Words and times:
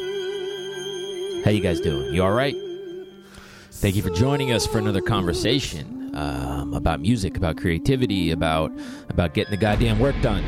How 1.44 1.50
you 1.50 1.62
guys 1.62 1.82
doing? 1.82 2.14
You 2.14 2.24
all 2.24 2.32
right? 2.32 2.56
Thank 3.72 3.96
you 3.96 4.04
for 4.04 4.12
joining 4.12 4.52
us 4.52 4.68
for 4.68 4.78
another 4.78 5.02
conversation 5.02 6.16
um, 6.16 6.76
about 6.76 7.00
music, 7.00 7.38
about 7.38 7.58
creativity, 7.58 8.30
about 8.30 8.72
about 9.10 9.34
getting 9.34 9.50
the 9.50 9.58
goddamn 9.58 9.98
work 9.98 10.14
done. 10.22 10.44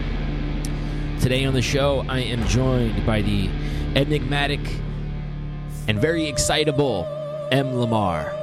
Today 1.22 1.44
on 1.45 1.55
the 1.55 1.61
show, 1.63 2.05
I 2.08 2.19
am 2.19 2.47
joined 2.47 3.03
by 3.03 3.23
the 3.23 3.49
enigmatic 3.95 4.59
and 5.88 5.99
very 5.99 6.27
excitable 6.27 7.08
M. 7.51 7.75
Lamar. 7.75 8.33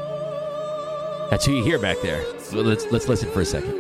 That's 1.31 1.47
who 1.47 1.53
you 1.53 1.65
hear 1.65 1.79
back 1.79 1.97
there. 2.03 2.23
Let's 2.53 2.91
let's 2.93 3.09
listen 3.09 3.31
for 3.31 3.41
a 3.41 3.45
second. 3.45 3.73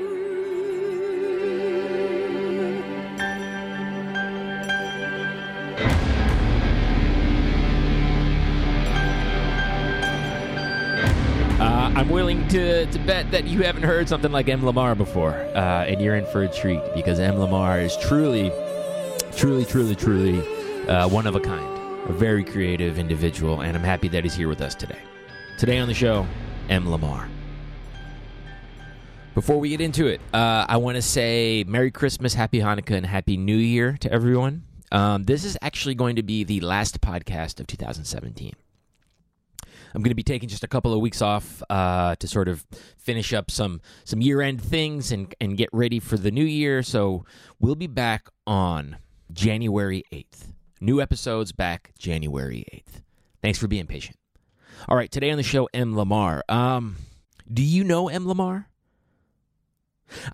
Uh, 11.60 11.92
I'm 11.95 12.09
willing 12.09 12.48
to, 12.48 12.87
to 12.87 12.98
bet 13.01 13.30
that 13.30 13.45
you 13.45 13.63
haven't 13.63 13.82
heard 13.82 14.09
something 14.09 14.32
like 14.32 14.48
M. 14.48 14.65
Lamar 14.65 14.95
before, 14.95 15.35
uh, 15.54 15.85
and 15.85 16.01
you're 16.01 16.16
in 16.16 16.24
for 16.26 16.45
a 16.45 16.48
treat 16.48 16.80
because 16.95 17.20
M. 17.20 17.38
Lamar 17.38 17.80
is 17.80 17.96
truly, 17.98 18.51
truly, 19.37 19.66
truly, 19.66 19.95
truly 19.95 20.38
uh, 20.88 21.07
one 21.07 21.26
of 21.26 21.37
a 21.37 21.40
kind, 21.40 22.09
a 22.09 22.13
very 22.13 22.45
creative 22.45 22.98
individual, 22.98 23.60
and 23.60 23.76
I'm 23.76 23.85
happy 23.85 24.09
that 24.09 24.24
he's 24.24 24.35
here 24.35 24.48
with 24.48 24.63
us 24.63 24.74
today. 24.74 24.98
Today 25.59 25.78
on 25.78 25.88
the 25.88 25.95
show, 25.95 26.24
M. 26.68 26.88
Lamar. 26.88 27.28
Before 29.34 29.59
we 29.59 29.70
get 29.70 29.80
into 29.80 30.06
it, 30.06 30.20
uh, 30.32 30.64
I 30.68 30.76
want 30.76 30.95
to 30.95 31.02
say 31.02 31.64
Merry 31.66 31.90
Christmas, 31.90 32.32
Happy 32.32 32.60
Hanukkah, 32.60 32.95
and 32.96 33.04
Happy 33.04 33.37
New 33.37 33.56
Year 33.56 33.96
to 34.02 34.12
everyone. 34.12 34.62
Um, 34.92 35.24
this 35.24 35.45
is 35.45 35.59
actually 35.60 35.96
going 35.96 36.14
to 36.14 36.23
be 36.23 36.45
the 36.45 36.60
last 36.60 37.01
podcast 37.01 37.59
of 37.59 37.66
2017. 37.66 38.52
I'm 39.95 40.01
going 40.01 40.10
to 40.10 40.14
be 40.14 40.23
taking 40.23 40.48
just 40.48 40.62
a 40.62 40.68
couple 40.68 40.95
of 40.95 41.01
weeks 41.01 41.20
off 41.20 41.60
uh, 41.68 42.14
to 42.14 42.29
sort 42.29 42.46
of 42.46 42.64
finish 42.96 43.32
up 43.32 43.51
some 43.51 43.80
some 44.04 44.20
year 44.20 44.40
end 44.40 44.62
things 44.62 45.10
and 45.10 45.34
and 45.40 45.56
get 45.56 45.70
ready 45.73 45.98
for 45.98 46.16
the 46.16 46.30
new 46.30 46.45
year. 46.45 46.84
So 46.84 47.24
we'll 47.59 47.74
be 47.74 47.88
back 47.88 48.29
on 48.46 48.98
January 49.32 50.04
8th. 50.12 50.52
New 50.80 51.01
episodes 51.01 51.51
back 51.51 51.90
January 51.98 52.64
8th. 52.73 53.02
Thanks 53.42 53.59
for 53.59 53.66
being 53.66 53.88
patient. 53.88 54.16
All 54.87 54.96
right, 54.96 55.10
today 55.10 55.30
on 55.30 55.37
the 55.37 55.43
show, 55.43 55.68
M. 55.74 55.96
Lamar. 55.96 56.45
Um, 56.48 56.96
do 57.52 57.62
you 57.62 57.82
know 57.82 58.09
M. 58.09 58.29
Lamar? 58.29 58.68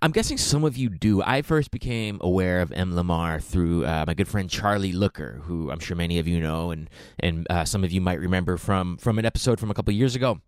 I'm 0.03 0.13
guessing 0.13 0.37
some 0.37 0.65
of 0.65 0.77
you 0.77 0.89
do. 0.89 1.23
I 1.23 1.43
first 1.43 1.71
became 1.71 2.19
aware 2.21 2.61
of 2.61 2.71
M. 2.71 2.95
Lamar 2.95 3.41
through 3.41 3.87
uh, 3.87 4.05
my 4.07 4.15
good 4.15 4.29
friend 4.29 4.51
Charlie 4.51 4.93
Looker, 4.93 5.41
who 5.45 5.71
I'm 5.71 5.81
sure 5.81 5.97
many 5.97 6.19
of 6.19 6.29
you 6.29 6.41
know, 6.41 6.71
and 6.71 6.91
and 7.19 7.47
uh, 7.51 7.65
some 7.65 7.85
of 7.85 7.91
you 7.91 8.01
might 8.01 8.21
remember 8.21 8.57
from 8.57 8.99
from 8.99 9.19
an 9.19 9.25
episode 9.25 9.59
from 9.59 9.71
a 9.71 9.75
couple 9.75 9.93
years 9.95 10.15
ago. 10.15 10.41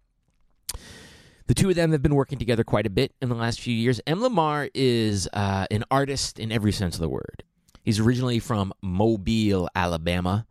The 1.46 1.54
two 1.54 1.70
of 1.70 1.76
them 1.76 1.92
have 1.92 2.02
been 2.02 2.14
working 2.14 2.38
together 2.38 2.64
quite 2.64 2.86
a 2.86 2.90
bit 2.90 3.14
in 3.22 3.28
the 3.28 3.34
last 3.34 3.60
few 3.60 3.74
years. 3.74 4.00
M. 4.06 4.20
Lamar 4.20 4.68
is 4.74 5.28
uh, 5.32 5.66
an 5.70 5.84
artist 5.90 6.38
in 6.38 6.52
every 6.52 6.72
sense 6.72 6.96
of 6.96 7.00
the 7.00 7.08
word. 7.08 7.44
He's 7.82 7.98
originally 7.98 8.40
from 8.40 8.72
Mobile, 8.82 9.68
Alabama. 9.74 10.46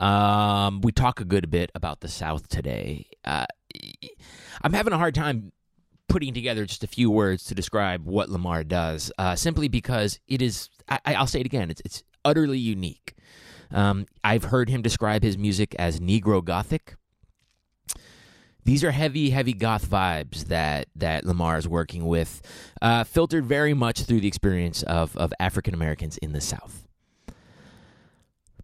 Um, 0.00 0.80
we 0.80 0.92
talk 0.92 1.20
a 1.20 1.24
good 1.24 1.50
bit 1.50 1.70
about 1.74 2.00
the 2.00 2.08
South 2.08 2.48
today. 2.48 3.06
Uh, 3.24 3.46
I'm 4.62 4.72
having 4.72 4.92
a 4.92 4.98
hard 4.98 5.14
time 5.14 5.52
putting 6.08 6.34
together 6.34 6.66
just 6.66 6.84
a 6.84 6.86
few 6.86 7.10
words 7.10 7.44
to 7.44 7.54
describe 7.54 8.04
what 8.04 8.28
Lamar 8.28 8.64
does, 8.64 9.10
uh, 9.18 9.36
simply 9.36 9.68
because 9.68 10.20
it 10.28 10.42
is. 10.42 10.68
I, 10.88 11.18
will 11.18 11.26
say 11.26 11.40
it 11.40 11.46
again. 11.46 11.70
It's 11.70 11.82
it's 11.84 12.02
utterly 12.24 12.58
unique. 12.58 13.14
Um, 13.70 14.06
I've 14.22 14.44
heard 14.44 14.68
him 14.68 14.82
describe 14.82 15.22
his 15.22 15.38
music 15.38 15.74
as 15.78 16.00
Negro 16.00 16.44
Gothic. 16.44 16.96
These 18.64 18.82
are 18.82 18.92
heavy, 18.92 19.30
heavy 19.30 19.52
goth 19.52 19.86
vibes 19.86 20.46
that 20.46 20.88
that 20.96 21.24
Lamar 21.24 21.58
is 21.58 21.68
working 21.68 22.06
with, 22.06 22.40
uh, 22.80 23.04
filtered 23.04 23.44
very 23.44 23.74
much 23.74 24.02
through 24.02 24.20
the 24.20 24.28
experience 24.28 24.82
of 24.84 25.16
of 25.16 25.32
African 25.38 25.74
Americans 25.74 26.18
in 26.18 26.32
the 26.32 26.40
South. 26.40 26.83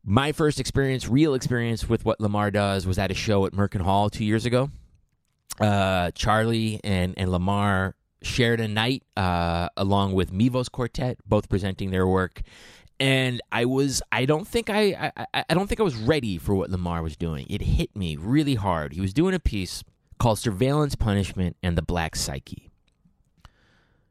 My 0.05 0.33
first 0.33 0.59
experience, 0.61 1.09
real 1.09 1.34
experience 1.34 1.88
with 1.88 2.05
what 2.05 2.21
Lamar 2.21 2.50
does, 2.50 2.87
was 2.87 2.99
at 2.99 3.11
a 3.11 3.15
show 3.15 3.44
at 3.47 3.53
Merkin 3.53 3.83
Hall 3.83 4.11
two 4.11 4.25
years 4.25 4.47
ago 4.47 4.71
uh, 5.61 6.11
Charlie 6.12 6.81
and, 6.83 7.15
and 7.16 7.31
Lamar 7.31 7.94
shared 8.22 8.60
a 8.60 8.69
night 8.69 9.03
uh, 9.16 9.69
along 9.77 10.12
with 10.12 10.33
Mivos 10.33 10.71
Quartet, 10.71 11.19
both 11.27 11.49
presenting 11.49 11.91
their 11.91 12.06
work. 12.06 12.43
And 12.99 13.41
I 13.50 13.65
was, 13.65 14.03
I 14.12 14.27
don't 14.27 14.47
think 14.47 14.69
I, 14.69 15.12
I, 15.33 15.44
I 15.49 15.55
don't 15.55 15.69
think 15.69 15.81
I 15.81 15.84
was 15.84 15.97
ready 15.97 16.37
for 16.37 16.55
what 16.55 16.71
Lamar 16.71 17.03
was 17.03 17.16
doing. 17.16 17.47
It 17.49 17.62
hit 17.62 17.97
me 17.97 18.16
really 18.16 18.56
hard. 18.56 18.93
He 18.93 19.00
was 19.00 19.15
doing 19.15 19.34
a 19.34 19.41
piece 19.41 19.83
called 20.19 20.39
Surveillance, 20.39 20.97
Punishment, 20.97 21.56
and 21.62 21.78
the 21.78 21.83
Black 21.83 22.15
Psyche. 22.15 22.71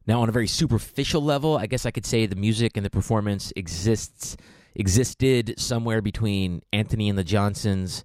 Now, 0.07 0.21
on 0.21 0.29
a 0.29 0.31
very 0.31 0.47
superficial 0.47 1.21
level, 1.21 1.55
I 1.55 1.67
guess 1.67 1.85
I 1.85 1.91
could 1.91 2.05
say 2.05 2.25
the 2.25 2.35
music 2.35 2.75
and 2.77 2.83
the 2.83 2.89
performance 2.89 3.53
exists 3.55 4.35
existed 4.75 5.55
somewhere 5.57 6.01
between 6.01 6.61
Anthony 6.71 7.09
and 7.09 7.17
the 7.17 7.23
Johnsons, 7.23 8.03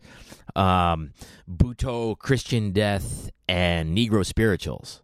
um, 0.56 1.12
Butoh, 1.50 2.18
Christian 2.18 2.72
Death, 2.72 3.30
and 3.48 3.96
Negro 3.96 4.24
spirituals. 4.24 5.02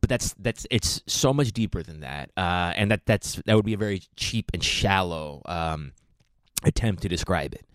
But 0.00 0.08
that's 0.08 0.34
that's 0.38 0.66
it's 0.70 1.02
so 1.06 1.34
much 1.34 1.52
deeper 1.52 1.82
than 1.82 2.00
that, 2.00 2.30
uh, 2.36 2.72
and 2.74 2.90
that 2.90 3.04
that's 3.04 3.34
that 3.44 3.54
would 3.54 3.66
be 3.66 3.74
a 3.74 3.78
very 3.78 4.02
cheap 4.16 4.50
and 4.54 4.64
shallow 4.64 5.42
um, 5.44 5.92
attempt 6.64 7.02
to 7.02 7.08
describe 7.08 7.54
it. 7.54 7.66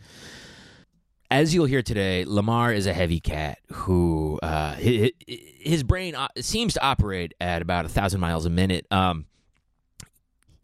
As 1.29 1.53
you'll 1.53 1.65
hear 1.65 1.81
today, 1.81 2.23
Lamar 2.25 2.71
is 2.71 2.87
a 2.87 2.93
heavy 2.93 3.19
cat 3.19 3.59
who 3.71 4.39
uh, 4.41 4.73
his, 4.75 5.11
his 5.27 5.83
brain 5.83 6.15
seems 6.37 6.75
to 6.75 6.83
operate 6.83 7.33
at 7.39 7.61
about 7.61 7.85
a 7.85 7.89
thousand 7.89 8.21
miles 8.21 8.45
a 8.45 8.49
minute. 8.49 8.85
Um, 8.91 9.25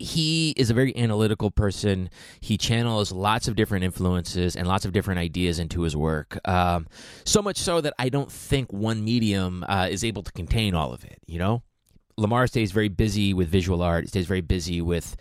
he 0.01 0.51
is 0.51 0.69
a 0.69 0.73
very 0.73 0.95
analytical 0.95 1.51
person. 1.51 2.09
He 2.39 2.57
channels 2.57 3.11
lots 3.11 3.47
of 3.47 3.55
different 3.55 3.83
influences 3.83 4.55
and 4.55 4.67
lots 4.67 4.85
of 4.85 4.91
different 4.91 5.19
ideas 5.19 5.59
into 5.59 5.81
his 5.81 5.95
work. 5.95 6.39
Um, 6.47 6.87
so 7.25 7.41
much 7.41 7.57
so 7.57 7.81
that 7.81 7.93
I 7.99 8.09
don't 8.09 8.31
think 8.31 8.71
one 8.71 9.03
medium 9.03 9.65
uh, 9.67 9.87
is 9.89 10.03
able 10.03 10.23
to 10.23 10.31
contain 10.31 10.75
all 10.75 10.93
of 10.93 11.03
it. 11.03 11.19
You 11.27 11.39
know, 11.39 11.63
Lamar 12.17 12.47
stays 12.47 12.71
very 12.71 12.89
busy 12.89 13.33
with 13.33 13.49
visual 13.49 13.81
art. 13.81 14.03
He 14.03 14.07
stays 14.07 14.27
very 14.27 14.41
busy 14.41 14.81
with 14.81 15.15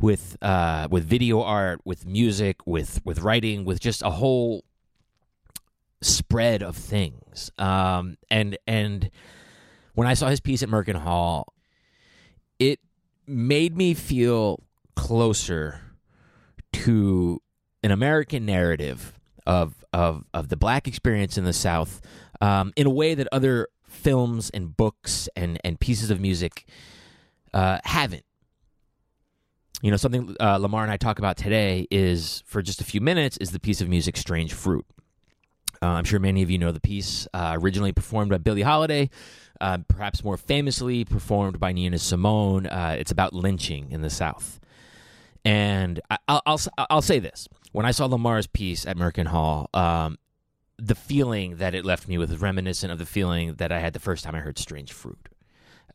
with 0.00 0.36
uh, 0.42 0.88
with 0.90 1.04
video 1.04 1.42
art, 1.42 1.80
with 1.84 2.06
music, 2.06 2.66
with 2.66 3.00
with 3.04 3.20
writing, 3.20 3.64
with 3.64 3.80
just 3.80 4.02
a 4.02 4.10
whole 4.10 4.64
spread 6.02 6.62
of 6.62 6.76
things. 6.76 7.50
Um, 7.58 8.16
and 8.30 8.58
and 8.66 9.10
when 9.94 10.06
I 10.06 10.14
saw 10.14 10.28
his 10.28 10.40
piece 10.40 10.62
at 10.62 10.68
Merkin 10.68 10.96
Hall, 10.96 11.52
it 12.58 12.80
made 13.26 13.76
me 13.76 13.94
feel 13.94 14.62
closer 14.94 15.80
to 16.72 17.40
an 17.82 17.90
American 17.90 18.46
narrative 18.46 19.18
of 19.46 19.84
of 19.92 20.24
of 20.34 20.48
the 20.48 20.56
black 20.56 20.88
experience 20.88 21.38
in 21.38 21.44
the 21.44 21.52
South 21.52 22.00
um, 22.40 22.72
in 22.76 22.86
a 22.86 22.90
way 22.90 23.14
that 23.14 23.28
other 23.32 23.68
films 23.88 24.50
and 24.50 24.76
books 24.76 25.28
and 25.36 25.58
and 25.64 25.78
pieces 25.80 26.10
of 26.10 26.20
music 26.20 26.66
uh, 27.54 27.78
haven't. 27.84 28.24
You 29.82 29.90
know, 29.90 29.96
something 29.96 30.34
uh, 30.40 30.56
Lamar 30.56 30.82
and 30.82 30.92
I 30.92 30.96
talk 30.96 31.18
about 31.18 31.36
today 31.36 31.86
is 31.90 32.42
for 32.46 32.62
just 32.62 32.80
a 32.80 32.84
few 32.84 33.00
minutes 33.00 33.36
is 33.38 33.50
the 33.50 33.60
piece 33.60 33.80
of 33.80 33.88
music 33.88 34.16
"Strange 34.16 34.52
Fruit." 34.52 34.84
Uh, 35.82 35.86
I'm 35.88 36.04
sure 36.04 36.18
many 36.18 36.42
of 36.42 36.50
you 36.50 36.58
know 36.58 36.72
the 36.72 36.80
piece, 36.80 37.28
uh, 37.34 37.56
originally 37.60 37.92
performed 37.92 38.30
by 38.30 38.38
Billie 38.38 38.62
Holiday, 38.62 39.10
uh, 39.60 39.78
perhaps 39.88 40.24
more 40.24 40.36
famously 40.36 41.04
performed 41.04 41.58
by 41.58 41.72
Nina 41.72 41.98
Simone. 41.98 42.66
Uh, 42.66 42.96
it's 42.98 43.10
about 43.10 43.32
lynching 43.32 43.90
in 43.90 44.02
the 44.02 44.10
South. 44.10 44.60
And 45.44 46.00
I, 46.10 46.18
will 46.28 46.42
I'll, 46.46 46.60
I'll 46.90 47.02
say 47.02 47.18
this: 47.18 47.48
when 47.72 47.86
I 47.86 47.90
saw 47.90 48.06
Lamar's 48.06 48.46
piece 48.46 48.86
at 48.86 48.96
Merkin 48.96 49.26
Hall, 49.26 49.70
um, 49.74 50.18
the 50.78 50.94
feeling 50.94 51.56
that 51.56 51.74
it 51.74 51.84
left 51.84 52.08
me 52.08 52.18
with 52.18 52.32
is 52.32 52.40
reminiscent 52.40 52.92
of 52.92 52.98
the 52.98 53.06
feeling 53.06 53.54
that 53.54 53.70
I 53.70 53.78
had 53.78 53.92
the 53.92 54.00
first 54.00 54.24
time 54.24 54.34
I 54.34 54.40
heard 54.40 54.58
"Strange 54.58 54.92
Fruit." 54.92 55.28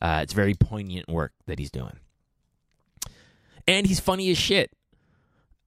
Uh, 0.00 0.20
it's 0.22 0.32
very 0.32 0.54
poignant 0.54 1.08
work 1.08 1.32
that 1.46 1.58
he's 1.58 1.70
doing, 1.70 1.98
and 3.68 3.86
he's 3.86 4.00
funny 4.00 4.30
as 4.30 4.38
shit. 4.38 4.70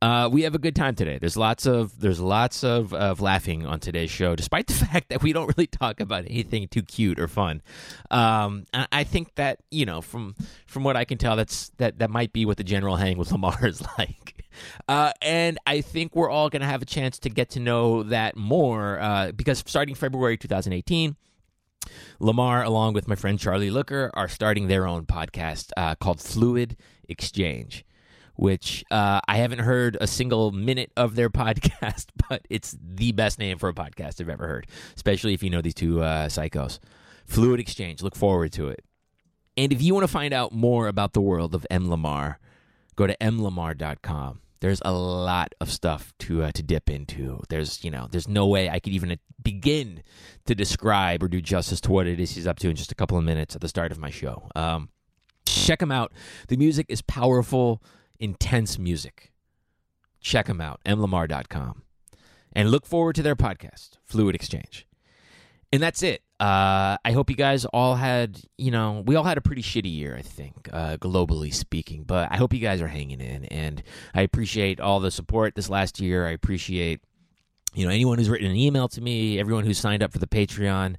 Uh, 0.01 0.29
we 0.31 0.43
have 0.43 0.53
a 0.53 0.59
good 0.59 0.75
time 0.75 0.93
today. 0.93 1.17
There's 1.19 1.37
lots 1.37 1.65
of 1.65 1.99
there's 1.99 2.19
lots 2.19 2.63
of, 2.63 2.93
of 2.93 3.21
laughing 3.21 3.65
on 3.65 3.79
today's 3.79 4.11
show, 4.11 4.35
despite 4.35 4.67
the 4.67 4.73
fact 4.85 5.09
that 5.09 5.23
we 5.23 5.33
don't 5.33 5.47
really 5.47 5.67
talk 5.67 5.99
about 5.99 6.25
anything 6.25 6.67
too 6.67 6.83
cute 6.83 7.19
or 7.19 7.27
fun. 7.27 7.61
Um, 8.11 8.65
I 8.73 9.03
think 9.03 9.35
that 9.35 9.59
you 9.71 9.85
know 9.85 10.01
from 10.01 10.35
from 10.67 10.83
what 10.83 10.95
I 10.95 11.05
can 11.05 11.17
tell, 11.17 11.35
that's 11.35 11.69
that 11.77 11.99
that 11.99 12.09
might 12.09 12.33
be 12.33 12.45
what 12.45 12.57
the 12.57 12.63
general 12.63 12.97
hang 12.97 13.17
with 13.17 13.31
Lamar 13.33 13.65
is 13.65 13.81
like. 13.97 14.45
Uh, 14.87 15.11
and 15.21 15.57
I 15.65 15.81
think 15.81 16.15
we're 16.15 16.29
all 16.29 16.49
going 16.49 16.61
to 16.61 16.67
have 16.67 16.81
a 16.81 16.85
chance 16.85 17.19
to 17.19 17.29
get 17.29 17.49
to 17.51 17.59
know 17.59 18.03
that 18.03 18.35
more 18.37 18.99
uh, 18.99 19.31
because 19.31 19.63
starting 19.65 19.95
February 19.95 20.37
2018, 20.37 21.15
Lamar, 22.19 22.63
along 22.63 22.93
with 22.93 23.07
my 23.07 23.15
friend 23.15 23.39
Charlie 23.39 23.69
Looker, 23.69 24.11
are 24.13 24.27
starting 24.27 24.67
their 24.67 24.87
own 24.87 25.05
podcast 25.05 25.71
uh, 25.77 25.95
called 25.95 26.21
Fluid 26.21 26.77
Exchange, 27.07 27.84
which 28.35 28.83
uh, 28.91 29.21
I 29.27 29.37
haven't 29.37 29.59
heard 29.59 29.97
a 29.99 30.07
single 30.07 30.51
minute 30.51 30.91
of 30.97 31.15
their 31.15 31.29
podcast, 31.31 32.07
but 32.29 32.45
it's 32.49 32.75
the 32.81 33.11
best 33.11 33.39
name 33.39 33.57
for 33.57 33.69
a 33.69 33.73
podcast 33.73 34.21
I've 34.21 34.29
ever 34.29 34.47
heard, 34.47 34.67
especially 34.95 35.33
if 35.33 35.43
you 35.43 35.49
know 35.49 35.61
these 35.61 35.73
two 35.73 36.01
uh, 36.01 36.27
psychos. 36.27 36.79
Fluid 37.25 37.59
Exchange. 37.59 38.01
Look 38.01 38.15
forward 38.15 38.51
to 38.53 38.69
it. 38.69 38.83
And 39.57 39.71
if 39.71 39.81
you 39.81 39.93
want 39.93 40.03
to 40.03 40.11
find 40.11 40.33
out 40.33 40.51
more 40.51 40.87
about 40.87 41.13
the 41.13 41.21
world 41.21 41.55
of 41.55 41.65
M. 41.69 41.89
Lamar, 41.89 42.39
go 42.95 43.07
to 43.07 43.15
mlamar.com. 43.17 44.41
There's 44.59 44.81
a 44.83 44.91
lot 44.91 45.53
of 45.61 45.71
stuff 45.71 46.13
to 46.19 46.43
uh, 46.43 46.51
to 46.51 46.63
dip 46.63 46.89
into. 46.89 47.41
There's 47.49 47.83
you 47.83 47.91
know 47.91 48.07
there's 48.09 48.27
no 48.27 48.47
way 48.47 48.69
I 48.69 48.79
could 48.79 48.93
even 48.93 49.17
begin 49.41 50.01
to 50.45 50.55
describe 50.55 51.21
or 51.21 51.27
do 51.27 51.41
justice 51.41 51.79
to 51.81 51.91
what 51.91 52.07
it 52.07 52.19
is 52.19 52.31
he's 52.31 52.47
up 52.47 52.57
to 52.59 52.69
in 52.69 52.75
just 52.75 52.91
a 52.91 52.95
couple 52.95 53.17
of 53.17 53.23
minutes 53.23 53.55
at 53.55 53.61
the 53.61 53.67
start 53.67 53.91
of 53.91 53.99
my 53.99 54.09
show. 54.09 54.49
Um, 54.55 54.89
check 55.45 55.81
him 55.81 55.91
out. 55.91 56.13
The 56.47 56.57
music 56.57 56.87
is 56.89 57.01
powerful, 57.01 57.83
intense 58.19 58.77
music. 58.77 59.31
Check 60.21 60.47
them 60.47 60.61
out, 60.61 60.81
mlamar.com. 60.85 61.83
And 62.53 62.71
look 62.71 62.85
forward 62.85 63.15
to 63.15 63.21
their 63.21 63.35
podcast, 63.35 63.97
Fluid 64.05 64.33
Exchange. 64.33 64.87
And 65.73 65.83
that's 65.83 66.01
it. 66.03 66.21
Uh, 66.39 66.97
I 67.03 67.11
hope 67.11 67.29
you 67.29 67.35
guys 67.35 67.65
all 67.65 67.95
had, 67.95 68.41
you 68.57 68.71
know, 68.71 69.03
we 69.05 69.15
all 69.15 69.23
had 69.23 69.37
a 69.37 69.41
pretty 69.41 69.61
shitty 69.61 69.93
year, 69.93 70.15
I 70.17 70.21
think, 70.21 70.69
uh, 70.71 70.97
globally 70.97 71.53
speaking. 71.53 72.03
But 72.03 72.31
I 72.31 72.37
hope 72.37 72.53
you 72.53 72.59
guys 72.59 72.81
are 72.81 72.87
hanging 72.87 73.21
in, 73.21 73.45
and 73.45 73.83
I 74.13 74.21
appreciate 74.21 74.79
all 74.79 74.99
the 74.99 75.11
support 75.11 75.55
this 75.55 75.69
last 75.69 75.99
year. 75.99 76.27
I 76.27 76.31
appreciate, 76.31 77.01
you 77.73 77.85
know, 77.85 77.91
anyone 77.91 78.17
who's 78.17 78.29
written 78.29 78.49
an 78.49 78.55
email 78.55 78.87
to 78.89 79.01
me, 79.01 79.39
everyone 79.39 79.65
who's 79.65 79.77
signed 79.77 80.03
up 80.03 80.11
for 80.11 80.19
the 80.19 80.27
Patreon, 80.27 80.95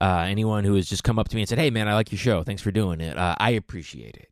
uh, 0.00 0.26
anyone 0.28 0.64
who 0.64 0.74
has 0.74 0.88
just 0.88 1.04
come 1.04 1.18
up 1.18 1.28
to 1.28 1.36
me 1.36 1.42
and 1.42 1.48
said, 1.48 1.58
"Hey, 1.58 1.70
man, 1.70 1.88
I 1.88 1.94
like 1.94 2.12
your 2.12 2.18
show. 2.18 2.42
Thanks 2.42 2.62
for 2.62 2.70
doing 2.70 3.00
it." 3.00 3.16
Uh, 3.16 3.34
I 3.38 3.50
appreciate 3.50 4.16
it. 4.16 4.30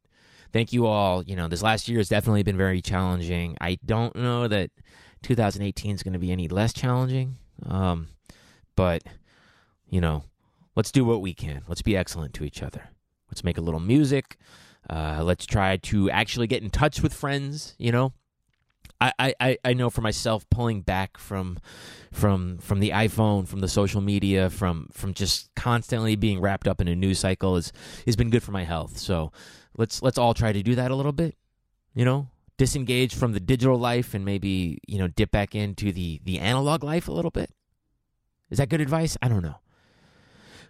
Thank 0.54 0.72
you 0.72 0.86
all. 0.86 1.24
You 1.24 1.34
know, 1.34 1.48
this 1.48 1.62
last 1.62 1.88
year 1.88 1.98
has 1.98 2.08
definitely 2.08 2.44
been 2.44 2.56
very 2.56 2.80
challenging. 2.80 3.56
I 3.60 3.76
don't 3.84 4.14
know 4.14 4.46
that 4.46 4.70
2018 5.24 5.96
is 5.96 6.04
going 6.04 6.12
to 6.12 6.20
be 6.20 6.30
any 6.30 6.46
less 6.46 6.72
challenging, 6.72 7.38
um, 7.66 8.06
but 8.76 9.02
you 9.88 10.00
know 10.00 10.22
let's 10.76 10.92
do 10.92 11.04
what 11.04 11.20
we 11.20 11.34
can. 11.34 11.62
Let's 11.66 11.82
be 11.82 11.96
excellent 11.96 12.34
to 12.34 12.44
each 12.44 12.62
other. 12.62 12.90
Let's 13.28 13.42
make 13.42 13.58
a 13.58 13.60
little 13.60 13.80
music. 13.80 14.36
Uh, 14.88 15.22
let's 15.24 15.44
try 15.44 15.76
to 15.76 16.08
actually 16.10 16.46
get 16.46 16.62
in 16.62 16.70
touch 16.70 17.02
with 17.02 17.12
friends. 17.12 17.74
You 17.76 17.90
know, 17.90 18.12
I, 19.00 19.34
I, 19.40 19.58
I 19.64 19.72
know 19.72 19.90
for 19.90 20.02
myself 20.02 20.48
pulling 20.50 20.82
back 20.82 21.18
from 21.18 21.58
from 22.12 22.58
from 22.58 22.78
the 22.78 22.90
iPhone, 22.90 23.48
from 23.48 23.58
the 23.58 23.68
social 23.68 24.00
media, 24.00 24.50
from 24.50 24.88
from 24.92 25.14
just 25.14 25.52
constantly 25.56 26.14
being 26.14 26.40
wrapped 26.40 26.68
up 26.68 26.80
in 26.80 26.86
a 26.86 26.94
news 26.94 27.18
cycle 27.18 27.56
is 27.56 27.72
has 28.06 28.14
been 28.14 28.30
good 28.30 28.44
for 28.44 28.52
my 28.52 28.62
health. 28.62 28.98
So 28.98 29.32
let's 29.76 30.02
let's 30.02 30.18
all 30.18 30.34
try 30.34 30.52
to 30.52 30.62
do 30.62 30.74
that 30.74 30.90
a 30.90 30.94
little 30.94 31.12
bit. 31.12 31.36
You 31.94 32.04
know, 32.04 32.28
disengage 32.56 33.14
from 33.14 33.32
the 33.32 33.40
digital 33.40 33.78
life 33.78 34.14
and 34.14 34.24
maybe 34.24 34.78
you 34.86 34.98
know 34.98 35.08
dip 35.08 35.30
back 35.30 35.54
into 35.54 35.92
the 35.92 36.20
the 36.24 36.38
analog 36.38 36.82
life 36.82 37.08
a 37.08 37.12
little 37.12 37.30
bit. 37.30 37.50
Is 38.50 38.58
that 38.58 38.68
good 38.68 38.80
advice? 38.80 39.16
I 39.22 39.28
don't 39.28 39.42
know 39.42 39.56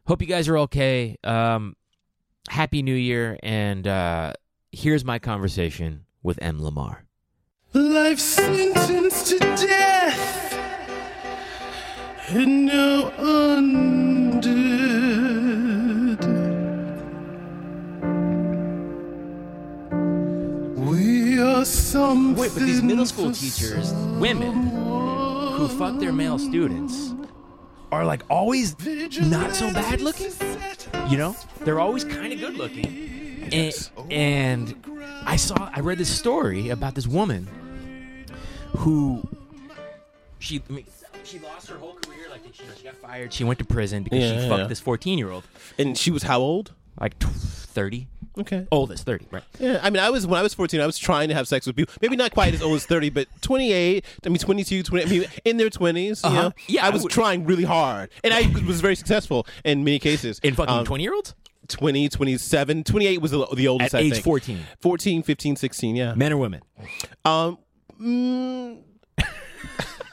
hope 0.07 0.21
you 0.21 0.29
guys 0.29 0.49
are 0.49 0.59
okay. 0.59 1.17
Um, 1.25 1.77
happy 2.49 2.83
New 2.83 2.95
Year, 2.95 3.39
and 3.43 3.87
uh, 3.87 4.33
here's 4.73 5.05
my 5.05 5.19
conversation 5.19 6.05
with 6.23 6.39
M. 6.43 6.63
Lamar. 6.63 7.05
Life 7.73 8.21
to 8.37 9.39
death, 9.39 10.55
and. 12.31 12.71
Something. 21.69 22.35
Wait, 22.41 22.53
but 22.55 22.63
these 22.63 22.83
middle 22.83 23.07
school 23.07 23.33
teachers, 23.33 23.93
women, 24.19 24.53
who 25.55 25.69
fuck 25.69 25.99
their 25.99 26.13
male 26.13 26.39
students 26.39 27.13
are 27.93 28.05
like 28.05 28.23
always 28.29 28.75
not 29.21 29.55
so 29.55 29.73
bad 29.73 30.01
looking. 30.01 30.31
You 31.09 31.17
know, 31.19 31.37
they're 31.61 31.81
always 31.81 32.05
kind 32.05 32.33
of 32.33 32.41
good 32.41 32.55
looking. 32.57 33.49
And, 33.53 33.91
and 34.11 34.85
I 35.27 35.37
saw, 35.37 35.71
I 35.73 35.81
read 35.81 35.99
this 35.99 36.09
story 36.09 36.71
about 36.71 36.95
this 36.95 37.07
woman 37.07 37.47
who 38.79 39.23
she 40.39 40.63
I 40.69 40.73
mean, 40.73 40.87
she 41.25 41.39
lost 41.39 41.69
her 41.69 41.77
whole 41.77 41.95
career. 41.95 42.27
Like 42.31 42.41
she, 42.53 42.65
she 42.77 42.85
got 42.85 42.97
fired. 42.97 43.33
She 43.33 43.45
went 43.45 43.59
to 43.61 43.65
prison 43.65 44.03
because 44.03 44.21
Yeah, 44.21 44.37
she 44.39 44.43
yeah. 44.45 44.49
fucked 44.49 44.69
this 44.71 44.81
fourteen 44.81 45.19
year 45.19 45.31
old, 45.31 45.45
And 45.79 45.97
she 45.97 46.11
was 46.11 46.23
how 46.25 46.41
old? 46.41 46.73
like 47.01 47.19
thirty, 47.19 48.07
Okay. 48.39 48.67
oldest 48.73 49.05
thirty, 49.05 49.27
right? 49.31 49.45
Yeah, 49.61 49.79
I 49.83 49.91
mean, 49.91 50.03
I 50.03 50.11
was 50.11 50.27
when 50.27 50.39
I 50.41 50.43
was 50.43 50.55
14, 50.55 50.81
I 50.81 50.87
was 50.87 50.99
trying 50.99 51.29
to 51.29 51.35
have 51.35 51.47
sex 51.47 51.67
with 51.67 51.77
people. 51.77 51.95
Maybe 52.03 52.17
not 52.17 52.33
quite 52.33 52.53
as 52.55 52.63
old 52.63 52.75
as 52.77 52.85
30, 52.87 53.11
but 53.11 53.29
28. 53.43 54.05
I 54.25 54.29
mean, 54.29 54.39
22, 54.39 54.83
20. 54.83 55.05
I 55.05 55.09
mean, 55.09 55.25
in 55.45 55.57
their 55.57 55.71
20s. 55.71 56.23
You 56.25 56.31
Uh-huh. 56.31 56.43
know, 56.49 56.53
Yeah, 56.67 56.85
I 56.85 56.89
I 56.89 56.91
was 56.91 57.03
would- 57.05 57.13
trying 57.13 57.45
really 57.45 57.63
hard, 57.65 58.11
and 58.25 58.35
I 58.35 58.43
was 58.67 58.81
very 58.81 58.97
successful 58.97 59.47
in 59.65 59.85
many 59.85 59.99
cases. 60.01 60.41
In 60.43 60.55
fucking 60.55 60.75
Um, 60.75 60.85
twenty 60.85 61.05
year 61.05 61.15
olds 61.15 61.35
20, 61.69 62.09
27, 62.11 62.85
28 62.85 63.21
was 63.23 63.31
the, 63.31 63.47
the 63.55 63.69
oldest. 63.69 63.95
at 63.95 64.03
age 64.03 64.13
think. 64.15 64.25
fourteen, 64.25 64.61
14, 64.81 65.23
15, 65.23 65.57
16. 65.57 65.97
Yeah. 65.97 66.15
men 66.15 66.33
or 66.33 66.37
women. 66.37 66.61
Um. 67.25 67.59
mm, 68.03 68.79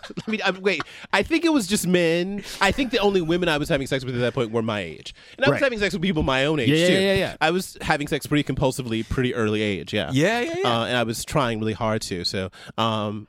I 0.28 0.32
mean, 0.32 0.42
I, 0.44 0.52
wait. 0.52 0.82
I 1.14 1.24
think 1.24 1.46
it 1.46 1.54
was 1.54 1.68
just 1.68 1.88
men. 1.88 2.44
I 2.60 2.72
think 2.72 2.92
the 2.92 3.00
only 3.00 3.22
women 3.22 3.50
I 3.50 3.58
was 3.58 3.70
having 3.70 3.88
sex 3.88 4.04
with 4.06 4.16
at 4.16 4.22
that 4.22 4.34
point 4.34 4.52
were 4.52 4.62
my 4.62 4.82
age, 4.82 5.14
and 5.38 5.46
I 5.46 5.50
was 5.50 5.54
Right. 5.54 5.64
having 5.64 5.80
sex 5.80 5.94
with 5.94 6.02
people 6.02 6.24
my 6.24 6.46
own 6.46 6.60
age 6.60 6.70
Yeah, 6.70 6.76
yeah, 6.78 6.88
too. 6.88 6.94
yeah, 6.94 7.14
yeah. 7.14 7.36
I 7.42 7.52
was 7.52 7.78
having 7.82 8.08
sex 8.08 8.26
pretty 8.28 8.44
compulsively, 8.44 9.08
pretty 9.08 9.34
early 9.36 9.62
age. 9.62 9.94
Yeah. 9.94 10.10
Yeah, 10.14 10.42
yeah, 10.42 10.56
yeah. 10.64 10.68
Uh, 10.82 10.86
and 10.86 10.98
I 10.98 11.04
was 11.04 11.24
trying 11.26 11.60
really 11.60 11.74
hard 11.74 12.02
to. 12.04 12.24
So, 12.26 12.50
um, 12.78 13.28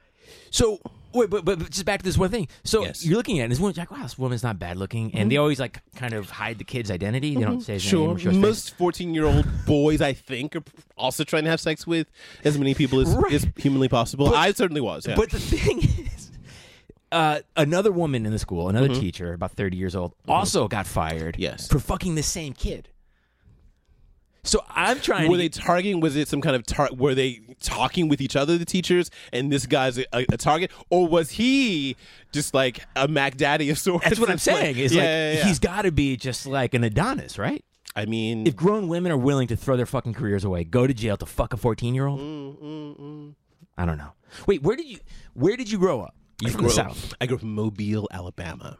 So 0.50 0.80
wait, 1.14 1.28
but, 1.30 1.44
but 1.44 1.58
but 1.58 1.70
just 1.70 1.85
back 1.85 1.99
to 2.00 2.04
this 2.04 2.16
one 2.18 2.30
thing. 2.30 2.49
So 2.64 2.82
Yes. 2.85 3.04
you're 3.04 3.16
looking 3.16 3.38
at 3.38 3.42
it, 3.42 3.44
and 3.44 3.52
this 3.52 3.58
woman's 3.61 3.76
like, 3.78 3.90
wow, 3.90 4.02
this 4.02 4.18
woman's 4.18 4.42
not 4.42 4.58
bad 4.58 4.76
looking, 4.76 5.14
and 5.14 5.30
they 5.30 5.37
always 5.37 5.61
like 5.61 5.80
kind 5.97 6.12
of 6.14 6.30
hide 6.30 6.58
the 6.58 6.64
kid's 6.64 6.90
identity. 6.90 7.35
They 7.35 7.42
don't 7.42 7.61
say 7.61 7.75
his 7.75 7.85
name. 7.85 7.90
sure. 7.90 8.08
or 8.14 8.18
show 8.18 8.28
his 8.30 8.37
face. 8.38 8.42
Most 8.42 8.76
fourteen-year-old 8.78 9.47
boys, 9.66 10.00
I 10.00 10.12
think, 10.14 10.56
are 10.56 10.62
also 10.97 11.25
trying 11.25 11.44
to 11.44 11.50
have 11.50 11.61
sex 11.61 11.87
with 11.87 12.06
as 12.44 12.58
many 12.58 12.75
people 12.75 13.00
as 13.00 13.08
Right. 13.14 13.32
is 13.32 13.47
humanly 13.56 13.88
possible. 13.88 14.35
I 14.35 14.52
certainly 14.52 14.80
was. 14.80 15.06
Yeah. 15.06 15.16
But 15.16 15.30
the 15.30 15.38
thing 15.40 15.80
is, 15.80 15.90
uh, 17.12 17.40
another 17.57 17.92
woman 17.92 18.26
in 18.26 18.33
the 18.33 18.38
school, 18.38 18.69
another 18.69 18.88
teacher, 18.88 19.33
about 19.35 19.52
30 19.52 19.76
years 19.76 19.95
old, 19.95 20.14
also 20.26 20.66
got 20.69 20.87
fired 20.87 21.35
Mm-hmm. 21.35 21.42
Yes. 21.42 21.69
for 21.69 21.78
fucking 21.78 22.14
the 22.16 22.23
same 22.23 22.52
kid. 22.54 22.88
So 24.45 24.61
I'm 24.69 24.99
trying 24.99 25.31
were 25.31 25.37
to 25.37 25.42
they 25.45 25.49
targeting? 25.49 26.00
Was 26.00 26.16
it 26.16 26.26
some 26.26 26.40
kind 26.40 26.57
of 26.57 26.66
tar- 26.66 26.90
were 26.92 27.14
they 27.14 27.40
talking 27.61 28.09
with 28.09 28.21
each 28.21 28.35
other, 28.35 28.59
the 28.59 28.64
teachers, 28.64 29.09
and 29.33 29.52
this 29.52 29.66
guy's 29.66 29.99
a, 29.99 30.04
a, 30.12 30.37
target, 30.37 30.73
or 30.90 31.07
was 31.07 31.31
he 31.31 31.95
just 32.33 32.52
like 32.52 32.81
a 32.97 33.07
Mac 33.07 33.37
Daddy 33.37 33.71
of 33.71 33.78
sorts? 33.78 34.04
That's 34.04 34.19
what 34.19 34.28
I'm 34.31 34.35
It's 34.37 34.47
like- 34.49 34.57
saying. 34.57 34.78
Is 34.78 34.92
yeah, 34.95 35.00
like 35.02 35.07
yeah, 35.09 35.33
yeah. 35.35 35.45
he's 35.45 35.61
got 35.61 35.83
to 35.83 35.92
be 35.92 36.16
just 36.16 36.45
like 36.47 36.75
an 36.75 36.83
Adonis, 36.83 37.38
right? 37.38 37.64
I 37.95 38.07
mean, 38.07 38.47
If 38.47 38.57
grown 38.57 38.88
women 38.88 39.12
are 39.12 39.16
willing 39.19 39.47
to 39.49 39.54
throw 39.57 39.76
their 39.76 39.87
fucking 39.87 40.14
careers 40.14 40.42
away, 40.45 40.64
go 40.64 40.87
to 40.88 40.95
jail 40.95 41.16
to 41.19 41.26
fuck 41.26 41.52
a 41.52 41.57
14 41.57 41.95
year 41.95 42.07
old, 42.09 42.19
Mm, 42.19 43.35
I 43.78 43.85
don't 43.85 43.99
know. 43.99 44.12
Wait, 44.47 44.62
where 44.62 44.75
did 44.76 44.87
you 44.87 44.99
where 45.35 45.57
did 45.57 45.71
you 45.71 45.78
grow 45.78 46.00
up? 46.00 46.16
You 46.42 46.50
from 46.50 46.64
the 46.64 46.70
south? 46.70 47.14
I 47.20 47.26
grew 47.26 47.37
up 47.37 47.42
in 47.42 47.50
Mobile, 47.54 48.08
Alabama. 48.12 48.78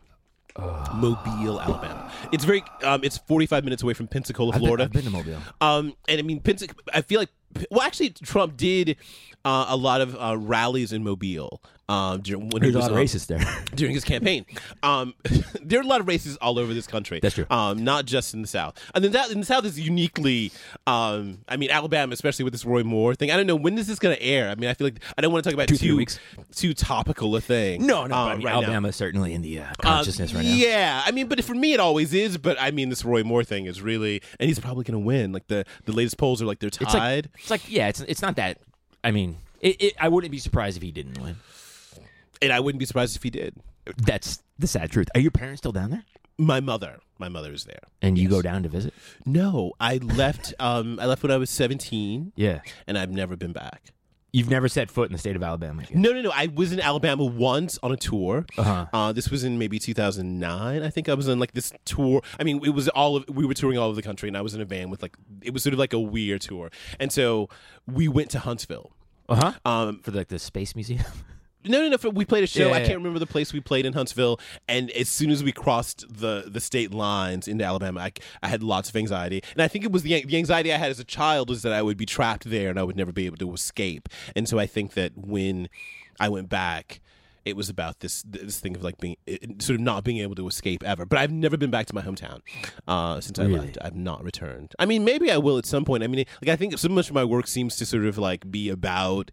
Mobile, 0.95 1.61
Alabama. 1.61 2.13
It's 2.31 2.45
very. 2.45 2.63
Um, 2.85 3.03
it's 3.05 3.17
45 3.19 3.65
minutes 3.65 3.83
away 3.83 3.95
from 3.95 4.07
Pensacola, 4.09 4.51
I've 4.51 4.61
been- 4.61 4.67
Florida. 4.67 4.85
I've 4.85 4.93
been 4.93 5.05
to 5.05 5.11
Mobile. 5.11 5.39
Um, 5.61 5.95
and 6.09 6.19
I 6.19 6.23
mean, 6.23 6.41
Pensac- 6.41 6.75
I 6.93 7.01
feel 7.01 7.21
like, 7.21 7.31
well, 7.71 7.81
actually, 7.83 8.11
Trump 8.11 8.57
did 8.57 8.97
uh, 9.45 9.67
a 9.69 9.77
lot 9.77 10.01
of 10.03 10.15
uh, 10.17 10.37
rallies 10.39 10.93
in 10.93 11.03
Mobile. 11.05 11.63
Um, 11.89 12.21
during, 12.23 12.49
when 12.49 12.63
There's 12.63 12.73
he 12.73 12.79
a 12.79 12.79
was 12.79 12.85
lot 12.85 12.93
of 12.93 12.97
um, 12.99 13.05
racists 13.05 13.27
there. 13.27 13.65
during 13.75 13.93
his 13.95 14.05
campaign. 14.05 14.47
Um, 14.83 15.15
there 15.63 15.79
are 15.79 15.83
a 15.83 15.87
lot 15.87 16.01
of 16.01 16.09
races 16.09 16.37
all 16.39 16.59
over 16.59 16.73
this 16.73 16.87
country. 16.87 17.19
That's 17.21 17.35
true. 17.35 17.45
Um, 17.51 17.85
not 17.85 18.07
just 18.07 18.33
in 18.35 18.41
the 18.41 18.49
South. 18.49 18.79
And 18.95 19.05
then 19.05 19.13
that 19.13 19.31
in 19.31 19.41
the 19.41 19.45
South 19.47 19.65
is 19.67 19.79
uniquely. 19.79 20.53
Um, 20.87 21.39
I 21.49 21.57
mean, 21.57 21.71
Alabama, 21.71 22.13
especially 22.15 22.45
with 22.45 22.53
this 22.55 22.65
Roy 22.65 22.83
Moore 22.83 23.15
thing. 23.15 23.31
I 23.31 23.37
don't 23.37 23.47
know 23.47 23.57
when 23.57 23.77
is 23.77 23.89
this 23.89 23.99
going 23.99 24.17
to 24.17 24.23
air. 24.23 24.49
I 24.49 24.55
mean, 24.55 24.71
I 24.71 24.75
feel 24.75 24.87
like 24.87 25.01
I 25.19 25.21
don't 25.21 25.33
want 25.33 25.45
to 25.45 25.51
talk 25.51 25.55
about 25.55 25.69
Two, 25.69 25.77
too 25.77 25.97
weeks. 25.97 26.19
too 26.55 26.73
topical 26.73 27.35
a 27.37 27.41
thing. 27.41 27.85
no, 27.87 28.07
no, 28.07 28.15
um, 28.15 28.29
I 28.29 28.37
mean, 28.37 28.47
right. 28.47 28.55
Alabama 28.55 28.89
is 28.89 28.97
certainly 28.97 29.35
in 29.35 29.43
the 29.43 29.59
uh, 29.59 29.65
Uh, 29.65 29.75
consciousness 29.81 30.33
right 30.33 30.45
now. 30.45 30.55
Yeah, 30.55 31.03
I 31.05 31.11
mean, 31.11 31.27
but 31.27 31.43
for 31.45 31.55
me, 31.55 31.75
it 31.75 31.81
always 31.81 32.15
is. 32.15 32.39
But 32.39 32.57
I 32.61 32.71
mean, 32.71 32.89
this 32.89 33.05
Roy 33.05 33.23
Moore 33.25 33.45
thing 33.45 33.67
is 33.67 33.83
really, 33.83 34.23
and 34.41 34.49
he's 34.49 34.59
probably 34.61 34.85
going 34.85 34.99
to 35.01 35.05
win. 35.05 35.33
Like 35.33 35.49
the 35.49 35.65
the 35.85 35.93
latest 35.93 36.17
polls 36.17 36.41
are 36.41 36.47
like 36.47 36.61
they're 36.61 36.69
It's 36.69 36.79
tied. 36.79 37.27
like, 37.27 37.41
it's 37.41 37.51
like, 37.51 37.71
yeah, 37.71 37.89
it's 37.89 38.01
it's 38.03 38.23
not 38.23 38.37
that. 38.37 38.59
I 39.05 39.11
mean, 39.11 39.37
it, 39.61 39.77
it, 39.83 39.95
I 40.01 40.09
wouldn't 40.09 40.31
be 40.31 40.39
surprised 40.39 40.77
if 40.77 40.83
he 40.83 40.93
didn't 40.93 41.21
win. 41.21 41.37
And 42.43 42.53
I 42.53 42.61
wouldn't 42.61 42.79
be 42.81 42.87
surprised 42.87 43.17
if 43.17 43.23
he 43.23 43.31
did. 43.31 43.55
That's 43.97 44.43
the 44.59 44.67
sad 44.67 44.91
truth. 44.91 45.09
Are 45.15 45.21
your 45.21 45.31
parents 45.31 45.61
still 45.61 45.73
down 45.73 45.91
there? 45.91 46.05
My 46.39 46.61
mother, 46.61 46.99
my 47.19 47.29
mother 47.29 47.53
is 47.53 47.65
there. 47.65 47.81
And 48.01 48.19
you 48.19 48.29
go 48.29 48.43
down 48.43 48.63
to 48.65 48.69
visit? 48.69 48.95
No, 49.27 49.73
I 49.81 49.97
left. 49.99 50.55
um, 50.59 50.99
I 51.01 51.07
left 51.07 51.23
when 51.23 51.31
I 51.33 51.37
was 51.37 51.51
seventeen. 51.51 52.33
Yeah. 52.37 52.61
and 52.87 52.99
I've 52.99 53.11
never 53.11 53.37
been 53.37 53.53
back. 53.53 53.93
You've 54.35 54.49
never 54.49 54.67
set 54.67 54.91
foot 54.91 55.09
in 55.11 55.13
the 55.13 55.19
state 55.19 55.37
of 55.37 55.43
Alabama. 55.43 55.83
No, 55.93 56.11
no, 56.13 56.23
no. 56.23 56.31
I 56.35 56.47
was 56.47 56.73
in 56.73 56.81
Alabama 56.81 57.23
once 57.23 57.79
on 57.83 57.93
a 57.93 57.99
tour. 57.99 58.47
Uh-huh. 58.57 58.87
Uh, 58.91 59.13
this 59.13 59.29
was 59.31 59.45
in 59.45 59.59
maybe 59.59 59.79
2009. 59.79 60.83
I 60.83 60.89
think 60.89 61.11
I 61.11 61.15
was 61.15 61.29
on 61.29 61.39
like 61.39 61.53
this 61.53 61.71
tour. 61.85 62.23
I 62.41 62.43
mean, 62.45 62.65
it 62.65 62.71
was 62.71 62.89
all 62.89 63.17
of 63.17 63.29
we 63.29 63.45
were 63.45 63.53
touring 63.53 63.77
all 63.77 63.89
over 63.89 63.95
the 63.97 64.01
country, 64.03 64.29
and 64.31 64.37
I 64.37 64.41
was 64.41 64.55
in 64.55 64.63
a 64.63 64.65
van 64.65 64.89
with 64.89 65.03
like 65.03 65.17
it 65.43 65.53
was 65.53 65.63
sort 65.63 65.75
of 65.75 65.79
like 65.79 65.93
a 65.93 66.01
weird 66.01 66.41
tour. 66.41 66.71
And 66.99 67.13
so 67.13 67.51
we 67.87 68.09
went 68.09 68.31
to 68.31 68.39
Huntsville. 68.39 68.93
Uh 69.29 69.35
huh. 69.35 69.71
Um, 69.71 69.99
For 70.01 70.13
like 70.13 70.29
the 70.29 70.39
space 70.39 70.75
museum. 70.75 71.05
no, 71.65 71.89
no, 71.89 71.97
no. 72.03 72.11
We 72.11 72.25
played 72.25 72.45
a 72.45 72.47
show. 72.47 72.69
Yeah, 72.69 72.75
I 72.75 72.81
can't 72.81 72.97
remember 72.97 73.19
the 73.19 73.27
place 73.27 73.53
we 73.53 73.61
played 73.61 73.87
in 73.87 73.93
Huntsville. 73.93 74.41
And 74.69 74.91
as 74.93 75.09
soon 75.09 75.31
as 75.31 75.43
we 75.45 75.53
crossed 75.53 76.05
the 76.09 76.45
the 76.47 76.61
state 76.61 76.93
lines 76.93 77.49
into 77.49 77.65
Alabama, 77.65 78.01
I, 78.01 78.13
I 78.43 78.49
had 78.49 78.63
lots 78.63 78.89
of 78.89 78.97
anxiety. 78.97 79.43
And 79.53 79.63
I 79.63 79.69
think 79.69 79.85
it 79.85 79.93
was 79.93 80.03
the 80.03 80.25
the 80.25 80.37
anxiety 80.37 80.73
I 80.73 80.77
had 80.79 80.91
as 80.91 81.01
a 81.01 81.05
child 81.05 81.49
was 81.49 81.63
that 81.63 81.73
I 81.73 81.83
would 81.83 81.97
be 81.97 82.07
trapped 82.07 82.49
there 82.49 82.71
and 82.71 82.79
I 82.79 82.83
would 82.83 82.97
never 82.97 83.13
be 83.13 83.27
able 83.27 83.37
to 83.39 83.53
escape. 83.53 84.09
And 84.37 84.49
so 84.49 84.59
I 84.59 84.67
think 84.67 84.95
that 84.95 85.13
when 85.17 85.69
I 86.21 86.29
went 86.29 86.49
back. 86.49 87.01
It 87.45 87.57
was 87.57 87.69
about 87.69 87.99
this 87.99 88.23
this 88.23 88.61
thing 88.61 88.77
of 88.77 88.85
like 88.85 88.99
being 89.01 89.17
sort 89.59 89.75
of 89.75 89.81
not 89.81 90.05
being 90.05 90.19
able 90.19 90.37
to 90.37 90.47
escape 90.47 90.85
ever. 90.85 91.05
But 91.05 91.19
I've 91.19 91.33
never 91.33 91.57
been 91.57 91.73
back 91.73 91.87
to 91.87 91.95
my 91.97 92.01
hometown 92.01 92.39
uh, 92.87 93.21
since 93.21 93.37
I 93.37 93.47
Really? 93.47 93.59
left. 93.59 93.79
I've 93.83 93.97
not 93.97 94.23
returned. 94.23 94.77
I 94.79 94.87
mean, 94.87 95.05
maybe 95.05 95.29
I 95.29 95.39
will 95.39 95.59
at 95.59 95.67
some 95.67 95.85
point. 95.85 96.05
I 96.05 96.07
mean, 96.07 96.25
like 96.41 96.51
I 96.51 96.55
think 96.55 96.79
so 96.79 96.89
much 96.89 97.09
of 97.09 97.17
my 97.17 97.25
work 97.25 97.49
seems 97.49 97.75
to 97.79 97.85
sort 97.85 98.05
of 98.05 98.17
like 98.17 98.49
be 98.49 98.69
about 98.69 99.33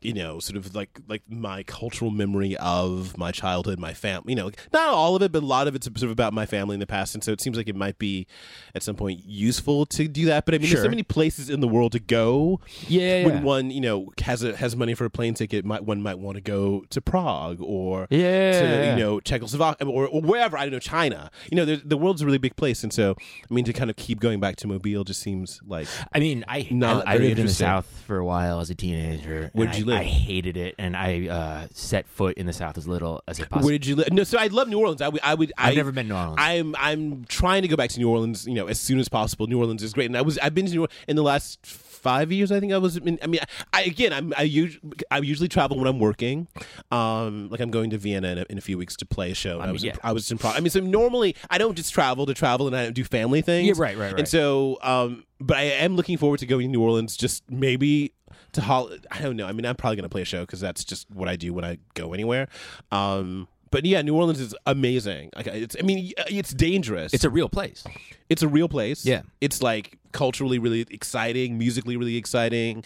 you 0.00 0.12
know, 0.12 0.38
sort 0.38 0.56
of 0.56 0.74
like 0.74 1.00
like 1.08 1.22
my 1.28 1.62
cultural 1.62 2.10
memory 2.10 2.56
of 2.58 3.16
my 3.18 3.32
childhood, 3.32 3.78
my 3.78 3.94
family. 3.94 4.32
You 4.32 4.36
know, 4.36 4.50
not 4.72 4.88
all 4.88 5.16
of 5.16 5.22
it, 5.22 5.32
but 5.32 5.42
a 5.42 5.46
lot 5.46 5.66
of 5.68 5.74
it's 5.74 5.86
sort 5.86 6.02
of 6.02 6.10
about 6.10 6.32
my 6.32 6.46
family 6.46 6.74
in 6.74 6.80
the 6.80 6.86
past. 6.86 7.14
And 7.14 7.24
so 7.24 7.32
it 7.32 7.40
seems 7.40 7.56
like 7.56 7.68
it 7.68 7.76
might 7.76 7.98
be 7.98 8.26
at 8.74 8.82
some 8.82 8.94
point 8.96 9.20
useful 9.24 9.86
to 9.86 10.06
do 10.06 10.26
that. 10.26 10.44
But 10.44 10.54
I 10.54 10.58
mean, 10.58 10.70
there's 10.70 10.82
so 10.82 10.88
many 10.90 11.02
places 11.02 11.48
in 11.50 11.60
the 11.60 11.68
world 11.68 11.92
to 11.92 11.98
go. 11.98 12.60
Yeah, 12.88 13.24
When 13.26 13.42
one, 13.42 13.70
you 13.70 13.80
know, 13.80 14.12
has 14.22 14.42
a, 14.42 14.54
has 14.56 14.76
money 14.76 14.94
for 14.94 15.04
a 15.06 15.10
plane 15.10 15.34
ticket, 15.34 15.64
might 15.64 15.84
one 15.84 16.02
might 16.02 16.18
want 16.18 16.36
to 16.36 16.42
go 16.42 16.84
to 16.90 17.00
Prague 17.00 17.58
or 17.60 18.06
Yeah. 18.10 18.60
to 18.60 18.90
you 18.90 18.96
know 19.04 19.20
Czechoslovakia 19.20 19.88
or, 19.88 20.06
or 20.06 20.20
wherever 20.20 20.56
I 20.58 20.64
don't 20.64 20.72
know 20.72 20.78
China. 20.78 21.30
You 21.50 21.56
know, 21.56 21.64
the 21.64 21.96
world's 21.96 22.22
a 22.22 22.26
really 22.26 22.38
big 22.38 22.54
place, 22.56 22.82
and 22.84 22.92
so 22.92 23.16
I 23.50 23.54
mean 23.54 23.64
to 23.64 23.72
kind 23.72 23.88
of 23.90 23.96
keep 23.96 24.20
going 24.20 24.40
back 24.40 24.56
to 24.56 24.68
Mobile 24.68 25.04
just 25.04 25.20
seems 25.20 25.60
like 25.66 25.88
I 26.12 26.20
mean, 26.20 26.44
I 26.48 26.68
Not 26.70 27.08
I, 27.08 27.14
I 27.14 27.16
lived 27.16 27.38
in 27.38 27.46
the. 27.46 27.52
South 27.56 27.86
for 28.06 28.18
a 28.18 28.24
while 28.24 28.60
as 28.60 28.68
a 28.68 28.74
teenager. 28.74 29.50
Where'd 29.54 29.74
you 29.74 29.85
live? 29.86 30.00
I 30.00 30.04
hated 30.04 30.56
it, 30.56 30.74
and 30.78 30.96
I 30.96 31.28
uh, 31.28 31.68
set 31.72 32.06
foot 32.06 32.36
in 32.36 32.46
the 32.46 32.52
South 32.52 32.76
as 32.78 32.86
little 32.86 33.22
as 33.26 33.38
possible. 33.38 33.62
where 33.62 33.72
did 33.72 33.86
you 33.86 33.96
live? 33.96 34.12
No, 34.12 34.24
so 34.24 34.38
I 34.38 34.48
love 34.48 34.68
New 34.68 34.78
Orleans. 34.78 35.02
I 35.02 35.08
would 35.08 35.20
I 35.22 35.34
would 35.34 35.52
I've 35.56 35.72
I, 35.72 35.74
never 35.74 35.92
been 35.92 36.08
to 36.08 36.14
New 36.14 36.18
Orleans. 36.18 36.36
I'm 36.38 36.76
I'm 36.78 37.24
trying 37.24 37.62
to 37.62 37.68
go 37.68 37.76
back 37.76 37.90
to 37.90 37.98
New 37.98 38.10
Orleans, 38.10 38.46
you 38.46 38.54
know, 38.54 38.66
as 38.66 38.78
soon 38.78 38.98
as 38.98 39.08
possible. 39.08 39.46
New 39.46 39.58
Orleans 39.58 39.82
is 39.82 39.92
great, 39.92 40.06
and 40.06 40.16
I 40.16 40.22
was 40.22 40.38
I've 40.38 40.54
been 40.54 40.66
to 40.66 40.72
New 40.72 40.80
Orleans 40.82 40.94
in 41.08 41.16
the 41.16 41.22
last 41.22 41.64
five 42.06 42.30
years. 42.30 42.52
I 42.52 42.60
think 42.60 42.72
I 42.72 42.78
was. 42.78 42.96
In, 42.96 43.18
I 43.20 43.26
mean, 43.26 43.40
I 43.72 43.82
again, 43.82 44.12
I'm 44.12 44.32
I 44.36 44.42
usually 44.42 44.80
I 45.10 45.18
usually 45.18 45.48
travel 45.48 45.76
when 45.76 45.88
I'm 45.88 45.98
working. 45.98 46.46
Um, 46.92 47.48
like 47.50 47.60
I'm 47.60 47.70
going 47.70 47.90
to 47.90 47.98
Vienna 47.98 48.28
in 48.28 48.38
a, 48.38 48.46
in 48.50 48.58
a 48.58 48.60
few 48.60 48.78
weeks 48.78 48.96
to 48.96 49.06
play 49.06 49.32
a 49.32 49.34
show. 49.34 49.60
I, 49.60 49.64
mean, 49.64 49.72
was 49.72 49.84
yeah. 49.84 49.92
in, 49.92 49.98
I 50.04 50.12
was 50.12 50.30
in. 50.30 50.38
Pro- 50.38 50.50
I 50.50 50.60
mean, 50.60 50.70
so 50.70 50.80
normally 50.80 51.34
I 51.50 51.58
don't 51.58 51.74
just 51.74 51.92
travel 51.92 52.26
to 52.26 52.34
travel, 52.34 52.68
and 52.68 52.76
I 52.76 52.84
don't 52.84 52.94
do 52.94 53.04
family 53.04 53.42
things. 53.42 53.66
Yeah, 53.66 53.74
right, 53.76 53.96
right, 53.96 54.12
right. 54.12 54.18
And 54.20 54.28
so, 54.28 54.78
um, 54.82 55.24
but 55.40 55.56
I 55.56 55.62
am 55.62 55.96
looking 55.96 56.16
forward 56.16 56.38
to 56.40 56.46
going 56.46 56.68
to 56.68 56.72
New 56.72 56.82
Orleans. 56.82 57.16
Just 57.16 57.50
maybe. 57.50 58.12
To 58.52 58.60
hol- 58.60 58.90
I 59.10 59.20
don't 59.22 59.36
know. 59.36 59.46
I 59.46 59.52
mean, 59.52 59.66
I'm 59.66 59.76
probably 59.76 59.96
going 59.96 60.04
to 60.04 60.08
play 60.08 60.22
a 60.22 60.26
show 60.26 60.40
because 60.42 60.60
that's 60.60 60.84
just 60.84 61.10
what 61.10 61.28
I 61.28 61.36
do 61.36 61.52
when 61.52 61.64
I 61.64 61.78
go 61.94 62.12
anywhere. 62.14 62.48
Um, 62.92 63.48
but 63.70 63.84
yeah, 63.84 64.00
New 64.02 64.14
Orleans 64.14 64.40
is 64.40 64.54
amazing. 64.64 65.30
Like, 65.36 65.46
it's, 65.48 65.76
I 65.78 65.82
mean, 65.82 66.12
it's 66.28 66.52
dangerous. 66.54 67.12
it's 67.12 67.24
a 67.24 67.30
real 67.30 67.48
place. 67.48 67.84
It's 68.28 68.42
a 68.42 68.48
real 68.48 68.68
place. 68.68 69.04
Yeah. 69.04 69.22
It's 69.40 69.60
like 69.62 69.98
culturally 70.12 70.58
really 70.58 70.86
exciting, 70.90 71.58
musically 71.58 71.96
really 71.96 72.16
exciting. 72.16 72.84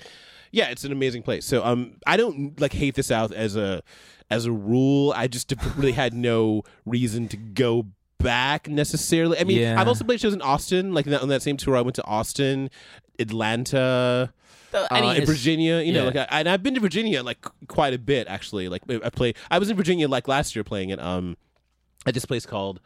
Yeah, 0.52 0.68
it's 0.70 0.82
an 0.84 0.90
amazing 0.90 1.22
place. 1.22 1.44
So 1.46 1.64
um 1.64 1.98
I 2.06 2.16
don't 2.16 2.60
like 2.60 2.72
hate 2.72 2.96
the 2.96 3.04
South 3.04 3.30
as 3.30 3.54
a 3.54 3.82
as 4.30 4.46
a 4.46 4.52
rule. 4.52 5.12
I 5.14 5.28
just 5.28 5.52
really 5.76 5.92
had 5.92 6.12
no 6.12 6.62
reason 6.84 7.28
to 7.28 7.36
go 7.36 7.86
back 8.18 8.68
necessarily. 8.68 9.38
I 9.38 9.44
mean, 9.44 9.58
Yeah. 9.60 9.80
I've 9.80 9.86
also 9.86 10.02
played 10.04 10.20
shows 10.20 10.34
in 10.34 10.42
Austin, 10.42 10.92
like 10.92 11.06
on 11.06 11.28
that 11.28 11.42
same 11.42 11.56
tour 11.56 11.76
I 11.76 11.82
went 11.82 11.94
to 11.96 12.04
Austin, 12.04 12.68
Atlanta, 13.20 14.32
I 14.72 15.00
uh, 15.00 15.14
in 15.14 15.26
Virginia, 15.26 15.80
you 15.80 15.92
know, 15.92 16.00
yeah. 16.00 16.06
like 16.06 16.16
I, 16.16 16.40
and 16.40 16.48
I've 16.48 16.62
been 16.62 16.74
to 16.74 16.80
Virginia 16.80 17.22
like 17.22 17.44
quite 17.68 17.94
a 17.94 17.98
bit 17.98 18.28
actually. 18.28 18.68
Like 18.68 18.82
I 18.90 19.10
played, 19.10 19.36
I 19.50 19.58
was 19.58 19.70
in 19.70 19.76
Virginia 19.76 20.08
like 20.08 20.28
last 20.28 20.54
year 20.54 20.64
playing 20.64 20.90
it 20.90 21.00
um 21.00 21.36
at 22.06 22.14
this 22.14 22.24
place 22.24 22.46
called 22.46 22.80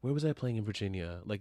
where 0.00 0.12
was 0.12 0.24
I 0.24 0.32
playing 0.32 0.56
in 0.56 0.64
Virginia? 0.64 1.20
Like 1.24 1.40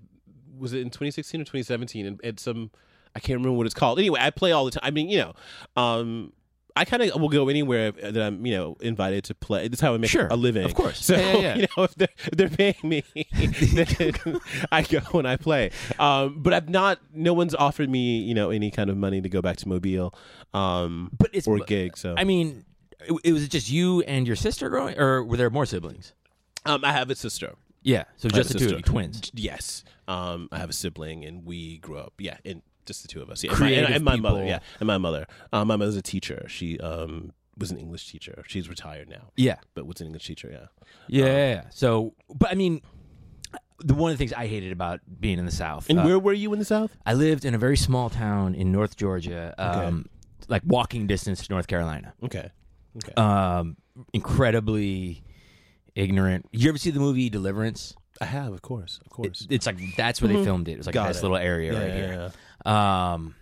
was 0.57 0.73
it 0.73 0.79
in 0.79 0.89
2016 0.89 1.41
or 1.41 1.43
2017? 1.43 2.05
And 2.05 2.19
it's 2.23 2.43
some 2.43 2.71
I 3.15 3.19
can't 3.19 3.37
remember 3.37 3.57
what 3.57 3.65
it's 3.65 3.75
called. 3.75 3.99
Anyway, 3.99 4.19
I 4.21 4.29
play 4.29 4.51
all 4.51 4.65
the 4.65 4.71
time. 4.71 4.83
I 4.83 4.91
mean, 4.91 5.09
you 5.09 5.19
know, 5.19 5.33
um. 5.81 6.33
I 6.75 6.85
kind 6.85 7.03
of 7.03 7.21
will 7.21 7.29
go 7.29 7.49
anywhere 7.49 7.91
that 7.91 8.17
I'm, 8.17 8.45
you 8.45 8.55
know, 8.55 8.77
invited 8.81 9.23
to 9.25 9.35
play. 9.35 9.67
That's 9.67 9.81
how 9.81 9.93
I 9.93 9.97
make 9.97 10.09
Sure, 10.09 10.27
a 10.31 10.35
living, 10.35 10.65
of 10.65 10.73
course. 10.73 11.05
So, 11.05 11.15
Yeah, 11.15 11.33
yeah, 11.33 11.39
yeah. 11.41 11.55
you 11.57 11.67
know, 11.77 11.83
if 11.83 11.95
they're, 11.95 12.07
if 12.17 12.31
they're 12.31 12.49
paying 12.49 12.75
me, 12.83 13.03
I 14.71 14.81
go 14.81 15.19
and 15.19 15.27
I 15.27 15.37
play. 15.37 15.71
Um, 15.99 16.41
but 16.41 16.53
I've 16.53 16.69
not. 16.69 16.99
No 17.13 17.33
one's 17.33 17.53
offered 17.55 17.89
me, 17.89 18.19
you 18.19 18.33
know, 18.33 18.49
any 18.49 18.71
kind 18.71 18.89
of 18.89 18.97
money 18.97 19.21
to 19.21 19.29
go 19.29 19.41
back 19.41 19.57
to 19.57 19.67
Mobile, 19.67 20.13
um, 20.53 21.11
But 21.17 21.29
it's 21.33 21.47
or 21.47 21.59
gig. 21.59 21.97
So 21.97 22.15
I 22.17 22.23
mean, 22.23 22.65
it, 23.01 23.13
it 23.23 23.33
was 23.33 23.47
just 23.47 23.69
you 23.69 24.01
and 24.01 24.25
your 24.25 24.35
sister 24.35 24.69
growing, 24.69 24.97
or 24.99 25.23
were 25.23 25.37
there 25.37 25.49
more 25.49 25.65
siblings? 25.65 26.13
um, 26.65 26.83
I 26.83 26.91
have 26.91 27.09
a 27.09 27.15
sister. 27.15 27.53
Yeah, 27.83 28.05
so 28.15 28.29
I 28.31 28.37
just 28.37 28.53
the 28.53 28.59
two 28.59 28.65
of 28.67 28.71
you, 28.71 28.81
twins. 28.81 29.29
Yes, 29.33 29.83
um, 30.07 30.47
I 30.51 30.57
have 30.57 30.69
a 30.69 30.73
sibling, 30.73 31.25
and 31.25 31.45
we 31.45 31.79
grew 31.79 31.97
up. 31.97 32.13
Yeah, 32.17 32.37
and 32.45 32.61
just 32.85 33.01
the 33.01 33.07
two 33.07 33.21
of 33.21 33.29
us. 33.29 33.43
Yeah, 33.43 33.51
and, 33.51 33.59
my, 33.59 33.67
and 33.95 34.03
my 34.03 34.15
mother. 34.15 34.45
Yeah, 34.45 34.59
and 34.79 34.87
my 34.87 34.97
mother. 34.97 35.25
Um, 35.51 35.67
my 35.67 35.75
mother's 35.75 35.95
a 35.95 36.01
teacher. 36.01 36.45
She 36.47 36.79
um 36.79 37.33
was 37.57 37.71
an 37.71 37.77
English 37.77 38.07
teacher. 38.11 38.43
She's 38.47 38.67
retired 38.67 39.09
now, 39.09 39.29
Yeah, 39.35 39.57
but 39.75 39.85
was 39.85 40.01
an 40.01 40.07
English 40.07 40.25
teacher. 40.25 40.49
Yeah. 40.51 40.67
yeah, 41.07 41.25
yeah, 41.25 41.53
yeah. 41.53 41.63
So, 41.69 42.15
but 42.33 42.49
I 42.51 42.55
mean, 42.55 42.81
the 43.79 43.93
one 43.93 44.11
of 44.11 44.17
the 44.17 44.21
things 44.21 44.33
I 44.33 44.47
hated 44.47 44.71
about 44.71 45.01
being 45.19 45.37
in 45.37 45.45
the 45.45 45.51
South, 45.51 45.87
And 45.89 45.99
uh, 45.99 46.03
where 46.03 46.17
were 46.17 46.33
you 46.33 46.51
in 46.53 46.59
the 46.59 46.65
South? 46.65 46.91
I 47.05 47.13
lived 47.13 47.45
in 47.45 47.53
a 47.53 47.59
very 47.59 47.77
small 47.77 48.09
town 48.09 48.55
in 48.55 48.71
North 48.71 48.97
Georgia, 48.97 49.53
um, 49.59 50.07
like 50.47 50.63
walking 50.65 51.05
distance 51.05 51.45
to 51.45 51.53
North 51.53 51.67
Carolina. 51.67 52.13
Okay. 52.23 52.49
Okay. 52.97 53.13
Um, 53.13 53.77
incredibly 54.13 55.23
ignorant. 55.95 56.47
You 56.51 56.69
ever 56.69 56.77
see 56.77 56.91
the 56.91 56.99
movie 56.99 57.29
Deliverance? 57.29 57.95
I 58.21 58.25
have, 58.25 58.53
of 58.53 58.61
course, 58.61 58.99
of 59.05 59.11
course. 59.11 59.45
It's 59.49 59.65
like 59.65 59.77
that's 59.95 60.21
where 60.21 60.31
they 60.31 60.43
filmed 60.43 60.67
it. 60.67 60.73
It 60.73 60.77
was 60.77 60.85
like 60.85 60.93
Got 60.93 61.07
this 61.09 61.19
it. 61.19 61.23
little 61.23 61.37
area 61.37 61.73
yeah, 61.73 61.79
right 61.79 61.87
yeah, 61.87 61.95
here. 61.95 62.13
yeah. 62.13 62.29
Um, 62.65 63.35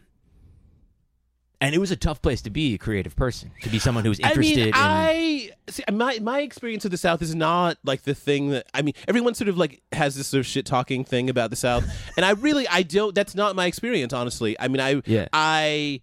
and 1.62 1.76
it 1.76 1.78
was 1.78 1.92
a 1.92 1.96
tough 1.96 2.24
place 2.24 2.42
to 2.42 2.50
be 2.50 2.74
a 2.74 2.78
creative 2.80 3.16
person, 3.16 3.52
to 3.62 3.70
be 3.70 3.78
someone 3.78 4.04
who 4.04 4.10
was 4.10 4.20
interested 4.20 4.60
I 4.60 4.66
mean, 4.66 4.68
in. 4.68 4.74
I 4.74 5.50
see, 5.70 5.84
my 5.92 6.18
my 6.20 6.40
experience 6.42 6.86
of 6.86 6.92
the 6.92 6.98
South 6.98 7.22
is 7.22 7.36
not 7.36 7.78
like 7.84 8.02
the 8.02 8.16
thing 8.16 8.50
that 8.50 8.66
I 8.74 8.82
mean. 8.82 8.96
Everyone 9.08 9.36
sort 9.36 9.48
of 9.48 9.58
like 9.58 9.82
has 9.92 10.16
this 10.16 10.28
sort 10.28 10.40
of 10.40 10.48
shit 10.48 10.66
talking 10.66 11.04
thing 11.06 11.30
about 11.30 11.52
the 11.52 11.56
South, 11.56 11.86
and 12.18 12.26
I 12.26 12.32
really 12.32 12.68
I 12.68 12.82
don't. 12.82 13.14
That's 13.14 13.36
not 13.36 13.56
my 13.56 13.68
experience, 13.68 14.12
honestly. 14.12 14.60
I 14.60 14.68
mean, 14.70 14.82
I 14.82 15.04
Yeah. 15.06 15.28
I 15.34 16.02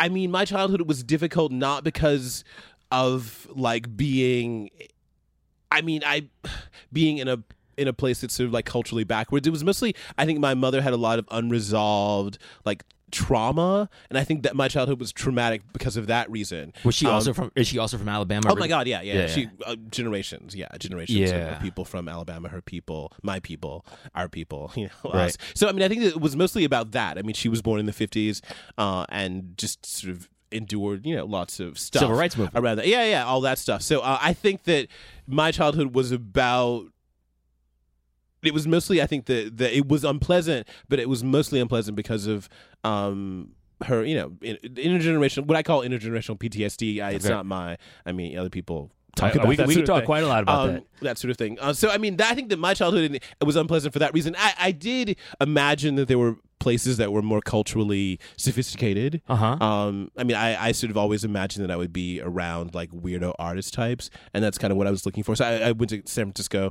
I 0.00 0.08
mean, 0.08 0.30
my 0.32 0.44
childhood 0.44 0.82
was 0.88 1.04
difficult 1.04 1.52
not 1.52 1.84
because 1.84 2.42
of 2.90 3.46
like 3.54 3.96
being. 3.96 4.70
I 5.70 5.82
mean, 5.82 6.02
I 6.04 6.28
being 6.92 7.18
in 7.18 7.28
a 7.28 7.44
in 7.80 7.88
a 7.88 7.92
place 7.92 8.20
that's 8.20 8.34
sort 8.34 8.46
of 8.46 8.52
like 8.52 8.66
culturally 8.66 9.04
backwards. 9.04 9.46
It 9.46 9.50
was 9.50 9.64
mostly 9.64 9.94
I 10.18 10.26
think 10.26 10.38
my 10.38 10.54
mother 10.54 10.82
had 10.82 10.92
a 10.92 10.96
lot 10.98 11.18
of 11.18 11.26
unresolved 11.30 12.38
like 12.64 12.84
trauma, 13.12 13.88
and 14.08 14.16
I 14.16 14.22
think 14.22 14.44
that 14.44 14.54
my 14.54 14.68
childhood 14.68 15.00
was 15.00 15.12
traumatic 15.12 15.62
because 15.72 15.96
of 15.96 16.06
that 16.06 16.30
reason. 16.30 16.72
was 16.84 16.94
she 16.94 17.06
Um, 17.06 17.14
also 17.14 17.32
from? 17.32 17.50
Is 17.56 17.66
she 17.66 17.78
also 17.78 17.98
from 17.98 18.08
Alabama? 18.08 18.48
Oh 18.52 18.54
my 18.56 18.68
God! 18.68 18.86
Yeah, 18.86 19.00
yeah. 19.02 19.14
Yeah, 19.14 19.26
She 19.26 19.48
uh, 19.66 19.74
generations. 19.90 20.54
Yeah, 20.54 20.68
generations 20.78 21.18
Yeah. 21.18 21.36
of, 21.48 21.56
of 21.56 21.60
people 21.62 21.84
from 21.84 22.08
Alabama. 22.08 22.48
Her 22.48 22.60
people, 22.62 23.12
my 23.22 23.40
people, 23.40 23.84
our 24.14 24.28
people. 24.28 24.72
You 24.80 24.90
know, 25.04 25.10
Right. 25.12 25.28
us. 25.30 25.38
So 25.54 25.68
I 25.68 25.72
mean, 25.72 25.82
I 25.82 25.88
think 25.88 26.02
it 26.02 26.20
was 26.20 26.36
mostly 26.36 26.64
about 26.64 26.92
that. 26.92 27.18
I 27.18 27.22
mean, 27.22 27.34
she 27.34 27.48
was 27.48 27.60
born 27.62 27.80
in 27.80 27.86
the 27.86 27.92
fifties, 27.92 28.40
uh, 28.78 29.06
and 29.08 29.54
just 29.58 29.84
sort 29.84 30.12
of 30.14 30.28
endured, 30.52 31.04
you 31.06 31.14
know, 31.16 31.24
lots 31.24 31.58
of 31.60 31.78
stuff. 31.78 32.00
Civil 32.02 32.16
rights 32.16 32.36
movement. 32.36 32.62
around 32.64 32.76
that. 32.76 32.86
Yeah, 32.86 33.04
yeah, 33.04 33.24
all 33.24 33.40
that 33.42 33.58
stuff. 33.58 33.82
So 33.82 34.00
uh, 34.00 34.18
I 34.20 34.32
think 34.34 34.64
that 34.64 34.86
my 35.26 35.50
childhood 35.50 35.94
was 35.96 36.12
about. 36.12 36.86
It 38.42 38.54
was 38.54 38.66
mostly, 38.66 39.02
I 39.02 39.06
think 39.06 39.26
that 39.26 39.56
that 39.58 39.76
it 39.76 39.88
was 39.88 40.04
unpleasant, 40.04 40.66
but 40.88 40.98
it 40.98 41.08
was 41.08 41.22
mostly 41.22 41.60
unpleasant 41.60 41.96
because 41.96 42.26
of 42.26 42.48
um 42.84 43.50
her, 43.84 44.04
you 44.04 44.14
know, 44.14 44.32
in- 44.42 44.56
intergenerational. 44.74 45.46
What 45.46 45.56
I 45.56 45.62
call 45.62 45.82
intergenerational 45.82 46.38
PTSD. 46.38 47.02
I, 47.02 47.12
it's 47.12 47.24
Okay. 47.24 47.34
not 47.34 47.46
my. 47.46 47.78
I 48.04 48.12
mean, 48.12 48.36
other 48.38 48.50
people 48.50 48.90
talk 49.16 49.34
about 49.34 49.48
we, 49.48 49.56
that 49.56 49.66
we 49.66 49.74
sort 49.74 49.86
can 49.86 49.94
of 49.94 49.98
talk 50.00 50.06
quite 50.06 50.22
a 50.22 50.26
lot 50.26 50.42
about 50.42 50.68
Um, 50.68 50.80
that. 51.00 51.18
sort 51.18 51.30
of 51.30 51.36
thing. 51.36 51.58
Uh, 51.60 51.72
so 51.72 51.90
I 51.90 51.98
mean, 51.98 52.16
that, 52.18 52.30
I 52.30 52.34
think 52.34 52.50
that 52.50 52.58
my 52.58 52.74
childhood 52.74 53.10
it 53.40 53.44
was 53.44 53.56
unpleasant 53.56 53.92
for 53.92 53.98
that 54.00 54.12
reason. 54.14 54.36
I, 54.38 54.52
I 54.58 54.72
did 54.72 55.16
imagine 55.40 55.94
that 55.96 56.08
there 56.08 56.18
were 56.18 56.36
places 56.60 56.98
that 56.98 57.10
were 57.12 57.22
more 57.22 57.40
culturally 57.40 58.20
sophisticated. 58.36 59.20
Uh 59.28 59.34
huh. 59.34 59.64
Um, 59.64 60.10
I 60.16 60.24
mean, 60.24 60.36
I, 60.36 60.66
I 60.68 60.72
sort 60.72 60.90
of 60.90 60.96
always 60.96 61.24
imagined 61.24 61.64
that 61.64 61.72
I 61.72 61.76
would 61.76 61.92
be 61.92 62.20
around 62.20 62.74
like 62.74 62.90
weirdo 62.90 63.34
artist 63.38 63.74
types, 63.74 64.10
and 64.32 64.44
that's 64.44 64.58
kind 64.58 64.70
of 64.70 64.76
what 64.76 64.86
I 64.86 64.90
was 64.90 65.04
looking 65.04 65.24
for. 65.24 65.34
So 65.34 65.44
I, 65.44 65.68
I 65.68 65.72
went 65.72 65.90
to 65.90 66.02
San 66.04 66.26
Francisco 66.26 66.70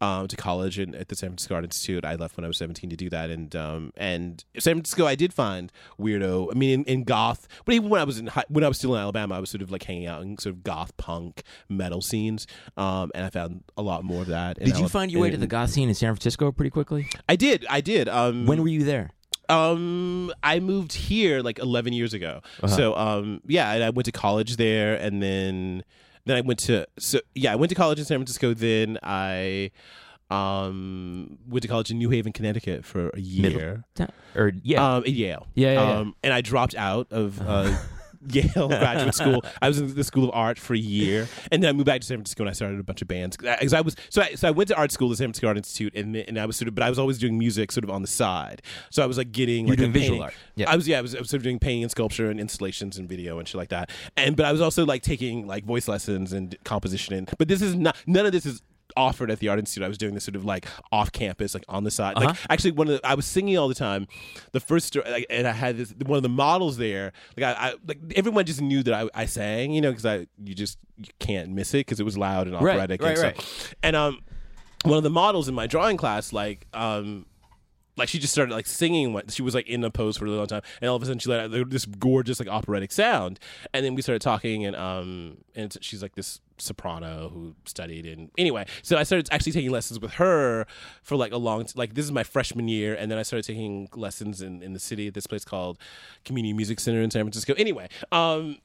um, 0.00 0.26
to 0.26 0.36
college 0.36 0.78
and 0.78 0.94
at 0.96 1.08
the 1.08 1.14
San 1.16 1.30
Francisco 1.30 1.54
Art 1.54 1.64
Institute. 1.64 2.04
I 2.04 2.16
left 2.16 2.36
when 2.36 2.44
I 2.44 2.48
was 2.48 2.56
seventeen 2.56 2.90
to 2.90 2.96
do 2.96 3.08
that, 3.10 3.30
and 3.30 3.54
um, 3.54 3.92
and 3.96 4.44
San 4.58 4.74
Francisco, 4.74 5.06
I 5.06 5.14
did 5.14 5.32
find 5.32 5.70
weirdo. 6.00 6.48
I 6.50 6.58
mean, 6.58 6.80
in, 6.80 6.84
in 6.84 7.04
goth, 7.04 7.46
but 7.64 7.74
even 7.74 7.90
when 7.90 8.00
I 8.00 8.04
was 8.04 8.18
in 8.18 8.26
high, 8.28 8.44
when 8.48 8.64
I 8.64 8.68
was 8.68 8.78
still 8.78 8.94
in 8.94 9.00
Alabama, 9.00 9.36
I 9.36 9.38
was 9.38 9.50
sort 9.50 9.62
of 9.62 9.70
like 9.70 9.84
hanging 9.84 10.06
out 10.06 10.22
in 10.22 10.38
sort 10.38 10.54
of 10.54 10.64
goth 10.64 10.96
punk 10.96 11.42
metal 11.68 12.00
scenes, 12.00 12.46
um, 12.76 13.12
and 13.14 13.24
I 13.24 13.30
found 13.30 13.62
a 13.76 13.82
lot 13.82 14.02
more 14.02 14.22
of 14.22 14.28
that. 14.28 14.58
Did 14.58 14.78
you 14.78 14.88
find 14.88 15.12
your 15.12 15.22
way 15.22 15.30
to 15.30 15.36
the 15.36 15.46
goth 15.46 15.70
scene 15.70 15.88
in 15.88 15.94
San 15.94 16.14
Francisco 16.14 16.50
pretty 16.52 16.70
quickly? 16.70 17.08
I 17.28 17.36
did, 17.36 17.66
I 17.68 17.80
did. 17.80 18.08
Um, 18.08 18.46
When 18.46 18.62
were 18.62 18.68
you 18.68 18.84
there? 18.84 19.10
Um, 19.48 20.32
I 20.42 20.60
moved 20.60 20.92
here 20.92 21.40
like 21.40 21.58
11 21.58 21.92
years 21.92 22.14
ago. 22.14 22.40
Uh-huh. 22.62 22.66
So, 22.68 22.94
um, 22.96 23.40
yeah, 23.46 23.72
and 23.72 23.82
I 23.84 23.90
went 23.90 24.06
to 24.06 24.12
college 24.12 24.56
there, 24.56 24.94
and 24.96 25.22
then 25.22 25.84
then 26.24 26.36
I 26.36 26.40
went 26.40 26.58
to 26.60 26.86
so 26.98 27.20
yeah, 27.34 27.52
I 27.52 27.56
went 27.56 27.70
to 27.70 27.76
college 27.76 27.98
in 27.98 28.04
San 28.04 28.18
Francisco. 28.18 28.52
Then 28.54 28.98
I 29.02 29.70
um 30.30 31.38
went 31.48 31.62
to 31.62 31.68
college 31.68 31.90
in 31.90 31.98
New 31.98 32.10
Haven, 32.10 32.32
Connecticut 32.32 32.84
for 32.84 33.10
a 33.10 33.20
year. 33.20 33.84
Ta- 33.94 34.08
Or 34.34 34.52
yeah, 34.62 34.96
Um, 34.96 35.02
at 35.04 35.10
Yale. 35.12 35.46
Yeah, 35.54 35.72
yeah, 35.72 35.82
yeah. 35.88 35.98
Um, 35.98 36.14
and 36.22 36.32
I 36.32 36.40
dropped 36.40 36.74
out 36.74 37.06
of. 37.12 37.40
Uh, 37.40 37.76
Yale 38.34 38.68
graduate 38.68 39.14
school. 39.14 39.42
I 39.60 39.68
was 39.68 39.78
in 39.78 39.94
the 39.94 40.04
School 40.04 40.24
of 40.24 40.30
Art 40.34 40.58
for 40.58 40.74
a 40.74 40.78
year, 40.78 41.28
and 41.50 41.62
then 41.62 41.70
I 41.70 41.72
moved 41.72 41.86
back 41.86 42.00
to 42.00 42.06
San 42.06 42.18
Francisco 42.18 42.42
and 42.42 42.50
I 42.50 42.52
started 42.52 42.80
a 42.80 42.82
bunch 42.82 43.02
of 43.02 43.08
bands. 43.08 43.36
Uh, 43.36 43.56
because 43.58 43.72
I 43.72 43.80
was 43.80 43.96
so 44.10 44.22
I, 44.22 44.34
so 44.34 44.48
I 44.48 44.50
went 44.50 44.68
to 44.68 44.76
art 44.76 44.92
school, 44.92 45.08
the 45.08 45.16
San 45.16 45.26
Francisco 45.26 45.48
Art 45.48 45.56
Institute, 45.56 45.94
and 45.94 46.16
and 46.16 46.38
I 46.38 46.46
was 46.46 46.56
sort 46.56 46.68
of, 46.68 46.74
but 46.74 46.84
I 46.84 46.88
was 46.88 46.98
always 46.98 47.18
doing 47.18 47.38
music 47.38 47.72
sort 47.72 47.84
of 47.84 47.90
on 47.90 48.02
the 48.02 48.08
side. 48.08 48.62
So 48.90 49.02
I 49.02 49.06
was 49.06 49.18
like 49.18 49.32
getting 49.32 49.66
You're 49.66 49.72
like 49.72 49.78
doing 49.78 49.90
a 49.90 49.92
visual 49.92 50.22
art. 50.22 50.34
Yeah. 50.54 50.70
I 50.70 50.76
was 50.76 50.86
yeah, 50.86 50.98
I 50.98 51.02
was, 51.02 51.14
I 51.14 51.18
was 51.18 51.30
sort 51.30 51.38
of 51.38 51.44
doing 51.44 51.58
painting 51.58 51.82
and 51.82 51.90
sculpture 51.90 52.30
and 52.30 52.40
installations 52.40 52.98
and 52.98 53.08
video 53.08 53.38
and 53.38 53.46
shit 53.46 53.56
like 53.56 53.70
that. 53.70 53.90
And 54.16 54.36
but 54.36 54.46
I 54.46 54.52
was 54.52 54.60
also 54.60 54.84
like 54.84 55.02
taking 55.02 55.46
like 55.46 55.64
voice 55.64 55.88
lessons 55.88 56.32
and 56.32 56.56
composition. 56.64 57.14
And 57.14 57.30
but 57.38 57.48
this 57.48 57.62
is 57.62 57.74
not 57.74 57.96
none 58.06 58.26
of 58.26 58.32
this 58.32 58.46
is 58.46 58.62
offered 58.96 59.30
at 59.30 59.38
the 59.38 59.48
art 59.48 59.58
institute. 59.58 59.84
I 59.84 59.88
was 59.88 59.98
doing 59.98 60.14
this 60.14 60.24
sort 60.24 60.36
of 60.36 60.44
like 60.44 60.66
off 60.90 61.12
campus, 61.12 61.54
like 61.54 61.64
on 61.68 61.84
the 61.84 61.90
side. 61.90 62.16
Like 62.16 62.30
Uh-huh. 62.30 62.46
actually, 62.50 62.72
one 62.72 62.88
of 62.88 63.00
the, 63.00 63.06
I 63.06 63.14
was 63.14 63.26
singing 63.26 63.56
all 63.58 63.68
the 63.68 63.74
time. 63.74 64.06
The 64.52 64.60
first 64.60 64.86
story, 64.86 65.08
like, 65.10 65.26
and 65.30 65.46
I 65.46 65.52
had 65.52 65.76
this 65.76 65.94
one 66.04 66.16
of 66.16 66.22
the 66.22 66.28
models 66.28 66.76
there. 66.76 67.12
Like 67.36 67.56
I, 67.56 67.68
I 67.68 67.74
like 67.86 67.98
everyone 68.16 68.44
just 68.46 68.60
knew 68.60 68.82
that 68.82 68.94
I, 68.94 69.08
I 69.14 69.26
sang, 69.26 69.72
you 69.72 69.80
know, 69.80 69.90
because 69.90 70.06
I 70.06 70.26
you 70.42 70.54
just 70.54 70.78
you 70.98 71.10
can't 71.18 71.50
miss 71.50 71.74
it 71.74 71.80
because 71.86 72.00
it 72.00 72.04
was 72.04 72.16
loud 72.16 72.46
and 72.46 72.56
operatic. 72.56 73.02
right, 73.02 73.10
and 73.10 73.18
so- 73.18 73.24
right. 73.24 73.74
and 73.82 73.96
um, 73.96 74.20
one 74.84 74.96
of 74.96 75.02
the 75.02 75.10
models 75.10 75.48
in 75.48 75.54
my 75.54 75.66
drawing 75.66 75.96
class, 75.96 76.32
like 76.32 76.66
um 76.74 77.26
like 77.98 78.10
she 78.10 78.18
just 78.18 78.30
started 78.32 78.54
like 78.54 78.66
singing 78.66 79.18
she 79.30 79.40
was 79.40 79.54
like 79.54 79.66
in 79.68 79.82
a 79.82 79.90
pose 79.90 80.18
for 80.18 80.24
a 80.24 80.26
really 80.26 80.36
long 80.36 80.46
time 80.46 80.60
and 80.82 80.90
all 80.90 80.96
of 80.96 81.02
a 81.02 81.06
sudden 81.06 81.18
she 81.18 81.30
let 81.30 81.40
out 81.50 81.70
this 81.70 81.86
gorgeous 81.86 82.38
like 82.38 82.46
operatic 82.46 82.92
sound 82.92 83.40
and 83.72 83.86
then 83.86 83.94
we 83.94 84.02
started 84.02 84.20
talking 84.20 84.66
and 84.66 84.76
um 84.76 85.38
and 85.54 85.74
she's 85.80 86.02
like 86.02 86.14
this 86.14 86.42
soprano 86.58 87.30
who 87.32 87.54
studied 87.64 88.06
and 88.06 88.30
anyway 88.38 88.64
so 88.82 88.96
i 88.96 89.02
started 89.02 89.28
actually 89.30 89.52
taking 89.52 89.70
lessons 89.70 90.00
with 90.00 90.12
her 90.14 90.66
for 91.02 91.16
like 91.16 91.32
a 91.32 91.36
long 91.36 91.64
t- 91.64 91.72
like 91.76 91.94
this 91.94 92.04
is 92.04 92.12
my 92.12 92.22
freshman 92.22 92.68
year 92.68 92.94
and 92.94 93.10
then 93.10 93.18
i 93.18 93.22
started 93.22 93.44
taking 93.44 93.88
lessons 93.94 94.42
in, 94.42 94.62
in 94.62 94.72
the 94.72 94.80
city 94.80 95.06
at 95.06 95.14
this 95.14 95.26
place 95.26 95.44
called 95.44 95.78
community 96.24 96.52
music 96.52 96.80
center 96.80 97.00
in 97.00 97.10
san 97.10 97.22
francisco 97.22 97.54
anyway 97.54 97.88
um 98.12 98.56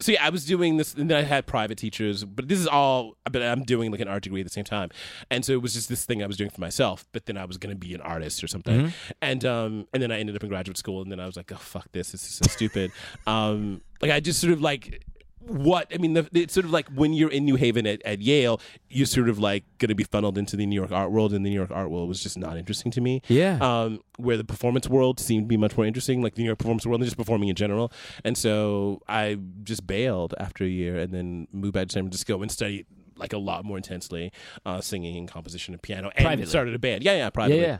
so 0.00 0.12
yeah, 0.12 0.26
I 0.26 0.30
was 0.30 0.44
doing 0.44 0.76
this, 0.76 0.94
and 0.94 1.10
then 1.10 1.16
I 1.16 1.22
had 1.22 1.46
private 1.46 1.78
teachers. 1.78 2.24
But 2.24 2.48
this 2.48 2.58
is 2.58 2.66
all, 2.66 3.16
but 3.30 3.42
I'm 3.42 3.62
doing 3.62 3.90
like 3.90 4.00
an 4.00 4.08
art 4.08 4.22
degree 4.22 4.40
at 4.40 4.46
the 4.46 4.52
same 4.52 4.64
time, 4.64 4.90
and 5.30 5.44
so 5.44 5.52
it 5.52 5.62
was 5.62 5.72
just 5.72 5.88
this 5.88 6.04
thing 6.04 6.22
I 6.22 6.26
was 6.26 6.36
doing 6.36 6.50
for 6.50 6.60
myself. 6.60 7.06
But 7.12 7.26
then 7.26 7.36
I 7.36 7.44
was 7.44 7.56
going 7.56 7.74
to 7.74 7.78
be 7.78 7.94
an 7.94 8.00
artist 8.00 8.42
or 8.44 8.46
something, 8.46 8.92
and 9.22 9.44
um, 9.44 9.86
and 9.92 10.02
then 10.02 10.12
I 10.12 10.18
ended 10.18 10.36
up 10.36 10.42
in 10.42 10.48
graduate 10.48 10.76
school, 10.76 11.02
and 11.02 11.10
then 11.10 11.20
I 11.20 11.26
was 11.26 11.36
like, 11.36 11.50
oh 11.52 11.56
fuck 11.56 11.90
this, 11.92 12.12
this 12.12 12.22
is 12.24 12.34
so 12.34 12.46
stupid. 12.48 12.92
um, 13.26 13.80
like 14.02 14.10
I 14.10 14.20
just 14.20 14.40
sort 14.40 14.52
of 14.52 14.60
like 14.60 15.02
what 15.46 15.86
I 15.94 15.98
mean, 15.98 16.14
the, 16.14 16.28
it's 16.32 16.54
sort 16.54 16.64
of 16.66 16.70
like 16.72 16.88
when 16.90 17.12
you're 17.12 17.30
in 17.30 17.44
New 17.44 17.56
Haven 17.56 17.86
at, 17.86 18.02
at 18.04 18.20
Yale, 18.20 18.60
you're 18.88 19.06
sort 19.06 19.28
of 19.28 19.38
like 19.38 19.64
going 19.78 19.88
to 19.88 19.94
be 19.94 20.04
funneled 20.04 20.38
into 20.38 20.56
the 20.56 20.66
New 20.66 20.74
York 20.74 20.92
art 20.92 21.10
world, 21.10 21.32
and 21.32 21.44
the 21.44 21.50
New 21.50 21.56
York 21.56 21.70
art 21.70 21.90
world 21.90 22.08
was 22.08 22.22
just 22.22 22.36
not 22.38 22.56
interesting 22.56 22.90
to 22.92 23.00
me 23.00 23.22
Yeah. 23.28 23.58
um, 23.60 24.00
where 24.18 24.36
the 24.36 24.44
performance 24.44 24.88
world 24.88 25.20
seemed 25.20 25.44
to 25.44 25.48
be 25.48 25.56
much 25.56 25.76
more 25.76 25.86
interesting, 25.86 26.22
like 26.22 26.34
the 26.34 26.42
New 26.42 26.46
York 26.48 26.58
performance 26.58 26.84
world, 26.86 27.00
and 27.00 27.06
just 27.06 27.16
performing 27.16 27.48
in 27.48 27.54
general. 27.56 27.92
And 28.24 28.36
so 28.36 29.00
I 29.08 29.38
just 29.62 29.86
bailed 29.86 30.34
after 30.38 30.64
a 30.64 30.68
year, 30.68 30.98
and 30.98 31.12
then 31.12 31.48
moved 31.52 31.74
back 31.74 31.88
to 31.88 31.92
San 31.92 32.02
Francisco 32.04 32.40
and 32.42 32.50
studied 32.50 32.86
like 33.18 33.32
a 33.32 33.38
lot 33.38 33.64
more 33.64 33.78
intensely, 33.78 34.30
uh, 34.66 34.80
singing 34.82 35.16
and 35.16 35.26
composition 35.28 35.72
and 35.72 35.82
piano, 35.82 36.10
and 36.16 36.26
Privately. 36.26 36.46
started 36.46 36.74
a 36.74 36.78
band. 36.78 37.02
Yeah, 37.02 37.16
yeah, 37.16 37.30
privately. 37.30 37.62
yeah. 37.62 37.78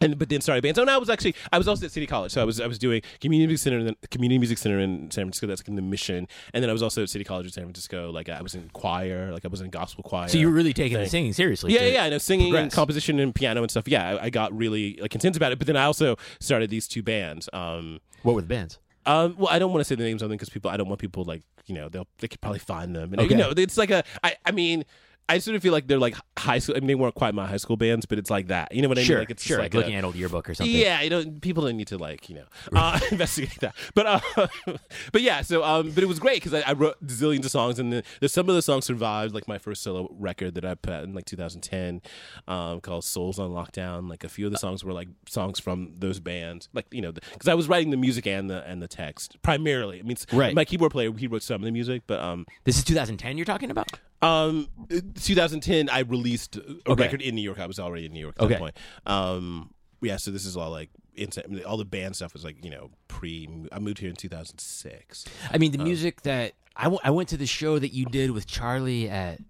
And 0.00 0.18
but 0.18 0.28
then 0.28 0.40
started 0.40 0.60
a 0.60 0.62
band. 0.62 0.76
So 0.76 0.84
now 0.84 0.94
I 0.94 0.98
was 0.98 1.10
actually 1.10 1.34
I 1.52 1.58
was 1.58 1.66
also 1.66 1.86
at 1.86 1.92
City 1.92 2.06
College. 2.06 2.30
So 2.32 2.40
I 2.40 2.44
was 2.44 2.60
I 2.60 2.66
was 2.66 2.78
doing 2.78 3.02
community 3.20 3.48
music 3.48 3.64
center, 3.64 3.82
the 3.82 4.08
community 4.08 4.38
music 4.38 4.58
center 4.58 4.78
in 4.78 5.10
San 5.10 5.24
Francisco. 5.24 5.46
That's 5.48 5.60
like 5.60 5.68
in 5.68 5.74
the 5.76 5.82
Mission. 5.82 6.28
And 6.54 6.62
then 6.62 6.70
I 6.70 6.72
was 6.72 6.82
also 6.82 7.02
at 7.02 7.08
City 7.10 7.24
College 7.24 7.46
in 7.46 7.52
San 7.52 7.64
Francisco. 7.64 8.10
Like 8.10 8.28
I 8.28 8.40
was 8.42 8.54
in 8.54 8.70
choir. 8.72 9.32
Like 9.32 9.44
I 9.44 9.48
was 9.48 9.60
in 9.60 9.70
gospel 9.70 10.04
choir. 10.04 10.28
So 10.28 10.38
you 10.38 10.46
were 10.46 10.52
really 10.52 10.72
taking 10.72 10.98
the 10.98 11.04
thing. 11.04 11.10
singing 11.10 11.32
seriously. 11.32 11.74
Yeah, 11.74 11.86
yeah, 11.86 12.04
I 12.04 12.10
know 12.10 12.18
singing 12.18 12.54
and 12.54 12.70
composition 12.72 13.18
and 13.18 13.34
piano 13.34 13.62
and 13.62 13.70
stuff. 13.70 13.88
Yeah, 13.88 14.08
I, 14.16 14.24
I 14.26 14.30
got 14.30 14.56
really 14.56 14.98
like 15.00 15.14
intense 15.14 15.36
about 15.36 15.52
it. 15.52 15.58
But 15.58 15.66
then 15.66 15.76
I 15.76 15.84
also 15.84 16.16
started 16.40 16.70
these 16.70 16.86
two 16.86 17.02
bands. 17.02 17.48
Um, 17.52 18.00
What 18.22 18.34
were 18.34 18.42
the 18.42 18.46
bands? 18.48 18.78
um, 19.06 19.34
well, 19.38 19.48
I 19.48 19.58
don't 19.58 19.70
want 19.72 19.80
to 19.80 19.84
say 19.84 19.94
the 19.94 20.04
names 20.04 20.22
of 20.22 20.28
them 20.28 20.36
because 20.36 20.50
people. 20.50 20.70
I 20.70 20.76
don't 20.76 20.88
want 20.88 21.00
people 21.00 21.24
like 21.24 21.42
you 21.66 21.74
know 21.74 21.88
they'll 21.88 22.06
they 22.18 22.28
could 22.28 22.40
probably 22.40 22.58
find 22.60 22.94
them. 22.94 23.12
And 23.12 23.20
Okay. 23.22 23.30
you 23.30 23.36
know, 23.36 23.52
it's 23.56 23.76
like 23.78 23.90
a. 23.90 24.04
I 24.22 24.36
I 24.46 24.52
mean. 24.52 24.84
I 25.28 25.38
sort 25.38 25.56
of 25.56 25.62
feel 25.62 25.72
like 25.72 25.86
they're 25.86 25.98
like 25.98 26.16
high 26.38 26.58
school. 26.58 26.76
I 26.76 26.80
mean, 26.80 26.88
they 26.88 26.94
weren't 26.94 27.14
quite 27.14 27.34
my 27.34 27.46
high 27.46 27.56
school 27.58 27.76
bands, 27.76 28.06
but 28.06 28.18
it's 28.18 28.30
like 28.30 28.48
that. 28.48 28.74
You 28.74 28.82
know 28.82 28.88
what 28.88 28.98
I 28.98 29.02
sure, 29.02 29.16
mean? 29.16 29.22
Like 29.22 29.30
it's 29.30 29.42
sure. 29.42 29.58
like 29.58 29.74
looking 29.74 29.94
a, 29.94 29.98
at 29.98 30.04
old 30.04 30.14
yearbook 30.14 30.48
or 30.48 30.54
something. 30.54 30.74
yeah, 30.74 31.02
you 31.02 31.10
know, 31.10 31.24
people 31.40 31.64
don't 31.64 31.76
need 31.76 31.88
to 31.88 31.98
like 31.98 32.28
you 32.28 32.36
know 32.36 32.44
uh, 32.72 32.98
investigate 33.10 33.60
that. 33.60 33.74
But 33.94 34.06
uh, 34.06 34.48
but 35.12 35.22
yeah, 35.22 35.42
so 35.42 35.64
um, 35.64 35.90
but 35.90 36.02
it 36.02 36.06
was 36.06 36.18
great 36.18 36.42
because 36.42 36.54
I, 36.54 36.70
I 36.70 36.72
wrote 36.72 37.04
zillions 37.06 37.44
of 37.44 37.50
songs, 37.50 37.78
and 37.78 37.92
then 37.92 38.02
some 38.26 38.48
of 38.48 38.54
the 38.54 38.62
songs 38.62 38.86
survived, 38.86 39.34
like 39.34 39.48
my 39.48 39.58
first 39.58 39.82
solo 39.82 40.08
record 40.18 40.54
that 40.54 40.64
I 40.64 40.74
put 40.74 40.92
out 40.92 41.04
in 41.04 41.14
like 41.14 41.26
2010, 41.26 42.00
um, 42.46 42.80
called 42.80 43.04
Souls 43.04 43.38
on 43.38 43.50
Lockdown. 43.50 44.08
Like 44.08 44.24
a 44.24 44.28
few 44.28 44.46
of 44.46 44.52
the 44.52 44.58
songs 44.58 44.84
were 44.84 44.92
like 44.92 45.08
songs 45.28 45.60
from 45.60 45.92
those 45.98 46.20
bands, 46.20 46.68
like 46.72 46.86
you 46.90 47.02
know, 47.02 47.12
because 47.12 47.48
I 47.48 47.54
was 47.54 47.68
writing 47.68 47.90
the 47.90 47.96
music 47.96 48.26
and 48.26 48.48
the 48.48 48.66
and 48.66 48.82
the 48.82 48.88
text 48.88 49.40
primarily. 49.42 50.00
I 50.00 50.02
mean, 50.02 50.16
Right. 50.32 50.54
My 50.54 50.64
keyboard 50.64 50.92
player 50.92 51.12
he 51.12 51.26
wrote 51.26 51.42
some 51.42 51.56
of 51.56 51.62
the 51.62 51.70
music, 51.70 52.02
but 52.06 52.20
um, 52.20 52.46
This 52.64 52.78
is 52.78 52.84
2010. 52.84 53.36
You're 53.36 53.44
talking 53.44 53.70
about? 53.70 53.90
Um, 54.22 54.68
2010, 55.14 55.88
I 55.88 56.00
released 56.00 56.56
a 56.56 56.60
Okay. 56.86 57.02
record 57.04 57.22
in 57.22 57.34
New 57.34 57.42
York. 57.42 57.58
I 57.58 57.66
was 57.66 57.78
already 57.78 58.06
in 58.06 58.12
New 58.12 58.20
York 58.20 58.36
at 58.38 58.44
Okay. 58.44 58.54
that 58.54 58.60
point. 58.60 58.76
Um, 59.06 59.70
yeah, 60.00 60.16
so 60.16 60.30
this 60.30 60.44
is 60.44 60.56
all 60.56 60.70
like 60.70 60.90
insane. 61.14 61.60
All 61.66 61.76
the 61.76 61.84
band 61.84 62.16
stuff 62.16 62.32
was 62.32 62.44
like 62.44 62.64
you 62.64 62.70
know 62.70 62.90
pre. 63.08 63.48
I 63.72 63.78
moved 63.78 63.98
here 63.98 64.08
in 64.10 64.16
2006. 64.16 65.24
I 65.50 65.58
mean, 65.58 65.72
the 65.72 65.78
music 65.78 66.22
that 66.22 66.54
I, 66.76 66.84
w- 66.84 67.00
I 67.02 67.10
went 67.10 67.28
to 67.30 67.36
the 67.36 67.46
show 67.46 67.78
that 67.78 67.92
you 67.92 68.06
did 68.06 68.30
with 68.30 68.46
Charlie 68.46 69.08
at 69.08 69.40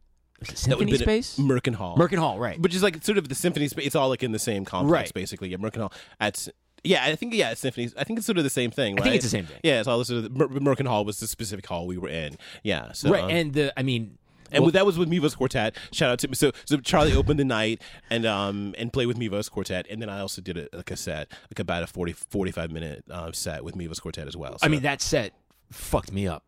Symphony 0.55 0.97
Space, 0.97 1.39
Merkin 1.39 1.75
Hall. 1.75 1.97
Merkin 1.97 2.19
Hall, 2.19 2.39
right? 2.39 2.59
which 2.61 2.75
is 2.75 2.83
like 2.83 3.03
sort 3.05 3.19
of 3.19 3.29
the 3.29 3.35
symphony 3.35 3.69
space. 3.69 3.87
It's 3.87 3.97
all 3.97 4.09
like 4.09 4.23
in 4.23 4.33
the 4.33 4.39
same 4.39 4.65
complex, 4.65 4.91
Right. 5.09 5.15
basically. 5.15 5.49
Yeah, 5.51 5.57
Merkin 5.59 5.79
Hall. 5.81 5.93
At 6.21 6.49
yeah, 6.85 7.05
I 7.05 7.17
think 7.17 7.35
yeah, 7.35 7.51
it's 7.51 7.61
symphonies. 7.61 7.93
I 7.99 8.05
think 8.05 8.19
it's 8.19 8.27
sort 8.27 8.39
of 8.39 8.45
the 8.45 8.51
same 8.51 8.71
thing. 8.71 8.95
Right? 8.95 9.01
I 9.01 9.05
think 9.05 9.15
it's 9.17 9.25
the 9.25 9.31
same 9.31 9.47
thing. 9.47 9.59
Yeah, 9.65 9.81
it's 9.81 9.89
all 9.89 10.03
sort 10.05 10.25
of 10.25 10.37
Mer- 10.37 10.49
Merkin 10.49 10.87
Hall 10.87 11.05
was 11.05 11.19
the 11.21 11.27
specific 11.27 11.67
hall 11.67 11.87
we 11.87 11.99
were 11.99 12.09
in. 12.09 12.37
Yeah, 12.63 12.93
so 12.93 13.11
right, 13.11 13.25
um, 13.25 13.31
and 13.31 13.53
the 13.53 13.79
I 13.79 13.83
mean, 13.83 14.17
And 14.53 14.63
well, 14.63 14.73
that 14.73 14.87
was 14.87 14.99
with 14.99 15.11
Mivos 15.11 15.37
Quartet. 15.37 15.77
Shout 15.93 16.11
out 16.11 16.19
to 16.21 16.35
so 16.35 16.53
so 16.65 16.79
Charlie 16.79 17.15
opened 17.15 17.39
the 17.41 17.45
night 17.45 17.83
and 18.11 18.27
um 18.27 18.75
and 18.79 18.93
played 18.93 19.07
with 19.07 19.19
Mivos 19.19 19.51
Quartet, 19.51 19.87
and 19.91 20.01
then 20.01 20.09
I 20.09 20.21
also 20.21 20.41
did 20.41 20.57
a, 20.57 20.69
like 20.77 20.91
a 20.91 20.97
set, 20.97 21.29
like 21.51 21.59
about 21.59 21.83
a 21.83 21.87
40, 21.87 22.13
45 22.13 22.71
minute 22.71 23.05
uh, 23.11 23.33
set 23.33 23.65
with 23.65 23.77
Mivos 23.77 24.01
Quartet 24.01 24.27
as 24.27 24.37
well. 24.37 24.57
I 24.63 24.69
mean, 24.69 24.83
that 24.83 25.01
set 25.03 25.33
fucked 25.71 26.13
me 26.13 26.27
up. 26.27 26.45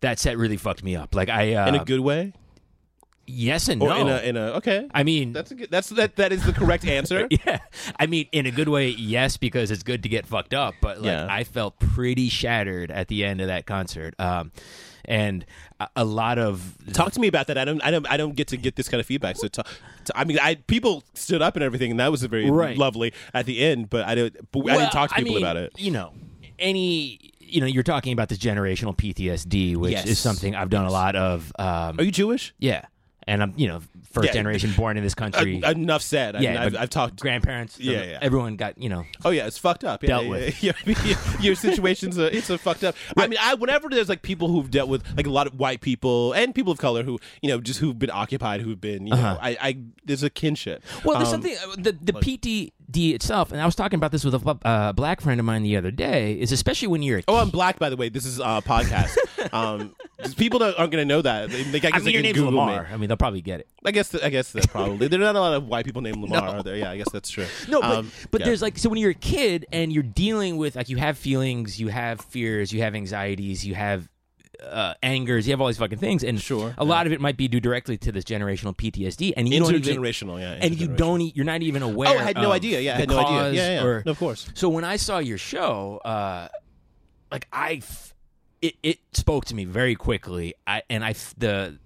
That 0.00 0.18
set 0.18 0.36
really 0.36 0.56
fucked 0.56 0.84
me 0.84 0.94
up. 0.94 1.14
Like 1.14 1.28
I, 1.28 1.54
uh, 1.54 1.68
in 1.68 1.74
a 1.74 1.84
good 1.84 2.00
way, 2.00 2.32
yes 3.26 3.68
and 3.68 3.82
or 3.82 3.88
no. 3.88 3.96
in 3.96 4.08
a 4.08 4.18
in 4.20 4.36
a 4.36 4.40
okay. 4.56 4.88
I 4.94 5.02
mean, 5.02 5.32
that's 5.32 5.50
a 5.50 5.54
good, 5.54 5.70
that's 5.70 5.88
that 5.90 6.16
that 6.16 6.32
is 6.32 6.44
the 6.44 6.52
correct 6.52 6.84
answer. 6.86 7.26
yeah. 7.46 7.58
I 7.98 8.06
mean, 8.06 8.28
in 8.32 8.46
a 8.46 8.50
good 8.50 8.68
way, 8.68 8.88
yes, 8.90 9.36
because 9.36 9.70
it's 9.70 9.82
good 9.82 10.02
to 10.04 10.08
get 10.08 10.26
fucked 10.26 10.54
up. 10.54 10.74
But 10.80 10.98
like, 10.98 11.06
Yeah. 11.06 11.26
I 11.28 11.44
felt 11.44 11.78
pretty 11.78 12.28
shattered 12.28 12.90
at 12.90 13.08
the 13.08 13.24
end 13.24 13.40
of 13.40 13.48
that 13.48 13.66
concert. 13.66 14.14
Um, 14.18 14.52
and 15.06 15.46
a, 15.96 16.04
lot 16.04 16.38
of 16.38 16.76
Talk 16.92 17.12
to 17.12 17.20
me 17.20 17.28
about 17.28 17.46
that. 17.46 17.56
I 17.58 17.64
don't 17.64 17.82
I 17.82 17.90
don't 17.90 18.06
I 18.10 18.16
don't 18.16 18.34
get 18.36 18.48
to 18.48 18.56
get 18.56 18.76
this 18.76 18.88
kind 18.88 19.00
of 19.00 19.06
feedback. 19.06 19.36
So, 19.36 19.48
ta- 19.48 19.62
ta- 19.62 20.12
I 20.14 20.24
mean, 20.24 20.38
I 20.40 20.56
people 20.56 21.02
stood 21.14 21.40
up 21.42 21.56
and 21.56 21.62
everything, 21.64 21.90
and 21.90 22.00
that 22.00 22.10
was 22.10 22.22
a 22.22 22.28
very 22.28 22.50
Right. 22.50 22.76
lovely 22.76 23.12
at 23.32 23.46
the 23.46 23.60
end. 23.64 23.88
But 23.90 24.06
I 24.06 24.14
don't. 24.14 24.52
But 24.52 24.68
I 24.70 24.76
didn't 24.78 24.92
talk 24.92 25.10
to 25.10 25.14
I 25.16 25.18
people 25.18 25.34
mean, 25.34 25.42
about 25.44 25.56
it. 25.56 25.72
You 25.78 25.90
know, 25.92 26.12
any. 26.58 27.32
You 27.48 27.60
know, 27.60 27.66
you're 27.68 27.84
talking 27.84 28.12
about 28.12 28.28
this 28.28 28.38
generational 28.38 28.96
PTSD, 28.96 29.76
which 29.76 29.92
Yes. 29.92 30.06
is 30.08 30.18
something 30.18 30.56
I've 30.56 30.68
done 30.68 30.84
a 30.84 30.90
lot 30.90 31.14
of. 31.14 31.52
Um, 31.60 31.96
Are 31.96 32.02
you 32.02 32.10
Jewish? 32.10 32.52
yeah, 32.58 32.86
and 33.26 33.42
I'm 33.42 33.52
you 33.56 33.68
know 33.68 33.80
first 34.12 34.28
Yeah. 34.28 34.32
generation 34.32 34.72
born 34.76 34.96
in 34.96 35.02
this 35.04 35.14
country. 35.22 35.62
Uh, 35.62 35.72
enough 35.72 36.02
said. 36.02 36.36
I 36.36 36.40
yeah, 36.40 36.50
mean, 36.52 36.58
I've, 36.62 36.76
I've 36.76 36.90
talked. 36.90 37.20
grandparents. 37.20 37.78
Yeah, 37.78 38.02
yeah. 38.02 38.18
Everyone 38.22 38.56
got 38.56 38.78
you 38.78 38.88
know. 38.88 39.04
Oh 39.24 39.30
yeah, 39.30 39.46
it's 39.46 39.58
fucked 39.58 39.84
up. 39.84 40.02
Yeah, 40.02 40.08
Dealt 40.08 40.24
yeah, 40.60 40.72
with. 40.86 41.40
Your 41.42 41.54
situation's 41.54 42.18
a, 42.18 42.34
it's 42.34 42.50
a 42.50 42.58
fucked 42.58 42.84
up. 42.84 42.94
I 43.16 43.26
mean, 43.26 43.38
I 43.42 43.54
whenever 43.54 43.88
there's 43.88 44.08
like 44.08 44.22
people 44.22 44.48
who've 44.48 44.70
dealt 44.70 44.88
with 44.88 45.04
like 45.16 45.26
a 45.26 45.30
lot 45.30 45.46
of 45.46 45.58
white 45.58 45.80
people 45.80 46.32
and 46.32 46.54
people 46.54 46.72
of 46.72 46.78
color 46.78 47.02
who 47.02 47.18
you 47.42 47.48
know 47.48 47.60
just 47.60 47.80
who've 47.80 47.98
been 47.98 48.10
occupied, 48.10 48.60
who've 48.62 48.80
been 48.80 49.06
you 49.06 49.12
know, 49.14 49.18
Uh-huh. 49.20 49.38
I, 49.40 49.56
I 49.60 49.78
there's 50.04 50.22
a 50.22 50.30
kinship. 50.30 50.82
Well, 51.04 51.18
there's 51.18 51.32
Um, 51.32 51.42
something 51.42 51.56
uh, 51.62 51.74
the 51.76 51.92
the 52.00 52.12
PT 52.12 52.72
PTSD 52.86 53.14
itself, 53.14 53.50
and 53.52 53.60
I 53.60 53.66
was 53.66 53.74
talking 53.74 53.96
about 53.98 54.12
this 54.12 54.24
with 54.24 54.34
a 54.34 54.58
uh, 54.64 54.92
black 54.92 55.20
friend 55.20 55.40
of 55.40 55.46
mine 55.46 55.62
the 55.62 55.76
other 55.76 55.90
day, 55.90 56.34
is 56.38 56.52
especially 56.52 56.88
when 56.88 57.02
you're 57.02 57.18
a 57.18 57.22
Oh, 57.28 57.36
I'm 57.36 57.50
black, 57.50 57.78
by 57.78 57.90
the 57.90 57.96
way. 57.96 58.08
This 58.08 58.24
is 58.24 58.38
a 58.38 58.62
podcast. 58.64 59.16
um, 59.52 59.94
people 60.36 60.58
don't, 60.58 60.78
aren't 60.78 60.92
going 60.92 61.06
to 61.06 61.14
know 61.14 61.22
that. 61.22 61.50
They, 61.50 61.62
they, 61.64 61.88
I 61.88 61.96
I 61.96 61.98
mean, 62.00 62.12
your 62.14 62.22
name's 62.22 62.36
Google 62.38 62.52
Lamar. 62.60 62.82
Me. 62.84 62.88
I 62.92 62.96
mean, 62.96 63.08
they'll 63.08 63.16
probably 63.16 63.42
get 63.42 63.60
it. 63.60 63.68
I 63.84 63.90
guess. 63.90 64.14
I 64.14 64.28
guess 64.30 64.52
that 64.52 64.68
probably 64.68 65.08
there 65.08 65.20
are 65.20 65.24
not 65.24 65.36
a 65.36 65.40
lot 65.40 65.54
of 65.54 65.66
white 65.68 65.84
people 65.84 66.02
named 66.02 66.16
Lamar, 66.22 66.48
are 66.56 66.62
there? 66.62 66.76
Yeah, 66.76 66.90
I 66.90 66.96
guess 66.96 67.10
that's 67.12 67.28
true. 67.30 67.46
No, 67.68 67.80
but, 67.80 67.90
Um, 67.98 68.10
but 68.30 68.40
yeah. 68.40 68.46
there's 68.46 68.62
like 68.62 68.78
so 68.78 68.88
when 68.88 68.98
you're 68.98 69.10
a 69.10 69.14
kid 69.14 69.66
and 69.72 69.92
you're 69.92 70.02
dealing 70.02 70.56
with 70.56 70.76
like 70.76 70.88
you 70.88 70.96
have 70.96 71.18
feelings, 71.18 71.78
you 71.80 71.88
have 71.88 72.20
fears, 72.20 72.72
you 72.72 72.82
have 72.82 72.94
anxieties, 72.94 73.64
you 73.66 73.74
have 73.74 74.08
uh, 74.64 74.94
angers, 75.02 75.46
you 75.46 75.52
have 75.52 75.60
all 75.60 75.66
these 75.66 75.76
fucking 75.76 75.98
things, 75.98 76.24
and 76.24 76.40
Sure, 76.40 76.74
a 76.78 76.84
lot 76.84 77.06
of 77.06 77.12
it 77.12 77.20
might 77.20 77.36
be 77.36 77.46
due 77.46 77.60
directly 77.60 77.98
to 77.98 78.10
this 78.10 78.24
generational 78.24 78.74
PTSD, 78.74 79.34
and 79.36 79.46
you 79.46 79.60
don't 79.60 79.74
even, 79.74 79.82
intergenerational. 80.02 80.40
Yeah, 80.40 80.52
and 80.58 80.80
you 80.80 80.88
don't, 80.88 81.20
e- 81.20 81.32
you're 81.36 81.44
not 81.44 81.60
even 81.60 81.82
aware. 81.82 82.08
Oh, 82.16 82.18
I 82.18 82.22
had 82.22 82.36
no 82.36 82.52
idea. 82.52 82.80
Yeah, 82.80 82.94
I 82.94 83.00
had 83.00 83.08
no 83.10 83.18
idea. 83.18 83.52
Yeah, 83.52 83.80
yeah. 83.80 83.84
or- 83.86 84.02
No, 84.06 84.12
of 84.12 84.18
course. 84.18 84.48
So 84.54 84.70
when 84.70 84.82
I 84.82 84.96
saw 84.96 85.18
your 85.18 85.36
show, 85.36 85.98
uh, 86.06 86.48
like 87.30 87.46
I, 87.52 87.74
f- 87.82 88.14
it 88.62 88.74
it 88.82 88.98
spoke 89.12 89.44
to 89.46 89.54
me 89.54 89.64
very 89.64 89.94
quickly. 89.94 90.54
I 90.66 90.82
and 90.90 91.04
I 91.04 91.14
the. 91.38 91.78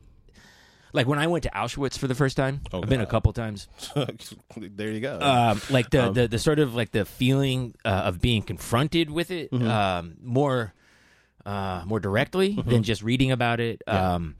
Like 0.93 1.07
when 1.07 1.21
I 1.21 1.29
went 1.29 1.45
to 1.45 1.51
Auschwitz 1.51 1.97
for 1.97 2.09
the 2.09 2.17
first 2.17 2.37
time, 2.37 2.63
Oh, 2.73 2.83
I've 2.83 2.89
been 2.89 3.01
a 3.01 3.07
couple 3.07 3.33
times. 3.33 3.69
there 4.57 4.91
you 4.91 4.99
go. 5.01 5.21
Um, 5.21 5.61
like 5.71 5.89
the, 5.91 6.09
Um, 6.09 6.15
the 6.15 6.27
the 6.27 6.39
sort 6.41 6.59
of 6.59 6.75
like 6.75 6.91
the 6.91 7.05
feeling 7.05 7.77
uh, 7.85 7.89
of 8.11 8.21
being 8.21 8.43
confronted 8.43 9.09
with 9.09 9.31
it 9.31 9.53
Mm-hmm. 9.53 9.69
um, 9.69 10.17
more 10.21 10.75
uh, 11.47 11.85
more 11.87 12.01
directly 12.01 12.59
than 12.67 12.83
just 12.83 13.03
reading 13.03 13.31
about 13.31 13.61
it. 13.61 13.83
Um, 13.87 14.35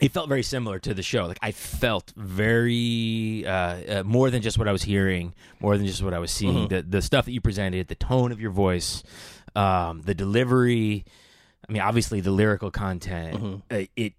it 0.00 0.10
felt 0.12 0.28
very 0.28 0.42
similar 0.42 0.78
to 0.80 0.92
the 0.92 1.02
show. 1.04 1.26
Like 1.26 1.38
I 1.40 1.52
felt 1.52 2.12
very 2.16 3.44
uh, 3.46 3.50
uh, 3.50 4.02
more 4.04 4.30
than 4.30 4.42
just 4.42 4.58
what 4.58 4.66
I 4.68 4.72
was 4.72 4.82
hearing, 4.82 5.34
more 5.60 5.76
than 5.76 5.86
just 5.86 6.02
what 6.02 6.14
I 6.14 6.18
was 6.18 6.32
seeing. 6.32 6.66
Mm-hmm. 6.68 6.74
The 6.74 6.82
the 6.82 7.02
stuff 7.02 7.26
that 7.26 7.32
you 7.32 7.40
presented, 7.40 7.86
the 7.86 7.94
tone 7.94 8.32
of 8.32 8.40
your 8.40 8.50
voice, 8.50 9.04
um, 9.58 10.02
the 10.02 10.14
delivery. 10.14 11.04
I 11.68 11.72
mean, 11.72 11.82
obviously 11.82 12.20
the 12.20 12.30
lyrical 12.30 12.70
content. 12.70 13.36
Mm-hmm. 13.36 13.56
uh, 13.70 13.84
it, 13.96 14.14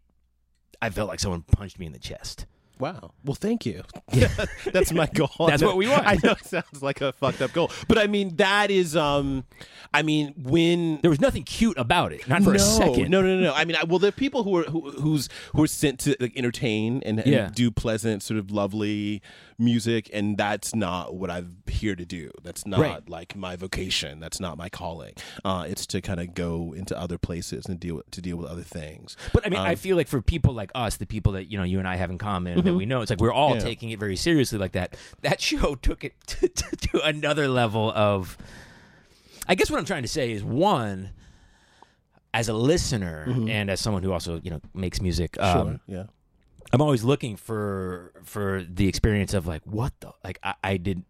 I 0.81 0.89
felt 0.89 1.09
like 1.09 1.19
someone 1.19 1.41
punched 1.41 1.79
me 1.79 1.85
in 1.85 1.93
the 1.93 1.99
chest. 1.99 2.45
Wow. 2.79 3.11
Well, 3.25 3.35
thank 3.35 3.65
you. 3.65 3.83
That's 4.71 4.93
my 4.93 5.07
goal. 5.07 5.29
That's 5.47 5.61
what 5.61 5.75
we 5.75 5.87
want. 5.89 6.07
I 6.07 6.17
know 6.23 6.31
it 6.31 6.45
sounds 6.45 6.81
like 6.81 7.01
a 7.01 7.11
fucked 7.11 7.41
up 7.41 7.51
goal, 7.51 7.71
but 7.89 7.97
I 7.97 8.07
mean 8.07 8.37
that 8.37 8.71
is. 8.71 8.95
um 8.95 9.43
I 9.93 10.01
mean 10.01 10.33
when. 10.37 10.99
There 11.01 11.09
was 11.09 11.19
nothing 11.19 11.43
cute 11.43 11.77
about 11.77 12.13
it, 12.13 12.27
not 12.27 12.41
for 12.43 12.51
no, 12.51 12.55
a 12.55 12.59
second. 12.59 13.09
no, 13.09 13.21
no, 13.21 13.35
no, 13.35 13.41
no. 13.41 13.53
I 13.53 13.65
mean, 13.65 13.75
I, 13.75 13.83
well, 13.83 13.99
there 13.99 14.09
are 14.09 14.13
people 14.13 14.43
who 14.43 14.55
are 14.57 14.63
who, 14.63 14.91
who's 14.91 15.27
who 15.53 15.63
are 15.63 15.67
sent 15.67 15.99
to 16.01 16.15
like, 16.21 16.37
entertain 16.37 17.01
and, 17.05 17.19
and 17.19 17.27
Yeah. 17.27 17.49
do 17.53 17.69
pleasant, 17.69 18.23
sort 18.23 18.39
of 18.39 18.49
lovely 18.49 19.21
music, 19.59 20.09
and 20.13 20.37
that's 20.37 20.73
not 20.73 21.13
what 21.15 21.29
I'm 21.29 21.57
here 21.67 21.95
to 21.95 22.05
do. 22.05 22.31
That's 22.43 22.65
not 22.65 22.79
Right. 22.79 23.09
like 23.09 23.35
my 23.35 23.55
vocation. 23.55 24.19
That's 24.19 24.39
not 24.39 24.57
my 24.57 24.69
calling. 24.69 25.13
Uh, 25.43 25.65
it's 25.67 25.85
to 25.87 26.01
kind 26.01 26.19
of 26.19 26.33
go 26.33 26.73
into 26.75 26.97
other 26.97 27.17
places 27.17 27.65
and 27.65 27.79
deal 27.79 27.95
with, 27.95 28.09
to 28.11 28.21
deal 28.21 28.37
with 28.37 28.47
other 28.47 28.61
things. 28.63 29.17
But 29.33 29.45
I 29.45 29.49
mean, 29.49 29.59
I 29.59 29.71
Um, 29.71 29.75
feel 29.77 29.95
like 29.97 30.07
for 30.07 30.21
people 30.21 30.53
like 30.53 30.71
us, 30.73 30.97
the 30.97 31.05
people 31.05 31.33
that 31.33 31.51
you 31.51 31.57
know, 31.57 31.63
you 31.65 31.79
and 31.79 31.87
I 31.87 31.95
have 31.97 32.09
in 32.09 32.17
common, 32.17 32.63
that 32.63 32.73
we 32.73 32.85
know, 32.85 33.01
it's 33.01 33.09
like 33.09 33.19
we're 33.19 33.33
all 33.33 33.49
Mm-hmm. 33.49 33.59
Yeah. 33.59 33.63
taking 33.65 33.89
it 33.91 33.99
very 33.99 34.15
seriously 34.15 34.57
like 34.57 34.71
that. 34.71 34.95
That 35.21 35.41
show 35.49 35.75
took 35.75 36.03
it 36.03 36.13
to, 36.27 36.47
to, 36.47 36.75
to 36.75 37.01
another 37.05 37.47
level 37.47 37.91
of. 37.91 38.37
I 39.47 39.55
guess 39.55 39.69
what 39.71 39.79
I'm 39.79 39.85
trying 39.85 40.03
to 40.03 40.07
say 40.07 40.31
is 40.31 40.43
one, 40.43 41.09
as 42.33 42.47
a 42.47 42.53
listener 42.53 43.25
and 43.49 43.71
as 43.71 43.79
someone 43.81 44.03
who 44.03 44.11
also 44.13 44.39
you 44.43 44.51
know 44.51 44.61
makes 44.73 45.01
music, 45.01 45.35
um, 45.39 45.45
Mm-hmm. 45.47 45.67
Sure. 45.69 45.79
Yeah. 45.87 46.03
I'm 46.71 46.81
always 46.81 47.03
looking 47.03 47.35
for 47.35 48.11
for 48.23 48.63
the 48.63 48.87
experience 48.87 49.33
of 49.33 49.47
like 49.47 49.61
what 49.65 49.93
the 49.99 50.11
like 50.23 50.39
I, 50.43 50.53
I 50.63 50.77
did. 50.77 51.03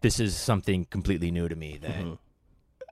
This 0.00 0.18
is 0.18 0.36
something 0.36 0.86
completely 0.86 1.30
new 1.30 1.48
to 1.48 1.56
me 1.56 1.78
that. 1.80 1.90
Mm-hmm. 1.90 2.14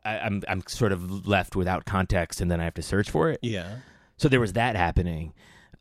I, 0.03 0.19
I'm 0.19 0.43
I'm 0.49 0.63
sort 0.67 0.93
of 0.93 1.27
left 1.27 1.55
without 1.57 1.85
context, 1.85 2.41
and 2.41 2.51
then 2.51 2.59
I 2.59 2.65
have 2.65 2.75
to 2.75 2.83
search 2.83 3.11
for 3.11 3.29
it. 3.29 3.39
Yeah. 3.43 3.69
So 4.17 4.29
there 4.29 4.41
was 4.41 4.55
that 4.55 4.75
happening. 4.75 5.35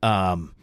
Um, 0.04 0.56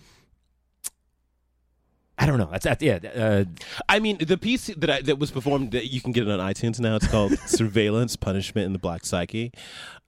I 2.18 2.24
don't 2.24 2.38
know. 2.38 2.48
That's 2.50 2.64
that. 2.64 2.80
Yeah. 2.80 2.98
Uh, 3.14 3.44
I 3.88 3.98
mean, 3.98 4.18
the 4.18 4.38
piece 4.38 4.66
that 4.68 4.90
I, 4.90 5.02
that 5.02 5.18
was 5.18 5.30
performed 5.30 5.72
that 5.72 5.92
you 5.92 6.00
can 6.00 6.12
get 6.12 6.26
it 6.26 6.30
on 6.30 6.38
iTunes 6.38 6.80
now. 6.80 6.96
It's 6.96 7.06
called 7.06 7.38
"Surveillance: 7.46 8.16
Punishment 8.16 8.64
in 8.66 8.72
the 8.72 8.78
Black 8.78 9.04
Psyche." 9.04 9.52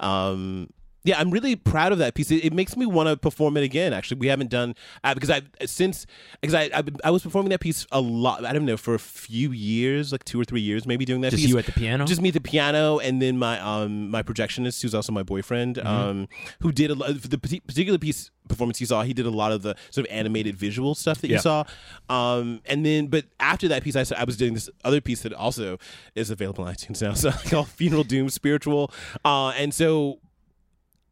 Um, 0.00 0.70
yeah, 1.08 1.18
I'm 1.18 1.30
really 1.30 1.56
proud 1.56 1.92
of 1.92 1.98
that 1.98 2.14
piece. 2.14 2.30
It, 2.30 2.44
it 2.44 2.52
makes 2.52 2.76
me 2.76 2.86
want 2.86 3.08
to 3.08 3.16
perform 3.16 3.56
it 3.56 3.62
again. 3.64 3.92
Actually, 3.92 4.18
we 4.20 4.26
haven't 4.28 4.50
done 4.50 4.74
uh, 5.02 5.14
because 5.14 5.30
I 5.30 5.42
since 5.66 6.06
because 6.40 6.54
I 6.54 6.70
I've 6.74 6.88
I 7.02 7.10
was 7.10 7.22
performing 7.22 7.50
that 7.50 7.60
piece 7.60 7.86
a 7.92 8.00
lot. 8.00 8.44
I 8.44 8.52
don't 8.52 8.64
know 8.64 8.76
for 8.76 8.94
a 8.94 8.98
few 8.98 9.52
years, 9.52 10.12
like 10.12 10.24
two 10.24 10.40
or 10.40 10.44
three 10.44 10.60
years, 10.60 10.86
maybe 10.86 11.04
doing 11.04 11.20
that. 11.22 11.30
just 11.30 11.42
piece. 11.42 11.50
you 11.50 11.58
at 11.58 11.66
the 11.66 11.72
piano. 11.72 12.04
Just 12.04 12.20
me 12.22 12.28
at 12.28 12.34
the 12.34 12.40
piano, 12.40 12.98
and 12.98 13.20
then 13.22 13.38
my 13.38 13.58
um 13.60 14.10
my 14.10 14.22
projectionist, 14.22 14.82
who's 14.82 14.94
also 14.94 15.12
my 15.12 15.22
boyfriend, 15.22 15.76
Mm-hmm. 15.76 15.86
um, 15.86 16.28
who 16.60 16.70
did 16.72 16.90
a 16.90 16.94
lot 16.94 17.08
the 17.22 17.38
particular 17.38 17.98
piece 17.98 18.30
performance 18.48 18.80
you 18.80 18.86
saw. 18.86 19.02
He 19.02 19.12
did 19.12 19.26
a 19.26 19.30
lot 19.30 19.52
of 19.52 19.62
the 19.62 19.74
sort 19.90 20.06
of 20.06 20.12
animated 20.12 20.56
visual 20.56 20.94
stuff 20.94 21.20
that 21.20 21.28
Yeah. 21.28 21.36
you 21.36 21.40
saw. 21.42 21.64
Um, 22.08 22.60
and 22.66 22.84
then, 22.86 23.08
but 23.08 23.26
after 23.40 23.68
that 23.68 23.82
piece, 23.84 23.96
I 23.96 24.04
I 24.16 24.24
was 24.24 24.36
doing 24.36 24.54
this 24.54 24.70
other 24.84 25.00
piece 25.00 25.22
that 25.22 25.32
also 25.32 25.78
is 26.14 26.30
available 26.30 26.64
on 26.64 26.74
iTunes 26.74 27.02
now, 27.02 27.12
so 27.24 27.30
called 27.50 27.68
Funeral 27.68 28.04
Doom 28.04 28.28
Spiritual. 28.30 28.90
Uh, 29.24 29.50
and 29.50 29.72
so 29.74 30.18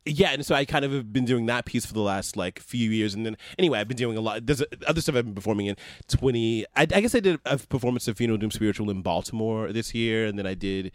yeah, 0.07 0.31
and 0.31 0.47
so 0.47 0.55
I 0.55 0.65
kind 0.65 0.85
of 0.85 0.93
have 0.93 1.13
been 1.13 1.25
doing 1.25 1.47
that 1.47 1.65
piece 1.65 1.85
for 1.85 1.93
the 1.93 2.01
last 2.01 2.37
like 2.37 2.61
few 2.61 2.91
years, 2.91 3.15
and 3.15 3.27
then 3.27 3.37
anyway, 3.59 3.81
I've 3.81 3.89
been 3.89 3.97
doing 3.97 4.17
a 4.17 4.21
lot. 4.21 4.47
There's 4.47 4.63
other 4.87 5.01
stuff 5.01 5.17
I've 5.17 5.25
been 5.25 5.35
performing 5.35 5.67
in 5.67 5.77
twenty. 6.09 6.65
I, 6.77 6.83
I 6.83 7.01
guess 7.01 7.15
I 7.15 7.21
did 7.21 7.41
a 7.45 7.59
performance 7.59 8.07
of 8.07 8.17
Funeral 8.17 8.39
Doom 8.39 8.53
Spiritual 8.53 8.89
in 8.89 9.03
Baltimore 9.03 9.73
this 9.73 9.95
year, 9.95 10.27
and 10.27 10.39
then 10.39 10.47
I 10.47 10.55
did 10.55 10.93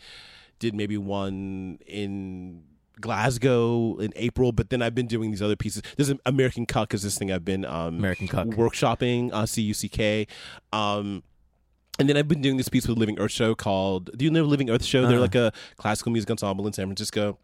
did 0.59 0.73
maybe 0.73 0.97
one 0.97 1.79
in 1.85 2.63
Glasgow 3.01 3.97
in 3.97 4.13
April. 4.15 4.51
But 4.51 4.69
then 4.69 4.81
I've 4.81 4.95
been 4.95 5.07
doing 5.07 5.31
these 5.31 5.41
other 5.41 5.55
pieces. 5.57 5.83
There's 5.97 6.09
an 6.09 6.19
American 6.25 6.65
Cuck 6.65 6.93
is 6.93 7.03
this 7.03 7.17
thing 7.17 7.31
I've 7.31 7.45
been 7.45 7.65
um, 7.65 7.97
American 7.97 8.27
Cuck. 8.27 8.47
workshopping 8.47 9.33
uh, 9.33 9.45
C 9.45 9.61
U 9.63 9.73
C 9.73 9.89
K. 9.89 10.27
Um, 10.71 11.23
and 11.99 12.07
then 12.07 12.15
I've 12.15 12.27
been 12.27 12.41
doing 12.41 12.57
this 12.57 12.69
piece 12.69 12.87
with 12.87 12.97
Living 12.97 13.19
Earth 13.19 13.31
Show 13.31 13.53
called. 13.53 14.09
Do 14.17 14.23
you 14.23 14.31
know 14.31 14.43
Living 14.43 14.69
Earth 14.69 14.85
Show? 14.85 15.01
They're 15.01 15.17
Uh-uh. 15.17 15.21
like 15.21 15.35
a 15.35 15.51
classical 15.75 16.11
music 16.11 16.31
ensemble 16.31 16.65
in 16.65 16.73
San 16.73 16.85
Francisco 16.85 17.37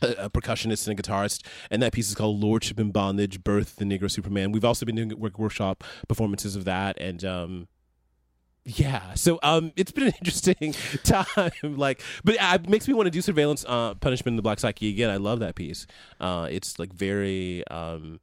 a, 0.00 0.30
percussionist 0.30 0.88
and 0.88 0.98
a 0.98 1.02
guitarist, 1.02 1.44
and 1.70 1.82
that 1.82 1.92
piece 1.92 2.08
is 2.08 2.14
called 2.14 2.40
"Lordship 2.40 2.78
and 2.78 2.92
Bondage: 2.92 3.42
Birth 3.42 3.76
the 3.76 3.84
Negro 3.84 4.10
Superman." 4.10 4.52
We've 4.52 4.64
also 4.64 4.86
been 4.86 4.96
doing 4.96 5.18
work 5.18 5.38
workshop 5.38 5.84
performances 6.08 6.56
of 6.56 6.64
that, 6.64 6.98
and 7.00 7.24
um, 7.24 7.68
yeah, 8.64 9.14
so 9.14 9.38
um, 9.42 9.72
it's 9.76 9.92
been 9.92 10.08
an 10.08 10.14
interesting 10.20 10.74
time. 11.04 11.26
Like, 11.62 12.02
but 12.24 12.36
it 12.38 12.68
makes 12.68 12.86
me 12.86 12.94
want 12.94 13.06
to 13.06 13.10
do 13.10 13.20
surveillance 13.22 13.64
uh, 13.66 13.94
punishment 13.94 14.32
in 14.32 14.36
the 14.36 14.42
Black 14.42 14.60
Psyche 14.60 14.90
again. 14.90 15.10
I 15.10 15.16
love 15.16 15.40
that 15.40 15.54
piece. 15.54 15.86
Uh, 16.20 16.48
it's 16.50 16.78
like 16.78 16.92
very. 16.92 17.66
Um, 17.68 18.20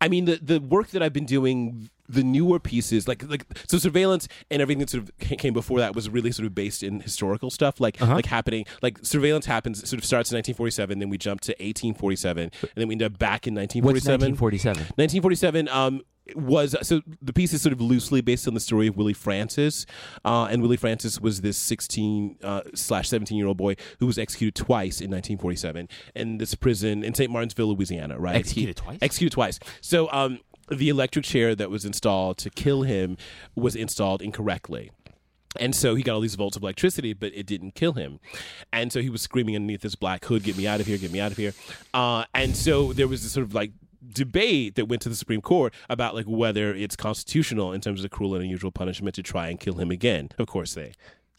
I 0.00 0.08
mean, 0.08 0.26
the 0.26 0.36
the 0.36 0.60
work 0.60 0.88
that 0.88 1.02
I've 1.02 1.12
been 1.12 1.26
doing, 1.26 1.90
the 2.08 2.22
newer 2.24 2.58
pieces, 2.58 3.06
like 3.06 3.22
like 3.28 3.44
so, 3.68 3.78
surveillance 3.78 4.28
and 4.50 4.62
everything 4.62 4.78
that 4.80 4.90
sort 4.90 5.04
of 5.04 5.18
came 5.18 5.52
before 5.52 5.78
that 5.78 5.94
was 5.94 6.08
really 6.08 6.32
sort 6.32 6.46
of 6.46 6.54
based 6.54 6.82
in 6.82 7.00
historical 7.00 7.50
stuff, 7.50 7.80
like 7.80 8.00
Uh-huh. 8.00 8.14
like 8.14 8.26
happening. 8.26 8.64
Like 8.82 8.98
surveillance 9.02 9.46
happens, 9.46 9.78
sort 9.88 9.98
of 9.98 10.04
starts 10.04 10.30
in 10.32 10.36
1947, 10.36 10.98
then 10.98 11.08
we 11.10 11.18
jump 11.18 11.40
to 11.42 11.52
1847, 11.52 12.50
and 12.62 12.70
then 12.74 12.88
we 12.88 12.94
end 12.94 13.02
up 13.02 13.18
back 13.18 13.46
in 13.46 13.54
1947. 13.54 14.32
What's 14.32 14.52
1947. 14.52 14.84
1947? 14.96 15.68
1947 15.68 15.68
um, 15.68 16.02
was 16.34 16.76
so 16.86 17.00
the 17.22 17.32
piece 17.32 17.54
is 17.54 17.62
sort 17.62 17.72
of 17.72 17.80
loosely 17.80 18.20
based 18.20 18.46
on 18.46 18.52
the 18.54 18.60
story 18.60 18.86
of 18.86 18.96
Willie 18.96 19.14
Francis, 19.14 19.86
uh, 20.24 20.46
and 20.50 20.60
Willie 20.62 20.76
Francis 20.76 21.18
was 21.20 21.40
this 21.40 21.56
16 21.56 22.36
uh, 22.42 22.60
slash 22.74 23.08
17 23.08 23.36
year 23.38 23.46
old 23.46 23.56
boy 23.56 23.76
who 23.98 24.06
was 24.06 24.18
executed 24.18 24.54
twice 24.54 25.00
in 25.00 25.10
1947 25.10 25.88
in 26.14 26.38
this 26.38 26.54
prison 26.54 27.02
in 27.02 27.14
St. 27.14 27.30
Martinsville, 27.30 27.74
Louisiana. 27.74 28.18
Right, 28.18 28.36
Executed 28.36 28.76
twice? 28.76 28.98
Executed 29.00 29.32
twice. 29.32 29.58
So 29.80 30.10
um, 30.12 30.40
the 30.70 30.88
electric 30.88 31.24
chair 31.24 31.54
that 31.54 31.70
was 31.70 31.84
installed 31.84 32.38
to 32.38 32.50
kill 32.50 32.82
him 32.82 33.16
was 33.54 33.74
installed 33.74 34.22
incorrectly. 34.22 34.90
And 35.58 35.74
so 35.74 35.94
he 35.94 36.02
got 36.02 36.14
all 36.14 36.20
these 36.20 36.34
volts 36.34 36.56
of 36.56 36.62
electricity, 36.62 37.14
but 37.14 37.32
it 37.34 37.46
didn't 37.46 37.74
kill 37.74 37.94
him. 37.94 38.20
And 38.72 38.92
so 38.92 39.00
he 39.00 39.10
was 39.10 39.22
screaming 39.22 39.56
underneath 39.56 39.80
this 39.80 39.94
black 39.94 40.24
hood, 40.26 40.42
"Get 40.42 40.56
me 40.56 40.66
out 40.66 40.80
of 40.80 40.86
here! 40.86 40.98
Get 40.98 41.10
me 41.10 41.20
out 41.20 41.32
of 41.32 41.38
here!" 41.38 41.54
Uh, 41.94 42.24
and 42.34 42.56
so 42.56 42.92
there 42.92 43.08
was 43.08 43.22
this 43.22 43.32
sort 43.32 43.46
of 43.46 43.54
like 43.54 43.72
debate 44.12 44.74
that 44.76 44.86
went 44.86 45.02
to 45.02 45.08
the 45.08 45.16
Supreme 45.16 45.40
Court 45.40 45.74
about 45.88 46.14
like 46.14 46.26
whether 46.26 46.74
it's 46.74 46.96
constitutional 46.96 47.72
in 47.72 47.80
terms 47.80 48.04
of 48.04 48.10
cruel 48.10 48.34
and 48.34 48.44
unusual 48.44 48.70
punishment 48.70 49.14
to 49.16 49.22
try 49.22 49.48
and 49.48 49.58
kill 49.58 49.74
him 49.74 49.90
again. 49.90 50.30
Of 50.38 50.46
course, 50.46 50.74
they 50.74 50.92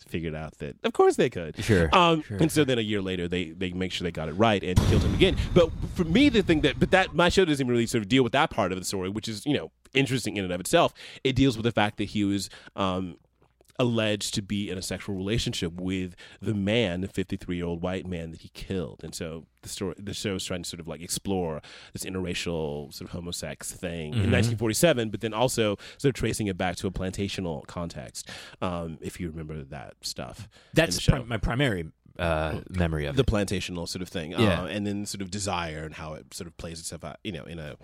figured 0.10 0.36
out 0.36 0.58
that 0.58 0.76
of 0.84 0.94
course 0.94 1.16
they 1.16 1.30
could. 1.30 1.64
Sure, 1.64 1.90
Um, 1.96 2.22
sure. 2.24 2.38
And 2.38 2.52
so 2.52 2.64
then 2.64 2.78
a 2.78 2.82
year 2.82 3.02
later, 3.02 3.28
they 3.28 3.52
they 3.52 3.72
make 3.72 3.92
sure 3.92 4.04
they 4.04 4.12
got 4.12 4.28
it 4.30 4.34
right 4.34 4.64
and 4.64 4.78
killed 4.88 5.04
him 5.04 5.14
again. 5.14 5.38
But 5.54 5.70
for 5.96 6.04
me, 6.04 6.30
the 6.30 6.42
thing 6.44 6.62
that 6.62 6.80
but 6.80 6.92
that 6.92 7.14
my 7.16 7.30
show 7.30 7.46
doesn't 7.46 7.68
really 7.68 7.86
sort 7.88 8.02
of 8.02 8.10
deal 8.10 8.24
with 8.24 8.34
that 8.34 8.50
part 8.50 8.72
of 8.72 8.78
the 8.80 8.86
story, 8.86 9.10
which 9.10 9.28
is 9.28 9.46
you 9.46 9.54
know 9.54 9.72
interesting 9.94 10.38
in 10.38 10.44
and 10.44 10.54
of 10.54 10.60
itself. 10.60 10.94
It 11.24 11.36
deals 11.36 11.56
with 11.58 11.64
the 11.64 11.72
fact 11.72 11.98
that 11.98 12.06
he 12.10 12.24
was. 12.24 12.50
Um, 12.76 13.18
alleged 13.80 14.34
to 14.36 14.42
be 14.42 14.70
in 14.70 14.78
a 14.78 14.82
sexual 14.82 15.16
relationship 15.16 15.74
with 15.80 16.16
the 16.42 16.54
man, 16.54 17.02
the 17.02 17.08
53 17.08 17.56
year 17.56 17.66
old 17.66 17.82
white 17.82 18.06
man 18.06 18.32
that 18.32 18.42
he 18.42 18.50
killed. 18.50 19.02
And 19.04 19.16
so 19.16 19.46
the 19.62 19.70
story, 19.70 19.96
the 19.98 20.14
show 20.14 20.36
is 20.36 20.44
trying 20.44 20.64
to 20.64 20.70
sort 20.70 20.82
of 20.82 20.88
like 20.88 21.02
explore 21.02 21.62
this 21.94 22.04
interracial 22.04 22.94
sort 22.94 23.10
of 23.14 23.20
homosex 23.20 23.72
thing 23.72 24.14
in 24.14 24.32
1947, 24.32 25.10
but 25.10 25.22
then 25.22 25.34
also 25.34 25.78
sort 25.98 26.10
of 26.10 26.14
tracing 26.14 26.48
it 26.48 26.58
back 26.58 26.76
to 26.78 26.88
a 26.88 26.92
plantational 26.92 27.66
context. 27.68 28.30
Um, 28.62 28.98
if 29.02 29.20
you 29.20 29.30
remember 29.30 29.64
that 29.64 29.96
stuff, 30.02 30.50
That's 30.74 31.08
my 31.28 31.38
primary 31.38 31.88
uh, 32.20 32.60
memory 32.70 33.06
of 33.06 33.16
the 33.16 33.22
it. 33.24 33.28
plantational 33.28 33.88
sort 33.88 34.02
of 34.02 34.10
thing, 34.10 34.32
Yeah. 34.32 34.64
uh, 34.64 34.66
and 34.66 34.86
then 34.86 35.06
sort 35.06 35.22
of 35.22 35.32
desire 35.32 35.84
and 35.84 35.94
how 35.96 36.14
it 36.14 36.34
sort 36.34 36.48
of 36.48 36.56
plays 36.58 36.80
itself 36.80 37.04
out, 37.04 37.18
you 37.24 37.32
know, 37.32 37.44
in 37.46 37.58
a 37.60 37.76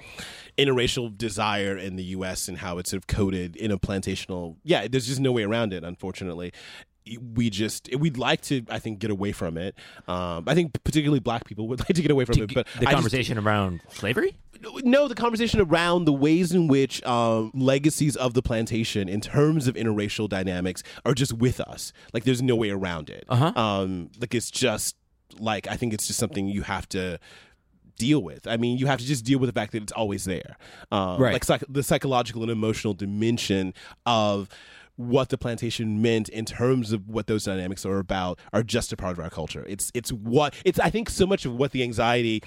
interracial 0.57 1.15
desire 1.17 1.77
in 1.77 1.95
the 1.95 2.03
U.S. 2.05 2.47
and 2.47 2.57
how 2.57 2.77
it's 2.77 2.91
sort 2.91 3.01
of 3.03 3.07
coded 3.07 3.55
in 3.55 3.71
a 3.71 3.77
plantational. 3.77 4.57
Yeah, 4.63 4.87
there's 4.87 5.07
just 5.07 5.19
no 5.19 5.31
way 5.31 5.43
around 5.43 5.73
it. 5.73 5.83
Unfortunately, 5.83 6.51
we 7.35 7.49
just 7.51 7.89
we'd 7.97 8.17
like 8.17 8.41
to, 8.41 8.63
I 8.69 8.79
think, 8.79 8.99
get 8.99 9.11
away 9.11 9.31
from 9.31 9.57
it. 9.57 9.75
Um, 10.07 10.43
I 10.47 10.55
think 10.55 10.73
particularly 10.83 11.19
black 11.19 11.45
people 11.45 11.67
would 11.67 11.79
like 11.87 11.89
to 11.95 12.01
get 12.01 12.11
away 12.11 12.25
from 12.25 12.41
it, 12.41 12.53
but 12.53 12.65
the 12.79 12.81
I 12.81 12.91
just- 12.91 12.93
conversation 12.93 13.37
around 13.37 13.81
slavery. 13.89 14.35
No, 14.83 15.07
the 15.07 15.15
conversation 15.15 15.59
around 15.61 16.05
the 16.05 16.13
ways 16.13 16.51
in 16.51 16.67
which 16.67 17.03
um, 17.05 17.51
legacies 17.53 18.15
of 18.15 18.33
the 18.33 18.41
plantation, 18.41 19.07
in 19.09 19.21
terms 19.21 19.67
of 19.67 19.75
interracial 19.75 20.27
dynamics, 20.29 20.83
are 21.05 21.13
just 21.13 21.33
with 21.33 21.59
us. 21.59 21.93
Like, 22.13 22.23
there's 22.23 22.41
no 22.41 22.55
way 22.55 22.69
around 22.69 23.09
it. 23.09 23.25
Uh-huh. 23.29 23.53
Um, 23.55 24.09
like, 24.19 24.33
it's 24.35 24.51
just 24.51 24.95
like 25.39 25.67
I 25.67 25.75
think 25.75 25.93
it's 25.93 26.07
just 26.07 26.19
something 26.19 26.47
you 26.47 26.61
have 26.61 26.87
to 26.89 27.19
deal 27.97 28.21
with. 28.21 28.47
I 28.47 28.57
mean, 28.57 28.77
you 28.77 28.87
have 28.87 28.99
to 28.99 29.05
just 29.05 29.23
deal 29.25 29.39
with 29.39 29.47
the 29.47 29.53
fact 29.59 29.71
that 29.71 29.83
it's 29.83 29.91
always 29.93 30.25
there. 30.25 30.57
Um, 30.91 31.19
Right. 31.21 31.33
Like 31.33 31.43
psych- 31.43 31.63
the 31.69 31.83
psychological 31.83 32.41
and 32.41 32.51
emotional 32.51 32.93
dimension 32.93 33.73
of 34.05 34.49
what 34.97 35.29
the 35.29 35.37
plantation 35.37 36.01
meant 36.01 36.29
in 36.29 36.45
terms 36.45 36.91
of 36.91 37.09
what 37.09 37.27
those 37.27 37.43
dynamics 37.43 37.85
are 37.85 37.99
about 37.99 38.39
are 38.53 38.63
just 38.63 38.93
a 38.93 38.97
part 38.97 39.17
of 39.17 39.23
our 39.23 39.29
culture. 39.29 39.65
It's 39.67 39.91
it's 39.93 40.11
what 40.11 40.53
it's 40.63 40.79
I 40.79 40.89
think 40.89 41.09
so 41.09 41.25
much 41.25 41.45
of 41.45 41.55
what 41.55 41.71
the 41.71 41.83
anxiety 41.83 42.41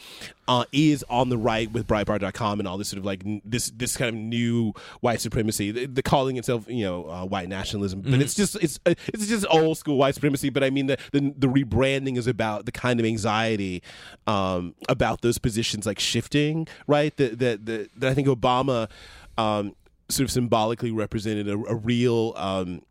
uh, 0.46 0.64
is 0.72 1.04
on 1.10 1.28
the 1.28 1.36
right 1.36 1.70
with 1.70 1.86
Breitbart.com 1.86 2.58
and 2.58 2.66
all 2.66 2.78
this 2.78 2.88
sort 2.88 2.98
of 2.98 3.04
like 3.04 3.24
n- 3.24 3.42
this 3.44 3.70
this 3.76 3.96
kind 3.96 4.08
of 4.08 4.14
new 4.14 4.72
white 5.00 5.20
supremacy, 5.20 5.70
the, 5.70 5.86
the 5.86 6.02
calling 6.02 6.38
itself 6.38 6.64
you 6.68 6.84
know 6.84 7.08
uh, 7.08 7.24
white 7.24 7.48
nationalism, 7.48 8.00
but 8.00 8.20
it's 8.20 8.34
just 8.34 8.56
it's 8.56 8.80
uh, 8.86 8.94
it's 9.08 9.26
just 9.26 9.46
old 9.50 9.76
school 9.76 9.98
white 9.98 10.14
supremacy. 10.14 10.48
But 10.48 10.64
I 10.64 10.70
mean 10.70 10.86
the 10.86 10.96
the, 11.12 11.34
the 11.36 11.46
rebranding 11.46 12.16
is 12.16 12.26
about 12.26 12.64
the 12.64 12.72
kind 12.72 12.98
of 12.98 13.04
anxiety 13.04 13.82
um, 14.26 14.74
about 14.88 15.20
those 15.20 15.36
positions 15.38 15.84
like 15.84 15.98
shifting, 15.98 16.66
right? 16.86 17.14
That 17.18 17.38
that 17.40 17.66
that, 17.66 17.90
that 17.96 18.10
I 18.10 18.14
think 18.14 18.28
Obama. 18.28 18.88
Um, 19.36 19.74
sort 20.08 20.24
of 20.24 20.30
symbolically 20.30 20.90
represented 20.90 21.48
a, 21.48 21.54
a 21.54 21.74
real 21.74 22.32
um, 22.36 22.82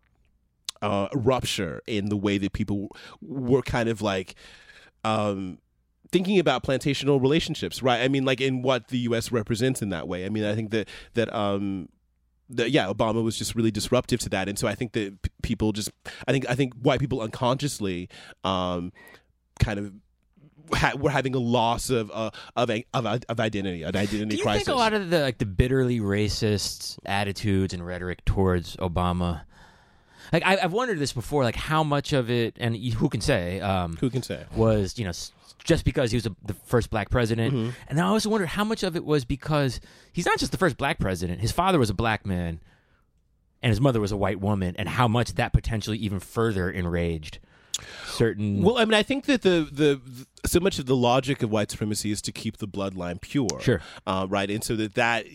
uh, 0.81 1.07
rupture 1.13 1.81
in 1.87 2.09
the 2.09 2.17
way 2.17 2.37
that 2.37 2.53
people 2.53 2.89
were 3.21 3.61
kind 3.61 3.89
of 3.89 4.01
like 4.01 4.35
um, 5.03 5.57
thinking 6.11 6.39
about 6.39 6.63
plantational 6.63 7.21
relationships, 7.21 7.81
right? 7.81 8.01
I 8.01 8.07
mean, 8.07 8.25
like 8.25 8.41
in 8.41 8.61
what 8.61 8.89
the 8.89 8.99
U.S. 8.99 9.31
represents 9.31 9.81
in 9.81 9.89
that 9.89 10.07
way. 10.07 10.25
I 10.25 10.29
mean, 10.29 10.43
I 10.43 10.55
think 10.55 10.71
that 10.71 10.89
that 11.13 11.33
um, 11.33 11.89
that 12.49 12.71
yeah, 12.71 12.87
Obama 12.87 13.23
was 13.23 13.37
just 13.37 13.55
really 13.55 13.71
disruptive 13.71 14.19
to 14.21 14.29
that, 14.29 14.47
and 14.47 14.57
so 14.57 14.67
I 14.67 14.75
think 14.75 14.93
that 14.93 15.21
p- 15.21 15.29
people 15.41 15.71
just, 15.71 15.89
I 16.27 16.31
think 16.31 16.49
I 16.49 16.55
think 16.55 16.73
white 16.75 16.99
people 16.99 17.21
unconsciously, 17.21 18.09
um, 18.43 18.91
kind 19.59 19.79
of. 19.79 19.93
Ha- 20.73 20.93
we're 20.97 21.11
having 21.11 21.33
a 21.35 21.39
loss 21.39 21.89
of 21.89 22.11
uh, 22.13 22.31
of 22.55 22.69
a- 22.69 22.85
of 22.93 23.05
of 23.29 23.39
identity, 23.39 23.83
an 23.83 23.95
identity 23.95 24.25
Do 24.25 24.35
you 24.37 24.43
crisis. 24.43 24.65
think 24.65 24.75
a 24.75 24.77
lot 24.79 24.93
of 24.93 25.09
the 25.09 25.19
like 25.21 25.37
the 25.37 25.45
bitterly 25.45 25.99
racist 25.99 26.97
attitudes 27.05 27.73
and 27.73 27.85
rhetoric 27.85 28.25
towards 28.25 28.75
Obama? 28.77 29.41
Like 30.33 30.43
I, 30.45 30.57
I've 30.57 30.73
wondered 30.73 30.99
this 30.99 31.13
before, 31.13 31.43
like 31.43 31.55
how 31.55 31.83
much 31.83 32.11
of 32.11 32.29
it, 32.29 32.57
and 32.59 32.75
who 32.75 33.07
can 33.07 33.21
say, 33.21 33.61
um, 33.61 33.95
Who 34.01 34.09
can 34.09 34.21
say? 34.23 34.43
was 34.55 34.97
you 34.99 35.05
know 35.05 35.13
just 35.63 35.85
because 35.85 36.11
he 36.11 36.17
was 36.17 36.25
a, 36.25 36.35
the 36.45 36.53
first 36.53 36.89
black 36.89 37.09
president, 37.09 37.53
Mm-hmm. 37.53 37.69
and 37.87 37.99
I 37.99 38.03
also 38.07 38.29
wonder 38.29 38.45
how 38.45 38.63
much 38.63 38.83
of 38.83 38.95
it 38.95 39.05
was 39.05 39.23
because 39.25 39.79
he's 40.11 40.25
not 40.25 40.37
just 40.37 40.51
the 40.51 40.57
first 40.57 40.77
black 40.77 40.99
president. 40.99 41.39
His 41.41 41.51
father 41.53 41.79
was 41.79 41.89
a 41.89 41.93
black 41.93 42.25
man, 42.25 42.59
and 43.61 43.69
his 43.69 43.79
mother 43.79 44.01
was 44.01 44.11
a 44.11 44.17
white 44.17 44.41
woman, 44.41 44.75
and 44.77 44.89
how 44.89 45.07
much 45.07 45.33
that 45.35 45.53
potentially 45.53 45.97
even 45.99 46.19
further 46.19 46.69
enraged 46.69 47.39
certain. 48.05 48.61
Well, 48.63 48.77
I 48.77 48.85
mean, 48.85 48.93
I 48.93 49.03
think 49.03 49.25
that 49.25 49.41
the, 49.41 49.67
the 49.71 50.01
the 50.05 50.25
so 50.47 50.59
much 50.59 50.79
of 50.79 50.85
the 50.85 50.95
logic 50.95 51.43
of 51.43 51.51
white 51.51 51.69
supremacy 51.71 52.11
is 52.11 52.21
to 52.23 52.31
keep 52.31 52.57
the 52.57 52.67
bloodline 52.67 53.19
pure, 53.21 53.47
Sure. 53.59 53.81
uh, 54.05 54.25
right? 54.29 54.49
And 54.49 54.63
so 54.63 54.75
that 54.77 54.95
that 54.95 55.25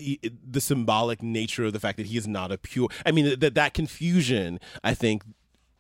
the 0.51 0.61
symbolic 0.61 1.23
nature 1.23 1.65
of 1.65 1.73
the 1.73 1.81
fact 1.81 1.97
that 1.99 2.07
he 2.07 2.17
is 2.17 2.27
not 2.27 2.51
a 2.51 2.59
pure, 2.59 2.89
I 3.07 3.11
mean, 3.13 3.39
that 3.39 3.55
that 3.55 3.75
confusion, 3.75 4.59
I 4.83 4.95
think, 4.95 5.23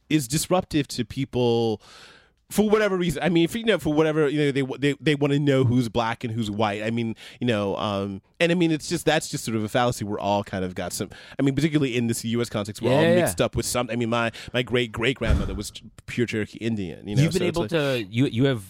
is 0.09 0.29
disruptive 0.29 0.87
to 0.89 1.05
people. 1.05 1.81
For 2.53 2.69
whatever 2.69 2.97
reason, 2.97 3.23
I 3.23 3.29
mean, 3.29 3.49
for, 3.49 3.59
you 3.59 3.65
know, 3.65 3.79
for 3.79 3.93
whatever 3.93 4.29
you 4.29 4.39
know, 4.39 4.53
they 4.53 4.63
they 4.93 4.97
they 5.01 5.15
want 5.15 5.33
to 5.33 5.39
know 5.39 5.65
who's 5.65 5.89
black 5.89 6.23
and 6.25 6.33
who's 6.33 6.51
white. 6.51 6.83
I 6.83 6.91
mean, 6.91 7.17
you 7.41 7.47
know, 7.47 7.77
um, 7.77 8.23
and 8.39 8.53
I 8.53 8.55
mean, 8.55 8.71
it's 8.71 8.89
just 8.89 9.05
that's 9.07 9.29
just 9.29 9.45
sort 9.45 9.57
of 9.57 9.65
a 9.65 9.69
fallacy. 9.69 10.05
We're 10.05 10.21
all 10.21 10.45
kind 10.45 10.65
of 10.65 10.75
got 10.75 10.93
some. 10.93 11.11
I 11.39 11.43
mean, 11.43 11.55
particularly 11.55 11.97
in 11.97 12.07
this 12.07 12.25
U.S. 12.25 12.49
context, 12.49 12.83
we're 12.83 12.91
Yeah, 12.91 12.97
all 12.97 13.03
yeah, 13.03 13.15
mixed 13.17 13.41
up 13.41 13.57
with 13.57 13.67
some. 13.67 13.89
I 13.91 13.97
mean, 13.97 14.11
my 14.11 14.31
my 14.53 14.63
great 14.63 14.93
great 14.93 15.17
grandmother 15.17 15.55
was 15.55 15.73
pure 16.07 16.27
Cherokee 16.27 16.59
Indian. 16.59 17.09
You 17.09 17.17
know, 17.17 17.23
You've 17.23 17.33
been 17.33 17.41
so 17.41 17.47
able 17.47 17.63
like- 17.63 17.71
to 17.71 18.07
you 18.09 18.27
you 18.27 18.45
have 18.45 18.63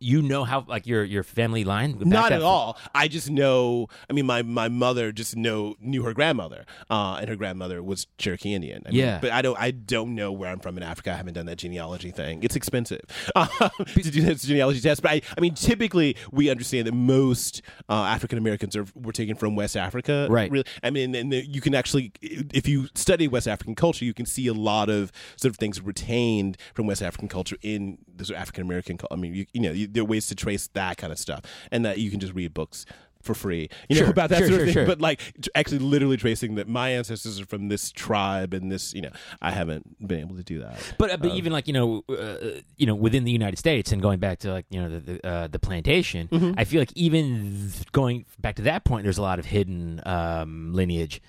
you 0.00 0.22
know 0.22 0.44
how 0.44 0.64
like 0.66 0.86
your 0.86 1.04
your 1.04 1.22
family 1.22 1.62
line 1.62 1.96
Not 2.00 2.32
at 2.32 2.42
all. 2.42 2.78
I 2.94 3.06
just 3.06 3.30
know. 3.30 3.88
I 4.08 4.14
mean, 4.14 4.26
my 4.26 4.42
my 4.42 4.68
mother 4.68 5.12
just 5.12 5.36
know 5.36 5.76
knew 5.80 6.02
her 6.04 6.14
grandmother, 6.14 6.64
uh, 6.88 7.18
and 7.20 7.28
her 7.28 7.36
grandmother 7.36 7.82
was 7.82 8.06
Cherokee 8.18 8.54
Indian. 8.54 8.82
I 8.86 8.90
mean, 8.90 8.98
Yeah. 8.98 9.18
but 9.20 9.30
I 9.30 9.42
don't. 9.42 9.58
I 9.60 9.70
don't 9.70 10.14
know 10.14 10.32
where 10.32 10.50
I'm 10.50 10.58
from 10.58 10.78
in 10.78 10.82
Africa. 10.82 11.12
I 11.12 11.16
haven't 11.16 11.34
done 11.34 11.46
that 11.46 11.58
genealogy 11.58 12.10
thing. 12.10 12.42
It's 12.42 12.56
expensive 12.56 13.02
uh, 13.36 13.46
to 13.86 14.10
do 14.10 14.22
that 14.22 14.38
genealogy 14.38 14.80
test. 14.80 15.02
But 15.02 15.10
I, 15.12 15.22
I 15.36 15.40
mean, 15.40 15.54
typically 15.54 16.16
we 16.32 16.48
understand 16.48 16.86
that 16.86 16.94
most 16.94 17.60
uh, 17.88 17.92
African 18.04 18.38
Americans 18.38 18.74
are 18.76 18.86
were 18.94 19.12
taken 19.12 19.36
from 19.36 19.54
West 19.54 19.76
Africa. 19.76 20.26
Right. 20.30 20.50
Really. 20.50 20.64
I 20.82 20.90
mean, 20.90 21.14
and 21.14 21.30
the, 21.30 21.46
you 21.46 21.60
can 21.60 21.74
actually, 21.74 22.12
if 22.22 22.66
you 22.66 22.88
study 22.94 23.28
West 23.28 23.46
African 23.46 23.74
culture, 23.74 24.06
you 24.06 24.14
can 24.14 24.24
see 24.24 24.46
a 24.46 24.54
lot 24.54 24.88
of 24.88 25.12
sort 25.36 25.50
of 25.50 25.58
things 25.58 25.80
retained 25.80 26.56
from 26.74 26.86
West 26.86 27.02
African 27.02 27.28
culture 27.28 27.56
in 27.60 27.98
of 28.18 28.30
African 28.32 28.62
American. 28.62 28.98
I 29.10 29.16
mean, 29.16 29.34
you, 29.34 29.46
you 29.52 29.60
know, 29.60 29.72
you, 29.72 29.86
there 29.92 30.02
are 30.02 30.06
ways 30.06 30.26
to 30.28 30.34
trace 30.34 30.68
that 30.74 30.96
kind 30.96 31.12
of 31.12 31.18
stuff, 31.18 31.42
and 31.70 31.84
that 31.84 31.98
you 31.98 32.10
can 32.10 32.20
just 32.20 32.34
read 32.34 32.54
books 32.54 32.86
for 33.22 33.34
free, 33.34 33.68
you 33.90 33.96
know, 33.96 34.00
Sure, 34.04 34.10
about 34.12 34.30
that 34.30 34.38
sure, 34.38 34.46
sort 34.48 34.56
sure, 34.60 34.60
of 34.60 34.66
thing. 34.68 34.72
sure. 34.72 34.86
But 34.86 35.02
like, 35.02 35.20
actually, 35.54 35.80
literally 35.80 36.16
tracing 36.16 36.54
that 36.54 36.66
my 36.68 36.88
ancestors 36.88 37.38
are 37.38 37.44
from 37.44 37.68
this 37.68 37.92
tribe 37.92 38.54
and 38.54 38.72
this, 38.72 38.94
you 38.94 39.02
know, 39.02 39.10
I 39.42 39.50
haven't 39.50 40.08
been 40.08 40.20
able 40.20 40.36
to 40.36 40.42
do 40.42 40.60
that. 40.60 40.80
But, 40.96 41.10
uh, 41.10 41.18
Um, 41.20 41.36
even 41.36 41.52
like 41.52 41.66
you 41.66 41.74
know, 41.74 42.02
uh, 42.08 42.62
you 42.78 42.86
know, 42.86 42.94
within 42.94 43.24
the 43.24 43.30
United 43.30 43.58
States 43.58 43.92
and 43.92 44.00
going 44.00 44.20
back 44.20 44.38
to 44.38 44.50
like 44.50 44.64
you 44.70 44.80
know 44.80 44.88
the 44.88 45.00
the, 45.00 45.26
uh, 45.28 45.46
the 45.48 45.58
plantation, 45.58 46.28
Mm-hmm. 46.28 46.52
I 46.56 46.64
feel 46.64 46.80
like 46.80 46.92
even 46.94 47.68
th- 47.74 47.92
going 47.92 48.24
back 48.38 48.56
to 48.56 48.62
that 48.62 48.84
point, 48.84 49.04
there's 49.04 49.18
a 49.18 49.22
lot 49.22 49.38
of 49.38 49.44
hidden 49.44 50.00
um, 50.06 50.72
lineage. 50.72 51.20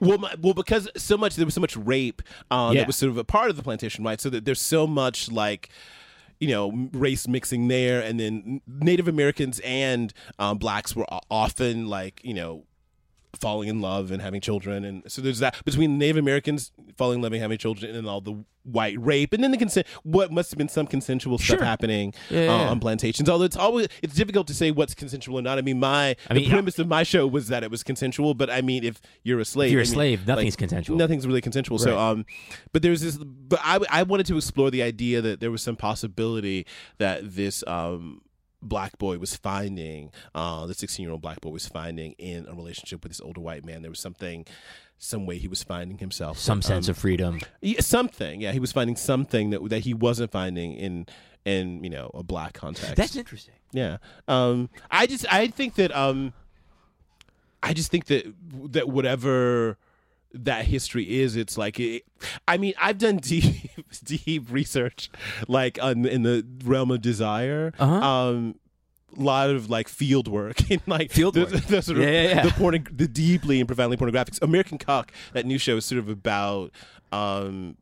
Well, 0.00 0.16
my, 0.16 0.34
well, 0.40 0.54
because 0.54 0.88
so 0.96 1.18
much 1.18 1.36
there 1.36 1.44
was 1.44 1.52
so 1.52 1.60
much 1.60 1.76
rape 1.76 2.22
uh, 2.50 2.70
Yeah. 2.72 2.80
that 2.80 2.86
was 2.86 2.96
sort 2.96 3.10
of 3.10 3.18
a 3.18 3.24
part 3.24 3.50
of 3.50 3.56
the 3.56 3.62
plantation, 3.62 4.02
right? 4.02 4.18
So 4.18 4.30
that 4.30 4.46
there's 4.46 4.62
so 4.62 4.86
much 4.86 5.30
like 5.30 5.68
you 6.40 6.48
know 6.48 6.88
race 6.92 7.26
mixing 7.28 7.68
there, 7.68 8.00
and 8.00 8.18
then 8.18 8.60
Native 8.66 9.08
Americans 9.08 9.60
and 9.64 10.12
um, 10.38 10.58
blacks 10.58 10.94
were 10.94 11.06
often 11.30 11.86
like 11.88 12.20
you 12.24 12.34
know 12.34 12.64
falling 13.34 13.68
in 13.68 13.80
love 13.80 14.10
and 14.10 14.20
having 14.22 14.40
children, 14.40 14.84
and 14.84 15.02
so 15.10 15.20
there's 15.22 15.38
that 15.40 15.62
between 15.64 15.98
Native 15.98 16.16
Americans 16.16 16.72
falling 16.96 17.16
in 17.16 17.22
love 17.22 17.32
and 17.32 17.42
having 17.42 17.58
children, 17.58 17.94
and 17.94 18.06
all 18.08 18.20
the 18.20 18.44
white 18.64 18.96
rape, 18.98 19.32
and 19.34 19.44
then 19.44 19.50
the 19.50 19.58
consent. 19.58 19.86
What 20.04 20.32
must 20.32 20.50
have 20.50 20.56
been 20.58 20.68
some 20.70 20.86
consensual 20.86 21.36
stuff 21.38 21.60
happening 21.60 22.14
Yeah, 22.30 22.40
uh, 22.40 22.42
yeah. 22.44 22.68
on 22.70 22.80
plantations. 22.80 23.28
Although 23.28 23.44
it's 23.44 23.56
always 23.56 23.88
it's 24.02 24.14
difficult 24.14 24.46
to 24.46 24.54
say 24.54 24.70
what's 24.70 24.94
consensual 24.94 25.38
or 25.38 25.42
not. 25.42 25.58
I 25.58 25.62
mean, 25.62 25.78
my 25.78 26.16
I 26.30 26.34
mean, 26.34 26.44
the 26.44 26.50
premise 26.50 26.78
of 26.78 26.88
my 26.88 27.02
show 27.02 27.26
was 27.26 27.48
that 27.48 27.62
it 27.62 27.70
was 27.70 27.82
consensual, 27.82 28.32
but 28.34 28.48
I 28.50 28.62
mean, 28.62 28.82
if 28.84 29.00
you're 29.22 29.40
a 29.40 29.44
slave, 29.44 29.68
If 29.68 29.72
you're 29.72 29.80
a 29.80 29.82
I 29.82 29.86
mean, 29.86 29.92
slave, 29.94 30.26
nothing's 30.26 30.54
like, 30.54 30.58
consensual. 30.58 30.96
Nothing's 30.96 31.26
really 31.26 31.42
consensual. 31.42 31.78
So, 31.78 31.98
um, 31.98 32.24
but 32.72 32.80
there's 32.82 33.02
this. 33.02 33.18
But 33.18 33.60
I, 33.62 33.80
I 33.90 34.02
wanted 34.02 34.26
to 34.26 34.36
explore 34.36 34.70
the 34.70 34.82
idea 34.82 35.20
that 35.20 35.40
there 35.40 35.50
was 35.50 35.62
some 35.62 35.76
possibility 35.76 36.66
that 36.98 37.34
this 37.34 37.62
um 37.66 38.22
black 38.64 38.98
boy 38.98 39.18
was 39.18 39.36
finding, 39.36 40.10
uh, 40.34 40.66
the 40.66 40.74
16 40.74 41.02
year 41.02 41.12
old 41.12 41.22
black 41.22 41.40
boy 41.40 41.50
was 41.50 41.66
finding 41.66 42.12
in 42.12 42.46
a 42.48 42.54
relationship 42.54 43.02
with 43.02 43.12
this 43.12 43.20
older 43.20 43.40
white 43.40 43.64
man. 43.64 43.82
There 43.82 43.90
was 43.90 44.00
something, 44.00 44.46
some 44.98 45.26
way 45.26 45.38
he 45.38 45.48
was 45.48 45.62
finding 45.62 45.98
himself. 45.98 46.38
Some 46.38 46.62
sense 46.62 46.88
um, 46.88 46.92
of 46.92 46.98
freedom. 46.98 47.40
yeah, 47.60 47.80
something. 47.80 48.40
Yeah, 48.40 48.52
he 48.52 48.60
was 48.60 48.72
finding 48.72 48.96
something 48.96 49.50
that 49.50 49.68
that 49.68 49.80
he 49.80 49.94
wasn't 49.94 50.30
finding 50.30 50.74
in 50.74 51.06
in 51.44 51.84
you 51.84 51.90
know 51.90 52.10
a 52.14 52.22
black 52.22 52.54
context. 52.54 52.96
That's 52.96 53.16
interesting. 53.16 53.54
Yeah. 53.72 53.98
Um 54.28 54.70
I 54.90 55.06
just 55.06 55.30
I 55.32 55.48
think 55.48 55.74
that 55.74 55.94
um 55.94 56.32
I 57.62 57.72
just 57.72 57.90
think 57.90 58.06
that 58.06 58.32
that 58.72 58.88
whatever 58.88 59.78
that 60.34 60.66
history 60.66 61.20
is 61.20 61.36
it's 61.36 61.56
like 61.56 61.78
it, 61.80 62.02
I 62.48 62.56
mean 62.58 62.74
I've 62.80 62.98
done 62.98 63.18
deep 63.18 63.70
deep 64.04 64.50
research 64.50 65.10
like 65.48 65.78
on, 65.82 66.04
in 66.06 66.22
the 66.22 66.44
realm 66.64 66.90
of 66.90 67.00
desire. 67.00 67.72
Uh-huh. 67.78 67.94
Um 67.94 68.56
a 69.16 69.20
lot 69.22 69.50
of 69.50 69.70
like 69.70 69.86
field 69.88 70.26
work 70.26 70.68
in 70.70 70.80
like 70.88 71.12
Field 71.12 71.34
the, 71.34 71.42
work. 71.42 71.50
the 71.52 71.82
sort 71.82 71.98
of 71.98 72.04
Yeah, 72.04 72.10
yeah, 72.10 72.22
yeah. 72.28 72.42
the 72.42 72.50
porn 72.50 72.84
the 72.90 73.06
deeply 73.06 73.60
and 73.60 73.68
profoundly 73.68 73.96
pornographic 73.96 74.34
American 74.42 74.76
Cuck 74.78 75.12
that 75.34 75.46
new 75.46 75.56
show 75.58 75.76
is 75.76 75.84
sort 75.84 76.00
of 76.00 76.08
about 76.08 76.72
um 77.12 77.76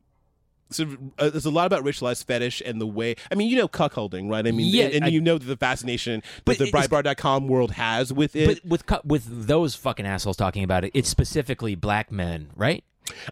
sort 0.74 0.88
of 0.90 0.98
uh, 1.18 1.30
there's 1.30 1.44
a 1.46 1.50
lot 1.50 1.66
about 1.66 1.84
racialized 1.84 2.24
fetish 2.24 2.62
and 2.64 2.80
the 2.80 2.86
way. 2.86 3.14
I 3.30 3.34
mean, 3.34 3.48
you 3.50 3.56
know, 3.56 3.68
cuckolding, 3.68 4.30
right? 4.30 4.46
I 4.46 4.50
mean, 4.50 4.66
Yeah, 4.74 4.84
and, 4.84 4.94
and 4.94 5.04
I- 5.04 5.08
you 5.08 5.20
know 5.20 5.38
the 5.38 5.56
fascination 5.56 6.22
that 6.46 6.58
the 6.58 6.70
Breitbart.com 6.70 7.48
world 7.48 7.72
has 7.72 8.12
with 8.12 8.36
it. 8.36 8.46
But 8.46 8.64
with 8.68 8.86
cu- 8.86 9.00
with 9.04 9.46
those 9.46 9.74
fucking 9.74 10.06
assholes 10.06 10.36
talking 10.36 10.64
about 10.64 10.84
it, 10.84 10.90
it's 10.94 11.08
specifically 11.08 11.74
black 11.74 12.10
men, 12.12 12.50
right? 12.56 12.84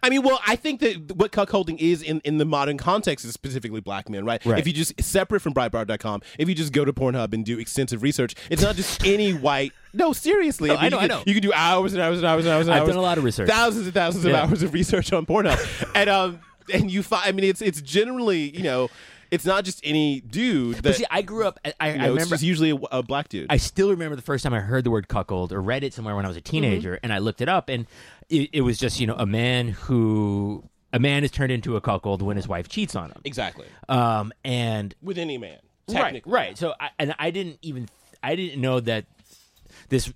I 0.03 0.09
mean, 0.09 0.21
well, 0.21 0.39
I 0.45 0.57
think 0.57 0.81
that 0.81 1.15
what 1.15 1.31
cuckolding 1.31 1.79
is 1.79 2.01
in, 2.03 2.19
in 2.25 2.37
the 2.37 2.45
modern 2.45 2.77
context 2.77 3.23
is 3.25 3.33
specifically 3.33 3.79
black 3.79 4.09
men, 4.09 4.25
right? 4.25 4.45
Right. 4.45 4.59
If 4.59 4.67
you 4.67 4.73
just 4.73 5.01
separate 5.01 5.39
from 5.39 5.53
Breitbart.com, 5.53 6.21
if 6.37 6.49
you 6.49 6.53
just 6.53 6.73
go 6.73 6.83
to 6.83 6.91
Pornhub 6.91 7.33
and 7.33 7.45
do 7.45 7.57
extensive 7.57 8.03
research, 8.03 8.35
it's 8.49 8.61
not 8.61 8.75
just 8.75 9.03
any 9.07 9.31
white. 9.47 9.71
No, 9.93 10.11
seriously. 10.11 10.69
No, 10.69 10.75
I 10.75 10.89
know, 10.89 10.97
you 10.97 11.03
I 11.05 11.07
can, 11.07 11.17
know. 11.17 11.23
You 11.25 11.33
can 11.33 11.41
do 11.41 11.53
hours 11.53 11.93
and 11.93 12.01
hours 12.01 12.17
and 12.17 12.27
hours 12.27 12.45
and 12.45 12.53
hours 12.53 12.67
and 12.67 12.73
I've 12.75 12.81
hours. 12.81 12.89
done 12.89 12.97
a 12.97 13.01
lot 13.01 13.17
of 13.17 13.23
research. 13.23 13.49
thousands 13.49 13.85
and 13.85 13.93
thousands 13.93 14.25
of 14.25 14.33
hours 14.33 14.61
of 14.61 14.73
research 14.73 15.13
on 15.13 15.25
Pornhub, 15.25 15.91
and 15.95 16.09
um, 16.09 16.39
and 16.73 16.91
you 16.91 17.03
find. 17.03 17.23
I 17.27 17.31
mean, 17.31 17.45
it's 17.45 17.61
it's 17.61 17.81
generally 17.81 18.49
you 18.55 18.63
know, 18.63 18.89
it's 19.29 19.45
not 19.45 19.63
just 19.65 19.79
any 19.83 20.21
dude 20.21 20.75
that 20.77 20.83
But 20.83 20.95
see, 20.95 21.05
I 21.09 21.21
grew 21.21 21.45
up. 21.45 21.59
I, 21.65 21.73
I 21.79 21.91
you 21.91 21.97
know, 21.97 22.03
it's 22.05 22.09
remember. 22.11 22.33
just 22.35 22.43
usually 22.43 22.71
a, 22.71 22.75
a 22.91 23.03
black 23.03 23.29
dude. 23.29 23.47
I 23.49 23.57
still 23.57 23.89
remember 23.91 24.15
the 24.15 24.21
first 24.21 24.43
time 24.43 24.53
I 24.53 24.59
heard 24.59 24.83
the 24.83 24.91
word 24.91 25.07
cuckold 25.07 25.51
or 25.53 25.61
read 25.61 25.83
it 25.83 25.93
somewhere 25.93 26.15
when 26.15 26.25
I 26.25 26.27
was 26.27 26.37
a 26.37 26.41
teenager, 26.41 26.99
and 27.03 27.11
I 27.13 27.19
looked 27.19 27.41
it 27.41 27.49
up, 27.49 27.69
and 27.69 27.85
it, 28.29 28.49
it 28.53 28.61
was 28.61 28.77
just 28.77 28.99
you 28.99 29.07
know 29.07 29.15
a 29.15 29.25
man 29.25 29.69
who 29.69 30.63
a 30.93 30.99
man 30.99 31.23
is 31.23 31.31
turned 31.31 31.51
into 31.51 31.75
a 31.77 31.81
cuckold 31.81 32.21
when 32.21 32.35
his 32.35 32.47
wife 32.47 32.67
cheats 32.67 32.95
on 32.95 33.09
him. 33.11 33.21
exactly 33.23 33.65
Um, 33.87 34.33
and 34.43 34.93
with 35.01 35.17
any 35.17 35.37
man. 35.37 35.59
right, 35.87 35.95
Technically. 36.03 36.31
right. 36.33 36.57
So, 36.57 36.73
I, 36.79 36.89
and 36.99 37.15
I 37.17 37.31
didn't 37.31 37.59
even 37.61 37.87
I 38.21 38.35
didn't 38.35 38.59
know 38.61 38.79
that 38.81 39.05
this. 39.89 40.11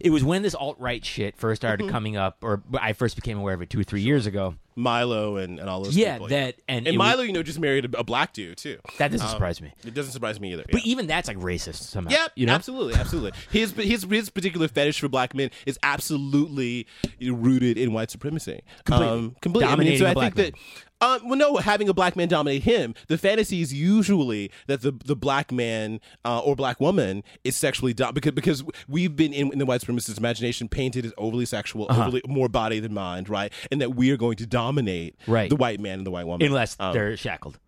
It 0.00 0.10
was 0.10 0.24
when 0.24 0.42
this 0.42 0.54
alt 0.56 0.76
right 0.80 1.04
shit 1.04 1.36
first 1.36 1.60
started 1.62 1.84
Mm-hmm. 1.84 1.92
coming 1.92 2.16
up, 2.16 2.38
or 2.42 2.62
I 2.78 2.92
first 2.92 3.14
became 3.16 3.38
aware 3.38 3.54
of 3.54 3.62
it 3.62 3.70
two 3.70 3.78
or 3.80 3.84
three 3.84 4.00
years 4.02 4.26
ago. 4.26 4.56
Milo 4.80 5.36
and, 5.36 5.58
and 5.58 5.68
all 5.68 5.82
those 5.82 5.96
Yeah, 5.96 6.14
people. 6.14 6.28
that 6.28 6.56
and, 6.68 6.78
and 6.78 6.86
it 6.86 6.90
was- 6.90 6.98
Milo, 6.98 7.22
you 7.22 7.32
know, 7.32 7.42
just 7.42 7.58
married 7.60 7.84
a, 7.94 7.98
a 8.00 8.04
black 8.04 8.32
dude 8.32 8.56
too. 8.56 8.78
that 8.98 9.10
doesn't 9.12 9.28
surprise 9.28 9.60
me. 9.60 9.72
It 9.86 9.94
doesn't 9.94 10.12
surprise 10.12 10.40
me 10.40 10.52
either. 10.52 10.64
But 10.70 10.84
yeah. 10.86 10.92
even 10.92 11.06
that's 11.06 11.28
like 11.28 11.36
racist 11.38 11.82
somehow. 11.82 12.10
Yeah, 12.12 12.26
you 12.34 12.46
know. 12.46 12.54
absolutely, 12.54 12.94
absolutely. 12.94 13.32
His 13.50 13.72
his 13.72 14.04
his 14.04 14.30
particular 14.30 14.68
fetish 14.68 15.00
for 15.00 15.08
black 15.08 15.34
men 15.34 15.50
is 15.66 15.78
absolutely 15.82 16.86
rooted 17.20 17.78
in 17.78 17.92
white 17.92 18.10
supremacy. 18.10 18.60
Completely. 18.84 19.18
um, 19.18 19.36
completely. 19.40 19.72
I 19.72 19.76
mean, 19.76 19.98
so 19.98 20.06
I 20.06 20.14
black 20.14 20.34
think 20.34 20.54
that. 20.54 20.60
Um, 21.02 21.28
well, 21.28 21.38
no, 21.38 21.56
having 21.56 21.88
a 21.88 21.94
black 21.94 22.14
man 22.16 22.28
dominate 22.28 22.62
him, 22.62 22.94
the 23.08 23.16
fantasy 23.16 23.62
is 23.62 23.72
usually 23.72 24.50
that 24.66 24.82
the 24.82 24.92
the 25.04 25.16
black 25.16 25.50
man 25.50 26.00
uh, 26.24 26.40
or 26.40 26.54
black 26.56 26.80
woman 26.80 27.22
is 27.44 27.56
sexually 27.56 27.94
dom- 27.94 28.12
because 28.14 28.32
because 28.32 28.64
we've 28.88 29.16
been 29.16 29.32
in, 29.32 29.52
in 29.52 29.58
the 29.58 29.66
white 29.66 29.80
supremacist 29.80 30.18
imagination 30.18 30.68
painted 30.68 31.06
as 31.06 31.12
overly 31.16 31.46
sexual, 31.46 31.86
Uh-huh. 31.88 32.02
overly 32.02 32.22
more 32.26 32.48
body 32.48 32.80
than 32.80 32.92
mind, 32.92 33.28
right? 33.28 33.52
And 33.70 33.80
that 33.80 33.94
we 33.94 34.10
are 34.10 34.16
going 34.16 34.36
to 34.36 34.46
dominate 34.46 35.14
Right. 35.26 35.48
the 35.48 35.56
white 35.56 35.80
man 35.80 35.98
and 35.98 36.06
the 36.06 36.10
white 36.10 36.26
woman, 36.26 36.46
Unless 36.46 36.76
Um, 36.78 36.92
they're 36.92 37.16
shackled. 37.16 37.58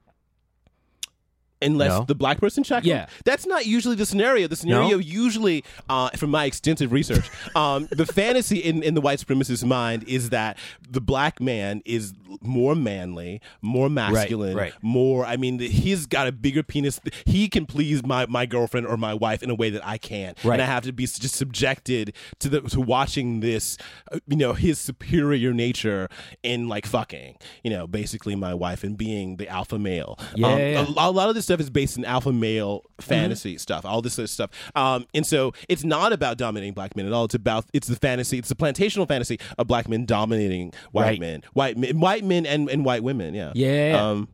Unless 1.62 1.90
No. 1.90 2.05
the 2.05 2.14
black 2.14 2.38
person 2.38 2.62
shackled. 2.64 2.87
Yeah. 2.87 3.07
that's 3.25 3.46
not 3.46 3.66
usually 3.66 3.96
the 3.96 4.07
scenario. 4.07 4.48
The 4.48 4.57
scenario 4.57 4.96
No? 4.96 4.98
usually, 4.98 5.64
uh, 5.88 6.11
from 6.11 6.31
my 6.31 6.44
extensive 6.44 6.92
research, 6.92 7.29
um, 7.57 7.88
the 7.90 8.07
fantasy 8.07 8.59
in, 8.59 8.83
in 8.83 8.94
the 8.94 9.01
white 9.01 9.18
supremacist 9.18 9.64
mind 9.64 10.05
is 10.07 10.31
that 10.31 10.59
the 10.88 11.01
black 11.01 11.40
man 11.40 11.83
is 11.85 12.12
more 12.40 12.75
manly, 12.75 13.40
more 13.61 13.88
masculine, 13.88 14.57
right. 14.57 14.72
more. 14.83 15.25
I 15.25 15.37
mean, 15.37 15.59
he's 15.59 16.07
got 16.07 16.27
a 16.27 16.33
bigger 16.33 16.62
penis. 16.62 17.01
He 17.27 17.48
can 17.48 17.66
please 17.66 18.05
my, 18.05 18.27
my 18.27 18.46
girlfriend 18.46 18.87
or 18.87 18.96
my 18.96 19.14
wife 19.14 19.42
in 19.42 19.51
a 19.51 19.55
way 19.55 19.70
that 19.70 19.87
I 19.87 19.98
can't, 19.98 20.37
Right. 20.44 20.55
and 20.55 20.62
I 20.62 20.66
have 20.66 20.83
to 20.85 20.92
be 20.92 21.05
just 21.07 21.35
subjected 21.35 22.14
to 22.40 22.48
the 22.48 22.61
to 22.62 22.81
watching 22.81 23.40
this. 23.40 23.77
uh, 24.11 24.18
You 24.27 24.37
know, 24.37 24.53
his 24.55 24.79
superior 24.79 25.53
nature 25.53 26.09
in 26.42 26.68
like 26.68 26.87
fucking. 26.87 27.37
You 27.62 27.70
know, 27.70 27.87
basically 27.87 28.35
my 28.37 28.55
wife 28.55 28.83
and 28.85 28.96
being 28.96 29.37
the 29.37 29.48
alpha 29.48 29.79
male. 29.79 30.18
Yeah, 30.35 30.46
Um, 30.48 30.59
yeah, 30.59 30.68
yeah. 30.70 30.87
a, 30.96 31.11
a 31.11 31.12
lot 31.12 31.29
of 31.29 31.35
this 31.35 31.44
stuff 31.44 31.52
is 31.61 31.71
based 31.71 31.97
in 31.99 32.05
alpha 32.05 32.33
male 32.33 32.83
Mm-hmm. 33.03 33.09
fantasy 33.09 33.59
stuff, 33.59 33.85
all 33.85 34.01
this 34.01 34.15
sort 34.15 34.25
of 34.25 34.31
stuff. 34.31 34.51
Um, 34.77 35.07
and 35.12 35.27
so 35.27 35.53
it's 35.69 35.83
not 35.83 36.12
about 36.12 36.38
dominating 36.38 36.73
black 36.73 36.95
men 36.97 37.05
at 37.07 37.12
all. 37.12 37.25
It's 37.25 37.35
about 37.35 37.65
it's 37.73 37.88
the 37.88 37.97
fantasy, 37.97 38.38
it's 38.38 38.49
the 38.49 38.55
plantational 38.55 39.09
fantasy 39.09 39.41
of 39.59 39.67
black 39.67 39.88
men 39.88 40.05
dominating 40.07 40.73
white 40.93 41.05
Right. 41.05 41.21
men, 41.21 41.43
white 41.53 41.77
men, 41.77 41.99
white 41.99 42.23
men 42.25 42.47
and, 42.47 42.71
and 42.71 42.85
white 42.85 43.03
women. 43.03 43.35
Yeah, 43.35 43.51
Yeah. 43.57 43.99
Um, 44.11 44.29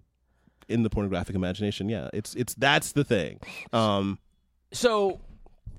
in 0.69 0.83
the 0.83 0.91
pornographic 0.91 1.35
imagination, 1.35 1.89
yeah, 1.89 2.11
it's 2.13 2.35
it's 2.35 2.55
that's 2.57 2.93
the 2.93 3.05
thing. 3.05 3.41
Um, 3.73 4.19
so 4.71 5.19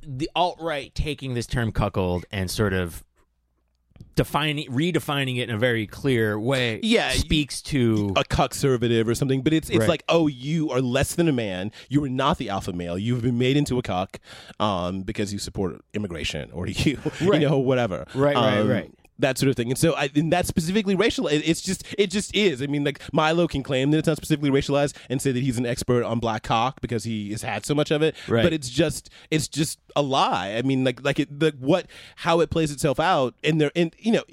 the 0.01 0.29
alt 0.35 0.57
right 0.59 0.93
taking 0.95 1.35
this 1.35 1.45
term 1.45 1.71
cuckold 1.71 2.25
and 2.31 2.49
sort 2.49 2.73
of 2.73 3.03
defining 4.15 4.67
redefining 4.71 5.37
it 5.37 5.49
in 5.49 5.55
a 5.55 5.57
very 5.57 5.87
clear 5.87 6.37
way 6.39 6.79
Yeah, 6.83 7.11
speaks 7.11 7.61
to 7.63 8.11
a 8.17 8.23
cuckservative 8.23 9.07
or 9.07 9.15
something, 9.15 9.41
but 9.41 9.53
it's 9.53 9.69
it's 9.69 9.79
Right. 9.79 9.89
like, 9.89 10.03
oh, 10.09 10.27
you 10.27 10.71
are 10.71 10.81
less 10.81 11.15
than 11.15 11.27
a 11.27 11.31
man. 11.31 11.71
You 11.87 12.03
are 12.03 12.09
not 12.09 12.37
the 12.37 12.49
alpha 12.49 12.73
male. 12.73 12.97
You've 12.97 13.21
been 13.21 13.37
made 13.37 13.55
into 13.55 13.77
a 13.77 13.81
cock 13.81 14.19
um, 14.59 15.03
because 15.03 15.31
you 15.31 15.39
support 15.39 15.81
immigration 15.93 16.51
or 16.51 16.67
you, 16.67 16.97
Right. 17.21 17.41
you 17.41 17.47
know, 17.47 17.59
whatever. 17.59 18.05
Right, 18.13 18.35
right, 18.35 18.57
Um, 18.59 18.67
right. 18.69 18.91
That 19.19 19.37
sort 19.37 19.49
of 19.49 19.57
thing, 19.57 19.69
and 19.69 19.77
so 19.77 19.93
I, 19.95 20.09
and 20.15 20.31
that's 20.31 20.47
specifically 20.47 20.95
racial. 20.95 21.27
It, 21.27 21.39
it's 21.39 21.59
just, 21.59 21.83
it 21.97 22.07
just 22.07 22.33
is. 22.33 22.61
I 22.61 22.67
mean, 22.67 22.85
like 22.85 23.01
Milo 23.11 23.47
can 23.47 23.63
claim 23.63 23.91
that 23.91 23.97
it's 23.97 24.07
not 24.07 24.15
specifically 24.15 24.49
racialized 24.49 24.95
and 25.09 25.21
say 25.21 25.33
that 25.33 25.43
he's 25.43 25.57
an 25.57 25.65
expert 25.65 26.05
on 26.05 26.19
black 26.19 26.43
cock 26.43 26.79
because 26.79 27.03
he 27.03 27.31
has 27.31 27.41
had 27.41 27.65
so 27.65 27.75
much 27.75 27.91
of 27.91 28.01
it. 28.01 28.15
Right. 28.29 28.43
But 28.43 28.53
it's 28.53 28.69
just, 28.69 29.09
it's 29.29 29.49
just 29.49 29.77
a 29.93 30.01
lie. 30.01 30.55
I 30.55 30.61
mean, 30.61 30.85
like, 30.85 31.03
like 31.03 31.19
it, 31.19 31.37
the 31.37 31.53
what, 31.59 31.87
how 32.15 32.39
it 32.39 32.49
plays 32.49 32.71
itself 32.71 32.97
out, 32.97 33.35
and 33.43 33.59
there, 33.59 33.71
and 33.75 33.93
you 33.99 34.13
know, 34.13 34.23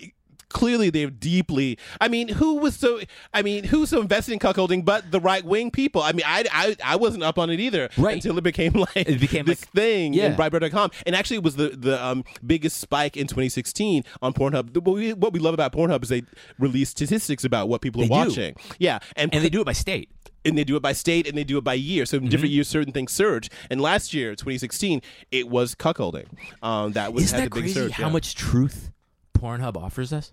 clearly 0.48 0.90
they've 0.90 1.18
deeply 1.18 1.76
i 2.00 2.06
mean 2.09 2.28
who 2.28 2.54
was 2.56 2.76
so 2.76 3.00
i 3.35 3.42
mean 3.42 3.64
who's 3.64 3.90
so 3.90 4.00
invested 4.00 4.32
in 4.32 4.38
cuckolding 4.38 4.85
but 4.85 5.11
the 5.11 5.20
right 5.20 5.44
wing 5.44 5.70
people 5.70 6.00
i 6.02 6.12
mean 6.12 6.24
I, 6.26 6.44
I 6.52 6.76
i 6.85 6.96
wasn't 6.96 7.24
up 7.24 7.38
on 7.38 7.50
it 7.50 7.59
either 7.61 7.88
Right. 7.98 8.14
until 8.14 8.38
it 8.38 8.44
became 8.44 8.72
like 8.74 9.09
It 9.09 9.20
became 9.20 9.44
this 9.44 9.62
like- 9.62 9.70
thing 9.72 10.14
yeah. 10.14 10.26
in 10.26 10.35
Breitbart.com. 10.37 10.90
and 11.06 11.16
actually 11.16 11.38
it 11.38 11.42
was 11.42 11.56
the 11.56 11.70
the 11.70 12.02
um, 12.04 12.24
biggest 12.46 12.78
spike 12.78 13.16
in 13.16 13.26
2016 13.26 14.04
on 14.22 14.32
pornhub 14.32 14.74
what 14.85 14.94
we, 14.94 15.12
what 15.14 15.32
we 15.32 15.40
love 15.40 15.54
about 15.54 15.72
pornhub 15.72 16.02
is 16.02 16.09
they 16.11 16.22
release 16.59 16.90
statistics 16.90 17.44
about 17.44 17.68
what 17.68 17.80
people 17.80 18.00
are 18.02 18.04
They 18.04 18.09
do. 18.09 18.14
watching 18.14 18.54
yeah 18.78 18.98
and 19.16 19.35
and 19.35 19.44
they 19.44 19.48
do 19.50 19.61
it 19.61 19.64
by 19.64 19.72
state 19.72 20.11
and 20.44 20.56
they 20.56 20.62
do 20.64 20.76
it 20.76 20.82
by 20.82 20.92
state 20.92 21.26
and 21.26 21.37
they 21.37 21.42
do 21.42 21.59
it 21.59 21.64
by 21.64 21.74
year. 21.74 22.06
So 22.06 22.18
in 22.18 22.22
Mm-hmm. 22.22 22.30
different 22.30 22.52
years, 22.52 22.68
certain 22.68 22.92
things 22.92 23.11
surge. 23.11 23.50
And 23.68 23.80
last 23.80 24.14
year, 24.14 24.30
2016, 24.37 25.02
it 25.32 25.48
was 25.48 25.74
cuckolding. 25.74 26.26
Um, 26.62 26.92
that 26.92 27.12
was 27.12 27.24
isn't 27.24 27.40
had 27.40 27.46
that 27.46 27.50
crazy 27.50 27.74
surge. 27.74 27.90
how 27.90 28.06
yeah. 28.06 28.12
much 28.12 28.37
truth 28.37 28.92
pornhub 29.38 29.77
offers 29.77 30.12
us 30.12 30.33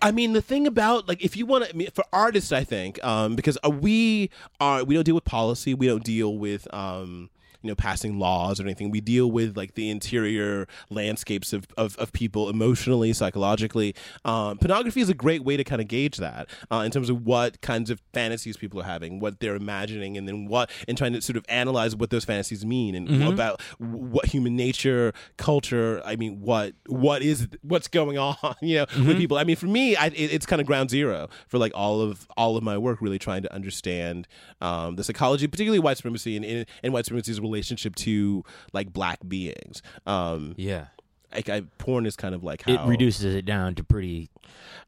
I 0.00 0.10
mean, 0.10 0.32
the 0.32 0.42
thing 0.42 0.66
about 0.66 1.08
like 1.08 1.22
if 1.22 1.36
you 1.36 1.46
want 1.46 1.64
to 1.64 1.70
I 1.70 1.72
mean, 1.74 1.88
for 1.92 2.04
artists, 2.12 2.50
I 2.50 2.64
think 2.64 3.02
um, 3.04 3.36
because 3.36 3.56
uh, 3.64 3.70
we 3.70 4.30
are 4.60 4.84
we 4.84 4.94
don't 4.94 5.04
deal 5.04 5.14
with 5.14 5.24
policy, 5.24 5.74
we 5.74 5.86
don't 5.86 6.02
deal 6.04 6.36
with 6.36 6.66
um, 6.74 7.30
you 7.62 7.68
know 7.68 7.74
passing 7.74 8.18
laws 8.18 8.60
or 8.60 8.64
anything. 8.64 8.90
We 8.90 9.00
deal 9.00 9.30
with 9.30 9.56
like 9.56 9.74
the 9.74 9.90
interior 9.90 10.66
landscapes 10.90 11.52
of 11.52 11.66
of, 11.76 11.96
of 11.98 12.12
people 12.12 12.48
emotionally, 12.48 13.12
psychologically. 13.12 13.94
Um, 14.24 14.58
pornography 14.58 15.00
is 15.00 15.08
a 15.08 15.14
great 15.14 15.44
way 15.44 15.56
to 15.56 15.64
kind 15.64 15.80
of 15.80 15.88
gauge 15.88 16.18
that 16.18 16.48
uh, 16.70 16.78
in 16.78 16.90
terms 16.90 17.08
of 17.08 17.24
what 17.24 17.60
kinds 17.60 17.90
of 17.90 18.00
fantasies 18.12 18.56
people 18.56 18.80
are 18.80 18.84
having, 18.84 19.20
what 19.20 19.40
they're 19.40 19.56
imagining, 19.56 20.16
and 20.16 20.28
then 20.28 20.46
what 20.46 20.70
and 20.88 20.98
trying 20.98 21.12
to 21.12 21.22
sort 21.22 21.36
of 21.36 21.44
analyze 21.48 21.96
what 21.96 22.10
those 22.10 22.24
fantasies 22.24 22.64
mean 22.64 22.94
and 22.94 23.22
about 23.32 23.60
what 23.78 24.26
human 24.26 24.56
nature, 24.56 25.12
culture. 25.36 26.02
I 26.04 26.16
mean, 26.16 26.40
what 26.40 26.74
what 26.86 27.22
is 27.22 27.48
what's 27.62 27.88
going 27.88 28.18
on? 28.18 28.36
You 28.60 28.78
know, 28.78 28.86
with 29.06 29.16
people. 29.18 29.38
I 29.38 29.44
mean, 29.44 29.56
for 29.56 29.66
me, 29.66 29.96
I, 29.96 30.06
it, 30.06 30.14
it's 30.32 30.46
kind 30.46 30.60
of 30.60 30.66
ground 30.66 30.90
zero 30.90 31.28
for 31.48 31.58
like 31.58 31.72
all 31.74 32.00
of 32.00 32.26
all 32.36 32.56
of 32.56 32.62
my 32.62 32.78
work, 32.78 33.00
really 33.00 33.18
trying 33.18 33.42
to 33.42 33.52
understand 33.52 34.28
um, 34.60 34.96
the 34.96 35.04
psychology, 35.04 35.46
particularly 35.46 35.78
white 35.78 35.96
supremacy 35.96 36.36
and, 36.36 36.44
and, 36.44 36.66
and 36.82 36.92
white 36.92 37.04
supremacy's 37.04 37.40
relationship 37.52 37.94
to 37.96 38.44
like 38.72 38.92
black 38.92 39.18
beings. 39.26 39.82
Um, 40.06 40.54
yeah 40.56 40.86
like 41.34 41.48
I, 41.48 41.62
porn 41.78 42.04
is 42.04 42.14
kind 42.14 42.34
of 42.34 42.44
like 42.44 42.60
how 42.60 42.74
it 42.74 42.86
reduces 42.86 43.34
it 43.34 43.46
down 43.46 43.74
to 43.76 43.84
pretty 43.84 44.28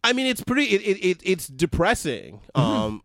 I 0.05 0.13
mean, 0.13 0.27
it's 0.27 0.43
pretty. 0.43 0.65
It, 0.65 0.83
it, 0.83 1.05
it 1.05 1.21
it's 1.25 1.49
depressing. 1.49 2.41
Mm-hmm. 2.55 2.61
Um, 2.61 3.03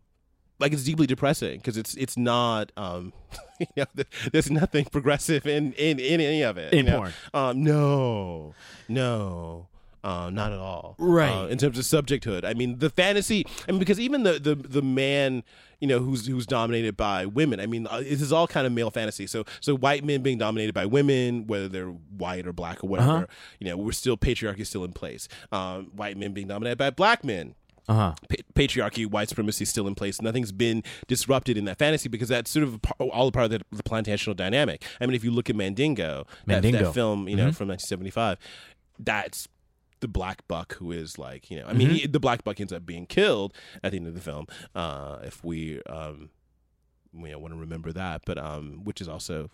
like 0.58 0.74
it's 0.74 0.84
deeply 0.84 1.06
depressing 1.06 1.56
because 1.56 1.78
it's 1.78 1.94
it's 1.94 2.18
not. 2.18 2.70
Um, 2.76 3.14
you 3.60 3.66
know, 3.78 4.04
there's 4.32 4.50
nothing 4.50 4.84
progressive 4.84 5.46
in 5.46 5.72
in, 5.72 5.98
in 5.98 6.20
any 6.20 6.42
of 6.42 6.58
it. 6.58 6.74
In 6.74 6.84
you 6.84 6.92
know? 6.92 6.98
porn. 6.98 7.12
Um, 7.32 7.64
no, 7.64 8.54
no. 8.88 9.66
Uh, 10.02 10.30
not 10.30 10.52
at 10.52 10.58
all. 10.58 10.94
Right. 10.98 11.30
Uh, 11.30 11.46
in 11.46 11.58
terms 11.58 11.78
of 11.78 11.84
subjecthood, 11.84 12.44
I 12.44 12.54
mean 12.54 12.78
the 12.78 12.90
fantasy. 12.90 13.46
I 13.68 13.72
mean 13.72 13.78
because 13.78 14.00
even 14.00 14.22
the 14.22 14.38
the 14.38 14.54
the 14.54 14.82
man, 14.82 15.42
you 15.78 15.88
know, 15.88 15.98
who's 15.98 16.26
who's 16.26 16.46
dominated 16.46 16.96
by 16.96 17.26
women. 17.26 17.60
I 17.60 17.66
mean, 17.66 17.86
uh, 17.86 18.00
this 18.00 18.22
is 18.22 18.32
all 18.32 18.46
kind 18.46 18.66
of 18.66 18.72
male 18.72 18.90
fantasy. 18.90 19.26
So 19.26 19.44
so 19.60 19.76
white 19.76 20.04
men 20.04 20.22
being 20.22 20.38
dominated 20.38 20.74
by 20.74 20.86
women, 20.86 21.46
whether 21.46 21.68
they're 21.68 21.88
white 21.88 22.46
or 22.46 22.52
black 22.52 22.82
or 22.82 22.88
whatever. 22.88 23.10
Uh-huh. 23.10 23.26
You 23.58 23.68
know, 23.68 23.76
we're 23.76 23.92
still 23.92 24.16
patriarchy 24.16 24.60
is 24.60 24.68
still 24.68 24.84
in 24.84 24.92
place. 24.92 25.28
Um, 25.52 25.90
white 25.94 26.16
men 26.16 26.32
being 26.32 26.48
dominated 26.48 26.78
by 26.78 26.90
black 26.90 27.24
men 27.24 27.54
uh-huh 27.88 28.14
pa- 28.28 28.36
patriarchy, 28.54 29.06
white 29.06 29.28
supremacy 29.28 29.64
still 29.64 29.86
in 29.86 29.94
place. 29.94 30.22
Nothing's 30.22 30.52
been 30.52 30.82
disrupted 31.08 31.56
in 31.56 31.64
that 31.64 31.78
fantasy 31.78 32.08
because 32.08 32.28
that's 32.28 32.50
sort 32.50 32.62
of 32.62 32.80
all 32.98 33.28
a 33.28 33.32
part 33.32 33.46
of 33.46 33.50
the, 33.50 33.60
the 33.72 33.82
plantational 33.82 34.36
dynamic. 34.36 34.84
I 35.00 35.06
mean, 35.06 35.14
if 35.14 35.24
you 35.24 35.30
look 35.30 35.50
at 35.50 35.56
Mandingo, 35.56 36.26
Mandingo. 36.46 36.84
that 36.84 36.94
film, 36.94 37.28
you 37.28 37.36
know, 37.36 37.52
from 37.52 37.68
1975, 37.68 38.38
that's 38.98 39.48
the 40.00 40.08
black 40.08 40.46
buck 40.48 40.74
who 40.76 40.92
is 40.92 41.18
like 41.18 41.50
you 41.50 41.58
know 41.60 41.66
I 41.66 41.72
mean 41.72 41.88
Mm-hmm. 41.88 41.96
he, 41.96 42.06
the 42.06 42.20
black 42.20 42.42
buck 42.44 42.60
ends 42.60 42.72
up 42.72 42.84
being 42.86 43.06
killed 43.06 43.54
at 43.82 43.92
the 43.92 43.98
end 43.98 44.06
of 44.08 44.14
the 44.14 44.20
film. 44.20 44.46
Uh, 44.74 45.18
if 45.22 45.44
we 45.44 45.80
um, 45.84 46.30
you 47.12 47.28
know, 47.28 47.38
want 47.38 47.52
to 47.54 47.58
remember 47.60 47.92
that, 47.92 48.22
but 48.24 48.38
um, 48.38 48.80
which 48.84 49.00
is 49.00 49.08
also 49.08 49.50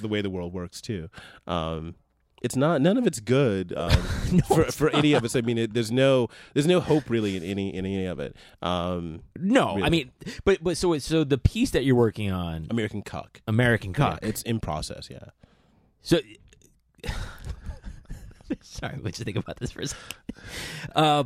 the 0.00 0.08
way 0.08 0.22
the 0.22 0.30
world 0.30 0.52
works 0.54 0.80
too. 0.80 1.08
Um, 1.46 1.94
it's 2.40 2.54
not 2.56 2.80
none 2.80 2.96
of 2.96 3.06
it's 3.06 3.18
good 3.20 3.72
um, 3.76 3.90
for 4.48 4.64
for 4.66 4.88
any 4.90 5.12
of 5.12 5.24
us. 5.24 5.34
I 5.36 5.40
mean, 5.42 5.58
it, 5.58 5.74
there's 5.74 5.90
no 5.90 6.28
there's 6.54 6.66
no 6.68 6.80
hope 6.80 7.10
really 7.10 7.36
in 7.36 7.42
any 7.42 7.74
in 7.74 7.84
any 7.84 8.06
of 8.06 8.20
it. 8.20 8.36
Um, 8.62 9.22
No, 9.38 9.82
I 9.82 9.90
mean, 9.90 10.12
but 10.44 10.62
but 10.62 10.76
so 10.76 10.96
so 10.98 11.24
the 11.24 11.36
piece 11.36 11.70
that 11.72 11.84
you're 11.84 11.96
working 11.96 12.30
on, 12.30 12.66
American 12.70 13.02
Cuck. 13.02 13.40
American 13.48 13.90
Yeah, 13.90 13.96
Cock. 13.96 14.18
it's 14.22 14.42
in 14.42 14.60
process. 14.60 15.08
Yeah. 15.10 15.30
So, 16.00 16.20
sorry, 18.62 18.98
let's 19.02 19.18
just 19.18 19.24
think 19.24 19.36
about 19.36 19.58
this 19.58 19.72
for 19.72 19.80
a 19.80 19.86
second. 19.86 20.14
Uh, 20.94 21.24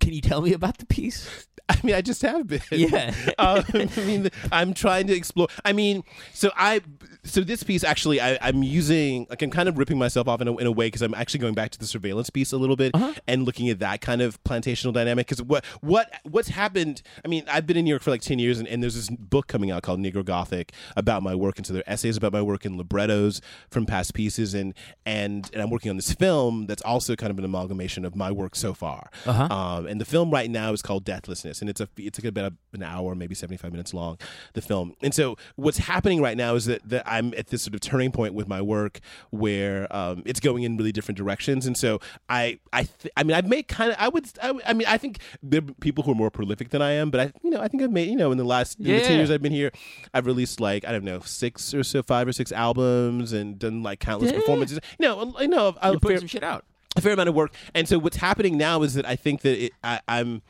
can 0.00 0.12
you 0.12 0.20
tell 0.20 0.40
me 0.42 0.52
about 0.52 0.78
the 0.78 0.86
piece? 0.86 1.46
I 1.68 1.80
mean, 1.82 1.96
I 1.96 2.00
just 2.00 2.22
have 2.22 2.46
been. 2.46 2.60
Yeah. 2.70 3.12
um, 3.38 3.64
I 3.74 3.88
mean, 4.06 4.30
I'm 4.52 4.72
trying 4.72 5.08
to 5.08 5.12
explore. 5.14 5.48
I 5.64 5.72
mean, 5.72 6.04
so 6.32 6.52
I, 6.56 6.80
so 7.24 7.40
this 7.40 7.64
piece 7.64 7.82
actually, 7.82 8.20
I, 8.20 8.38
I'm 8.40 8.62
using 8.62 9.26
like 9.28 9.42
I'm 9.42 9.50
kind 9.50 9.68
of 9.68 9.76
ripping 9.76 9.98
myself 9.98 10.28
off 10.28 10.40
in 10.40 10.46
a, 10.46 10.56
in 10.58 10.66
a 10.68 10.70
way 10.70 10.86
because 10.86 11.02
I'm 11.02 11.12
actually 11.12 11.40
going 11.40 11.54
back 11.54 11.72
to 11.72 11.78
the 11.80 11.86
surveillance 11.86 12.30
piece 12.30 12.52
a 12.52 12.56
little 12.56 12.76
bit 12.76 12.92
Uh-huh. 12.94 13.14
and 13.26 13.42
looking 13.44 13.68
at 13.68 13.80
that 13.80 14.00
kind 14.00 14.22
of 14.22 14.40
plantational 14.44 14.92
dynamic. 14.92 15.26
Because 15.26 15.42
what 15.42 15.64
what 15.80 16.08
what's 16.22 16.50
happened? 16.50 17.02
I 17.24 17.28
mean, 17.28 17.42
I've 17.50 17.66
been 17.66 17.76
in 17.76 17.84
New 17.84 17.90
York 17.90 18.02
for 18.02 18.12
like 18.12 18.20
ten 18.20 18.38
years, 18.38 18.60
and, 18.60 18.68
and 18.68 18.80
there's 18.80 18.94
this 18.94 19.10
book 19.10 19.48
coming 19.48 19.72
out 19.72 19.82
called 19.82 19.98
Negro 19.98 20.24
Gothic 20.24 20.70
about 20.96 21.24
my 21.24 21.34
work, 21.34 21.56
and 21.58 21.66
so 21.66 21.72
there 21.72 21.82
are 21.84 21.92
essays 21.92 22.16
about 22.16 22.32
my 22.32 22.42
work 22.42 22.64
and 22.64 22.76
librettos 22.76 23.40
from 23.72 23.86
past 23.86 24.14
pieces, 24.14 24.54
and 24.54 24.72
and 25.04 25.50
and 25.52 25.60
I'm 25.60 25.70
working 25.70 25.90
on 25.90 25.96
this 25.96 26.12
film 26.12 26.66
that's 26.66 26.82
also 26.82 27.16
kind 27.16 27.32
of 27.32 27.38
an 27.40 27.44
amalgamation 27.44 28.04
of 28.04 28.14
my 28.14 28.30
work 28.30 28.54
so 28.54 28.72
far. 28.72 29.10
Uh-huh. 29.26 29.48
Um, 29.52 29.75
and 29.84 30.00
the 30.00 30.04
film 30.04 30.30
right 30.30 30.48
now 30.50 30.72
is 30.72 30.80
called 30.80 31.04
Deathlessness, 31.04 31.60
and 31.60 31.68
it's 31.68 31.80
a 31.80 31.88
it's 31.98 32.18
like 32.18 32.24
about 32.26 32.52
an 32.72 32.82
hour, 32.82 33.14
maybe 33.14 33.34
seventy 33.34 33.56
five 33.58 33.72
minutes 33.72 33.92
long. 33.92 34.16
The 34.54 34.62
film, 34.62 34.94
and 35.02 35.12
so 35.12 35.36
what's 35.56 35.78
happening 35.78 36.22
right 36.22 36.36
now 36.36 36.54
is 36.54 36.64
that, 36.66 36.88
that 36.88 37.02
I'm 37.06 37.34
at 37.34 37.48
this 37.48 37.62
sort 37.62 37.74
of 37.74 37.80
turning 37.80 38.12
point 38.12 38.32
with 38.34 38.48
my 38.48 38.62
work 38.62 39.00
where 39.30 39.86
um, 39.94 40.22
it's 40.24 40.40
going 40.40 40.62
in 40.62 40.76
really 40.76 40.92
different 40.92 41.18
directions, 41.18 41.66
and 41.66 41.76
so 41.76 42.00
I 42.28 42.58
I 42.72 42.84
th- 42.84 43.12
I 43.16 43.22
mean 43.24 43.34
I've 43.36 43.46
made 43.48 43.68
kind 43.68 43.90
of 43.90 43.96
I 43.98 44.08
would 44.08 44.26
I, 44.42 44.52
I 44.66 44.72
mean 44.72 44.86
I 44.88 44.96
think 44.98 45.18
there 45.42 45.60
are 45.60 45.72
people 45.80 46.04
who 46.04 46.12
are 46.12 46.16
more 46.16 46.30
prolific 46.30 46.70
than 46.70 46.80
I 46.82 46.92
am, 46.92 47.10
but 47.10 47.20
I 47.20 47.32
you 47.42 47.50
know 47.50 47.60
I 47.60 47.68
think 47.68 47.82
I've 47.82 47.90
made 47.92 48.08
you 48.08 48.16
know 48.16 48.30
in 48.32 48.38
the 48.38 48.44
last 48.44 48.78
in 48.78 48.84
the 48.86 49.00
ten 49.00 49.16
years 49.16 49.30
I've 49.30 49.42
been 49.42 49.52
here, 49.52 49.72
I've 50.14 50.26
released 50.26 50.60
like 50.60 50.84
I 50.86 50.92
don't 50.92 51.04
know 51.04 51.20
six 51.20 51.74
or 51.74 51.82
so 51.82 52.02
five 52.02 52.28
or 52.28 52.32
six 52.32 52.52
albums 52.52 53.32
and 53.32 53.58
done 53.58 53.82
like 53.82 54.00
countless 54.00 54.30
Yeah. 54.32 54.38
performances. 54.38 54.78
You 54.98 55.06
know 55.06 55.34
I 55.38 55.46
know 55.46 55.74
You're 55.82 55.98
putting 56.00 56.18
some 56.18 56.28
shit 56.28 56.42
out. 56.44 56.64
A 56.96 57.00
fair 57.00 57.12
amount 57.12 57.28
of 57.28 57.34
work. 57.34 57.52
And 57.74 57.88
so 57.88 57.98
what's 57.98 58.16
happening 58.16 58.56
now 58.56 58.82
is 58.82 58.94
that 58.94 59.06
I 59.06 59.16
think 59.16 59.42
that 59.42 59.66
it, 59.66 59.72
I, 59.84 60.00
I'm, 60.08 60.42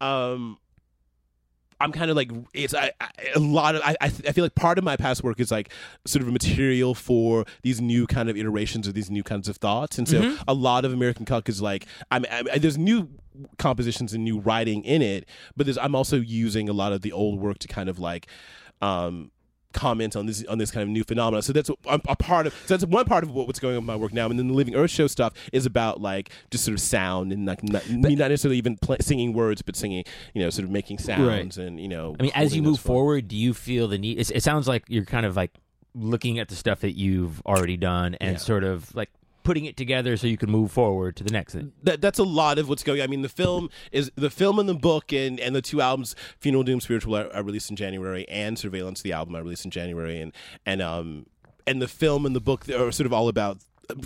um, 0.00 0.58
I'm 1.80 1.92
kind 1.92 2.10
of 2.10 2.16
like 2.16 2.30
it's 2.54 2.72
I, 2.72 2.92
I, 3.00 3.08
a 3.34 3.40
lot 3.40 3.74
of 3.74 3.82
I, 3.82 3.96
I 4.00 4.08
feel 4.08 4.44
like 4.44 4.54
part 4.54 4.78
of 4.78 4.84
my 4.84 4.96
past 4.96 5.22
work 5.24 5.40
is 5.40 5.50
like 5.50 5.70
sort 6.06 6.22
of 6.22 6.28
a 6.28 6.32
material 6.32 6.94
for 6.94 7.44
these 7.62 7.80
new 7.80 8.06
kind 8.06 8.30
of 8.30 8.36
iterations 8.36 8.88
or 8.88 8.92
these 8.92 9.10
new 9.10 9.22
kinds 9.22 9.48
of 9.48 9.56
thoughts, 9.56 9.98
and 9.98 10.08
so 10.08 10.20
a 10.48 10.54
lot 10.54 10.84
of 10.84 10.92
American 10.92 11.26
Cuck 11.26 11.48
is 11.48 11.60
like 11.60 11.86
I'm, 12.10 12.24
I'm 12.30 12.46
there's 12.56 12.78
new 12.78 13.10
compositions 13.58 14.14
and 14.14 14.24
new 14.24 14.38
writing 14.38 14.84
in 14.84 15.02
it, 15.02 15.28
but 15.56 15.66
there's 15.66 15.76
I'm 15.76 15.94
also 15.94 16.16
using 16.16 16.68
a 16.68 16.72
lot 16.72 16.92
of 16.92 17.02
the 17.02 17.12
old 17.12 17.40
work 17.40 17.58
to 17.58 17.68
kind 17.68 17.88
of 17.88 17.98
like 17.98 18.28
um 18.80 19.32
comment 19.74 20.16
on 20.16 20.26
this 20.26 20.44
on 20.46 20.56
this 20.58 20.70
kind 20.70 20.82
of 20.82 20.88
new 20.88 21.04
phenomenon. 21.04 21.42
So 21.42 21.52
that's 21.52 21.68
a, 21.68 21.74
a 21.86 22.16
part 22.16 22.46
of 22.46 22.54
so 22.66 22.76
that's 22.76 22.84
one 22.86 23.04
part 23.04 23.24
of 23.24 23.30
what, 23.30 23.46
what's 23.46 23.58
going 23.60 23.74
on 23.76 23.80
in 23.82 23.86
my 23.86 23.96
work 23.96 24.12
now. 24.14 24.26
And 24.30 24.38
then 24.38 24.48
the 24.48 24.54
Living 24.54 24.74
Earth 24.74 24.90
show 24.90 25.06
stuff 25.06 25.34
is 25.52 25.66
about 25.66 26.00
like 26.00 26.30
just 26.50 26.64
sort 26.64 26.74
of 26.74 26.80
sound 26.80 27.32
and 27.32 27.44
like 27.44 27.62
not, 27.62 27.88
me 27.90 28.14
not 28.14 28.30
necessarily 28.30 28.56
even 28.58 28.78
singing 29.00 29.32
words, 29.34 29.60
but 29.60 29.76
singing 29.76 30.04
you 30.32 30.42
know 30.42 30.50
sort 30.50 30.64
of 30.64 30.70
making 30.70 30.98
sounds 30.98 31.58
and 31.58 31.78
you 31.78 31.88
know. 31.88 32.16
I 32.18 32.22
mean, 32.22 32.32
as 32.34 32.56
you 32.56 32.62
move 32.62 32.76
those 32.76 32.80
forward, 32.86 33.28
do 33.28 33.36
you 33.36 33.52
feel 33.52 33.88
the 33.88 33.98
need? 33.98 34.18
It, 34.18 34.30
it 34.30 34.42
sounds 34.42 34.66
like 34.66 34.84
you're 34.88 35.04
kind 35.04 35.26
of 35.26 35.36
like 35.36 35.50
looking 35.94 36.38
at 36.38 36.48
the 36.48 36.56
stuff 36.56 36.80
that 36.80 36.96
you've 36.96 37.40
already 37.46 37.76
done 37.76 38.14
and 38.20 38.32
Yeah. 38.32 38.38
sort 38.38 38.64
of 38.64 38.94
like 38.96 39.10
putting 39.44 39.66
it 39.66 39.76
together 39.76 40.16
so 40.16 40.26
you 40.26 40.36
can 40.36 40.50
move 40.50 40.72
forward 40.72 41.14
to 41.16 41.22
the 41.22 41.30
next 41.30 41.52
thing. 41.54 41.72
that 41.84 42.00
that's 42.00 42.18
a 42.18 42.24
lot 42.24 42.58
of 42.58 42.68
what's 42.68 42.82
going. 42.82 43.00
I 43.00 43.06
mean, 43.06 43.22
the 43.22 43.28
film 43.28 43.70
is 43.92 44.10
the 44.16 44.30
film 44.30 44.58
and 44.58 44.68
the 44.68 44.74
book 44.74 45.12
and 45.12 45.38
and 45.38 45.54
the 45.54 45.62
two 45.62 45.80
albums, 45.80 46.16
Funeral 46.40 46.64
Doom 46.64 46.80
Spiritual, 46.80 47.16
are, 47.16 47.32
are 47.32 47.42
released 47.44 47.70
in 47.70 47.76
January, 47.76 48.26
and 48.28 48.58
Surveillance, 48.58 49.02
the 49.02 49.12
album, 49.12 49.36
I 49.36 49.38
released 49.40 49.64
in 49.64 49.70
January, 49.70 50.20
and 50.20 50.32
and 50.66 50.82
um 50.82 51.26
and 51.66 51.80
the 51.80 51.88
film 51.88 52.26
and 52.26 52.34
the 52.34 52.40
book 52.40 52.68
are 52.68 52.90
sort 52.90 53.06
of 53.06 53.12
all 53.12 53.28
about 53.28 53.58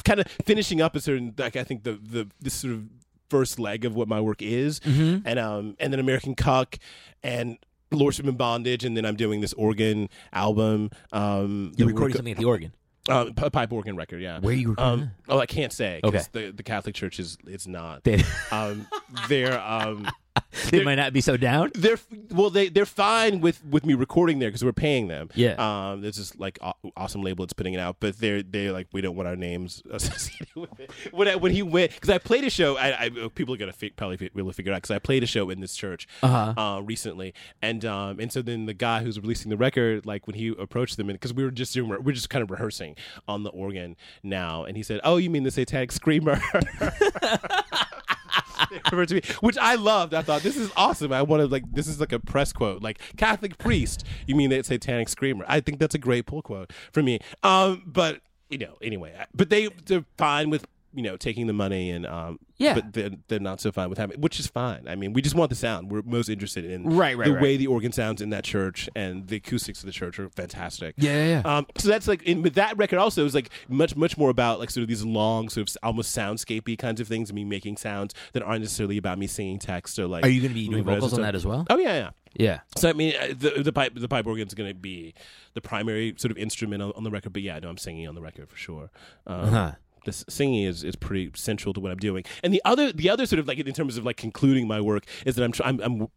kind 0.05 0.21
of 0.21 0.27
finishing 0.45 0.83
up 0.83 0.95
a 0.97 1.01
certain 1.01 1.35
like 1.39 1.57
I 1.57 1.65
think 1.65 1.85
the 1.85 1.93
the 1.93 2.29
this 2.41 2.55
sort 2.55 2.75
of 2.75 2.85
first 3.31 3.59
leg 3.59 3.85
of 3.85 3.95
what 3.95 4.09
my 4.09 4.21
work 4.21 4.43
is, 4.43 4.81
and 4.85 5.39
um 5.39 5.77
and 5.81 5.93
then 5.93 6.01
American 6.01 6.35
Cuck 6.35 6.79
and. 7.23 7.59
Lordship 7.91 8.27
and 8.27 8.37
Bondage, 8.37 8.85
and 8.85 8.95
then 8.99 9.07
I'm 9.07 9.17
doing 9.17 9.41
this 9.41 9.55
organ 9.55 10.11
album. 10.35 10.91
Um, 11.11 11.73
You're 11.75 11.89
recording 11.89 12.17
something 12.19 12.33
at 12.33 12.37
the 12.37 12.45
organ. 12.45 12.75
Uh, 13.09 13.25
p- 13.37 13.51
pipe 13.51 13.73
organ 13.73 13.97
record, 13.97 14.21
yeah. 14.23 14.39
Where 14.41 14.55
you 14.55 14.75
Um, 14.79 15.11
oh, 15.29 15.39
I 15.39 15.47
can't 15.47 15.73
say. 15.73 16.01
Okay. 16.05 16.23
The, 16.33 16.51
the 16.51 16.63
Catholic 16.63 16.95
Church 16.95 17.19
is 17.19 17.39
it's 17.47 17.67
not. 17.67 18.05
They, 18.05 18.23
Um, 18.53 18.87
they're 19.29 19.61
um, 19.61 20.09
they 20.71 20.83
might 20.83 20.95
not 20.95 21.13
be 21.13 21.21
so 21.21 21.37
down. 21.37 21.71
they're 21.75 21.99
well 22.31 22.49
they 22.51 22.69
they're 22.69 22.87
fine 22.87 23.41
with 23.41 23.63
with 23.65 23.85
me 23.85 23.95
recording 23.95 24.39
there 24.39 24.49
because 24.49 24.65
we're 24.65 24.73
paying 24.73 25.09
them. 25.09 25.29
Yeah. 25.35 25.53
Um, 25.93 26.01
there's 26.01 26.17
this 26.17 26.35
like 26.39 26.59
aw- 26.63 26.73
awesome 26.97 27.23
label 27.23 27.45
that's 27.45 27.53
putting 27.53 27.75
it 27.75 27.81
out, 27.81 27.97
but 28.01 28.19
they're 28.19 28.43
they're 28.43 28.73
like 28.73 28.89
we 28.93 29.01
don't 29.01 29.15
want 29.17 29.29
our 29.29 29.37
names 29.37 29.83
associated 29.91 30.55
with 30.57 30.81
it. 30.81 30.91
When 31.13 31.29
I, 31.29 31.37
when 31.37 31.53
he 31.53 31.63
went 31.63 31.93
because 31.93 32.09
I 32.11 32.19
played 32.19 32.45
a 32.45 32.51
show, 32.51 32.77
I, 32.79 33.05
I 33.07 33.09
people 33.35 33.53
are 33.55 33.59
gonna 33.59 33.73
fi- 33.73 33.91
probably 33.91 34.17
be 34.17 34.31
able 34.37 34.51
to 34.51 34.55
figure 34.55 34.73
it 34.73 34.75
out 34.75 34.83
because 34.83 34.91
I 34.95 34.99
played 34.99 35.23
a 35.23 35.27
show 35.27 35.51
in 35.51 35.61
this 35.61 35.75
church 35.77 36.09
Uh-huh. 36.23 36.55
uh, 36.61 36.81
recently, 36.81 37.35
and 37.61 37.85
um 37.85 38.19
and 38.19 38.33
so 38.33 38.41
then 38.41 38.65
the 38.67 38.75
guy 38.75 39.03
who's 39.03 39.21
releasing 39.21 39.51
the 39.51 39.57
record, 39.59 40.07
like 40.07 40.27
when 40.27 40.35
he 40.37 40.49
approached 40.59 40.97
them, 40.97 41.09
and 41.11 41.19
because 41.19 41.35
we 41.35 41.45
were 41.45 41.51
just 41.51 41.75
doing 41.75 41.91
we're 42.03 42.13
just 42.13 42.31
kind 42.31 42.43
of 42.43 42.51
rehearsing 42.51 42.97
on 43.27 43.43
the 43.43 43.51
organ 43.51 43.97
now, 44.23 44.65
and 44.65 44.77
he 44.77 44.83
said, 44.83 45.01
"Oh, 45.05 45.19
you 45.19 45.29
mean 45.29 45.43
the 45.43 45.51
Satanic 45.51 45.93
Screamer?" 45.93 46.41
They 46.53 46.63
referred 46.63 47.11
to 47.11 48.47
me, 48.47 48.48
which 49.41 49.59
I 49.59 49.75
loved. 49.75 50.15
I 50.15 50.23
thought 50.23 50.43
this 50.43 50.57
is 50.57 50.71
awesome. 50.77 51.13
I 51.13 51.23
wanted 51.23 51.51
like 51.51 51.65
this 51.73 51.87
is 51.89 52.01
like 52.01 52.13
a 52.13 52.19
press 52.19 52.53
quote, 52.53 52.83
like 52.83 53.01
Catholic 53.17 53.59
priest. 53.59 54.05
You 54.27 54.35
mean 54.35 54.51
that 54.51 54.67
satanic 54.67 55.09
screamer? 55.09 55.45
I 55.49 55.61
think 55.61 55.79
that's 55.79 55.95
a 55.95 55.99
great 55.99 56.27
pull 56.27 56.43
quote 56.43 56.73
for 56.93 57.03
me. 57.03 57.19
Um, 57.43 57.83
but 57.87 58.21
you 58.51 58.59
know, 58.59 58.77
anyway, 58.83 59.15
but 59.35 59.51
they 59.51 59.69
they're 59.87 60.05
fine 60.17 60.51
with 60.51 60.67
you 60.95 61.03
know 61.03 61.17
taking 61.17 61.47
the 61.47 61.53
money 61.53 61.91
and 61.91 62.07
um, 62.07 62.39
Yeah. 62.57 62.75
but 62.75 62.93
they're, 62.93 63.11
they're 63.29 63.39
not 63.41 63.61
so 63.61 63.71
fine 63.71 63.89
with 63.91 63.99
having, 63.99 64.21
which 64.21 64.41
is 64.41 64.47
fine. 64.47 64.89
I 64.89 64.95
mean, 64.97 65.13
we 65.13 65.21
just 65.23 65.35
want 65.35 65.51
the 65.51 65.55
sound. 65.57 65.91
We're 65.91 66.03
most 66.03 66.29
interested 66.29 66.65
in 66.65 66.85
Right, 66.85 67.17
right, 67.17 67.27
the 67.27 67.35
right. 67.35 67.43
way 67.43 67.57
the 67.57 67.67
organ 67.67 67.93
sounds 67.93 68.21
in 68.23 68.31
that 68.31 68.45
church 68.45 68.89
and 68.97 69.27
the 69.29 69.37
acoustics 69.37 69.81
of 69.81 69.87
the 69.87 69.93
church 69.93 70.19
are 70.19 70.29
fantastic. 70.31 70.95
Yeah, 70.97 71.13
yeah, 71.27 71.43
yeah. 71.45 71.57
Um, 71.57 71.67
so 71.77 71.89
that's 71.89 72.09
like, 72.09 72.23
in, 72.23 72.43
but 72.43 72.55
that 72.55 72.77
record 72.79 72.99
also 72.99 73.25
is 73.27 73.35
like 73.35 73.51
much, 73.69 73.97
much 73.97 74.17
more 74.17 74.31
about 74.31 74.59
like 74.61 74.71
sort 74.71 74.83
of 74.83 74.89
these 74.89 75.05
long, 75.05 75.49
sort 75.49 75.69
of 75.71 75.77
almost 75.83 76.17
soundscapey 76.17 76.79
kinds 76.79 77.01
of 77.01 77.07
things, 77.09 77.33
me 77.33 77.45
making 77.45 77.77
sounds 77.77 78.15
that 78.33 78.43
aren't 78.43 78.63
necessarily 78.63 78.97
about 78.97 79.19
me 79.19 79.27
singing 79.27 79.59
text 79.59 79.99
or 79.99 80.07
like. 80.07 80.25
Are 80.25 80.29
you 80.29 80.41
going 80.41 80.51
to 80.51 80.55
be 80.55 80.69
doing 80.69 80.85
vocals 80.85 81.13
on 81.13 81.21
that 81.23 81.35
as 81.35 81.45
well? 81.47 81.67
Oh 81.71 81.79
yeah, 81.79 81.95
yeah. 81.95 82.11
Yeah. 82.35 82.61
So 82.77 82.89
I 82.91 82.93
mean, 82.93 83.15
uh, 83.21 83.29
the 83.37 83.63
the 83.63 83.73
pipe 83.73 83.93
the 83.95 84.07
pipe 84.07 84.27
organ 84.27 84.47
is 84.47 84.55
going 84.55 84.69
to 84.69 84.75
be 84.75 85.15
the 85.55 85.61
primary 85.63 86.15
sort 86.19 86.31
of 86.31 86.37
instrument 86.39 86.83
on, 86.83 86.93
on 86.95 87.03
the 87.03 87.11
record, 87.11 87.33
but 87.33 87.43
yeah, 87.43 87.59
no, 87.59 87.69
I'm 87.71 87.79
singing 87.79 88.07
on 88.07 88.15
the 88.15 88.21
record 88.21 88.49
for 88.49 88.57
sure. 88.57 88.91
Um, 89.27 89.41
Uh-huh. 89.41 89.73
The 90.09 90.25
singing 90.29 90.65
is, 90.65 90.85
is 90.85 90.97
pretty 90.97 91.31
central 91.35 91.75
to 91.75 91.81
what 91.81 91.93
I'm 91.93 91.99
doing, 91.99 92.25
and 92.43 92.53
the 92.53 92.63
other 92.65 92.93
the 92.93 93.11
other 93.11 93.27
sort 93.27 93.39
of 93.39 93.47
like 93.47 93.59
in 93.59 93.73
terms 93.73 93.97
of 93.99 94.05
like 94.05 94.17
concluding 94.17 94.67
my 94.67 94.81
work 94.81 95.05
is 95.27 95.37
that 95.37 95.45
I'm 95.45 95.53
I'm, 95.65 95.81
I'm 95.81 96.09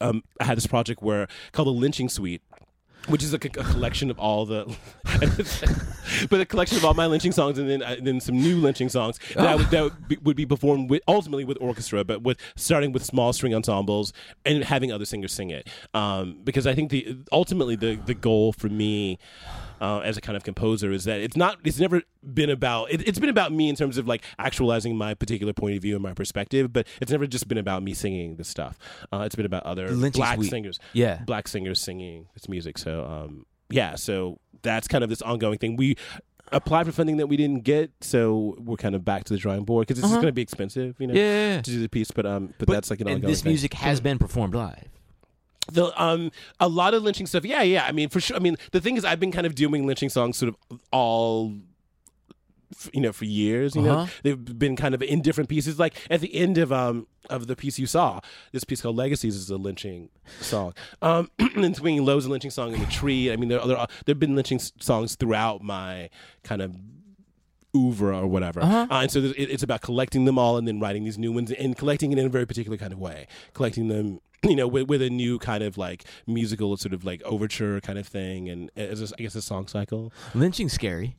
um, 0.00 0.24
I 0.40 0.44
had 0.44 0.56
this 0.56 0.66
project 0.66 1.02
where 1.02 1.28
called 1.52 1.68
the 1.68 1.72
Lynching 1.72 2.08
Suite, 2.08 2.42
which 3.08 3.22
is 3.22 3.32
a, 3.32 3.36
a 3.36 3.38
collection 3.38 4.10
of 4.10 4.18
all 4.18 4.46
the, 4.46 4.64
but 6.30 6.40
a 6.40 6.44
collection 6.44 6.76
of 6.76 6.84
all 6.84 6.94
my 6.94 7.06
lynching 7.06 7.32
songs, 7.32 7.58
and 7.58 7.68
then 7.68 7.82
uh, 7.82 7.96
then 8.00 8.20
some 8.20 8.36
new 8.36 8.56
lynching 8.56 8.88
songs 8.88 9.18
that, 9.34 9.46
I 9.46 9.54
would, 9.56 9.70
that 9.70 9.82
would, 9.82 10.08
be, 10.08 10.16
would 10.22 10.36
be 10.36 10.46
performed 10.46 10.90
with 10.90 11.02
ultimately 11.08 11.44
with 11.44 11.58
orchestra, 11.60 12.04
but 12.04 12.22
with 12.22 12.38
starting 12.56 12.92
with 12.92 13.04
small 13.04 13.32
string 13.32 13.54
ensembles 13.54 14.12
and 14.44 14.64
having 14.64 14.92
other 14.92 15.04
singers 15.04 15.32
sing 15.32 15.50
it. 15.50 15.68
Um, 15.94 16.40
because 16.44 16.66
I 16.66 16.74
think 16.74 16.90
the 16.90 17.18
ultimately 17.32 17.76
the 17.76 17.96
the 17.96 18.14
goal 18.14 18.52
for 18.52 18.68
me. 18.68 19.18
Uh, 19.82 19.98
as 19.98 20.16
a 20.16 20.20
kind 20.20 20.36
of 20.36 20.44
composer, 20.44 20.92
is 20.92 21.02
that 21.04 21.18
it's 21.20 21.36
not. 21.36 21.58
It's 21.64 21.80
never 21.80 22.02
been 22.22 22.50
about. 22.50 22.92
It, 22.92 23.06
it's 23.08 23.18
been 23.18 23.28
about 23.30 23.50
me 23.50 23.68
in 23.68 23.74
terms 23.74 23.98
of 23.98 24.06
like 24.06 24.22
actualizing 24.38 24.96
my 24.96 25.12
particular 25.14 25.52
point 25.52 25.74
of 25.74 25.82
view 25.82 25.94
and 25.96 26.02
my 26.04 26.14
perspective, 26.14 26.72
but 26.72 26.86
it's 27.00 27.10
never 27.10 27.26
just 27.26 27.48
been 27.48 27.58
about 27.58 27.82
me 27.82 27.92
singing 27.92 28.36
this 28.36 28.46
stuff. 28.46 28.78
Uh, 29.12 29.22
it's 29.26 29.34
been 29.34 29.44
about 29.44 29.64
other 29.64 29.90
Lynching 29.90 30.20
black 30.20 30.36
Suite. 30.36 30.50
singers 30.50 30.78
Yeah. 30.92 31.22
black 31.26 31.48
singers 31.48 31.80
singing 31.80 32.28
this 32.34 32.48
music. 32.48 32.78
So 32.78 33.04
um, 33.04 33.44
yeah, 33.70 33.96
so 33.96 34.38
that's 34.62 34.86
kind 34.86 35.02
of 35.02 35.10
this 35.10 35.20
ongoing 35.20 35.58
thing. 35.58 35.74
We 35.74 35.96
applied 36.52 36.86
for 36.86 36.92
funding 36.92 37.16
that 37.16 37.26
we 37.26 37.36
didn't 37.36 37.64
get, 37.64 37.90
so 38.02 38.54
we're 38.60 38.76
kind 38.76 38.94
of 38.94 39.04
back 39.04 39.24
to 39.24 39.32
the 39.32 39.38
drawing 39.40 39.64
board 39.64 39.88
because 39.88 39.98
it's 39.98 40.06
Uh-huh. 40.06 40.16
going 40.16 40.26
to 40.26 40.32
be 40.32 40.42
expensive, 40.42 40.94
you 41.00 41.08
know, 41.08 41.14
Yeah, 41.14 41.20
yeah, 41.22 41.54
yeah. 41.56 41.60
to 41.62 41.70
do 41.72 41.80
the 41.80 41.88
piece. 41.88 42.12
But 42.12 42.24
um, 42.24 42.54
but, 42.58 42.68
But- 42.68 42.74
that's 42.74 42.90
like 42.90 43.00
an 43.00 43.06
ongoing. 43.08 43.14
and 43.16 43.24
ongoing 43.24 43.32
this 43.32 43.42
thing. 43.42 43.50
music 43.50 43.74
has 43.74 44.00
been 44.00 44.18
performed 44.20 44.54
live. 44.54 44.86
The 45.70 45.92
um 46.02 46.32
a 46.58 46.68
lot 46.68 46.94
of 46.94 47.02
lynching 47.02 47.26
stuff. 47.26 47.44
Yeah, 47.44 47.62
yeah. 47.62 47.84
I 47.86 47.92
mean, 47.92 48.08
for 48.08 48.20
sure. 48.20 48.36
I 48.36 48.40
mean, 48.40 48.56
the 48.72 48.80
thing 48.80 48.96
is, 48.96 49.04
I've 49.04 49.20
been 49.20 49.32
kind 49.32 49.46
of 49.46 49.54
doing 49.54 49.86
lynching 49.86 50.08
songs 50.08 50.36
sort 50.36 50.54
of 50.70 50.80
all 50.90 51.54
you 52.94 53.00
know, 53.02 53.12
for 53.12 53.26
years. 53.26 53.76
You 53.76 53.82
know, 53.82 53.92
Uh-huh. 53.98 54.12
they've 54.22 54.58
been 54.58 54.76
kind 54.76 54.94
of 54.94 55.02
in 55.02 55.20
different 55.20 55.48
pieces. 55.50 55.78
Like 55.78 55.94
at 56.10 56.20
the 56.20 56.34
end 56.34 56.58
of 56.58 56.72
um 56.72 57.06
of 57.30 57.46
the 57.46 57.54
piece 57.54 57.78
you 57.78 57.86
saw, 57.86 58.20
this 58.50 58.64
piece 58.64 58.80
called 58.80 58.96
Legacies 58.96 59.36
is 59.36 59.50
a 59.50 59.56
lynching 59.56 60.08
song. 60.40 60.72
Um, 61.00 61.30
and 61.38 61.76
Swinging 61.76 62.04
Low 62.04 62.16
is 62.16 62.24
a 62.26 62.30
lynching 62.30 62.50
song 62.50 62.72
in 62.74 62.80
the 62.80 62.86
tree. 62.86 63.30
I 63.30 63.36
mean, 63.36 63.48
there 63.50 63.64
there 63.66 63.86
there've 64.04 64.18
been 64.18 64.34
lynching 64.34 64.58
songs 64.58 65.14
throughout 65.14 65.62
my 65.62 66.10
kind 66.42 66.60
of 66.62 66.74
oeuvre 67.76 68.14
or 68.18 68.26
whatever. 68.26 68.60
Uh-huh. 68.62 68.86
Uh, 68.90 69.00
and 69.02 69.10
so 69.10 69.18
it, 69.20 69.34
it's 69.36 69.62
about 69.62 69.80
collecting 69.80 70.24
them 70.24 70.38
all 70.38 70.56
and 70.56 70.66
then 70.66 70.80
writing 70.80 71.04
these 71.04 71.18
new 71.18 71.32
ones 71.32 71.50
and 71.52 71.76
collecting 71.76 72.10
it 72.12 72.18
in 72.18 72.26
a 72.26 72.28
very 72.28 72.46
particular 72.46 72.76
kind 72.76 72.92
of 72.92 72.98
way. 72.98 73.26
Collecting 73.54 73.88
them, 73.88 74.20
you 74.48 74.56
know, 74.56 74.66
with, 74.66 74.88
with 74.88 75.02
a 75.02 75.10
new 75.10 75.38
kind 75.38 75.62
of 75.62 75.78
like 75.78 76.04
musical 76.26 76.76
sort 76.76 76.92
of 76.92 77.04
like 77.04 77.22
overture 77.22 77.80
kind 77.80 77.98
of 77.98 78.06
thing, 78.06 78.48
and 78.48 78.70
as 78.76 79.12
a, 79.12 79.14
I 79.18 79.22
guess 79.22 79.34
a 79.34 79.42
song 79.42 79.68
cycle. 79.68 80.12
Lynching 80.34 80.68
scary. 80.68 81.16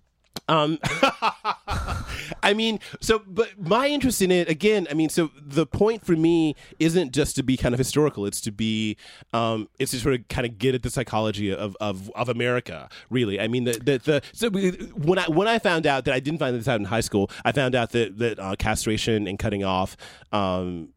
Um, 0.47 0.77
I 2.43 2.53
mean, 2.53 2.79
so, 2.99 3.21
but 3.25 3.57
my 3.57 3.87
interest 3.87 4.21
in 4.21 4.31
it 4.31 4.49
again. 4.49 4.87
I 4.89 4.93
mean, 4.93 5.09
so 5.09 5.31
the 5.39 5.65
point 5.65 6.05
for 6.05 6.13
me 6.13 6.55
isn't 6.79 7.13
just 7.13 7.35
to 7.37 7.43
be 7.43 7.55
kind 7.55 7.73
of 7.73 7.79
historical. 7.79 8.25
It's 8.25 8.41
to 8.41 8.51
be, 8.51 8.97
um, 9.31 9.69
it's 9.79 9.91
to 9.91 9.99
sort 9.99 10.15
of 10.15 10.27
kind 10.27 10.45
of 10.45 10.57
get 10.57 10.75
at 10.75 10.83
the 10.83 10.89
psychology 10.89 11.53
of 11.53 11.77
of, 11.79 12.11
of 12.11 12.29
America. 12.29 12.89
Really, 13.09 13.39
I 13.39 13.47
mean, 13.47 13.63
the 13.63 13.73
the, 13.73 13.97
the 13.99 14.21
so 14.33 14.49
when 14.49 15.19
I 15.19 15.29
when 15.29 15.47
I 15.47 15.59
found 15.59 15.87
out 15.87 16.05
that 16.05 16.13
I 16.13 16.19
didn't 16.19 16.39
find 16.39 16.55
this 16.55 16.67
out 16.67 16.79
in 16.79 16.85
high 16.85 17.01
school, 17.01 17.29
I 17.45 17.51
found 17.51 17.75
out 17.75 17.91
that 17.91 18.17
that 18.17 18.39
uh, 18.39 18.55
castration 18.57 19.27
and 19.27 19.39
cutting 19.39 19.63
off. 19.63 19.95
Um, 20.31 20.89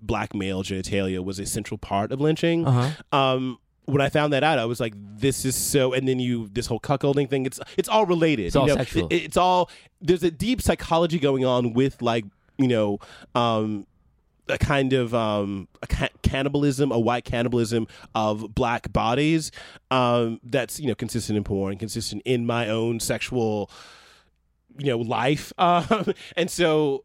black 0.00 0.34
male 0.34 0.62
genitalia 0.62 1.22
was 1.22 1.38
a 1.38 1.46
central 1.46 1.78
part 1.78 2.12
of 2.12 2.20
lynching. 2.20 2.66
Uh-huh. 2.66 3.16
Um, 3.18 3.58
when 3.84 4.02
I 4.02 4.10
found 4.10 4.34
that 4.34 4.44
out, 4.44 4.58
I 4.58 4.66
was 4.66 4.80
like, 4.80 4.92
"This 4.96 5.44
is 5.46 5.56
so." 5.56 5.94
And 5.94 6.06
then 6.06 6.18
you, 6.20 6.48
this 6.52 6.66
whole 6.66 6.80
cuckolding 6.80 7.30
thing, 7.30 7.46
it's 7.46 7.58
it's 7.78 7.88
all 7.88 8.04
related. 8.04 8.46
It's 8.46 8.56
all 8.56 8.66
know? 8.66 8.74
sexual. 8.76 9.08
It- 9.08 9.22
it's 9.24 9.36
all 9.36 9.70
there's 10.00 10.22
a 10.22 10.30
deep 10.30 10.60
psychology 10.60 11.18
going 11.18 11.44
on 11.44 11.72
with 11.72 12.02
like 12.02 12.24
you 12.58 12.68
know, 12.68 12.98
um, 13.34 13.86
a 14.48 14.58
kind 14.58 14.92
of 14.92 15.14
um, 15.14 15.68
a 15.82 15.86
ca- 15.86 16.08
cannibalism, 16.22 16.90
a 16.92 16.98
white 16.98 17.24
cannibalism 17.24 17.86
of 18.14 18.54
black 18.54 18.92
bodies. 18.92 19.50
Um, 19.90 20.40
that's 20.44 20.78
you 20.80 20.88
know 20.88 20.94
consistent 20.94 21.36
in 21.36 21.44
porn, 21.44 21.78
consistent 21.78 22.22
in 22.24 22.44
my 22.46 22.68
own 22.68 23.00
sexual, 23.00 23.70
you 24.76 24.86
know, 24.86 24.98
life. 24.98 25.52
Um, 25.58 26.12
and 26.36 26.50
so 26.50 27.04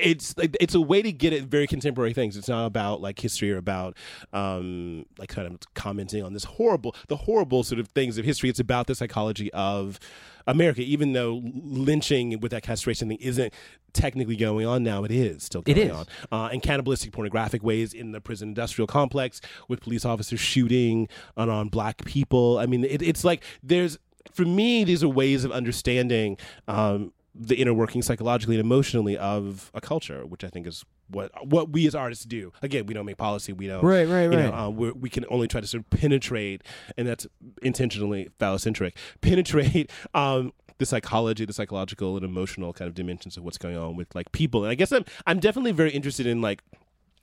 it's 0.00 0.36
like 0.36 0.56
it's 0.60 0.74
a 0.74 0.80
way 0.80 1.02
to 1.02 1.12
get 1.12 1.32
at 1.32 1.42
very 1.42 1.66
contemporary 1.66 2.12
things. 2.12 2.36
It's 2.36 2.48
not 2.48 2.66
about 2.66 3.00
like 3.00 3.18
history 3.18 3.52
or 3.52 3.56
about 3.56 3.96
um 4.32 5.06
like 5.18 5.28
kind 5.28 5.46
of 5.46 5.58
commenting 5.74 6.22
on 6.22 6.32
this 6.32 6.44
horrible 6.44 6.94
the 7.08 7.16
horrible 7.16 7.62
sort 7.62 7.78
of 7.80 7.88
things 7.88 8.18
of 8.18 8.24
history. 8.24 8.48
It's 8.48 8.60
about 8.60 8.86
the 8.86 8.94
psychology 8.94 9.52
of 9.52 9.98
America, 10.46 10.80
even 10.80 11.12
though 11.12 11.42
lynching 11.44 12.40
with 12.40 12.50
that 12.52 12.62
castration 12.62 13.08
thing 13.08 13.18
isn't 13.20 13.52
technically 13.92 14.36
going 14.36 14.66
on 14.66 14.82
now, 14.82 15.04
it 15.04 15.10
is 15.10 15.44
still 15.44 15.60
going 15.60 15.78
is. 15.78 15.90
on. 15.90 16.06
Uh, 16.32 16.48
and 16.50 16.62
cannibalistic 16.62 17.12
pornographic 17.12 17.62
ways 17.62 17.92
in 17.92 18.12
the 18.12 18.20
prison 18.20 18.48
industrial 18.48 18.86
complex 18.86 19.42
with 19.68 19.80
police 19.80 20.06
officers 20.06 20.40
shooting 20.40 21.06
on, 21.36 21.50
on 21.50 21.68
black 21.68 22.04
people. 22.06 22.58
I 22.58 22.66
mean, 22.66 22.84
it, 22.84 23.02
it's 23.02 23.24
like 23.24 23.44
there's 23.62 23.98
for 24.32 24.42
me 24.42 24.84
these 24.84 25.02
are 25.04 25.08
ways 25.08 25.44
of 25.44 25.52
understanding 25.52 26.38
um, 26.66 27.12
the 27.34 27.56
inner 27.56 27.74
working 27.74 28.02
psychologically 28.02 28.56
and 28.56 28.64
emotionally 28.64 29.16
of 29.16 29.70
a 29.74 29.80
culture, 29.80 30.26
which 30.26 30.44
I 30.44 30.48
think 30.48 30.66
is 30.66 30.84
what 31.08 31.30
what 31.46 31.70
we 31.70 31.86
as 31.86 31.94
artists 31.94 32.24
do. 32.24 32.52
Again, 32.62 32.86
we 32.86 32.94
don't 32.94 33.06
make 33.06 33.16
policy. 33.16 33.52
We 33.52 33.66
don't. 33.66 33.84
Right, 33.84 34.06
right, 34.06 34.24
you 34.24 34.30
know, 34.30 34.50
right. 34.50 34.64
uh, 34.64 34.70
we're, 34.70 35.10
can 35.10 35.24
only 35.30 35.48
try 35.48 35.60
to 35.60 35.66
sort 35.66 35.84
of 35.84 35.90
penetrate, 35.90 36.62
and 36.96 37.06
that's 37.06 37.26
intentionally 37.62 38.28
phallocentric. 38.38 38.92
Penetrate. 39.20 39.90
Um, 40.14 40.52
the 40.78 40.86
psychology, 40.86 41.44
the 41.44 41.52
psychological 41.52 42.14
and 42.16 42.24
emotional 42.24 42.72
kind 42.72 42.88
of 42.88 42.94
dimensions 42.94 43.36
of 43.36 43.42
what's 43.42 43.58
going 43.58 43.76
on 43.76 43.96
with 43.96 44.14
like 44.14 44.30
people, 44.32 44.64
and 44.64 44.70
I 44.70 44.74
guess 44.74 44.92
I'm 44.92 45.04
I'm 45.26 45.40
definitely 45.40 45.72
very 45.72 45.90
interested 45.90 46.26
in 46.26 46.40
like 46.40 46.62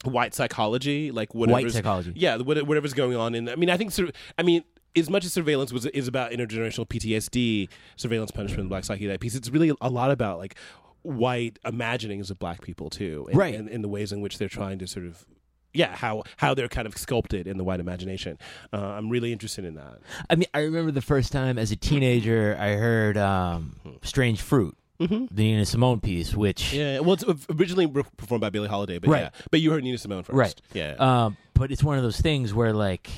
white 0.03 0.33
psychology, 0.33 1.11
like 1.11 1.33
whatever's, 1.33 1.73
psychology. 1.73 2.13
Yeah, 2.15 2.37
whatever's 2.37 2.93
going 2.93 3.15
on 3.15 3.35
in. 3.35 3.49
I 3.49 3.55
mean, 3.55 3.69
I 3.69 3.77
think. 3.77 3.91
sur- 3.91 4.11
I 4.37 4.43
mean, 4.43 4.63
as 4.95 5.09
much 5.09 5.25
as 5.25 5.33
surveillance 5.33 5.71
was 5.73 5.85
is 5.87 6.07
about 6.07 6.31
intergenerational 6.31 6.87
PTSD, 6.87 7.69
surveillance 7.95 8.31
punishment, 8.31 8.69
black 8.69 8.83
psyche, 8.85 9.07
that 9.07 9.19
piece. 9.19 9.35
It's 9.35 9.49
really 9.49 9.71
a 9.81 9.89
lot 9.89 10.11
about 10.11 10.37
like 10.37 10.55
white 11.01 11.59
imaginings 11.65 12.31
of 12.31 12.39
black 12.39 12.61
people 12.61 12.89
too, 12.89 13.25
and, 13.29 13.37
Right. 13.37 13.55
And, 13.55 13.69
and 13.69 13.83
the 13.83 13.87
ways 13.87 14.11
in 14.11 14.21
which 14.21 14.37
they're 14.37 14.49
trying 14.49 14.79
to 14.79 14.87
sort 14.87 15.05
of. 15.05 15.25
Yeah, 15.73 15.93
how 15.93 16.23
how 16.37 16.53
they're 16.53 16.69
kind 16.69 16.87
of 16.87 16.97
sculpted 16.97 17.47
in 17.47 17.57
the 17.57 17.65
white 17.65 17.81
imagination. 17.81 18.37
Uh, 18.71 18.77
I'm 18.77 19.09
really 19.09 19.33
interested 19.33 19.65
in 19.65 19.75
that. 19.75 19.99
I 20.29 20.35
mean, 20.35 20.47
I 20.53 20.59
remember 20.61 20.89
the 20.91 21.01
first 21.01 21.33
time 21.33 21.57
as 21.57 21.69
a 21.69 21.75
teenager 21.75 22.55
I 22.57 22.75
heard 22.75 23.17
um, 23.17 23.75
"Strange 24.01 24.39
Fruit," 24.41 24.73
the 24.99 25.27
Nina 25.31 25.65
Simone 25.65 25.99
piece, 25.99 26.33
which 26.33 26.71
Yeah, 26.71 26.99
well, 26.99 27.15
it's 27.15 27.25
originally 27.49 27.87
performed 27.87 28.39
by 28.39 28.49
Billie 28.51 28.69
Holiday, 28.69 28.99
but 28.99 29.09
Right. 29.09 29.23
yeah, 29.23 29.29
but 29.51 29.59
you 29.59 29.69
heard 29.71 29.83
Nina 29.83 29.97
Simone 29.97 30.23
first, 30.23 30.33
Right. 30.37 30.61
Yeah, 30.73 30.93
um, 30.97 31.35
but 31.53 31.73
it's 31.73 31.83
one 31.83 31.97
of 31.97 32.03
those 32.03 32.21
things 32.21 32.53
where 32.53 32.71
like 32.71 33.09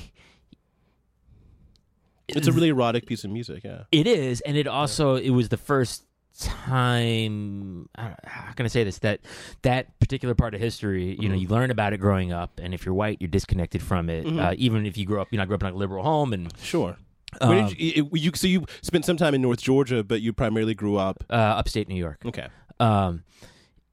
it's 2.36 2.46
a 2.46 2.52
really 2.52 2.68
erotic 2.68 3.06
piece 3.06 3.24
of 3.24 3.30
music. 3.30 3.62
Yeah, 3.64 3.82
It 3.92 4.06
is, 4.06 4.40
and 4.42 4.56
it 4.56 4.66
also 4.66 5.16
it 5.16 5.30
was 5.30 5.48
the 5.48 5.56
first 5.56 6.04
time. 6.38 7.88
I 7.96 8.02
don't- 8.08 8.24
How 8.24 8.52
can 8.52 8.64
I 8.64 8.68
say 8.68 8.84
this? 8.84 8.98
That 9.00 9.20
that 9.62 9.98
particular 9.98 10.34
part 10.34 10.54
of 10.54 10.60
history, 10.60 11.16
you 11.20 11.28
know, 11.28 11.34
Mm-hmm. 11.34 11.42
you 11.42 11.48
learn 11.48 11.70
about 11.70 11.92
it 11.92 11.98
growing 11.98 12.32
up, 12.32 12.60
and 12.62 12.74
if 12.74 12.84
you're 12.84 12.94
white, 12.94 13.18
you're 13.20 13.28
disconnected 13.30 13.82
from 13.82 14.08
it. 14.10 14.24
Mm-hmm. 14.26 14.38
Uh, 14.38 14.54
even 14.56 14.86
if 14.86 14.96
you 14.96 15.04
grew 15.06 15.20
up, 15.20 15.28
you 15.30 15.36
know, 15.38 15.42
I 15.42 15.46
grew 15.46 15.54
up 15.56 15.62
in 15.62 15.68
a 15.68 15.76
liberal 15.76 16.02
home, 16.04 16.32
and 16.32 16.52
sure. 16.60 16.96
Um, 17.42 17.74
you, 17.76 18.08
you, 18.14 18.30
so 18.34 18.46
you 18.46 18.64
spent 18.80 19.04
some 19.04 19.18
time 19.18 19.34
in 19.34 19.42
North 19.42 19.60
Georgia, 19.60 20.02
but 20.02 20.22
you 20.22 20.32
primarily 20.32 20.74
grew 20.74 20.96
up. 20.96 21.24
uh, 21.28 21.34
upstate 21.34 21.86
New 21.88 21.94
York. 21.96 22.22
Okay. 22.24 22.46
um, 22.80 23.22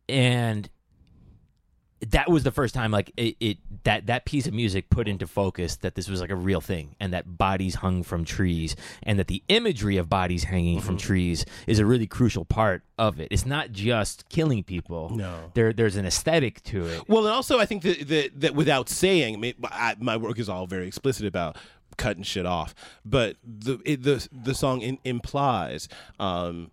and 0.08 0.70
that 2.12 2.30
was 2.30 2.44
the 2.44 2.52
first 2.52 2.74
time 2.74 2.92
like 2.92 3.12
it, 3.18 3.36
it 3.40 3.58
that 3.84 4.08
that 4.08 4.26
piece 4.26 4.48
of 4.48 4.54
music 4.54 4.90
put 4.90 5.08
into 5.08 5.28
focus 5.28 5.78
that 5.78 5.96
this 5.96 6.08
was 6.10 6.20
like 6.22 6.30
a 6.30 6.36
real 6.36 6.62
thing 6.62 6.96
and 7.00 7.14
that 7.14 7.38
bodies 7.38 7.76
hung 7.76 8.04
from 8.04 8.26
trees 8.26 8.76
and 9.04 9.18
that 9.20 9.28
the 9.28 9.44
imagery 9.48 9.98
of 9.98 10.10
bodies 10.10 10.44
hanging 10.46 10.80
from 10.82 10.96
Mm-hmm. 10.98 11.08
trees 11.08 11.46
is 11.68 11.80
a 11.80 11.86
really 11.86 12.08
crucial 12.08 12.46
part 12.46 12.84
of 12.98 13.20
it 13.20 13.28
it's 13.32 13.46
not 13.46 13.72
just 13.72 14.28
killing 14.30 14.64
people 14.64 15.10
No. 15.16 15.52
there 15.54 15.74
there's 15.74 15.96
an 15.96 16.06
aesthetic 16.06 16.62
to 16.64 16.86
it 16.86 17.04
Well, 17.08 17.26
and 17.26 17.34
also 17.34 17.60
I 17.60 17.66
think 17.66 17.84
that 17.84 18.08
that, 18.08 18.40
that 18.42 18.56
without 18.56 18.88
saying, 18.90 19.36
I 19.36 19.38
mean, 19.38 19.54
I, 19.64 19.96
my 20.00 20.18
work 20.18 20.40
is 20.40 20.48
all 20.50 20.68
very 20.68 20.88
explicit 20.88 21.26
about 21.26 21.58
cutting 21.98 22.24
shit 22.24 22.46
off, 22.46 22.74
but 23.06 23.38
the 23.44 23.80
it, 23.86 24.04
the 24.04 24.28
the 24.32 24.54
song 24.54 24.82
in, 24.82 24.98
implies. 25.06 25.88
Um, 26.20 26.72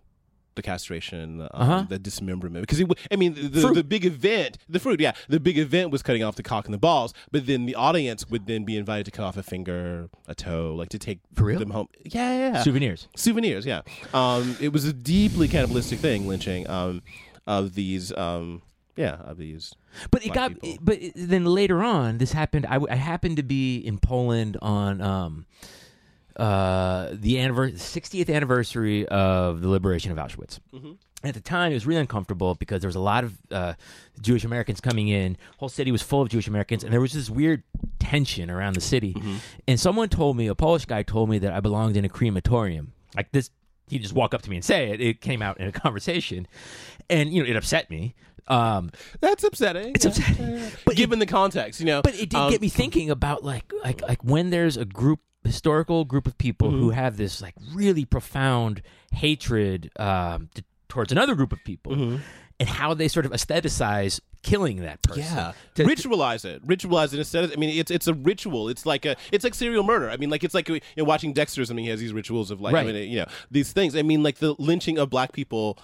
the 0.55 0.61
castration, 0.61 1.41
um, 1.41 1.49
Uh-huh. 1.53 1.85
the 1.89 1.99
dismemberment. 1.99 2.61
Because 2.63 2.79
it, 2.79 2.87
I 3.11 3.15
mean, 3.15 3.33
the, 3.35 3.71
the 3.73 3.83
big 3.83 4.05
event, 4.05 4.57
the 4.69 4.79
fruit, 4.79 4.99
yeah, 4.99 5.13
the 5.29 5.39
big 5.39 5.57
event 5.57 5.91
was 5.91 6.01
cutting 6.03 6.23
off 6.23 6.35
the 6.35 6.43
cock 6.43 6.65
and 6.65 6.73
the 6.73 6.77
balls. 6.77 7.13
But 7.31 7.45
then 7.47 7.65
the 7.65 7.75
audience 7.75 8.29
would 8.29 8.45
then 8.47 8.63
be 8.63 8.77
invited 8.77 9.05
to 9.05 9.11
cut 9.11 9.23
off 9.25 9.37
a 9.37 9.43
finger, 9.43 10.09
a 10.27 10.35
toe, 10.35 10.73
like 10.75 10.89
to 10.89 10.99
take 10.99 11.19
For 11.33 11.45
real? 11.45 11.59
them 11.59 11.71
home. 11.71 11.87
Yeah, 12.05 12.31
yeah, 12.31 12.53
yeah. 12.53 12.63
souvenirs 12.63 13.07
souvenirs 13.15 13.65
yeah 13.65 13.81
um 14.13 14.55
it 14.59 14.71
was 14.73 14.85
a 14.85 14.93
deeply 14.93 15.47
cannibalistic 15.47 15.99
thing 15.99 16.27
lynching 16.27 16.69
um 16.69 17.01
of 17.47 17.73
these 17.75 18.11
um 18.17 18.61
yeah 18.95 19.15
of 19.23 19.37
these 19.37 19.73
But 20.11 20.25
it 20.25 20.33
got. 20.33 20.53
But 20.81 20.99
then 21.15 21.45
later 21.45 21.83
on, 21.83 22.17
this 22.17 22.31
happened. 22.31 22.65
I 22.67 22.95
happened 22.95 23.37
to 23.37 23.43
be 23.43 23.77
in 23.77 23.97
Poland 23.99 24.57
on 24.61 25.01
um, 25.01 25.45
uh, 26.35 27.09
the 27.13 27.39
anniversary, 27.39 27.77
60th 28.01 28.33
anniversary 28.33 29.07
of 29.07 29.61
the 29.61 29.69
liberation 29.69 30.11
of 30.11 30.17
Auschwitz. 30.17 30.59
At 31.25 31.35
the 31.35 31.39
time, 31.39 31.71
it 31.71 31.75
was 31.75 31.85
really 31.87 32.01
uncomfortable 32.01 32.53
because 32.55 32.81
there 32.81 32.87
was 32.89 32.97
a 32.97 32.99
lot 32.99 33.23
of 33.23 33.37
uh, 33.49 33.73
Jewish 34.21 34.43
Americans 34.43 34.81
coming 34.81 35.07
in. 35.07 35.37
Whole 35.57 35.69
city 35.69 35.89
was 35.89 36.01
full 36.01 36.21
of 36.21 36.27
Jewish 36.27 36.47
Americans, 36.49 36.83
and 36.83 36.91
there 36.91 36.99
was 36.99 37.13
this 37.13 37.29
weird 37.29 37.63
tension 37.99 38.49
around 38.49 38.73
the 38.75 38.81
city. 38.81 39.15
And 39.65 39.79
someone 39.79 40.09
told 40.09 40.35
me, 40.35 40.47
a 40.47 40.55
Polish 40.55 40.83
guy 40.85 41.01
told 41.03 41.29
me 41.29 41.37
that 41.39 41.53
I 41.53 41.61
belonged 41.61 41.95
in 41.95 42.03
a 42.03 42.09
crematorium. 42.09 42.91
Like 43.15 43.31
this, 43.31 43.51
he 43.87 43.99
just 43.99 44.13
walk 44.13 44.33
up 44.33 44.41
to 44.41 44.49
me 44.49 44.57
and 44.57 44.65
say 44.65 44.89
it. 44.91 44.99
It 44.99 45.21
came 45.21 45.41
out 45.41 45.59
in 45.61 45.67
a 45.67 45.71
conversation, 45.71 46.45
and 47.09 47.31
you 47.31 47.41
know, 47.41 47.49
it 47.49 47.55
upset 47.55 47.89
me. 47.89 48.15
Um, 48.49 48.91
that's 49.21 49.45
upsetting 49.45 49.93
It's 49.95 50.03
yeah. 50.03 50.11
upsetting. 50.11 50.71
but 50.83 50.97
given 50.97 51.19
the 51.19 51.25
context 51.25 51.79
you 51.79 51.85
know 51.85 52.01
but 52.01 52.13
it 52.15 52.29
did 52.29 52.35
um, 52.35 52.51
get 52.51 52.59
me 52.59 52.67
thinking 52.67 53.09
about 53.09 53.41
like 53.41 53.71
like 53.85 54.01
like 54.01 54.21
when 54.21 54.49
there's 54.49 54.75
a 54.75 54.83
group 54.83 55.21
historical 55.45 56.05
group 56.05 56.27
of 56.27 56.37
people 56.37 56.69
who 56.71 56.87
Mm-hmm. 56.89 56.99
have 56.99 57.17
this 57.17 57.41
like 57.41 57.55
really 57.73 58.05
profound 58.05 58.81
hatred 59.11 59.91
um, 59.99 60.49
t- 60.53 60.63
towards 60.89 61.11
another 61.11 61.35
group 61.35 61.51
of 61.53 61.63
people 61.63 62.19
and 62.59 62.69
how 62.69 62.93
they 62.93 63.07
sort 63.07 63.25
of 63.25 63.31
aestheticize 63.31 64.19
killing 64.43 64.77
that 64.81 65.01
person. 65.01 65.23
Mm-hmm. 65.23 65.35
yeah 65.35 65.53
To- 65.75 65.83
ritualize 65.85 66.43
it 66.45 66.65
ritualize 66.67 67.13
it 67.13 67.19
instead 67.19 67.45
of 67.45 67.51
i 67.53 67.55
mean 67.55 67.69
it's 67.79 67.89
it's 67.89 68.07
a 68.07 68.13
ritual 68.13 68.67
it's 68.69 68.85
like 68.85 69.05
a 69.05 69.15
it's 69.31 69.43
like 69.45 69.53
serial 69.53 69.83
murder 69.83 70.09
i 70.09 70.17
mean 70.17 70.29
like 70.29 70.43
it's 70.43 70.53
like 70.53 70.67
you 70.67 70.81
know 70.97 71.03
watching 71.05 71.31
dexter 71.33 71.61
or 71.61 71.65
something 71.65 71.85
he 71.85 71.89
has 71.91 71.99
these 72.01 72.11
rituals 72.13 72.51
of 72.51 72.59
like 72.59 72.75
i 72.75 72.83
mean 72.83 72.95
you 73.09 73.19
know 73.19 73.25
these 73.51 73.71
things 73.71 73.95
i 73.95 74.01
mean 74.01 74.21
like 74.21 74.39
the 74.39 74.53
lynching 74.59 74.97
of 74.97 75.09
black 75.09 75.31
people 75.31 75.77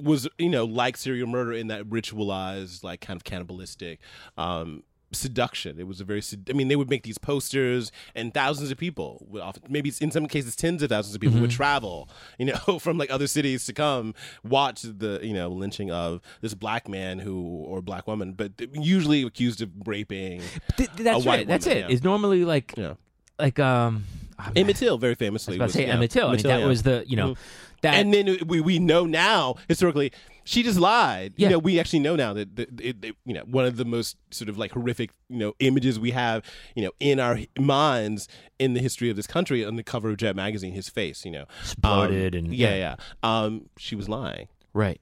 was 0.00 0.26
you 0.38 0.48
know 0.48 0.64
like 0.64 0.96
serial 0.96 1.28
murder 1.28 1.52
in 1.52 1.68
that 1.68 1.84
ritualized 1.84 2.82
like 2.82 3.00
kind 3.00 3.16
of 3.16 3.22
cannibalistic 3.24 4.00
um 4.36 4.82
seduction. 5.14 5.78
It 5.78 5.86
was 5.86 6.00
a 6.00 6.04
very. 6.04 6.20
sed- 6.20 6.48
I 6.50 6.52
mean, 6.52 6.68
they 6.68 6.76
would 6.76 6.90
make 6.90 7.02
these 7.04 7.18
posters, 7.18 7.90
and 8.14 8.32
thousands 8.34 8.70
of 8.70 8.78
people, 8.78 9.24
would 9.30 9.40
often, 9.42 9.62
maybe 9.68 9.92
in 10.00 10.10
some 10.10 10.26
cases 10.26 10.54
tens 10.56 10.82
of 10.82 10.90
thousands 10.90 11.14
of 11.14 11.20
people, 11.20 11.40
would 11.40 11.50
travel, 11.50 12.08
you 12.38 12.46
know, 12.46 12.78
from 12.80 12.98
like 12.98 13.10
other 13.10 13.26
cities 13.26 13.64
to 13.66 13.72
come 13.72 14.14
watch 14.42 14.82
the 14.82 15.20
you 15.22 15.32
know 15.34 15.48
lynching 15.48 15.90
of 15.90 16.20
this 16.40 16.54
black 16.54 16.88
man 16.88 17.18
who 17.18 17.40
or 17.66 17.80
black 17.80 18.06
woman, 18.06 18.32
but 18.32 18.52
usually 18.72 19.22
accused 19.22 19.62
of 19.62 19.70
raping. 19.86 20.42
Th- 20.76 20.90
that's 20.96 21.24
right. 21.26 21.46
That's 21.46 21.66
it. 21.66 21.76
yeah. 21.78 21.86
It's 21.88 22.02
normally 22.04 22.44
like 22.44 22.74
Yeah, 22.76 22.94
like 23.38 23.58
um. 23.58 24.04
I 24.36 24.50
Emmett 24.56 24.74
Till 24.76 24.98
very 24.98 25.14
famously. 25.14 25.52
was 25.52 25.56
about 25.58 25.66
to 25.68 25.72
say 25.74 25.86
yeah, 25.86 25.94
Emmett 25.94 26.10
Till. 26.10 26.26
I 26.26 26.32
mean, 26.34 26.42
that 26.42 26.58
yeah. 26.60 26.66
was 26.66 26.82
the 26.82 27.04
you 27.06 27.14
know 27.16 27.34
Mhm. 27.34 27.36
that 27.82 27.94
and 27.94 28.12
then 28.12 28.36
we, 28.48 28.60
we 28.60 28.80
know 28.80 29.06
now 29.06 29.54
historically 29.68 30.10
she 30.44 30.62
just 30.62 30.78
lied. 30.78 31.32
Yeah. 31.36 31.48
You 31.48 31.52
know, 31.54 31.58
we 31.58 31.80
actually 31.80 32.00
know 32.00 32.16
now 32.16 32.32
that, 32.34 32.54
that 32.56 32.80
it, 32.80 33.04
it- 33.04 33.16
you 33.24 33.34
know 33.34 33.42
one 33.46 33.64
of 33.64 33.76
the 33.76 33.84
most 33.84 34.16
sort 34.30 34.48
of 34.48 34.56
like 34.58 34.72
horrific 34.72 35.10
you 35.28 35.38
know 35.38 35.54
images 35.58 35.98
we 35.98 36.10
have 36.12 36.44
you 36.76 36.82
know 36.84 36.90
in 37.00 37.18
our 37.18 37.38
minds 37.58 38.28
in 38.58 38.74
the 38.74 38.80
history 38.80 39.10
of 39.10 39.16
this 39.16 39.26
country 39.26 39.64
on 39.64 39.76
the 39.76 39.82
cover 39.82 40.10
of 40.10 40.16
Jet 40.18 40.36
magazine, 40.36 40.72
his 40.72 40.88
face. 40.88 41.24
You 41.24 41.30
know, 41.32 41.44
Exploded 41.60 42.34
Um, 42.34 42.44
and- 42.44 42.54
yeah, 42.54 42.74
yeah. 42.74 42.96
Um, 43.22 43.68
she 43.78 43.96
was 43.96 44.08
lying. 44.08 44.48
right. 44.72 45.00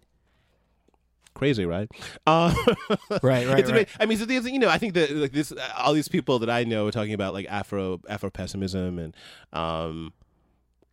Crazy, 1.35 1.65
right? 1.65 1.89
Uh, 2.27 2.55
Right, 3.23 3.47
right, 3.49 3.59
it's 3.59 3.73
right. 3.73 3.89
I 3.99 4.05
mean, 4.05 4.19
so 4.19 4.27
there's, 4.27 4.47
you 4.49 4.59
know, 4.59 4.69
I 4.69 4.77
think 4.77 4.93
that 4.95 5.11
like 5.13 5.33
this, 5.33 5.51
all 5.79 5.95
these 5.95 6.07
people 6.07 6.39
that 6.41 6.51
I 6.51 6.65
know 6.65 6.87
are 6.87 6.93
talking 6.93 7.15
about 7.15 7.33
like 7.33 7.47
Afro 7.49 8.01
Afro 8.07 8.31
pessimism 8.31 8.99
and, 8.99 9.17
um, 9.55 10.13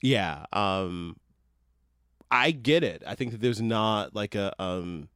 yeah, 0.01 0.45
um, 0.53 1.17
I 2.31 2.51
get 2.51 2.83
it. 2.83 3.03
I 3.07 3.15
think 3.15 3.31
that 3.31 3.41
there's 3.41 3.61
not 3.61 4.13
like 4.15 4.35
a 4.35 4.53
um, 4.61 5.09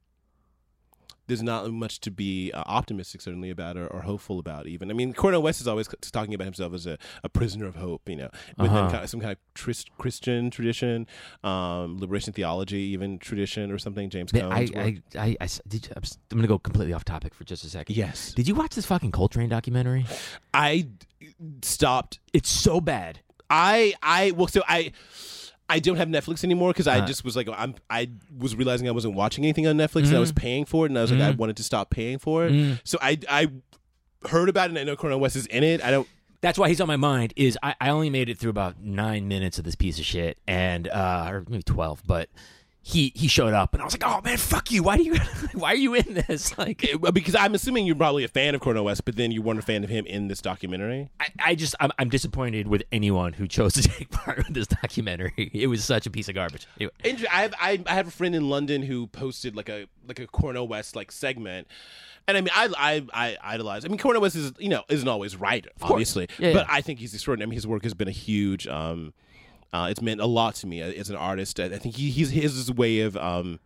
there's 1.28 1.41
not 1.43 1.72
much 1.72 2.01
to 2.01 2.11
be 2.11 2.51
uh, 2.53 2.64
optimistic 2.66 3.22
certainly 3.22 3.49
about 3.49 3.78
or, 3.78 3.88
or 3.88 4.01
hopeful 4.01 4.39
about 4.39 4.68
even. 4.68 4.91
I 4.91 4.93
mean, 4.93 5.14
Cornel 5.14 5.41
West 5.41 5.61
is 5.61 5.68
always 5.70 5.88
c- 5.88 5.93
talking 6.11 6.34
about 6.34 6.43
himself 6.43 6.74
as 6.74 6.86
a, 6.86 6.97
a 7.24 7.30
prisoner 7.30 7.66
of 7.66 7.76
hope, 7.76 8.09
you 8.09 8.18
know, 8.18 8.30
within 8.57 8.76
Uh-huh. 8.76 8.91
kind 8.91 9.03
of, 9.05 9.09
some 9.09 9.22
kind 9.22 9.32
of 9.32 9.38
tris- 9.53 9.86
Christian 9.97 10.49
tradition, 10.49 11.07
um, 11.45 11.97
liberation 11.97 12.34
theology 12.34 12.80
even 12.91 13.20
tradition 13.20 13.72
or 13.72 13.78
something. 13.78 14.09
James 14.09 14.34
Cone's 14.34 14.72
I. 14.76 14.80
I, 14.80 15.01
I, 15.18 15.38
I 15.39 15.47
did, 15.66 15.88
I'm 15.95 16.03
I'm 16.32 16.38
gonna 16.39 16.47
go 16.47 16.59
completely 16.59 16.93
off 16.93 17.05
topic 17.05 17.34
for 17.34 17.45
just 17.45 17.64
a 17.64 17.70
second. 17.70 17.95
yes, 17.95 18.34
Did 18.34 18.47
you 18.49 18.55
watch 18.55 18.76
this 18.76 18.86
fucking 18.86 19.11
Coltrane 19.11 19.47
documentary? 19.49 20.05
I 20.53 20.88
d- 21.22 21.28
stopped. 21.61 22.20
It's 22.34 22.49
so 22.49 22.82
bad. 22.82 23.20
I 23.49 23.93
I 24.03 24.32
well, 24.32 24.47
so 24.47 24.61
I. 24.68 24.91
I 25.76 25.80
don't 25.80 25.97
have 25.97 26.07
Netflix 26.07 26.43
anymore 26.43 26.69
because 26.71 26.88
I 26.88 26.99
Uh. 26.99 27.05
just 27.07 27.26
was 27.26 27.36
like 27.36 27.47
I'm 27.51 27.76
I 27.89 28.09
was 28.38 28.55
realizing 28.55 28.88
I 28.88 28.91
wasn't 28.91 29.15
watching 29.15 29.43
anything 29.43 29.65
on 29.67 29.76
Netflix 29.78 30.07
and 30.07 30.15
I 30.17 30.19
was 30.19 30.32
paying 30.32 30.65
for 30.65 30.86
it 30.86 30.89
and 30.91 30.97
I 30.97 31.01
was 31.01 31.11
like 31.11 31.21
I 31.21 31.32
Mm. 31.34 31.38
wanted 31.38 31.57
to 31.57 31.63
stop 31.63 31.89
paying 31.89 32.19
for 32.19 32.45
it 32.45 32.53
Mm. 32.53 32.80
so 32.84 32.97
I 33.01 33.17
I 33.30 33.47
heard 34.30 34.49
about 34.49 34.65
it 34.65 34.69
and 34.71 34.80
I 34.80 34.84
know 34.84 34.95
Cornel 34.95 35.19
West 35.19 35.36
is 35.36 35.45
in 35.47 35.63
it 35.63 35.84
I 35.84 35.91
don't 35.91 36.07
That's 36.41 36.59
why 36.59 36.67
he's 36.67 36.82
on 36.82 36.88
my 36.88 36.97
mind. 36.97 37.32
Is 37.38 37.57
I, 37.63 37.74
I 37.80 37.89
only 37.89 38.09
made 38.09 38.28
it 38.30 38.38
through 38.38 38.49
about 38.49 38.80
nine 38.82 39.28
minutes 39.30 39.57
of 39.59 39.63
this 39.63 39.76
piece 39.76 39.97
of 39.97 40.03
shit, 40.05 40.38
and 40.45 40.89
uh, 40.89 41.28
or 41.32 41.45
maybe 41.47 41.63
twelve, 41.63 42.01
but 42.05 42.30
he 42.86 43.13
he 43.15 43.29
showed 43.29 43.53
up, 43.53 43.73
and 43.73 43.81
I 43.81 43.86
was 43.86 43.93
like, 43.93 44.03
oh 44.05 44.19
man, 44.21 44.36
fuck 44.38 44.69
you. 44.69 44.84
Why 44.84 44.97
do 44.97 45.03
you 45.03 45.15
why 45.53 45.71
are 45.71 45.75
you 45.75 45.93
in 45.95 46.13
this? 46.27 46.53
Like, 46.63 46.84
it- 46.84 47.13
because 47.13 47.34
I'm 47.34 47.55
assuming 47.55 47.86
you're 47.88 47.95
probably 47.95 48.23
a 48.25 48.27
fan 48.27 48.53
of 48.55 48.61
Cornel 48.61 48.84
West 48.86 49.05
but 49.05 49.15
then 49.15 49.31
you 49.31 49.41
weren't 49.41 49.57
a 49.59 49.61
fan 49.63 49.84
of 49.84 49.89
him 49.89 50.05
in 50.05 50.27
this 50.27 50.41
documentary 50.41 51.09
I, 51.19 51.27
I 51.39 51.55
just 51.55 51.75
I'm, 51.79 51.91
I'm 51.97 52.09
disappointed 52.09 52.67
with 52.67 52.84
anyone 52.91 53.34
who 53.34 53.47
chose 53.47 53.73
to 53.73 53.81
take 53.89 54.11
part 54.11 54.45
in 54.47 54.53
this 54.53 54.67
documentary. 54.67 55.49
It 55.53 55.67
was 55.67 55.84
such 55.84 56.05
a 56.05 56.11
piece 56.11 56.27
of 56.29 56.36
garbage. 56.36 56.67
Anyway. 56.79 57.27
I 57.31 57.41
have 57.41 57.53
I, 57.59 57.84
I 57.88 57.93
have 57.95 58.07
a 58.07 58.11
friend 58.11 58.36
in 58.36 58.49
London 58.49 58.81
who 58.84 59.07
posted 59.07 59.55
like 59.55 59.69
a 59.69 59.88
like 60.07 60.19
a 60.19 60.27
Cornel 60.27 60.67
West 60.67 60.95
like 60.95 61.11
segment, 61.11 61.67
and 62.27 62.36
I 62.38 62.41
mean 62.41 62.51
I 62.53 62.69
I, 62.77 63.05
I 63.13 63.53
idolize. 63.53 63.86
I 63.86 63.88
mean 63.88 63.97
Cornel 63.97 64.21
West 64.21 64.36
is 64.36 64.51
you 64.59 64.69
know 64.69 64.84
isn't 64.89 65.07
always 65.07 65.36
right, 65.38 65.65
obviously, 65.81 66.27
Yeah, 66.38 66.53
but 66.53 66.67
yeah. 66.67 66.73
I 66.75 66.81
think 66.81 66.99
he's 66.99 67.13
extraordinary. 67.13 67.47
I 67.47 67.49
mean 67.49 67.55
his 67.55 67.67
work 67.67 67.84
has 67.84 67.93
been 67.93 68.07
a 68.09 68.11
huge. 68.11 68.67
Um, 68.67 69.13
uh, 69.74 69.88
it's 69.89 70.01
meant 70.01 70.21
a 70.21 70.26
lot 70.26 70.55
to 70.55 70.67
me 70.67 70.82
as 70.82 71.09
an 71.09 71.15
artist. 71.17 71.59
I 71.59 71.69
think 71.78 71.95
he, 71.95 72.09
he's 72.11 72.30
his 72.30 72.71
way 72.71 73.01
of 73.01 73.17
um 73.17 73.59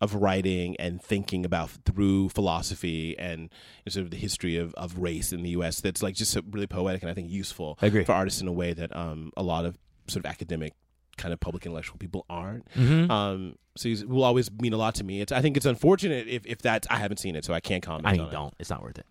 of 0.00 0.16
writing 0.16 0.74
and 0.80 1.00
thinking 1.00 1.44
about 1.44 1.70
through 1.86 2.28
philosophy 2.30 3.16
and 3.18 3.48
sort 3.88 4.04
of 4.04 4.10
the 4.10 4.16
history 4.16 4.56
of, 4.56 4.74
of 4.74 4.98
race 4.98 5.32
in 5.32 5.42
the 5.44 5.50
U.S. 5.50 5.80
That's 5.80 6.02
like 6.02 6.16
just 6.16 6.36
really 6.50 6.66
poetic 6.66 7.02
and 7.02 7.10
I 7.10 7.14
think 7.14 7.30
useful 7.30 7.78
I 7.80 7.86
agree. 7.86 8.02
for 8.04 8.12
artists 8.12 8.40
in 8.40 8.48
a 8.48 8.52
way 8.52 8.72
that 8.72 8.94
um 8.96 9.30
a 9.36 9.42
lot 9.44 9.64
of 9.64 9.78
sort 10.08 10.24
of 10.24 10.30
academic 10.30 10.72
kind 11.18 11.32
of 11.32 11.38
public 11.38 11.64
intellectual 11.66 11.98
people 11.98 12.24
aren't. 12.28 12.66
Mhm. 12.74 13.08
Um, 13.10 13.54
so 13.76 13.88
he 13.88 14.04
will 14.04 14.24
always 14.24 14.50
mean 14.50 14.72
a 14.72 14.76
lot 14.76 14.94
to 14.96 15.04
me. 15.04 15.20
It's 15.20 15.30
I 15.30 15.40
think 15.40 15.56
it's 15.56 15.66
unfortunate 15.66 16.26
if 16.26 16.44
if 16.46 16.58
that's 16.62 16.88
I 16.90 16.96
haven't 16.96 17.18
seen 17.18 17.36
it, 17.36 17.44
so 17.44 17.54
I 17.54 17.60
can't 17.60 17.82
comment. 17.82 18.06
I 18.06 18.18
on 18.18 18.30
don't. 18.32 18.54
It's 18.58 18.70
not 18.70 18.82
worth 18.82 18.98
it. 18.98 19.06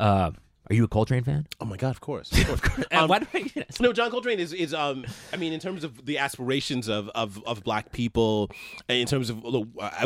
Uh, 0.00 0.32
are 0.70 0.74
you 0.74 0.84
a 0.84 0.88
Coltrane 0.88 1.24
fan? 1.24 1.46
Oh 1.60 1.64
my 1.64 1.76
god, 1.76 1.90
of 1.90 2.00
course. 2.00 2.30
Of 2.48 2.62
course. 2.62 2.86
Um, 2.92 3.08
why 3.08 3.18
do 3.20 3.26
I? 3.34 3.64
no, 3.80 3.92
John 3.92 4.10
Coltrane 4.10 4.38
is 4.38 4.52
is 4.52 4.72
um. 4.74 5.04
I 5.32 5.36
mean, 5.36 5.52
in 5.52 5.60
terms 5.60 5.84
of 5.84 6.04
the 6.06 6.18
aspirations 6.18 6.88
of 6.88 7.08
of, 7.10 7.42
of 7.46 7.62
black 7.64 7.92
people, 7.92 8.50
in 8.88 9.06
terms 9.06 9.30
of 9.30 9.44
uh, 9.44 9.50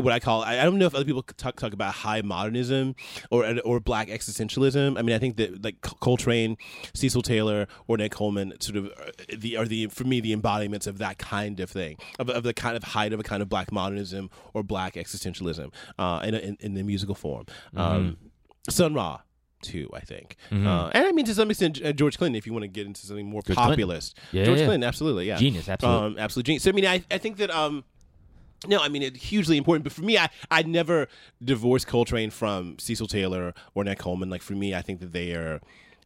what 0.01 0.13
I 0.13 0.21
call, 0.21 0.43
I 0.43 0.61
I 0.61 0.65
don't 0.65 0.79
know 0.79 0.87
if 0.87 0.95
other 0.95 1.05
people 1.05 1.23
talk 1.23 1.57
talk 1.59 1.73
about 1.73 1.95
high 1.95 2.23
modernism 2.23 2.95
or 3.31 3.45
or 3.65 3.81
black 3.81 4.09
existentialism. 4.09 4.99
I 4.99 5.03
mean, 5.03 5.15
I 5.15 5.19
think 5.19 5.37
that 5.37 5.63
like 5.65 5.81
Coltrane, 5.81 6.57
Cecil 6.95 7.23
Taylor, 7.23 7.67
Ornette 7.89 8.11
Coleman, 8.11 8.53
sort 8.61 8.77
of 8.77 8.87
uh, 8.87 9.11
the 9.37 9.57
are 9.57 9.67
the 9.67 9.87
for 9.89 10.05
me 10.05 10.21
the 10.21 10.33
embodiments 10.33 10.87
of 10.87 10.99
that 10.99 11.19
kind 11.19 11.61
of 11.61 11.71
thing, 11.71 11.97
of, 12.19 12.29
of 12.31 12.43
the 12.43 12.55
kind 12.55 12.77
of 12.77 12.83
height 12.85 13.13
of 13.13 13.21
a 13.21 13.23
kind 13.23 13.43
of 13.43 13.49
black 13.49 13.73
modernism 13.73 14.31
or 14.55 14.63
black 14.63 14.95
existentialism, 14.95 15.73
uh, 15.99 16.21
in, 16.25 16.35
a- 16.35 16.39
in 16.39 16.57
in 16.61 16.75
the 16.75 16.83
musical 16.83 17.15
form. 17.15 17.47
Um, 17.77 18.17
Sun 18.71 18.95
Ra. 18.95 19.21
Too, 19.63 19.89
I 19.95 20.01
think, 20.01 20.37
uh, 20.51 20.91
and 20.93 21.07
I 21.07 21.13
mean 21.13 21.25
to 21.27 21.35
some 21.35 21.49
extent 21.51 21.81
uh, 21.85 21.93
George 21.93 22.19
Clinton. 22.19 22.37
If 22.37 22.47
you 22.47 22.53
want 22.53 22.65
to 22.65 22.69
get 22.69 22.87
into 22.87 23.07
something 23.07 23.27
more 23.27 23.43
George 23.43 23.57
Clinton. 23.57 23.73
populist, 23.73 24.19
Yeah, 24.33 24.45
George 24.45 24.59
yeah. 24.59 24.67
Clinton, 24.67 24.87
absolutely, 24.87 25.27
yeah, 25.29 25.37
Genius, 25.37 25.69
absolutely. 25.69 26.07
um, 26.07 26.19
absolute 26.19 26.45
genius. 26.45 26.63
So 26.65 26.71
I 26.71 26.73
mean, 26.73 26.87
I, 26.87 27.03
I 27.11 27.19
think 27.19 27.39
that 27.39 27.51
um, 27.51 27.85
no, 28.67 28.79
I 28.81 28.89
mean 28.89 29.03
it's 29.03 29.23
hugely 29.23 29.57
important. 29.57 29.85
But 29.85 29.93
for 29.93 30.03
me, 30.03 30.19
I 30.19 30.29
I 30.51 30.63
never 30.63 31.09
divorced 31.43 31.87
Coltrane 31.87 32.31
from 32.31 32.79
Cecil 32.79 33.07
Taylor 33.07 33.55
Ornette 33.77 33.99
Coleman. 33.99 34.29
Like 34.31 34.43
for 34.43 34.53
me, 34.55 34.75
I 34.75 34.83
think 34.83 35.01
that 35.01 35.13
they 35.13 35.33
are 35.33 35.61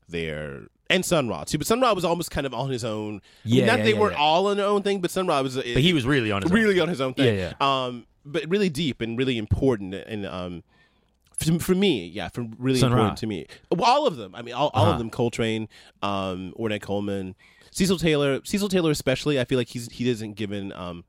they're 0.09 0.69
and 0.89 1.05
Sun 1.05 1.29
Ra 1.29 1.45
too. 1.45 1.59
But 1.59 1.67
Sun 1.67 1.81
Ra 1.81 1.93
was 1.93 2.05
almost 2.05 2.31
kind 2.31 2.47
of 2.47 2.55
on 2.55 2.71
his 2.71 2.85
own. 2.85 3.21
I 3.45 3.49
mean, 3.49 3.59
Yeah, 3.59 3.67
not 3.67 3.79
yeah, 3.79 3.85
they 3.85 3.93
yeah, 3.95 3.99
weren't 4.01 4.13
yeah. 4.15 4.21
all 4.23 4.47
on 4.47 4.57
their 4.57 4.67
own 4.67 4.83
thing, 4.83 5.01
but 5.01 5.11
Sun 5.11 5.27
Ra 5.27 5.41
was. 5.43 5.57
but 5.57 5.65
he 5.67 5.93
was 5.93 6.07
really 6.07 6.31
on 6.31 6.43
his 6.43 6.51
own. 6.51 6.55
really 6.57 6.81
on 6.81 6.89
his 6.89 7.01
own 7.01 7.15
thing. 7.15 7.37
Yeah, 7.37 7.53
Yeah, 7.61 7.85
Um, 7.87 8.07
but 8.25 8.49
really 8.49 8.69
deep 8.69 9.01
and 9.01 9.19
really 9.19 9.39
important 9.39 9.95
and 9.95 10.27
um. 10.27 10.63
For, 11.39 11.59
for 11.59 11.75
me, 11.75 12.07
yeah, 12.07 12.29
for 12.29 12.47
really 12.59 12.79
Sun 12.79 12.93
Ra. 12.93 12.97
important 12.99 13.19
to 13.19 13.27
me. 13.27 13.47
Well, 13.71 13.85
all 13.91 14.07
of 14.07 14.17
them. 14.17 14.35
I 14.35 14.43
mean, 14.43 14.55
all, 14.55 14.71
all 14.75 14.85
Uh-huh. 14.85 14.93
of 14.93 14.99
them. 14.99 15.11
Coltrane, 15.11 15.69
um, 16.03 16.55
Ornette 16.59 16.81
Coleman, 16.83 17.35
Cecil 17.71 17.99
Taylor. 17.99 18.41
Cecil 18.45 18.69
Taylor, 18.69 18.91
especially. 18.91 19.39
I 19.39 19.45
feel 19.45 19.59
like 19.59 19.69
he's 19.69 19.89
he 19.93 20.05
doesn't 20.05 20.33
given 20.35 20.73
um 20.73 21.05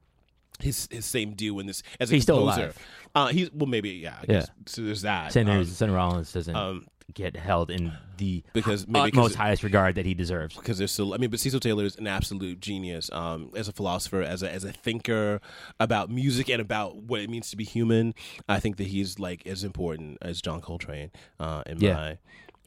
his 0.59 0.87
his 0.91 1.05
same 1.05 1.33
due 1.33 1.57
in 1.59 1.67
this 1.67 1.81
as 1.99 2.11
a 2.11 2.15
He's 2.15 2.23
still 2.23 2.37
composer. 2.39 2.61
alive. 2.63 2.77
Uh, 3.15 3.27
he's 3.27 3.51
well, 3.53 3.67
maybe 3.67 3.89
yeah. 3.91 4.15
I 4.19 4.25
Yeah. 4.27 4.39
guess. 4.39 4.49
So 4.65 4.81
there's 4.81 5.01
that. 5.03 5.31
Senator, 5.31 5.85
Um, 5.85 5.91
Rollins 5.91 6.33
doesn't 6.33 6.55
um, 6.55 6.87
get 7.13 7.35
held 7.35 7.71
in 7.71 7.93
the 8.17 8.43
because 8.53 8.87
maybe 8.87 9.07
utmost 9.09 9.35
highest 9.35 9.63
regard 9.63 9.95
that 9.95 10.05
he 10.05 10.13
deserves. 10.13 10.55
because 10.55 10.77
there's 10.77 10.91
still 10.91 11.13
I 11.13 11.17
mean, 11.17 11.29
but 11.29 11.39
Cecil 11.39 11.59
Taylor 11.59 11.85
is 11.85 11.95
an 11.95 12.05
absolute 12.07 12.59
genius 12.59 13.09
um, 13.13 13.51
as 13.55 13.67
a 13.67 13.73
philosopher, 13.73 14.21
as 14.21 14.43
a 14.43 14.51
as 14.51 14.63
a 14.63 14.71
thinker 14.73 15.39
about 15.79 16.09
music 16.09 16.49
and 16.49 16.61
about 16.61 16.97
what 16.97 17.21
it 17.21 17.29
means 17.29 17.49
to 17.51 17.57
be 17.57 17.63
human. 17.63 18.13
I 18.49 18.59
think 18.59 18.77
that 18.77 18.87
he's 18.87 19.19
like 19.19 19.45
as 19.47 19.63
important 19.63 20.17
as 20.21 20.41
John 20.41 20.61
Coltrane 20.61 21.11
uh, 21.39 21.63
in 21.65 21.79
Yeah. 21.79 21.93
my 21.93 22.17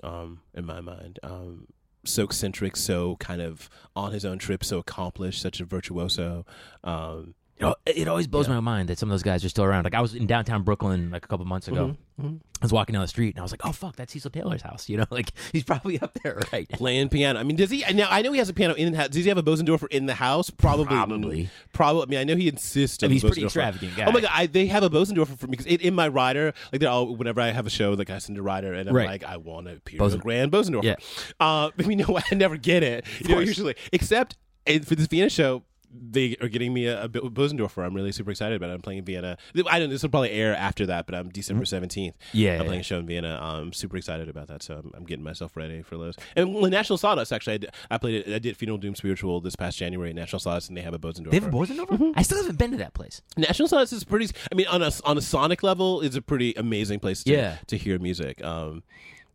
um, 0.09 0.41
in 0.55 0.65
my 0.65 0.81
mind. 0.81 1.19
Um, 1.23 1.67
so 2.07 2.25
eccentric, 2.25 2.77
so 2.77 3.17
kind 3.17 3.43
of 3.43 3.69
on 3.95 4.13
his 4.13 4.25
own 4.25 4.39
trip, 4.39 4.65
so 4.65 4.79
accomplished, 4.79 5.43
such 5.43 5.61
a 5.61 5.67
virtuoso. 5.67 6.47
Um, 6.83 7.35
You 7.61 7.67
know, 7.67 7.75
it 7.85 8.09
always 8.09 8.27
blows 8.27 8.49
my 8.49 8.59
mind 8.61 8.89
that 8.89 8.99
some 8.99 9.11
of 9.11 9.13
those 9.13 9.23
guys 9.23 9.45
are 9.45 9.51
still 9.51 9.65
around. 9.65 9.85
Like 9.85 9.95
I 9.95 10.01
was 10.01 10.15
in 10.15 10.27
downtown 10.27 10.63
Brooklyn 10.63 11.11
like 11.11 11.27
a 11.27 11.29
couple 11.29 11.45
months 11.45 11.69
ago. 11.69 11.95
Mm-hmm. 12.19 12.37
I 12.63 12.65
was 12.65 12.73
walking 12.73 12.95
down 12.95 13.03
the 13.03 13.09
street 13.09 13.35
and 13.35 13.41
I 13.41 13.43
was 13.43 13.53
like, 13.53 13.61
"Oh 13.65 13.73
fuck, 13.73 13.97
that's 13.97 14.13
Cecil 14.15 14.31
Taylor's 14.31 14.63
house." 14.63 14.89
You 14.89 14.97
know, 14.97 15.05
like 15.11 15.33
he's 15.53 15.65
probably 15.65 16.01
up 16.01 16.19
there, 16.23 16.41
right? 16.53 16.67
playing 16.71 17.11
piano. 17.11 17.39
I 17.39 17.43
mean, 17.43 17.57
does 17.57 17.71
he? 17.71 17.85
Now 17.93 18.09
I 18.11 18.23
know 18.23 18.33
he 18.33 18.39
has 18.39 18.49
a 18.49 18.55
piano 18.55 18.73
in 18.75 18.93
the 18.93 18.99
house. 18.99 19.09
Does 19.09 19.25
he 19.25 19.29
have 19.29 19.37
a 19.37 19.43
Bosendorfer 19.43 19.89
in 19.89 20.07
the 20.07 20.15
house? 20.15 20.49
Probably. 20.49 20.87
Probably. 20.87 21.51
Probably. 21.75 22.03
I 22.03 22.07
mean, 22.07 22.19
I 22.21 22.25
know 22.25 22.37
he 22.39 22.49
insists. 22.49 23.03
I 23.03 23.09
mean, 23.09 23.13
he's 23.13 23.25
pretty 23.25 23.45
extravagant 23.45 23.95
guy. 23.95 24.07
Oh 24.07 24.13
my 24.13 24.21
god, 24.23 24.31
I, 24.33 24.47
they 24.47 24.67
have 24.67 24.83
a 24.83 24.89
Bosendorfer 24.91 25.39
for 25.39 25.47
me 25.47 25.57
because 25.59 25.67
in 25.67 25.95
my 25.95 26.09
rider, 26.09 26.55
like 26.73 26.81
they're 26.81 26.89
all. 26.91 27.15
Whenever 27.15 27.43
I 27.43 27.49
have 27.51 27.67
a 27.67 27.71
show, 27.71 27.93
like 27.93 28.09
I 28.09 28.19
send 28.19 28.39
a 28.39 28.43
rider, 28.43 28.73
and 28.73 28.89
I'm 28.89 28.95
Right. 28.97 29.07
like, 29.07 29.25
I 29.25 29.37
want 29.37 29.69
a 29.69 29.73
Imperial 29.73 30.09
Bosen- 30.09 30.21
Grand 30.21 30.51
Bosendorfer. 30.51 30.85
Yeah. 30.85 30.95
Uh, 31.39 31.71
but 31.77 31.87
you 31.87 31.97
know? 31.97 32.19
I 32.31 32.35
never 32.35 32.57
get 32.57 32.83
it. 32.83 33.05
You 33.21 33.35
know, 33.35 33.41
usually, 33.41 33.75
except 33.93 34.37
for 34.67 34.95
this 34.95 35.07
Vienna 35.07 35.29
show. 35.29 35.63
They 35.93 36.37
are 36.41 36.49
getting 36.49 36.73
me 36.73 36.87
a, 36.87 37.05
a 37.05 37.09
Bosendorfer. 37.09 37.85
I'm 37.85 37.95
really 37.95 38.13
super 38.13 38.31
excited 38.31 38.57
about 38.57 38.71
it. 38.71 38.75
I'm 38.75 38.81
playing 38.81 39.01
in 39.01 39.05
Vienna. 39.05 39.37
I 39.69 39.79
don't. 39.79 39.91
This 39.91 40.03
will 40.03 40.11
probably 40.11 40.31
air 40.31 40.55
after 40.55 40.87
that, 40.87 41.07
but 41.07 41.15
I'm 41.15 41.29
December 41.31 41.65
17th. 41.65 42.13
Yeah, 42.33 42.53
I'm 42.53 42.61
yeah. 42.61 42.65
playing 42.65 42.81
a 42.81 42.85
show 42.85 42.99
in 42.99 43.07
Vienna. 43.07 43.39
I'm 43.43 43.73
super 43.73 43.97
excited 43.97 44.29
about 44.29 44.47
that, 44.49 44.63
so 44.63 44.77
I'm, 44.77 44.93
I'm 44.95 45.05
getting 45.05 45.25
myself 45.25 45.57
ready 45.57 45.83
for 45.83 45.97
those. 45.99 46.15
And 46.37 46.55
well, 46.55 46.71
National 46.71 46.97
Sawdust, 46.97 47.33
actually, 47.33 47.55
I 47.55 47.59
did, 47.59 47.71
I 47.91 47.99
played 47.99 48.27
it. 48.27 48.35
I 48.35 48.39
did 48.39 48.57
Funeral 48.57 48.79
Doom 48.79 48.95
Spiritual 48.95 49.41
this 49.41 49.57
past 49.57 49.79
January 49.79 50.11
at 50.11 50.17
National 50.17 50.39
Sawdust, 50.39 50.69
and 50.69 50.77
they 50.77 50.83
have 50.83 50.95
a 50.95 50.99
Bosendorfer. 50.99 51.31
They 51.31 51.41
have 51.41 51.53
a 51.53 51.57
Bosendorfer? 51.57 51.89
Mm-hmm. 51.89 52.13
I 52.15 52.23
still 52.23 52.39
haven't 52.39 52.59
been 52.59 52.71
to 52.71 52.77
that 52.79 52.95
place. 52.95 53.23
National 53.37 53.67
Sawdust 53.67 53.93
is 53.93 54.05
pretty. 54.05 54.29
I 54.51 54.55
mean, 54.55 54.69
on 54.69 54.83
a 54.83 54.93
on 55.05 55.19
a 55.19 55.23
sonic 55.23 55.63
level, 55.63 56.01
it's 56.03 56.17
a 56.17 56.23
pretty 56.23 56.55
amazing 56.55 57.01
place 57.01 57.25
to 57.25 57.33
Yeah. 57.33 57.57
to 57.67 57.77
hear 57.77 57.99
music. 57.99 58.45
Um, 58.45 58.83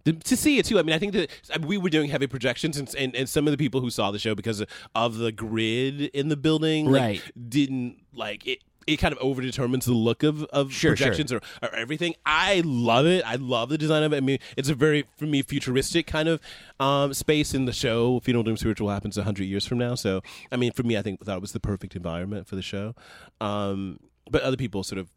to, 0.05 0.37
see 0.37 0.57
it 0.59 0.65
too. 0.65 0.79
I 0.79 0.83
mean, 0.83 0.93
I 0.95 0.99
think 0.99 1.13
that 1.13 1.29
we 1.65 1.77
were 1.77 1.89
doing 1.89 2.09
heavy 2.09 2.27
projections, 2.27 2.77
and, 2.77 2.93
and 2.95 3.15
and 3.15 3.27
some 3.29 3.47
of 3.47 3.51
the 3.51 3.57
people 3.57 3.81
who 3.81 3.89
saw 3.89 4.11
the 4.11 4.19
show 4.19 4.35
because 4.35 4.63
of 4.93 5.17
the 5.17 5.31
grid 5.31 6.01
in 6.13 6.29
the 6.29 6.37
building, 6.37 6.85
like, 6.91 7.01
Right. 7.01 7.49
didn't 7.49 7.97
like 8.13 8.45
it. 8.47 8.59
It 8.87 8.97
kind 8.97 9.11
of 9.11 9.19
overdetermines 9.19 9.85
the 9.85 9.93
look 9.93 10.21
of, 10.21 10.43
of 10.45 10.71
Sure, 10.71 10.95
sure. 10.95 11.07
projections 11.07 11.31
Or, 11.33 11.41
or 11.63 11.73
everything. 11.73 12.13
I 12.23 12.61
love 12.63 13.07
it. 13.07 13.23
I 13.25 13.33
love 13.33 13.69
the 13.69 13.79
design 13.79 14.03
of 14.03 14.13
it. 14.13 14.17
I 14.17 14.19
mean, 14.19 14.37
it's 14.55 14.69
a 14.69 14.75
very 14.75 15.05
for 15.17 15.25
me 15.25 15.41
futuristic 15.41 16.05
kind 16.05 16.29
of 16.29 16.39
um, 16.79 17.11
space 17.15 17.55
in 17.55 17.65
the 17.65 17.73
show. 17.73 18.19
Funeral 18.19 18.43
Doom 18.43 18.57
Spiritual 18.57 18.89
happens 18.91 19.17
hundred 19.17 19.45
years 19.45 19.65
from 19.65 19.79
now, 19.79 19.95
so 19.95 20.21
I 20.51 20.55
mean, 20.57 20.71
for 20.71 20.83
me, 20.83 20.97
I 20.97 21.01
think 21.01 21.25
that 21.25 21.41
was 21.41 21.51
the 21.51 21.59
perfect 21.59 21.95
environment 21.95 22.45
for 22.47 22.55
the 22.55 22.61
show. 22.61 22.93
Um, 23.41 23.99
but 24.29 24.43
other 24.43 24.57
people 24.57 24.83
sort 24.83 24.99
of 24.99 25.09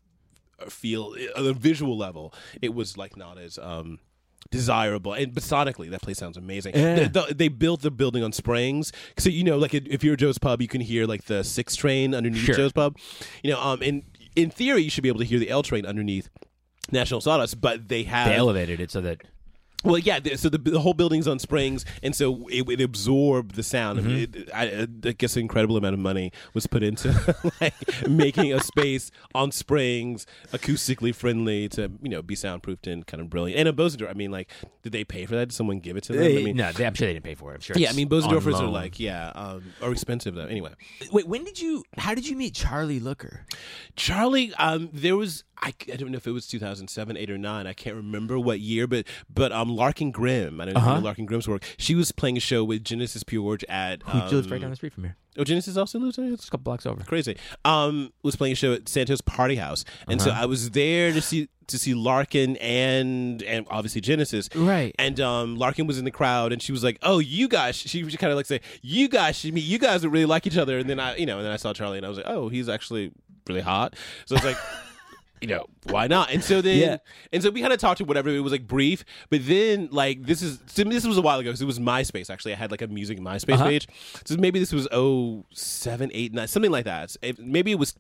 feel 0.72 1.14
on 1.36 1.47
a 1.47 1.53
visual 1.53 1.97
level 1.97 2.34
it 2.61 2.74
was 2.74 2.97
like 2.97 3.16
not 3.16 3.39
as 3.39 3.59
um 3.59 4.01
desirable 4.51 5.12
and 5.12 5.34
but 5.34 5.42
sonically 5.42 5.90
that 5.90 6.01
place 6.01 6.16
sounds 6.18 6.36
amazing 6.38 6.74
Yeah. 6.74 6.94
they, 6.94 7.05
the- 7.09 7.34
they 7.34 7.49
built 7.49 7.82
the 7.82 7.90
building 7.90 8.22
on 8.22 8.32
springs 8.32 8.92
so 9.18 9.28
you 9.28 9.44
know 9.44 9.59
like 9.59 9.74
if 9.74 10.03
you're 10.03 10.16
joe's 10.16 10.38
pub 10.38 10.62
you 10.62 10.68
can 10.68 10.80
hear 10.80 11.05
like 11.07 11.24
the 11.24 11.44
six 11.44 11.76
train 11.76 12.14
underneath 12.14 12.44
Sure. 12.44 12.55
joe's 12.55 12.72
pub 12.72 12.96
you 13.42 13.51
know 13.53 13.61
um 13.61 13.82
in 13.82 14.05
in 14.36 14.49
theory 14.51 14.80
you 14.82 14.88
should 14.90 15.03
be 15.03 15.09
able 15.09 15.18
to 15.18 15.26
hear 15.26 15.38
the 15.38 15.51
l 15.51 15.62
train 15.62 15.84
underneath 15.84 16.30
national 16.90 17.20
sawdust 17.20 17.61
but 17.61 17.88
they 17.88 18.05
have 18.05 18.28
They 18.28 18.36
elevated 18.36 18.80
it 18.80 18.90
so 18.90 19.03
that 19.03 19.20
well, 19.85 19.99
yeah. 19.99 20.18
So 20.37 20.49
the, 20.49 20.59
the 20.59 20.81
whole 20.81 20.95
building's 20.95 21.29
on 21.29 21.39
springs, 21.39 21.85
and 22.03 22.14
so 22.14 22.47
it, 22.49 22.68
it 22.68 22.81
absorbed 22.81 23.55
the 23.55 23.62
sound. 23.62 24.01
I, 24.01 24.03
Mm-hmm. 24.03 24.39
it, 24.39 24.49
I, 24.55 24.87
I 25.09 25.12
guess 25.12 25.37
an 25.37 25.43
incredible 25.43 25.76
amount 25.76 25.95
of 25.95 26.01
money 26.01 26.33
was 26.55 26.66
put 26.66 26.83
into 26.83 27.12
like 27.61 27.74
making 28.09 28.53
a 28.53 28.61
space 28.61 29.11
on 29.35 29.53
springs, 29.53 30.26
acoustically 30.53 31.14
friendly 31.14 31.68
to 31.70 31.91
you 32.03 32.09
know 32.09 32.22
be 32.22 32.35
soundproofed 32.35 32.87
and 32.87 33.07
kind 33.07 33.20
of 33.20 33.29
brilliant. 33.31 33.59
And 33.59 33.68
a 33.68 33.72
Bosendorf, 33.72 34.11
I 34.11 34.14
mean, 34.14 34.31
like, 34.31 34.51
did 34.83 34.93
they 34.93 35.05
pay 35.05 35.26
for 35.26 35.35
that? 35.37 35.49
Did 35.51 35.55
someone 35.55 35.79
give 35.81 35.97
it 35.97 36.05
to 36.05 36.12
them? 36.12 36.22
I 36.24 36.43
mean, 36.43 36.57
no, 36.57 36.72
they, 36.72 36.87
I'm 36.87 36.95
sure 36.95 37.07
they 37.07 37.12
didn't 37.14 37.24
pay 37.24 37.35
for 37.35 37.53
it. 37.53 37.57
I'm 37.57 37.61
sure. 37.61 37.76
yeah. 37.79 37.91
I 37.91 37.93
mean, 37.93 38.09
Bosendorfers 38.09 38.61
are 38.61 38.66
like, 38.66 38.99
yeah, 38.99 39.31
um, 39.35 39.62
are 39.83 39.93
expensive 39.93 40.35
though. 40.35 40.47
Anyway, 40.47 40.72
Wait, 41.12 41.26
when 41.29 41.45
did 41.45 41.61
you? 41.61 41.85
How 41.97 42.14
did 42.14 42.26
you 42.29 42.37
meet 42.37 42.55
Charlie 42.55 43.01
Looker? 43.01 43.45
Charlie, 43.97 44.53
um, 44.55 44.89
there 44.93 45.16
was 45.16 45.45
I, 45.61 45.74
I 45.93 45.97
don't 45.97 46.11
know 46.12 46.16
if 46.16 46.26
it 46.26 46.31
was 46.31 46.47
2007, 46.47 47.16
eight 47.16 47.31
or 47.31 47.39
nine. 47.39 47.66
I 47.66 47.72
can't 47.72 47.97
remember 47.97 48.39
what 48.39 48.61
year, 48.61 48.87
but 48.87 49.07
but 49.33 49.53
um, 49.53 49.68
Larkin 49.79 50.11
Grimm. 50.11 50.61
I 50.61 50.64
don't 50.66 50.74
know 50.74 50.81
if 50.81 50.85
you 50.85 50.91
know 50.91 50.97
Uh-huh. 50.97 51.05
Larkin 51.05 51.26
Grimm's 51.26 51.49
work. 51.49 51.62
She 51.79 51.95
was 51.95 52.12
playing 52.12 52.37
a 52.37 52.41
show 52.41 52.62
with 52.64 52.85
Genesis 52.85 53.22
P-Orridge 53.22 53.64
at. 53.68 54.03
Who 54.03 54.18
Um, 54.18 54.29
lives 54.31 54.51
right 54.51 54.61
down 54.61 54.70
the 54.70 54.76
street 54.76 54.93
from 54.93 55.05
here? 55.05 55.16
Oh, 55.39 55.45
Genesis 55.45 55.76
also 55.76 55.99
lives 56.01 56.16
there. 56.16 56.26
It's 56.26 56.35
It's 56.35 56.49
a 56.49 56.51
couple 56.51 56.64
blocks 56.64 56.85
over. 56.85 57.03
crazy. 57.05 57.37
Um, 57.64 58.12
was 58.24 58.35
playing 58.37 58.53
a 58.53 58.57
show 58.57 58.72
at 58.72 58.89
Santos 58.89 59.20
Party 59.20 59.55
House, 59.57 59.85
and 60.09 60.20
Uh-huh. 60.20 60.31
so 60.31 60.37
I 60.37 60.47
was 60.47 60.70
there 60.70 61.12
to 61.12 61.20
see 61.20 61.49
to 61.68 61.79
see 61.79 61.93
Larkin 61.93 62.57
and 62.57 63.43
and 63.43 63.66
obviously 63.70 64.01
Genesis. 64.01 64.49
Right. 64.55 64.95
And 64.99 65.20
um, 65.20 65.57
Larkin 65.57 65.87
was 65.87 65.99
in 65.99 66.05
the 66.07 66.11
crowd, 66.11 66.51
and 66.53 66.61
she 66.62 66.72
was 66.72 66.83
like, 66.83 66.99
"Oh, 67.03 67.18
you 67.18 67.47
guys." 67.47 67.76
She 67.76 68.03
was 68.03 68.16
kind 68.16 68.31
of 68.33 68.37
like 68.39 68.47
say, 68.47 68.61
"You 68.83 69.07
guys 69.09 69.39
should 69.39 69.53
meet. 69.55 69.64
You 69.64 69.79
guys 69.79 70.03
would 70.03 70.12
really 70.12 70.24
like 70.24 70.47
each 70.47 70.57
other." 70.57 70.79
And 70.79 70.89
then 70.91 70.99
I, 70.99 71.16
you 71.16 71.26
know, 71.26 71.37
and 71.39 71.45
then 71.45 71.53
I 71.53 71.57
saw 71.57 71.72
Charlie, 71.74 71.99
and 71.99 72.07
I 72.07 72.09
was 72.09 72.16
like, 72.18 72.26
"Oh, 72.29 72.49
he's 72.49 72.68
actually 72.70 73.12
really 73.47 73.61
hot." 73.61 73.95
So 74.26 74.35
it's 74.35 74.45
like. 74.45 74.57
You 75.41 75.49
know 75.49 75.66
why 75.84 76.07
not? 76.07 76.30
And 76.30 76.43
so 76.43 76.61
then, 76.61 76.78
Yeah. 76.78 76.97
and 77.32 77.43
so 77.43 77.51
we 77.51 77.61
kind 77.61 77.72
of 77.72 77.78
talked 77.78 77.99
to 77.99 78.05
whatever. 78.05 78.28
It 78.28 78.41
was 78.41 78.53
like 78.53 78.66
brief, 78.66 79.05
but 79.30 79.47
then 79.47 79.89
like 79.93 80.22
this 80.24 80.43
is 80.43 80.59
so 80.66 80.84
this 80.84 81.07
was 81.07 81.16
a 81.18 81.22
while 81.22 81.39
ago. 81.39 81.55
So 81.55 81.62
it 81.64 81.66
was 81.66 81.78
MySpace 81.78 82.30
actually. 82.30 82.53
I 82.53 82.57
had 82.57 82.70
like 82.70 82.82
a 82.82 82.86
music 82.89 83.18
MySpace 83.20 83.55
Uh-huh. 83.55 83.64
page. 83.64 83.89
So 84.24 84.36
maybe 84.36 84.59
this 84.59 84.72
was 84.72 84.89
oh 84.93 85.45
seven, 85.53 86.11
eight, 86.14 86.32
nine, 86.32 86.49
something 86.49 86.70
like 86.72 86.84
that. 86.86 87.16
It- 87.22 87.39
maybe 87.39 87.70
it 87.72 87.78
was 87.78 87.95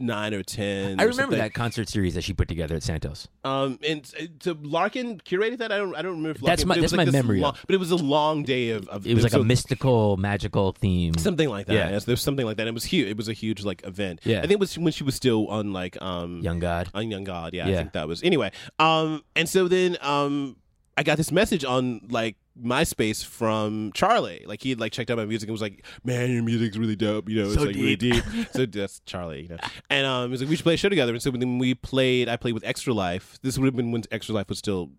nine 0.00 0.34
or 0.34 0.42
ten. 0.42 1.00
I 1.00 1.04
or 1.04 1.08
remember 1.08 1.14
something. 1.22 1.38
that 1.38 1.54
concert 1.54 1.88
series 1.88 2.14
that 2.14 2.24
she 2.24 2.32
put 2.32 2.48
together 2.48 2.74
at 2.76 2.82
Santos. 2.82 3.28
Um, 3.44 3.78
and 3.86 4.00
uh, 4.20 4.24
so 4.40 4.56
Larkin 4.62 5.18
curated 5.20 5.58
that. 5.58 5.72
I 5.72 5.78
don't. 5.78 5.94
I 5.94 6.02
don't 6.02 6.12
remember. 6.16 6.30
If 6.30 6.40
That's 6.42 6.64
Larkin, 6.64 6.68
my- 6.68 6.74
it 6.76 6.80
was 6.82 6.90
that's 6.92 6.98
like 6.98 7.06
my 7.08 7.12
memory 7.12 7.40
Long, 7.40 7.56
but 7.66 7.74
it 7.74 7.78
was 7.78 7.90
a 7.90 7.96
long 7.96 8.42
day 8.42 8.70
of. 8.70 8.88
of 8.88 9.06
It 9.06 9.14
was 9.14 9.22
like 9.24 9.32
so- 9.32 9.40
a 9.40 9.44
mystical, 9.44 10.16
magical 10.16 10.72
theme. 10.72 11.14
something 11.18 11.48
like 11.48 11.66
that. 11.66 11.74
Yeah. 11.74 11.90
Yes, 11.90 12.04
there 12.04 12.12
was 12.12 12.22
something 12.22 12.46
like 12.46 12.56
that. 12.58 12.66
It 12.66 12.74
was 12.74 12.84
huge. 12.84 13.08
It 13.08 13.16
was 13.16 13.28
a 13.28 13.32
huge 13.32 13.64
like 13.64 13.84
event. 13.86 14.20
Yeah. 14.24 14.38
I 14.38 14.42
think 14.42 14.52
it 14.52 14.60
was 14.60 14.76
when 14.78 14.92
she 14.92 15.04
was 15.04 15.14
still 15.14 15.48
on 15.48 15.72
like 15.72 16.00
um 16.02 16.40
Young 16.40 16.58
God. 16.58 16.88
on 16.94 17.10
Young 17.10 17.24
God. 17.24 17.54
Yeah, 17.54 17.66
I 17.66 17.70
Yeah. 17.70 17.76
think 17.78 17.92
that 17.92 18.08
was 18.08 18.22
anyway. 18.22 18.50
Um, 18.78 19.22
and 19.36 19.48
so 19.48 19.68
then 19.68 19.96
um, 20.00 20.56
I 20.96 21.02
got 21.02 21.16
this 21.16 21.30
message 21.32 21.64
on 21.64 22.00
like 22.10 22.36
MySpace 22.62 23.24
from 23.24 23.92
Charlie. 23.94 24.44
Like 24.46 24.62
he 24.62 24.70
had 24.70 24.80
like 24.80 24.92
checked 24.92 25.10
out 25.10 25.16
my 25.18 25.24
music 25.24 25.48
and 25.48 25.52
was 25.54 25.62
like, 25.62 25.84
"Man, 26.04 26.30
your 26.30 26.42
music's 26.42 26.76
really 26.76 26.96
dope. 26.96 27.28
You 27.28 27.42
know, 27.42 27.46
it's 27.50 27.54
So 27.54 27.62
like 27.64 27.74
really 27.76 27.96
deep." 27.96 28.24
deep." 28.30 28.46
so 28.52 28.66
that's 28.66 29.00
Charlie. 29.06 29.42
You 29.42 29.48
know, 29.48 29.56
and 29.90 30.06
um, 30.06 30.28
he 30.28 30.30
was 30.32 30.40
like, 30.40 30.50
"We 30.50 30.56
should 30.56 30.64
play 30.64 30.74
a 30.74 30.78
show 30.78 30.88
together." 30.88 31.12
And 31.12 31.22
so 31.22 31.30
then 31.30 31.58
we 31.58 31.74
played. 31.74 32.28
I 32.28 32.36
played 32.36 32.54
with 32.54 32.64
Extra 32.64 32.92
Life. 32.94 33.38
This 33.42 33.58
would 33.58 33.66
have 33.66 33.76
been 33.76 33.92
when 33.92 34.02
Extra 34.10 34.34
Life 34.34 34.48
was 34.48 34.58
still 34.58 34.90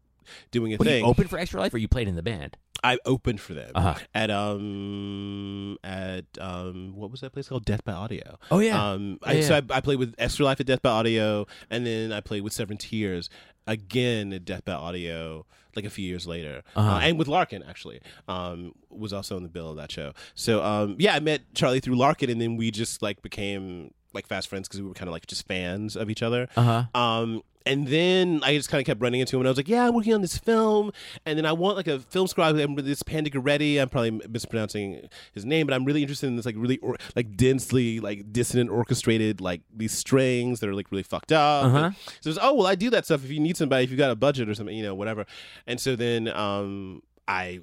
doing 0.52 0.74
a 0.74 0.78
Were 0.78 0.86
thing. 0.86 1.04
you 1.04 1.10
open 1.10 1.28
for 1.28 1.38
Extra 1.40 1.60
Life, 1.60 1.74
or 1.74 1.78
you 1.80 1.88
played 1.88 2.08
in 2.08 2.16
the 2.16 2.22
band? 2.24 2.56
I 2.82 2.98
opened 3.06 3.42
for 3.42 3.54
them 3.54 3.72
Uh-huh. 3.76 3.96
at 4.16 4.30
um 4.32 5.78
at 5.84 6.26
um 6.40 6.94
what 6.96 7.12
was 7.12 7.20
that 7.22 7.34
place 7.34 7.50
called 7.50 7.66
Death 7.66 7.84
by 7.84 7.92
Audio. 7.94 8.38
Oh, 8.52 8.60
yeah. 8.60 8.92
Um, 8.92 9.20
I, 9.24 9.34
Yeah, 9.34 9.42
so. 9.42 9.56
I, 9.56 9.62
I 9.78 9.82
played 9.82 10.00
with 10.00 10.16
Extra 10.18 10.46
Life 10.46 10.60
at 10.60 10.66
Death 10.66 10.82
by 10.82 10.92
Audio, 10.92 11.46
and 11.70 11.86
then 11.86 12.12
I 12.14 12.22
played 12.22 12.44
with 12.44 12.54
Seaven 12.54 12.78
Teares 12.78 13.30
again 13.68 14.32
at 14.34 14.46
Death 14.46 14.64
by 14.66 14.74
Audio, 14.74 15.46
like 15.80 15.86
a 15.92 15.96
few 15.98 16.06
years 16.14 16.26
later, 16.28 16.56
Uh-huh. 16.76 16.90
uh, 16.96 17.00
and 17.06 17.18
with 17.20 17.28
Larkin 17.28 17.62
actually 17.72 18.00
um 18.28 18.60
was 18.90 19.12
also 19.18 19.38
in 19.38 19.44
the 19.44 19.50
bill 19.58 19.70
of 19.72 19.78
that 19.78 19.92
show. 19.92 20.10
So 20.36 20.64
um 20.64 20.96
yeah, 21.00 21.16
I 21.16 21.20
met 21.20 21.42
Charlie 21.54 21.80
through 21.80 21.98
Larkin, 22.06 22.30
and 22.30 22.40
then 22.42 22.58
we 22.62 22.72
just 22.72 23.02
like 23.02 23.22
became 23.22 23.94
like 24.14 24.26
fast 24.28 24.48
friends 24.50 24.68
because 24.68 24.82
we 24.82 24.88
were 24.88 24.94
kind 25.00 25.08
of 25.08 25.14
like 25.14 25.28
just 25.28 25.48
fans 25.48 25.96
of 25.96 26.10
each 26.10 26.24
other. 26.24 26.48
Uh 26.56 26.64
huh. 26.94 27.00
Um, 27.02 27.44
and 27.70 27.88
then 27.88 28.42
I 28.44 28.56
just 28.58 28.68
kind 28.68 28.82
of 28.82 28.88
kept 28.88 29.00
running 29.00 29.20
into 29.20 29.36
him, 29.36 29.42
and 29.42 29.48
I 29.48 29.52
was 29.52 29.58
like, 29.58 29.70
"Yeah, 29.70 29.88
I'm 29.88 29.94
working 29.94 30.16
on 30.16 30.22
this 30.22 30.38
film, 30.38 30.92
and 31.26 31.38
then 31.38 31.46
I 31.46 31.52
want 31.52 31.78
like 31.78 31.88
a 31.88 32.00
film 32.00 32.26
scribe. 32.28 32.56
I'm 32.58 32.74
with 32.74 32.86
this 32.86 33.04
Pandigaretti. 33.04 33.80
I'm 33.80 33.90
probably 33.90 34.20
mispronouncing 34.28 35.08
his 35.34 35.46
name, 35.46 35.68
but 35.68 35.76
I'm 35.76 35.86
really 35.86 36.02
interested 36.02 36.28
in 36.28 36.36
this 36.36 36.48
like 36.48 36.56
really 36.58 36.80
or, 36.80 36.98
like 37.16 37.38
densely 37.38 38.00
like 38.00 38.34
dissonant 38.34 38.72
orchestrated 38.72 39.40
like 39.40 39.62
these 39.72 39.96
strings 39.96 40.60
that 40.62 40.70
are 40.70 40.74
like 40.74 40.92
really 40.92 41.04
fucked 41.04 41.32
up. 41.32 41.66
Uh-huh. 41.66 41.92
So 42.22 42.32
it's 42.32 42.40
oh 42.42 42.56
well, 42.56 42.68
I 42.68 42.74
do 42.74 42.90
that 42.90 43.06
stuff 43.06 43.24
if 43.24 43.30
you 43.30 43.40
need 43.40 43.56
somebody, 43.56 43.84
if 43.84 43.92
you 43.92 43.98
got 43.98 44.10
a 44.10 44.16
budget 44.16 44.50
or 44.50 44.56
something, 44.56 44.76
you 44.76 44.84
know, 44.84 44.96
whatever. 44.96 45.28
And 45.68 45.80
so 45.80 45.96
then 45.96 46.28
um, 46.28 47.04
I 47.28 47.60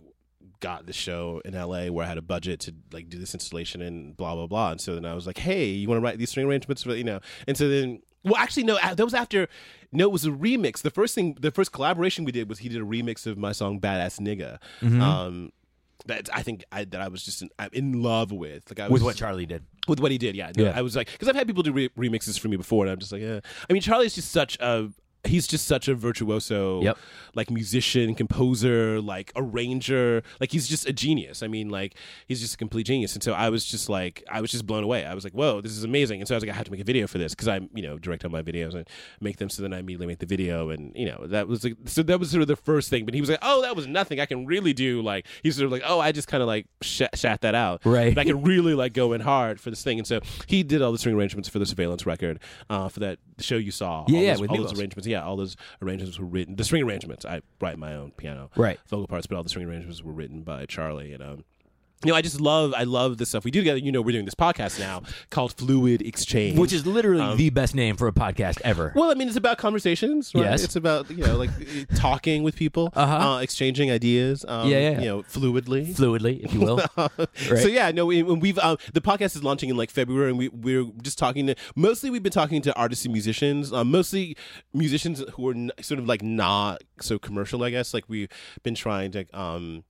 got 0.60 0.86
the 0.86 0.92
show 0.92 1.42
in 1.44 1.54
LA 1.54 1.86
where 1.86 2.04
I 2.04 2.08
had 2.08 2.18
a 2.18 2.22
budget 2.22 2.60
to 2.60 2.74
like 2.92 3.08
do 3.08 3.18
this 3.18 3.34
installation 3.34 3.82
and 3.82 4.16
blah 4.16 4.34
blah 4.34 4.46
blah. 4.46 4.70
And 4.70 4.80
so 4.80 4.94
then 4.94 5.04
I 5.04 5.14
was 5.14 5.26
like, 5.26 5.38
"Hey, 5.38 5.66
you 5.66 5.88
want 5.88 5.98
to 5.98 6.02
write 6.02 6.18
these 6.18 6.30
string 6.30 6.46
arrangements 6.46 6.82
for 6.82 6.94
you 6.94 7.04
know?" 7.04 7.20
And 7.46 7.56
so 7.56 7.68
then, 7.68 8.02
well, 8.24 8.36
actually, 8.36 8.64
no, 8.64 8.78
that 8.82 9.02
was 9.04 9.14
after. 9.14 9.48
No, 9.92 10.04
it 10.06 10.12
was 10.12 10.24
a 10.26 10.30
remix. 10.30 10.82
The 10.82 10.90
first 10.90 11.14
thing, 11.14 11.36
the 11.40 11.50
first 11.50 11.72
collaboration 11.72 12.24
we 12.24 12.32
did 12.32 12.48
was 12.48 12.58
he 12.58 12.68
did 12.68 12.80
a 12.82 12.84
remix 12.84 13.26
of 13.26 13.38
my 13.38 13.52
song 13.52 13.80
"Badass 13.80 14.20
Nigga." 14.20 14.58
Mm-hmm. 14.82 15.00
Um, 15.00 15.52
that 16.06 16.28
I 16.32 16.42
think 16.42 16.64
I, 16.70 16.84
that 16.84 17.00
I 17.00 17.08
was 17.08 17.24
just 17.24 17.42
in, 17.42 17.50
I'm 17.58 17.70
in 17.72 18.02
love 18.02 18.30
with. 18.32 18.64
Like 18.70 18.80
I 18.80 18.84
was 18.88 18.92
With 18.92 19.02
what 19.02 19.16
Charlie 19.16 19.46
did. 19.46 19.64
with 19.88 19.98
what 20.00 20.10
he 20.12 20.18
did. 20.18 20.36
Yeah, 20.36 20.52
no, 20.56 20.64
Yeah. 20.64 20.72
I 20.76 20.82
was 20.82 20.94
like, 20.94 21.10
because 21.10 21.28
I've 21.28 21.34
had 21.34 21.46
people 21.46 21.62
do 21.62 21.72
re- 21.72 21.88
remixes 21.98 22.38
for 22.38 22.48
me 22.48 22.56
before, 22.56 22.84
and 22.84 22.92
I'm 22.92 22.98
just 22.98 23.10
like, 23.12 23.22
yeah. 23.22 23.40
I 23.68 23.72
mean, 23.72 23.82
Charlie's 23.82 24.14
just 24.14 24.30
such 24.30 24.56
a. 24.60 24.90
He's 25.28 25.46
just 25.46 25.66
such 25.66 25.88
a 25.88 25.94
virtuoso, 25.94 26.82
Yep. 26.82 26.98
like 27.34 27.50
musician, 27.50 28.14
composer, 28.14 29.00
like 29.00 29.32
arranger. 29.36 30.22
Like 30.40 30.52
he's 30.52 30.68
just 30.68 30.86
a 30.88 30.92
genius. 30.92 31.42
I 31.42 31.48
mean, 31.48 31.68
like 31.68 31.94
he's 32.26 32.40
just 32.40 32.54
a 32.54 32.56
complete 32.56 32.86
genius. 32.86 33.14
And 33.14 33.22
so 33.22 33.32
I 33.32 33.48
was 33.50 33.64
just 33.64 33.88
like, 33.88 34.22
I 34.30 34.40
was 34.40 34.50
just 34.50 34.66
blown 34.66 34.84
away. 34.84 35.04
I 35.04 35.14
was 35.14 35.24
like, 35.24 35.32
whoa, 35.32 35.60
this 35.60 35.72
is 35.72 35.84
amazing. 35.84 36.20
And 36.20 36.28
so 36.28 36.34
I 36.34 36.36
was 36.36 36.44
like, 36.44 36.52
I 36.52 36.56
have 36.56 36.64
to 36.66 36.70
make 36.70 36.80
a 36.80 36.84
video 36.84 37.06
for 37.06 37.18
this 37.18 37.34
because 37.34 37.48
I'm, 37.48 37.68
you 37.74 37.82
know, 37.82 37.98
direct 37.98 38.24
on 38.24 38.30
my 38.32 38.42
videos 38.42 38.74
and 38.74 38.88
make 39.20 39.36
them. 39.38 39.48
So 39.50 39.62
then 39.62 39.72
I 39.72 39.78
immediately 39.78 40.06
make 40.06 40.18
the 40.18 40.26
video, 40.26 40.70
and 40.70 40.92
you 40.96 41.06
know, 41.06 41.26
that 41.26 41.48
was 41.48 41.64
like, 41.64 41.74
so 41.86 42.02
that 42.04 42.18
was 42.20 42.30
sort 42.30 42.42
of 42.42 42.48
the 42.48 42.56
first 42.56 42.90
thing. 42.90 43.04
But 43.04 43.14
he 43.14 43.20
was 43.20 43.30
like, 43.30 43.40
oh, 43.42 43.62
that 43.62 43.76
was 43.76 43.86
nothing. 43.86 44.20
I 44.20 44.26
can 44.26 44.46
really 44.46 44.72
do 44.72 45.02
like. 45.02 45.26
He's 45.42 45.56
sort 45.56 45.66
of 45.66 45.72
like, 45.72 45.82
oh, 45.84 46.00
I 46.00 46.12
just 46.12 46.28
kind 46.28 46.42
of 46.42 46.46
like 46.46 46.66
sh- 46.82 47.02
shat 47.14 47.40
that 47.42 47.54
out. 47.54 47.82
Right. 47.84 48.14
But 48.14 48.20
I 48.22 48.24
can 48.24 48.42
really 48.42 48.74
like 48.74 48.92
go 48.92 49.12
in 49.12 49.20
hard 49.20 49.60
for 49.60 49.70
this 49.70 49.82
thing. 49.82 49.98
And 49.98 50.06
so 50.06 50.20
he 50.46 50.62
did 50.62 50.82
all 50.82 50.92
the 50.92 50.98
string 50.98 51.14
arrangements 51.14 51.48
for 51.48 51.58
the 51.58 51.66
surveillance 51.66 52.06
record, 52.06 52.40
uh, 52.70 52.88
for 52.88 53.00
that 53.00 53.18
show 53.38 53.56
you 53.56 53.70
saw. 53.70 54.04
Yeah, 54.08 54.16
all 54.18 54.22
yeah, 54.24 54.30
those, 54.32 54.40
with 54.40 54.50
all 54.50 54.56
those 54.58 54.78
arrangements. 54.78 55.06
Yeah, 55.06 55.15
all 55.22 55.36
those 55.36 55.56
arrangements 55.82 56.18
were 56.18 56.26
written. 56.26 56.56
The 56.56 56.64
string 56.64 56.82
arrangements. 56.82 57.24
I 57.24 57.40
write 57.60 57.78
my 57.78 57.94
own 57.94 58.10
piano, 58.12 58.50
Right. 58.56 58.78
vocal 58.88 59.06
parts, 59.06 59.26
but 59.26 59.36
all 59.36 59.42
the 59.42 59.48
string 59.48 59.66
arrangements 59.66 60.02
were 60.02 60.12
written 60.12 60.42
by 60.42 60.66
Charlie. 60.66 61.12
And 61.12 61.22
um, 61.22 61.44
you 62.04 62.10
know, 62.12 62.14
I 62.16 62.20
just 62.22 62.40
love, 62.40 62.74
I 62.76 62.82
love 62.84 63.16
the 63.16 63.24
stuff 63.26 63.44
we 63.44 63.50
do 63.50 63.60
together. 63.60 63.78
You 63.78 63.90
know, 63.90 64.02
we're 64.02 64.12
doing 64.12 64.26
this 64.26 64.34
podcast 64.34 64.78
now 64.78 65.02
called 65.30 65.54
Fluid 65.54 66.02
Exchange, 66.02 66.58
Which 66.58 66.72
is 66.72 66.86
literally 66.86 67.36
the 67.36 67.50
best 67.50 67.74
name 67.74 67.96
for 67.96 68.06
a 68.06 68.12
podcast 68.12 68.60
ever. 68.64 68.92
well, 68.94 69.10
I 69.10 69.14
mean, 69.14 69.28
it's 69.28 69.36
about 69.36 69.56
conversations, 69.58 70.32
right? 70.34 70.44
Yes. 70.44 70.62
It's 70.62 70.76
about 70.76 71.10
you 71.10 71.24
know, 71.24 71.36
like 71.36 71.50
talking 71.96 72.42
with 72.42 72.54
people, 72.54 72.92
Uh-huh. 72.94 73.14
uh, 73.36 73.38
exchanging 73.40 73.90
ideas, 73.90 74.44
um, 74.46 74.68
Yeah, 74.68 74.78
yeah, 74.78 74.90
yeah. 74.90 74.98
you 75.00 75.06
know, 75.06 75.22
fluidly. 75.22 75.94
Fluidly, 75.94 76.40
if 76.44 76.52
you 76.52 76.60
will. 76.60 76.80
So 77.36 77.68
yeah, 77.68 77.90
no, 77.92 78.04
we, 78.06 78.22
when 78.22 78.40
we've 78.40 78.58
um, 78.58 78.76
the 78.92 79.00
podcast 79.00 79.34
is 79.36 79.42
launching 79.42 79.70
in 79.70 79.76
like 79.76 79.90
February, 79.90 80.30
and 80.30 80.38
we 80.38 80.48
we're 80.48 80.84
just 81.02 81.18
talking 81.18 81.46
to 81.46 81.54
mostly 81.74 82.10
we've 82.10 82.22
been 82.22 82.32
talking 82.32 82.60
to 82.62 82.74
artists 82.74 83.04
and 83.04 83.12
musicians, 83.12 83.72
um, 83.72 83.90
mostly 83.90 84.36
musicians 84.74 85.22
who 85.34 85.48
are 85.48 85.52
n- 85.54 85.70
sort 85.80 85.98
of 85.98 86.06
like 86.06 86.22
not 86.22 86.82
so 87.00 87.18
commercial, 87.18 87.62
I 87.64 87.70
guess. 87.70 87.94
Like 87.94 88.04
we've 88.08 88.28
been 88.62 88.74
trying 88.74 89.12
to 89.12 89.24
um. 89.32 89.84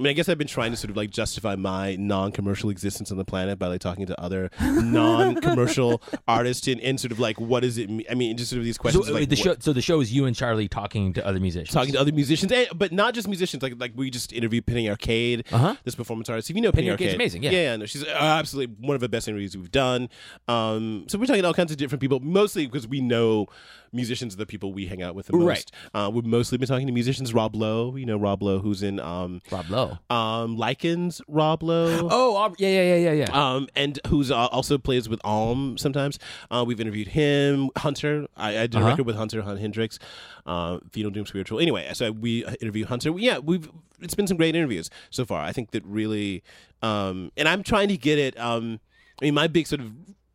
I 0.00 0.02
mean, 0.02 0.10
I 0.10 0.14
guess 0.14 0.28
I've 0.30 0.38
been 0.38 0.46
trying 0.46 0.70
to 0.70 0.76
sort 0.78 0.90
of 0.90 0.96
like 0.96 1.10
justify 1.10 1.56
my 1.56 1.94
non-commercial 1.96 2.70
existence 2.70 3.10
on 3.12 3.18
the 3.18 3.24
planet 3.24 3.58
by 3.58 3.66
like 3.66 3.80
talking 3.82 4.06
to 4.06 4.18
other 4.20 4.50
non-commercial 4.60 6.02
artists 6.26 6.66
and, 6.68 6.80
and 6.80 6.98
sort 6.98 7.12
of 7.12 7.18
like 7.18 7.38
what 7.40 7.60
does 7.60 7.78
it 7.78 7.90
mean? 7.90 8.06
I 8.10 8.14
mean, 8.14 8.36
just 8.36 8.50
sort 8.50 8.58
of 8.58 8.64
these 8.64 8.76
So, 8.76 8.82
questions. 8.82 9.08
uh, 9.08 9.12
like, 9.12 9.28
the 9.28 9.36
show, 9.36 9.54
so 9.58 9.72
the 9.72 9.82
show 9.82 10.00
is 10.00 10.12
you 10.12 10.24
and 10.26 10.34
Charlie 10.34 10.68
talking 10.68 11.12
to 11.14 11.26
other 11.26 11.40
musicians. 11.40 11.72
talking 11.74 11.92
to 11.92 12.00
other 12.00 12.12
musicians, 12.12 12.50
and, 12.52 12.68
but 12.74 12.92
not 12.92 13.14
just 13.14 13.28
musicians. 13.28 13.62
Like 13.62 13.74
like 13.78 13.92
we 13.94 14.10
just 14.10 14.32
interviewed 14.32 14.66
Penny 14.66 14.88
Arcade, 14.88 15.44
Uh-huh. 15.52 15.76
this 15.84 15.94
performance 15.94 16.28
artist. 16.28 16.50
If 16.50 16.56
you 16.56 16.62
know 16.62 16.72
Penny, 16.72 16.84
Penny 16.84 16.90
Arcade's 16.92 17.08
Arcade, 17.08 17.20
amazing, 17.20 17.42
yeah. 17.44 17.50
yeah, 17.50 17.76
no, 17.76 17.86
she's 17.86 18.04
uh, 18.04 18.08
absolutely 18.18 18.74
one 18.86 18.94
of 18.94 19.00
the 19.00 19.08
best 19.08 19.28
interviews 19.28 19.56
we've 19.56 19.70
done. 19.70 20.08
Um, 20.48 21.04
so 21.08 21.18
we're 21.18 21.26
talking 21.26 21.42
to 21.42 21.48
all 21.48 21.54
kinds 21.54 21.70
of 21.72 21.78
different 21.78 22.00
people, 22.00 22.20
mostly 22.20 22.66
because 22.66 22.86
we 22.88 23.00
know 23.00 23.46
musicians 23.92 24.34
are 24.34 24.38
the 24.38 24.46
people 24.46 24.72
we 24.72 24.86
hang 24.86 25.02
out 25.02 25.14
with 25.14 25.26
the 25.26 25.32
most. 25.36 25.46
Right. 25.46 25.70
Uh, 25.94 26.10
we've 26.10 26.24
mostly 26.26 26.58
been 26.58 26.68
talking 26.68 26.86
to 26.86 26.92
musicians. 26.92 27.34
Rob 27.34 27.54
Lowe, 27.56 27.96
you 27.96 28.06
know 28.06 28.16
Rob 28.16 28.42
Lowe, 28.42 28.58
who's 28.60 28.82
in 28.82 29.00
um, 29.00 29.40
Rob 29.50 29.68
Lowe. 29.70 29.98
um, 30.14 30.56
Lichens. 30.56 31.20
Rob 31.28 31.62
Lowe. 31.62 32.08
Oh, 32.10 32.54
yeah, 32.58 32.68
yeah, 32.68 32.94
yeah, 32.94 33.12
yeah, 33.12 33.24
yeah. 33.26 33.30
Um, 33.54 33.68
and 33.74 33.98
who's 34.08 34.30
uh, 34.30 34.46
also 34.46 34.78
plays 34.78 35.08
with 35.08 35.20
Om 35.24 35.76
sometimes. 35.78 36.18
Uh, 36.50 36.64
we've 36.66 36.80
interviewed 36.80 37.08
him, 37.08 37.70
Hunter. 37.78 38.26
I, 38.36 38.50
I 38.58 38.66
did 38.66 38.74
a 38.76 38.78
Uh-huh. 38.78 38.88
record 38.88 39.06
with 39.06 39.16
Hunter, 39.16 39.42
Hunt-Hendrix, 39.42 39.98
uh, 40.46 40.78
Fetal 40.92 41.10
Doom 41.10 41.26
Spiritual. 41.26 41.60
Anyway, 41.60 41.88
so 41.92 42.12
we 42.12 42.44
interview 42.60 42.84
Hunter. 42.86 43.10
Yeah, 43.18 43.38
we've 43.38 43.68
it's 44.00 44.14
been 44.14 44.26
some 44.26 44.36
great 44.38 44.54
interviews 44.56 44.88
so 45.10 45.24
far. 45.26 45.42
I 45.42 45.52
think 45.52 45.72
that 45.72 45.84
really, 45.84 46.42
um, 46.82 47.30
and 47.36 47.46
I'm 47.48 47.62
trying 47.62 47.88
to 47.88 47.96
get 47.98 48.18
it. 48.18 48.38
Um, 48.40 48.80
I 49.20 49.26
mean, 49.26 49.34
my 49.34 49.46
big 49.46 49.66
sort 49.66 49.80
of 49.82 49.92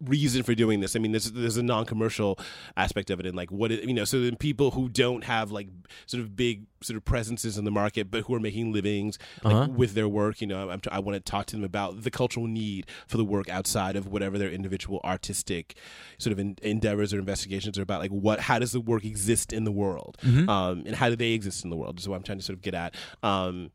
reason 0.07 0.43
for 0.43 0.55
doing 0.55 0.79
this. 0.79 0.95
I 0.95 0.99
mean, 0.99 1.11
there's 1.11 1.31
there's 1.31 1.57
a 1.57 1.63
non-commercial 1.63 2.39
aspect 2.77 3.09
of 3.09 3.19
it, 3.19 3.25
and 3.25 3.35
like 3.35 3.51
what 3.51 3.71
it, 3.71 3.83
you 3.83 3.93
know. 3.93 4.05
So 4.05 4.19
then 4.21 4.35
people 4.35 4.71
who 4.71 4.89
don't 4.89 5.23
have 5.23 5.51
like 5.51 5.67
sort 6.05 6.21
of 6.21 6.35
big 6.35 6.65
sort 6.81 6.97
of 6.97 7.05
presences 7.05 7.57
in 7.57 7.65
the 7.65 7.71
market, 7.71 8.11
but 8.11 8.21
who 8.23 8.35
are 8.35 8.39
making 8.39 8.71
livings 8.71 9.17
like, 9.43 9.53
Uh-huh. 9.55 9.67
with 9.71 9.93
their 9.95 10.07
work, 10.07 10.39
you 10.41 10.47
know, 10.47 10.69
I'm, 10.69 10.81
I 10.91 10.99
want 10.99 11.15
to 11.15 11.19
talk 11.31 11.47
to 11.47 11.55
them 11.55 11.63
about 11.63 12.03
the 12.03 12.11
cultural 12.11 12.45
need 12.47 12.85
for 13.07 13.17
the 13.17 13.25
work 13.25 13.49
outside 13.49 13.95
of 13.95 14.07
whatever 14.07 14.37
their 14.37 14.49
individual 14.51 15.01
artistic 15.03 15.75
sort 16.19 16.31
of 16.33 16.39
en- 16.39 16.57
endeavors 16.61 17.13
or 17.13 17.19
investigations 17.19 17.79
are 17.79 17.81
about. 17.81 18.01
Like, 18.01 18.11
what, 18.11 18.39
how 18.41 18.59
does 18.59 18.71
the 18.71 18.81
work 18.81 19.03
exist 19.03 19.51
in 19.51 19.63
the 19.63 19.71
world, 19.71 20.17
um, 20.23 20.83
and 20.85 20.95
how 20.95 21.09
do 21.09 21.15
they 21.15 21.31
exist 21.31 21.63
in 21.63 21.69
the 21.71 21.75
world? 21.77 21.99
Is 21.99 22.07
what 22.07 22.15
I'm 22.17 22.23
trying 22.23 22.37
to 22.39 22.43
sort 22.43 22.57
of 22.57 22.61
get 22.61 22.73
at. 22.75 22.93
Um, 23.23 23.71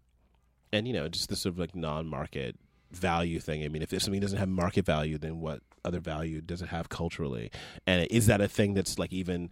and 0.73 0.87
you 0.87 0.93
know, 0.95 1.09
just 1.09 1.29
this 1.31 1.41
sort 1.41 1.55
of 1.55 1.59
like 1.59 1.75
non-market 1.75 2.57
value 2.93 3.41
thing. 3.41 3.65
I 3.65 3.69
mean, 3.69 3.83
if 3.83 3.91
something 4.03 4.21
doesn't 4.21 4.39
have 4.39 4.49
market 4.49 4.85
value, 4.87 5.19
then 5.19 5.41
what 5.41 5.63
other 5.85 6.01
value 6.01 6.41
does 6.41 6.63
it 6.63 6.69
have 6.69 6.89
culturally? 6.89 7.51
And 7.87 8.07
is 8.11 8.27
that 8.27 8.41
a 8.41 8.49
thing 8.49 8.75
that's 8.75 8.99
like 8.99 9.13
even 9.13 9.51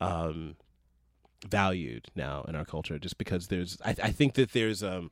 um, 0.00 0.56
valued 1.46 2.08
now 2.14 2.44
in 2.48 2.54
our 2.54 2.64
culture? 2.64 2.98
Just 2.98 3.18
because 3.18 3.48
there's, 3.48 3.78
I, 3.84 3.94
I 4.02 4.10
think 4.12 4.34
that 4.34 4.52
there's. 4.52 4.82
Um, 4.82 5.10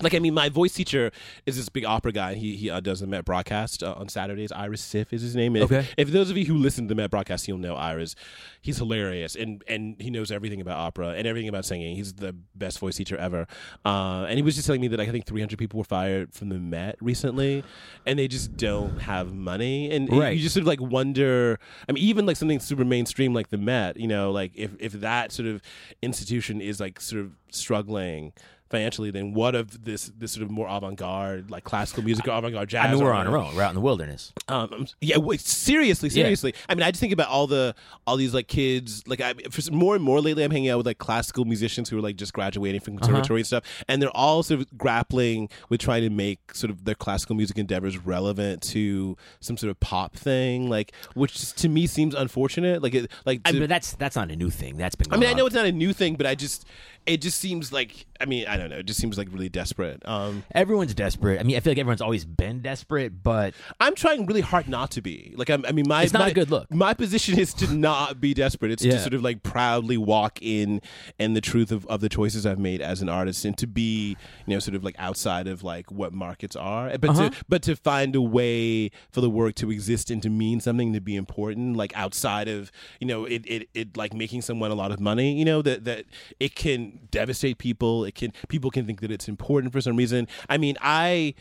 like 0.00 0.14
I 0.14 0.20
mean, 0.20 0.32
my 0.32 0.48
voice 0.48 0.74
teacher 0.74 1.10
is 1.44 1.56
this 1.56 1.68
big 1.68 1.84
opera 1.84 2.12
guy. 2.12 2.34
He 2.34 2.54
he 2.54 2.70
uh, 2.70 2.78
does 2.78 3.00
the 3.00 3.08
Met 3.08 3.24
broadcast 3.24 3.82
uh, 3.82 3.94
on 3.96 4.08
Saturdays. 4.08 4.52
Ira 4.52 4.76
Siff 4.76 5.12
is 5.12 5.22
his 5.22 5.34
name. 5.34 5.56
And 5.56 5.64
if- 5.64 5.72
Okay. 5.72 5.88
If, 5.96 6.12
those 6.12 6.30
of 6.30 6.36
you 6.36 6.44
who 6.44 6.56
listen 6.56 6.84
to 6.84 6.88
the 6.90 6.94
Met 6.94 7.10
broadcast, 7.10 7.48
you'll 7.48 7.58
know 7.58 7.74
Iris. 7.74 8.14
He's 8.62 8.76
hilarious 8.78 9.34
and 9.34 9.64
and 9.66 9.96
he 10.00 10.10
knows 10.10 10.30
everything 10.30 10.60
about 10.60 10.76
opera 10.76 11.08
and 11.16 11.26
everything 11.26 11.48
about 11.48 11.64
singing. 11.64 11.96
He's 11.96 12.12
the 12.12 12.32
best 12.54 12.78
voice 12.78 12.94
teacher 12.94 13.16
ever. 13.16 13.48
Uh, 13.84 14.24
and 14.28 14.36
he 14.36 14.42
was 14.42 14.54
just 14.54 14.66
telling 14.68 14.80
me 14.80 14.86
that 14.86 14.98
like, 15.00 15.08
I 15.08 15.10
think 15.10 15.26
300 15.26 15.58
people 15.58 15.78
were 15.78 15.84
fired 15.84 16.32
from 16.32 16.48
the 16.50 16.60
Met 16.60 16.94
recently, 17.00 17.64
and 18.06 18.20
they 18.20 18.28
just 18.28 18.56
don't 18.56 19.00
have 19.00 19.34
money. 19.34 19.90
And 19.90 20.08
Right. 20.12 20.36
you 20.36 20.40
just 20.44 20.54
sort 20.54 20.62
of 20.62 20.68
like 20.68 20.80
wonder. 20.80 21.58
I 21.88 21.92
mean, 21.92 22.04
even 22.04 22.24
like 22.24 22.36
something 22.36 22.60
super 22.60 22.84
mainstream 22.84 23.34
like 23.34 23.48
the 23.48 23.58
Met. 23.58 23.96
You 23.96 24.06
know, 24.06 24.30
like 24.30 24.52
if 24.54 24.70
if 24.78 24.92
that 24.92 25.32
sort 25.32 25.48
of 25.48 25.60
institution 26.02 26.60
is 26.60 26.78
like 26.78 27.00
sort 27.00 27.22
of 27.22 27.32
struggling 27.50 28.32
financially, 28.70 29.10
then 29.10 29.32
what 29.34 29.54
of 29.54 29.84
this 29.84 30.10
this 30.18 30.32
sort 30.32 30.42
of 30.44 30.50
more 30.50 30.68
avant 30.68 30.96
garde, 30.96 31.50
like 31.50 31.64
classical 31.64 32.02
music 32.02 32.26
or 32.28 32.32
avant 32.32 32.52
garde 32.54 32.68
jazz? 32.68 32.86
I 32.86 32.92
mean, 32.94 33.02
we're 33.02 33.12
on 33.12 33.26
our 33.26 33.36
own. 33.36 33.54
We're 33.56 33.62
out 33.62 33.70
in 33.70 33.74
the 33.74 33.80
wilderness. 33.80 34.32
Um, 34.48 34.86
yeah, 35.00 35.18
wait, 35.18 35.40
seriously, 35.40 36.08
Yeah. 36.08 36.24
seriously. 36.24 36.54
I 36.68 36.74
mean, 36.74 36.82
I 36.82 36.90
just 36.90 37.00
think 37.00 37.12
about 37.12 37.28
all 37.28 37.46
the 37.46 37.74
all 38.06 38.16
these 38.16 38.34
like 38.34 38.48
kids. 38.48 39.02
Like, 39.06 39.20
I 39.20 39.34
for 39.50 39.72
more 39.72 39.94
and 39.94 40.04
more 40.04 40.20
lately, 40.20 40.44
I'm 40.44 40.50
hanging 40.50 40.68
out 40.70 40.78
with 40.78 40.86
like 40.86 40.98
classical 40.98 41.44
musicians 41.44 41.88
who 41.88 41.98
are 41.98 42.02
like 42.02 42.16
just 42.16 42.32
graduating 42.32 42.80
from 42.80 42.94
Uh-huh. 42.96 43.06
conservatory 43.06 43.40
and 43.40 43.46
stuff, 43.46 43.64
and 43.88 44.02
they're 44.02 44.16
all 44.16 44.42
sort 44.42 44.60
of 44.60 44.78
grappling 44.78 45.48
with 45.68 45.80
trying 45.80 46.02
to 46.02 46.10
make 46.10 46.54
sort 46.54 46.70
of 46.70 46.84
their 46.84 46.94
classical 46.94 47.34
music 47.36 47.58
endeavors 47.58 47.96
relevant 47.98 48.62
to 48.62 49.16
some 49.40 49.56
sort 49.56 49.70
of 49.70 49.78
pop 49.80 50.14
thing, 50.16 50.68
like 50.68 50.92
which 51.14 51.52
to 51.54 51.68
me 51.68 51.86
seems 51.86 52.14
unfortunate. 52.14 52.82
Like, 52.82 52.94
it, 52.94 53.10
like 53.24 53.40
I 53.44 53.52
mean, 53.52 53.68
that's 53.68 53.92
that's 53.94 54.16
not 54.16 54.30
a 54.30 54.36
new 54.36 54.50
thing. 54.50 54.76
That's 54.76 54.94
been. 54.94 55.12
I 55.12 55.16
mean, 55.16 55.28
I 55.28 55.32
know 55.32 55.46
it's 55.46 55.54
not 55.54 55.66
a 55.66 55.72
new 55.72 55.92
thing, 55.92 56.16
but 56.16 56.26
I 56.26 56.34
just 56.34 56.66
it 57.06 57.22
just 57.22 57.38
seems 57.38 57.72
like 57.72 58.06
I 58.20 58.24
mean, 58.26 58.46
I 58.46 58.57
don't 58.58 58.70
know, 58.70 58.76
it 58.78 58.86
just 58.86 59.00
seems 59.00 59.16
like 59.18 59.28
really 59.32 59.48
desperate. 59.48 60.02
Um, 60.06 60.44
everyone's 60.54 60.94
desperate. 60.94 61.40
I 61.40 61.42
mean, 61.44 61.56
I 61.56 61.60
feel 61.60 61.70
like 61.72 61.78
everyone's 61.78 62.00
always 62.02 62.24
been 62.24 62.60
desperate, 62.60 63.22
but 63.22 63.54
I'm 63.80 63.94
trying 63.94 64.26
really 64.26 64.40
hard 64.40 64.68
not 64.68 64.90
to 64.92 65.00
be. 65.02 65.32
Like 65.36 65.50
I'm, 65.50 65.64
I 65.66 65.72
mean, 65.72 65.86
my 65.88 66.02
It's 66.02 66.12
not 66.12 66.20
my, 66.20 66.28
a 66.28 66.34
good 66.34 66.50
look. 66.50 66.72
My 66.72 66.94
position 66.94 67.38
is 67.38 67.54
to 67.54 67.72
not 67.74 68.20
be 68.20 68.34
desperate. 68.34 68.70
It's 68.72 68.84
Yeah. 68.84 68.92
to 68.92 68.98
sort 69.00 69.14
of 69.14 69.22
like 69.22 69.42
proudly 69.42 69.96
walk 69.96 70.38
in 70.42 70.80
and 71.18 71.34
the 71.36 71.40
truth 71.40 71.72
of, 71.72 71.86
of 71.86 72.00
the 72.00 72.08
choices 72.08 72.46
I've 72.46 72.58
made 72.58 72.80
as 72.80 73.02
an 73.02 73.08
artist, 73.08 73.44
and 73.44 73.56
to 73.58 73.66
be 73.66 74.16
you 74.46 74.54
know 74.54 74.58
sort 74.58 74.74
of 74.74 74.84
like 74.84 74.96
outside 74.98 75.46
of 75.46 75.62
like 75.62 75.90
what 75.90 76.12
markets 76.12 76.56
are, 76.56 76.96
but 76.98 77.10
Uh-huh. 77.10 77.30
to 77.30 77.36
but 77.48 77.62
to 77.62 77.76
find 77.76 78.14
a 78.16 78.20
way 78.22 78.90
for 79.10 79.20
the 79.20 79.30
work 79.30 79.54
to 79.56 79.70
exist 79.70 80.10
and 80.10 80.22
to 80.22 80.30
mean 80.30 80.60
something 80.60 80.92
to 80.92 81.00
be 81.00 81.16
important, 81.16 81.76
like 81.76 81.92
outside 81.96 82.48
of 82.48 82.70
you 83.00 83.06
know 83.06 83.24
it 83.24 83.42
it, 83.46 83.68
it 83.74 83.96
like 83.96 84.12
making 84.14 84.42
someone 84.42 84.70
a 84.70 84.74
lot 84.74 84.90
of 84.92 85.00
money. 85.00 85.38
You 85.38 85.44
know 85.44 85.62
that 85.62 85.84
that 85.84 86.04
it 86.40 86.54
can 86.54 87.00
devastate 87.10 87.58
people. 87.58 88.04
It 88.04 88.14
can 88.14 88.32
people 88.48 88.70
can 88.70 88.86
think 88.86 89.00
that 89.00 89.10
it's 89.10 89.28
important 89.28 89.72
for 89.72 89.80
some 89.80 89.96
reason. 89.96 90.26
I 90.48 90.58
mean, 90.58 90.76
I 90.80 91.34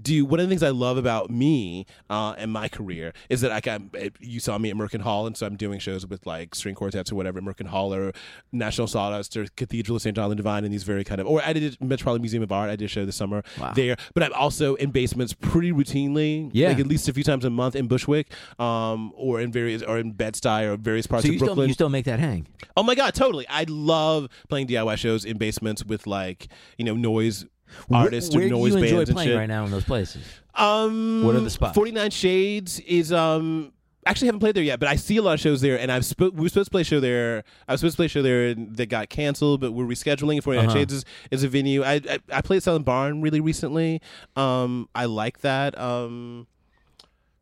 do 0.00 0.24
one 0.24 0.40
of 0.40 0.46
the 0.46 0.50
things 0.50 0.62
I 0.62 0.70
love 0.70 0.96
about 0.96 1.30
me 1.30 1.86
uh, 2.08 2.34
and 2.38 2.50
my 2.50 2.68
career 2.68 3.12
is 3.28 3.40
that 3.42 3.52
I 3.52 3.60
got 3.60 3.82
you 4.20 4.40
saw 4.40 4.56
me 4.58 4.70
at 4.70 4.76
Merkin 4.76 5.00
Hall, 5.02 5.26
and 5.26 5.36
so 5.36 5.46
I'm 5.46 5.56
doing 5.56 5.78
shows 5.78 6.06
with 6.06 6.26
like 6.26 6.54
string 6.54 6.74
quartets 6.74 7.12
or 7.12 7.14
whatever 7.14 7.38
at 7.38 7.44
Merkin 7.44 7.66
Hall 7.66 7.92
or 7.92 8.12
National 8.52 8.86
Sawdust 8.86 9.36
or 9.36 9.46
Cathedral 9.56 9.96
of 9.96 10.02
St. 10.02 10.16
John 10.16 10.30
the 10.30 10.36
Divine 10.36 10.64
and 10.64 10.72
these 10.72 10.82
very 10.84 11.04
kind 11.04 11.20
of 11.20 11.26
or 11.26 11.42
I 11.44 11.52
did 11.52 11.76
Metropolitan 11.80 12.22
Museum 12.22 12.42
of 12.42 12.50
Art. 12.52 12.70
I 12.70 12.76
did 12.76 12.86
a 12.86 12.88
show 12.88 13.04
this 13.04 13.16
summer 13.16 13.42
Wow. 13.60 13.72
there, 13.74 13.96
but 14.14 14.22
I'm 14.22 14.32
also 14.32 14.74
in 14.76 14.90
basements 14.92 15.34
pretty 15.34 15.72
routinely, 15.72 16.48
Yeah. 16.52 16.68
like 16.68 16.78
at 16.80 16.86
least 16.86 17.08
a 17.08 17.12
few 17.12 17.24
times 17.24 17.44
a 17.44 17.50
month 17.50 17.76
in 17.76 17.86
Bushwick, 17.86 18.32
um, 18.58 19.12
or 19.14 19.40
in 19.40 19.52
various 19.52 19.82
or 19.82 19.98
in 19.98 20.12
Bed 20.12 20.34
Stuy 20.34 20.64
or 20.72 20.76
various 20.76 21.06
parts 21.06 21.24
so 21.24 21.28
of 21.28 21.32
you 21.34 21.38
still 21.38 21.48
Brooklyn. 21.48 21.68
you 21.68 21.74
still 21.74 21.88
make 21.90 22.06
that 22.06 22.18
hang. 22.18 22.46
oh 22.76 22.82
my 22.82 22.94
god, 22.94 23.14
totally! 23.14 23.46
I 23.48 23.64
love 23.68 24.28
playing 24.48 24.68
DIY 24.68 24.96
shows 24.96 25.24
in 25.24 25.36
basements 25.38 25.84
with 25.84 26.06
like 26.06 26.48
you 26.78 26.84
know 26.84 26.94
noise 26.94 27.44
artists 27.90 28.34
Where 28.34 28.44
or 28.46 28.48
do 28.48 28.54
noise 28.54 28.72
you 28.74 28.78
enjoy 28.82 28.96
bands 28.96 29.10
playing 29.12 29.36
right 29.36 29.46
now 29.46 29.64
in 29.64 29.70
those 29.70 29.84
places? 29.84 30.22
Um, 30.54 31.22
What 31.24 31.34
are 31.36 31.40
the 31.40 31.50
spots? 31.50 31.74
Forty 31.74 31.92
Nine 31.92 32.10
Shades 32.10 32.80
is 32.80 33.12
um. 33.12 33.72
Actually, 34.04 34.26
haven't 34.26 34.40
played 34.40 34.56
there 34.56 34.64
yet, 34.64 34.80
but 34.80 34.88
I 34.88 34.96
see 34.96 35.16
a 35.18 35.22
lot 35.22 35.34
of 35.34 35.38
shows 35.40 35.60
there, 35.60 35.78
and 35.78 35.92
I've 35.92 36.04
sp- 36.04 36.34
we 36.34 36.42
were 36.42 36.48
supposed 36.48 36.66
to 36.66 36.70
play 36.72 36.80
a 36.80 36.84
show 36.84 36.98
there. 36.98 37.44
I 37.68 37.72
was 37.74 37.80
supposed 37.80 37.94
to 37.94 37.98
play 37.98 38.06
a 38.06 38.08
show 38.08 38.20
there 38.20 38.52
that 38.52 38.86
got 38.86 39.08
canceled, 39.10 39.60
but 39.60 39.70
we're 39.70 39.84
rescheduling. 39.84 40.42
Forty 40.42 40.58
Nine 40.58 40.66
Uh-huh. 40.70 40.78
Shades 40.78 40.92
is, 40.92 41.04
is 41.30 41.44
a 41.44 41.48
venue. 41.48 41.84
I, 41.84 42.00
I 42.10 42.18
I 42.32 42.42
played 42.42 42.64
Silent 42.64 42.84
Barn 42.84 43.20
really 43.20 43.38
recently. 43.40 44.00
Um, 44.34 44.88
I 44.92 45.04
like 45.04 45.42
that. 45.42 45.78
Um, 45.78 46.48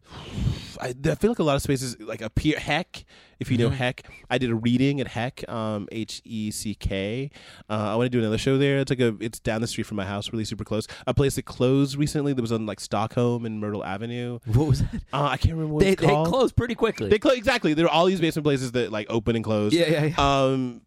I, 0.80 0.94
I 1.04 1.14
feel 1.14 1.30
like 1.30 1.38
a 1.38 1.42
lot 1.44 1.56
of 1.56 1.62
spaces 1.62 1.98
like 2.00 2.20
appear 2.20 2.58
Heck. 2.58 3.04
If 3.40 3.50
you 3.50 3.56
know 3.58 3.68
Mm-hmm. 3.68 3.76
Heck, 3.76 4.02
I 4.28 4.38
did 4.38 4.50
a 4.50 4.54
reading 4.54 5.00
at 5.00 5.08
Heck, 5.08 5.48
um, 5.48 5.88
H 5.90 6.20
E 6.24 6.50
C 6.50 6.74
K. 6.74 7.30
Uh, 7.68 7.72
I 7.92 7.96
want 7.96 8.06
to 8.06 8.10
do 8.10 8.18
another 8.20 8.38
show 8.38 8.58
there. 8.58 8.78
It's 8.78 8.90
like 8.90 9.00
a, 9.00 9.16
it's 9.20 9.40
down 9.40 9.60
the 9.62 9.66
street 9.66 9.84
from 9.84 9.96
my 9.96 10.04
house, 10.04 10.32
really 10.32 10.44
super 10.44 10.64
close. 10.64 10.86
A 11.06 11.14
place 11.14 11.36
that 11.36 11.44
closed 11.46 11.96
recently 11.96 12.32
that 12.32 12.40
was 12.42 12.52
on 12.52 12.66
like 12.66 12.80
Stockholm 12.80 13.46
and 13.46 13.58
Myrtle 13.60 13.84
Avenue. 13.84 14.38
What 14.44 14.66
was 14.68 14.80
that? 14.82 14.94
Uh, 15.12 15.22
I 15.24 15.36
can't 15.36 15.54
remember 15.54 15.74
what 15.74 15.80
They, 15.84 15.94
they 15.94 16.06
closed 16.06 16.54
pretty 16.54 16.74
quickly. 16.74 17.08
They 17.08 17.18
closed 17.18 17.38
exactly. 17.38 17.74
There 17.74 17.86
are 17.86 17.90
all 17.90 18.06
these 18.06 18.20
basement 18.20 18.44
places 18.44 18.72
that 18.72 18.92
like 18.92 19.06
open 19.10 19.34
and 19.36 19.44
close. 19.44 19.72
yeah, 19.72 19.88
yeah, 19.88 20.04
yeah. 20.16 20.42
Um, 20.44 20.82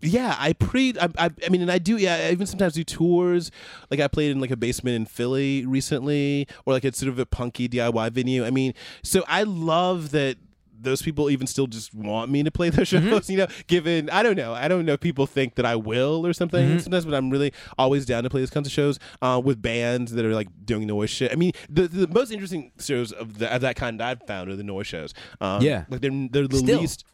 yeah, 0.00 0.36
I 0.38 0.52
pre. 0.52 0.94
I, 1.00 1.08
I, 1.18 1.30
I 1.44 1.48
mean, 1.48 1.60
and 1.62 1.72
I 1.72 1.78
do. 1.78 1.96
Yeah, 1.96 2.14
I 2.14 2.30
even 2.30 2.46
sometimes 2.46 2.74
do 2.74 2.84
tours. 2.84 3.50
Like 3.90 3.98
I 3.98 4.06
played 4.06 4.30
in 4.30 4.40
like 4.40 4.52
a 4.52 4.56
basement 4.56 4.94
in 4.94 5.06
Philly 5.06 5.66
recently, 5.66 6.46
or 6.64 6.72
like 6.72 6.84
it's 6.84 6.98
sort 6.98 7.08
of 7.08 7.18
a 7.18 7.26
punky 7.26 7.68
DIY 7.68 8.12
venue. 8.12 8.44
I 8.44 8.50
mean, 8.50 8.74
so 9.02 9.24
I 9.26 9.42
love 9.42 10.12
that 10.12 10.36
those 10.80 11.02
people 11.02 11.30
even 11.30 11.46
still 11.46 11.66
just 11.66 11.94
want 11.94 12.30
me 12.30 12.42
to 12.42 12.50
play 12.50 12.70
those 12.70 12.88
shows. 12.88 13.02
Mm-hmm. 13.02 13.32
You 13.32 13.38
know, 13.38 13.46
given 13.66 14.08
I 14.10 14.22
don't 14.22 14.36
know, 14.36 14.54
I 14.54 14.68
don't 14.68 14.84
know. 14.86 14.94
if 14.94 15.00
People 15.00 15.26
think 15.26 15.54
that 15.56 15.66
I 15.66 15.76
will 15.76 16.26
or 16.26 16.32
something 16.32 16.66
Mm-hmm. 16.68 16.78
sometimes, 16.78 17.04
but 17.04 17.14
I'm 17.14 17.30
really 17.30 17.52
always 17.78 18.06
down 18.06 18.22
to 18.24 18.30
play 18.30 18.40
these 18.40 18.50
kinds 18.50 18.66
of 18.66 18.72
shows 18.72 18.98
uh, 19.22 19.40
with 19.44 19.60
bands 19.60 20.12
that 20.12 20.24
are 20.24 20.34
like 20.34 20.48
doing 20.64 20.86
noise 20.86 21.10
shit. 21.10 21.32
I 21.32 21.34
mean, 21.36 21.52
the, 21.68 21.88
the 21.88 22.06
most 22.08 22.30
interesting 22.30 22.72
shows 22.80 23.12
of, 23.12 23.38
the, 23.38 23.52
of 23.54 23.60
that 23.62 23.76
kind 23.76 24.00
I've 24.02 24.22
found 24.26 24.50
are 24.50 24.56
the 24.56 24.62
noise 24.64 24.86
shows. 24.86 25.14
Um, 25.40 25.62
Yeah. 25.62 25.84
like 25.88 26.00
they're 26.00 26.10
they're 26.30 26.48
the 26.48 26.58
Still. 26.58 26.80
least 26.80 27.04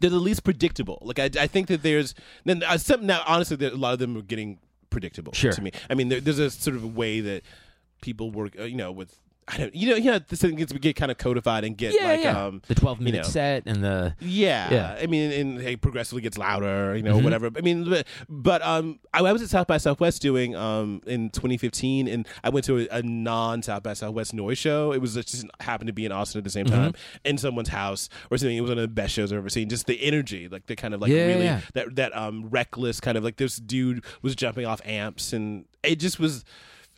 they're 0.00 0.10
the 0.10 0.16
least 0.18 0.44
predictable. 0.44 0.98
Like 1.02 1.18
I, 1.18 1.30
I 1.40 1.46
think 1.46 1.68
that 1.68 1.82
there's 1.82 2.14
then 2.44 2.62
uh, 2.62 2.78
some 2.78 3.06
now 3.06 3.22
honestly 3.26 3.64
a 3.66 3.70
lot 3.76 3.92
of 3.92 3.98
them 3.98 4.16
are 4.16 4.22
getting 4.22 4.58
predictable 4.90 5.32
Sure. 5.32 5.52
to 5.52 5.62
me. 5.62 5.70
I 5.90 5.94
mean 5.94 6.08
there, 6.08 6.20
there's 6.20 6.38
a 6.38 6.50
sort 6.50 6.76
of 6.76 6.84
a 6.84 6.88
way 6.88 7.20
that 7.20 7.42
people 8.00 8.30
work, 8.30 8.58
uh, 8.58 8.64
you 8.64 8.76
know, 8.76 8.92
with 8.92 9.18
I 9.46 9.58
don't, 9.58 9.74
you 9.74 9.90
know, 9.90 9.96
yeah, 9.96 10.20
this 10.26 10.40
thing 10.40 10.54
gets 10.56 10.72
we 10.72 10.78
get 10.78 10.96
kind 10.96 11.10
of 11.10 11.18
codified 11.18 11.64
and 11.64 11.76
get 11.76 11.92
Yeah, 11.94 12.06
like, 12.06 12.22
yeah. 12.22 12.44
um, 12.46 12.62
the 12.66 12.74
12 12.74 13.00
minute 13.00 13.18
know. 13.24 13.28
set 13.28 13.64
and 13.66 13.84
the 13.84 14.14
yeah, 14.20 14.72
Yeah. 14.72 14.98
I 15.02 15.06
mean, 15.06 15.30
and 15.32 15.60
it 15.60 15.82
progressively 15.82 16.22
gets 16.22 16.38
louder, 16.38 16.96
you 16.96 17.02
know, 17.02 17.18
Mhm. 17.18 17.24
whatever. 17.24 17.50
I 17.54 17.60
mean, 17.60 17.84
but, 17.90 18.06
but 18.28 18.62
um, 18.62 19.00
I, 19.12 19.18
I 19.20 19.32
was 19.32 19.42
at 19.42 19.50
South 19.50 19.66
by 19.66 19.76
Southwest 19.76 20.22
doing 20.22 20.56
um 20.56 21.02
in 21.06 21.28
2015, 21.28 22.08
and 22.08 22.26
I 22.42 22.48
went 22.48 22.64
to 22.66 22.78
a, 22.90 22.98
a 22.98 23.02
non 23.02 23.62
South 23.62 23.82
by 23.82 23.92
Southwest 23.92 24.32
noise 24.32 24.56
show. 24.56 24.92
It 24.92 25.02
was 25.02 25.14
just 25.14 25.44
happened 25.60 25.88
to 25.88 25.92
be 25.92 26.06
in 26.06 26.12
Austin 26.12 26.38
at 26.38 26.44
the 26.44 26.50
Mm-hmm. 26.50 26.68
same 26.70 26.80
time 26.82 26.94
in 27.24 27.36
someone's 27.36 27.68
house 27.68 28.08
or 28.30 28.38
something. 28.38 28.56
It 28.56 28.62
was 28.62 28.70
one 28.70 28.78
of 28.78 28.82
the 28.82 28.88
best 28.88 29.12
shows 29.12 29.30
I've 29.30 29.38
ever 29.38 29.50
seen. 29.50 29.68
Just 29.68 29.86
the 29.86 30.02
energy, 30.02 30.48
like 30.48 30.66
the 30.66 30.76
kind 30.76 30.94
of 30.94 31.02
like 31.02 31.10
Yeah, 31.10 31.26
really 31.26 31.44
yeah. 31.44 31.60
that 31.74 31.96
that 31.96 32.16
um 32.16 32.48
reckless 32.48 32.98
kind 33.00 33.18
of 33.18 33.24
like 33.24 33.36
this 33.36 33.56
dude 33.56 34.02
was 34.22 34.34
jumping 34.34 34.64
off 34.64 34.80
amps, 34.86 35.34
and 35.34 35.66
it 35.82 35.96
just 35.96 36.18
was. 36.18 36.44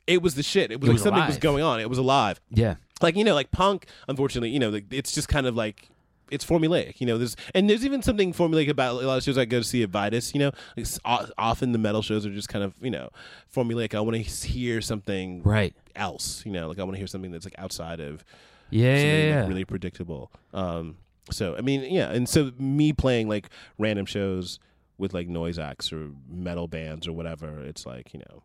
It 0.07 0.23
was 0.23 0.35
the 0.35 0.43
shit. 0.43 0.71
It 0.71 0.81
was 0.81 0.89
It 0.89 0.93
like 0.93 0.95
was 0.95 1.03
something 1.03 1.23
was 1.25 1.35
alive. 1.35 1.41
going 1.41 1.63
on. 1.65 1.81
It 1.81 1.89
was 1.89 1.99
alive 1.99 2.41
yeah. 2.51 2.77
like 3.03 3.17
you 3.17 3.25
know 3.25 3.35
like 3.35 3.51
punk 3.51 3.87
unfortunately 4.09 4.51
you 4.51 4.59
know 4.59 4.71
like, 4.71 4.85
it's 4.93 5.13
just 5.13 5.29
kind 5.29 5.47
of 5.47 5.55
like 5.57 5.89
it's 6.31 6.45
formulaic 6.45 7.01
you 7.01 7.07
know 7.07 7.19
there's 7.19 7.37
and 7.55 7.71
there's 7.71 7.85
even 7.85 8.03
something 8.03 8.33
formulaic 8.33 8.69
about 8.69 9.01
a 9.01 9.07
lot 9.07 9.17
of 9.17 9.23
shows 9.23 9.39
i 9.39 9.45
go 9.45 9.59
to 9.59 9.65
see 9.65 9.83
at 9.85 9.91
vitus 9.91 10.35
you 10.35 10.41
know 10.41 10.51
like, 10.77 10.85
s- 10.87 10.99
o- 11.05 11.29
often 11.39 11.71
the 11.71 11.79
metal 11.79 12.03
shows 12.03 12.27
are 12.27 12.33
just 12.33 12.49
kind 12.49 12.65
of 12.65 12.75
you 12.81 12.91
know 12.91 13.09
formulaic 13.55 13.95
i 13.95 14.01
want 14.01 14.17
to 14.17 14.23
hear 14.23 14.81
something 14.81 15.41
Right. 15.45 15.73
else 15.95 16.45
you 16.45 16.51
know 16.51 16.67
like 16.69 16.81
i 16.81 16.83
want 16.83 16.95
to 16.95 16.99
hear 16.99 17.07
something 17.07 17.31
that's 17.31 17.45
like 17.47 17.55
outside 17.59 18.01
of 18.01 18.25
Yeah, 18.71 18.97
something 18.97 19.09
yeah, 19.09 19.35
like, 19.37 19.43
yeah. 19.45 19.47
really 19.47 19.65
predictable 19.65 20.33
um 20.53 20.97
so 21.31 21.55
i 21.57 21.61
mean 21.61 21.83
yeah 21.93 22.11
and 22.11 22.29
so 22.29 22.51
me 22.59 22.93
playing 22.93 23.29
like 23.29 23.49
random 23.79 24.05
shows 24.07 24.59
with 24.99 25.15
like 25.15 25.29
noise 25.29 25.61
acts 25.61 25.93
or 25.93 26.11
metal 26.29 26.67
bands 26.67 27.07
or 27.07 27.13
whatever 27.13 27.61
it's 27.61 27.87
like 27.87 28.13
you 28.13 28.19
know 28.29 28.43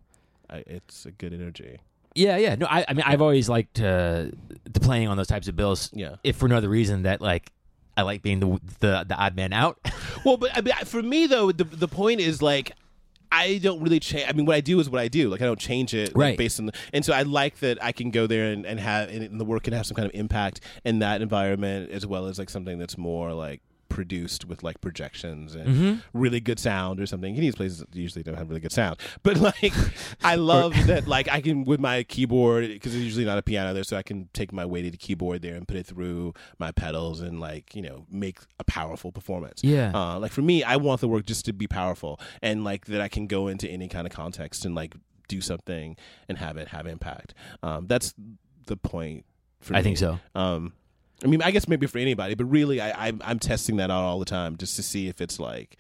I, 0.52 0.64
it's 0.68 1.06
a 1.06 1.12
good 1.12 1.34
energy 1.34 1.78
Yeah, 2.16 2.38
yeah. 2.38 2.56
No, 2.56 2.68
I, 2.70 2.86
I 2.88 2.94
mean, 2.94 3.04
I've 3.06 3.22
always 3.22 3.48
liked 3.48 3.80
uh, 3.80 4.26
to 4.74 4.80
playing 4.82 5.08
on 5.08 5.18
those 5.18 5.28
types 5.28 5.48
of 5.48 5.56
bills. 5.56 5.90
Yeah. 5.94 6.16
If 6.24 6.36
for 6.36 6.48
no 6.48 6.58
other 6.58 6.70
reason 6.70 7.04
that 7.04 7.22
like 7.22 7.52
I 7.96 8.02
like 8.04 8.22
being 8.22 8.40
the 8.40 8.60
the, 8.80 9.06
the 9.08 9.16
odd 9.16 9.36
man 9.36 9.54
out. 9.54 9.80
Well, 10.24 10.38
but 10.38 10.56
I 10.56 10.62
mean, 10.62 10.76
for 10.86 11.02
me 11.02 11.26
though, 11.26 11.52
the 11.52 11.64
the 11.64 11.88
point 11.88 12.22
is 12.22 12.42
like. 12.42 12.74
I 13.34 13.60
don't 13.60 13.82
really 13.82 14.02
change. 14.02 14.28
I 14.28 14.34
mean, 14.34 14.46
what 14.46 14.58
I 14.58 14.60
do 14.60 14.78
is 14.82 14.90
what 14.90 15.00
I 15.00 15.08
do. 15.08 15.30
Like, 15.30 15.42
I 15.42 15.46
don't 15.46 15.58
change 15.58 15.94
it, 15.94 16.10
like, 16.10 16.16
Right. 16.18 16.38
Based 16.38 16.60
on, 16.60 16.66
the, 16.66 16.74
and 16.92 17.06
so 17.06 17.14
I 17.14 17.22
like 17.22 17.60
that 17.60 17.82
I 17.82 17.94
can 17.94 18.12
go 18.12 18.28
there 18.28 18.52
and, 18.52 18.66
and 18.66 18.78
have, 18.78 19.08
and 19.08 19.40
the 19.40 19.46
work 19.46 19.64
can 19.64 19.72
have 19.72 19.86
some 19.86 19.96
kind 19.96 20.06
of 20.06 20.14
impact 20.14 20.60
in 20.84 21.00
that 21.00 21.22
environment, 21.22 21.92
as 21.92 22.06
well 22.06 22.26
as 22.26 22.38
like 22.38 22.50
something 22.50 22.78
that's 22.78 22.98
more 22.98 23.34
like 23.34 23.62
produced 23.92 24.46
with 24.46 24.64
like 24.64 24.80
projections 24.82 25.56
and 25.56 25.68
Mm-hmm. 25.68 25.94
really 26.14 26.40
good 26.40 26.60
sound 26.60 27.00
or 27.00 27.06
something. 27.06 27.36
These 27.36 27.56
places 27.56 27.80
that 27.80 27.96
usually 27.96 28.24
don't 28.24 28.36
have 28.36 28.50
really 28.50 28.62
good 28.62 28.72
sound, 28.72 28.98
but 29.24 29.38
like 29.38 29.74
I 30.24 30.36
love 30.36 30.74
that 30.88 31.08
like 31.08 31.28
I 31.30 31.42
can 31.42 31.64
with 31.66 31.80
my 31.80 32.04
keyboard 32.04 32.68
because 32.68 32.94
there's 32.94 33.04
usually 33.06 33.26
not 33.26 33.38
a 33.38 33.42
piano 33.42 33.74
there, 33.74 33.84
so 33.84 33.98
I 33.98 34.04
can 34.04 34.30
take 34.34 34.52
my 34.54 34.66
weighted 34.66 34.98
keyboard 35.00 35.42
there 35.42 35.56
and 35.56 35.68
put 35.68 35.78
it 35.78 35.86
through 35.86 36.34
my 36.60 36.72
pedals 36.72 37.22
and 37.22 37.40
like 37.40 37.76
you 37.76 37.82
know 37.82 38.06
make 38.10 38.40
a 38.60 38.64
powerful 38.64 39.12
performance. 39.12 39.62
Yeah. 39.64 39.92
Uh, 39.94 40.20
like 40.20 40.32
for 40.32 40.42
me, 40.42 40.64
I 40.64 40.78
want 40.78 41.02
the 41.02 41.08
work 41.08 41.26
just 41.26 41.46
to 41.46 41.54
be 41.54 41.68
powerful 41.68 42.20
and 42.42 42.64
like 42.64 42.86
that 42.88 43.02
I 43.02 43.08
can 43.10 43.28
go 43.28 43.48
into 43.48 43.70
any 43.70 43.88
kind 43.88 44.08
of 44.08 44.14
context 44.14 44.66
and 44.66 44.74
like 44.76 44.96
do 45.28 45.42
something 45.42 45.96
and 46.28 46.38
have 46.38 46.58
it 46.58 46.70
have 46.70 46.88
impact. 46.88 47.34
Um, 47.64 47.88
that's 47.88 48.14
the 48.68 48.78
point. 48.78 49.26
For 49.62 49.76
I 49.76 49.78
me. 49.80 49.84
think 49.84 49.98
so. 50.00 50.20
Um, 50.36 50.74
I 51.24 51.28
mean, 51.28 51.42
I 51.42 51.52
guess 51.52 51.68
maybe 51.68 51.88
for 51.88 52.00
anybody, 52.00 52.36
but 52.36 52.46
really, 52.46 52.82
I, 52.82 53.08
I'm 53.08 53.22
I'm 53.24 53.40
testing 53.40 53.78
that 53.78 53.92
out 53.92 54.04
all 54.04 54.20
the 54.20 54.26
time 54.26 54.58
just 54.58 54.76
to 54.78 54.84
see 54.84 55.08
if 55.08 55.22
it's 55.22 55.40
like, 55.40 55.78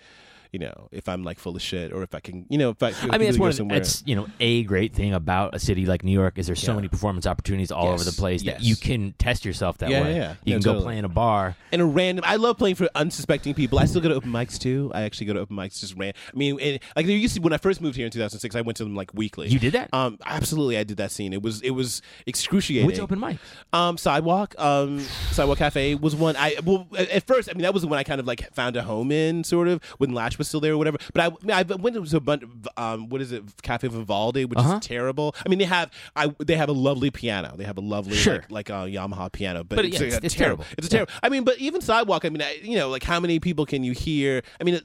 you 0.52 0.60
know, 0.60 0.90
if 0.92 1.08
I'm 1.08 1.24
like 1.24 1.40
full 1.40 1.56
of 1.56 1.62
shit 1.62 1.94
or 1.94 2.04
if 2.04 2.14
I 2.14 2.20
can, 2.20 2.46
you 2.50 2.58
know, 2.58 2.72
if 2.72 2.84
I. 2.84 2.90
If 2.90 3.04
I 3.14 3.18
mean, 3.18 3.30
it's 3.30 3.38
one. 3.38 3.54
Somewhere. 3.54 3.78
it's 3.78 4.04
you 4.06 4.16
know 4.16 4.28
a 4.40 4.64
great 4.64 4.94
thing 4.94 5.14
about 5.14 5.56
a 5.56 5.60
city 5.60 5.86
like 5.86 6.04
New 6.04 6.12
York 6.12 6.38
is 6.38 6.48
there's 6.48 6.62
so 6.62 6.72
Yeah. 6.72 6.76
many 6.78 6.88
performance 6.90 7.26
opportunities 7.26 7.72
all 7.72 7.88
over 7.90 8.04
the 8.04 8.12
place 8.12 8.42
that 8.44 8.60
yes. 8.60 8.64
you 8.64 8.76
can 8.76 9.14
test 9.18 9.46
yourself 9.46 9.78
that 9.80 9.90
Yeah, 9.90 10.02
way. 10.02 10.12
yeah, 10.12 10.18
yeah. 10.18 10.30
You 10.32 10.38
Yeah, 10.44 10.54
can 10.56 10.62
go 10.64 10.70
totally. 10.74 10.84
play 10.86 10.98
in 10.98 11.06
a 11.06 11.10
bar. 11.10 11.56
and 11.72 11.82
a 11.82 11.86
random. 11.86 12.26
I 12.28 12.36
love 12.36 12.58
playing 12.58 12.76
for 12.76 12.90
unsuspecting 12.96 13.54
people. 13.54 13.80
I 13.80 13.86
still 13.86 14.02
go 14.02 14.10
to 14.10 14.16
open 14.16 14.32
mics 14.32 14.60
too. 14.60 14.92
I 14.94 15.04
actually 15.04 15.28
go 15.28 15.34
to 15.34 15.40
open 15.40 15.56
mics 15.56 15.80
just 15.80 15.96
ran. 15.98 16.14
I 16.34 16.38
mean, 16.38 16.56
like 16.96 17.06
there 17.06 17.16
used 17.16 17.36
to 17.36 17.42
when 17.42 17.54
I 17.54 17.58
first 17.58 17.80
moved 17.82 17.96
here 17.96 18.06
in 18.06 18.12
2006, 18.12 18.56
I 18.56 18.62
went 18.62 18.76
to 18.78 18.84
them 18.84 18.96
like 18.96 19.14
weekly. 19.14 19.48
You 19.48 19.60
did 19.60 19.74
that? 19.74 19.90
Um, 19.94 20.18
absolutely, 20.26 20.78
I 20.78 20.84
did 20.84 20.98
that 20.98 21.12
scene. 21.12 21.32
It 21.34 21.42
was 21.42 21.62
it 21.62 21.72
was 21.72 22.02
excruciating. 22.28 22.88
Which 22.88 23.00
open 23.00 23.20
mic? 23.20 23.38
Um, 23.74 23.98
sidewalk. 23.98 24.54
Um, 24.60 25.00
sidewalk 25.32 25.58
cafe 25.60 25.96
was 25.96 26.16
one. 26.16 26.36
I 26.38 26.56
well 26.66 26.88
at 26.98 27.10
at 27.10 27.28
first. 27.28 27.50
I 27.50 27.54
mean, 27.54 27.62
that 27.64 27.74
was 27.74 27.84
the 27.84 27.88
one 27.88 28.00
I 28.00 28.04
kind 28.04 28.20
of 28.20 28.28
like 28.28 28.54
found 28.54 28.76
a 28.76 28.84
home 28.84 29.12
in, 29.12 29.44
sort 29.44 29.68
of 29.68 29.82
when 29.98 30.12
Lach 30.12 30.38
was 30.42 30.48
still 30.50 30.60
there 30.60 30.74
or 30.74 30.78
whatever. 30.78 30.98
But 31.14 31.22
I, 31.22 31.26
I, 31.28 31.30
mean, 31.44 31.52
I 31.52 31.76
went 31.76 31.96
to 31.96 32.18
a 32.18 32.20
bunch. 32.20 32.44
Of, 32.44 32.50
um, 32.78 33.10
what 33.10 33.22
is 33.22 33.32
it? 33.32 33.44
Cafe 33.62 33.88
Vivaldi, 33.88 34.46
which 34.46 34.60
Uh-huh. 34.60 34.78
is 34.82 34.86
terrible. 34.88 35.36
I 35.46 35.50
mean, 35.50 35.60
they 35.60 35.66
have. 35.66 35.90
I 36.16 36.34
they 36.40 36.56
have 36.56 36.70
a 36.70 36.74
lovely 36.74 37.12
piano. 37.12 37.54
They 37.56 37.64
have 37.66 37.78
a 37.78 37.82
lovely 37.82 38.16
Sure. 38.16 38.44
like, 38.50 38.70
like 38.70 38.70
a 38.70 38.90
Yamaha 38.98 39.32
piano, 39.32 39.64
but, 39.64 39.78
But, 39.78 39.86
it's, 39.86 39.96
yeah, 40.00 40.02
a 40.02 40.08
it's- 40.08 40.22
it's 40.24 40.36
terrible. 40.36 40.64
terrible. 40.64 40.76
It's 40.78 40.88
a 40.88 40.90
terrible. 40.90 41.14
I 41.24 41.30
mean, 41.30 41.44
but 41.44 41.58
even 41.60 41.82
sidewalk. 41.82 42.26
I 42.26 42.30
mean, 42.30 42.42
I, 42.42 42.58
you 42.64 42.76
know, 42.78 42.90
like 42.90 43.04
how 43.04 43.20
many 43.20 43.40
people 43.40 43.66
can 43.66 43.84
you 43.84 43.94
hear? 43.94 44.42
I 44.60 44.64
mean. 44.64 44.76
It, 44.76 44.84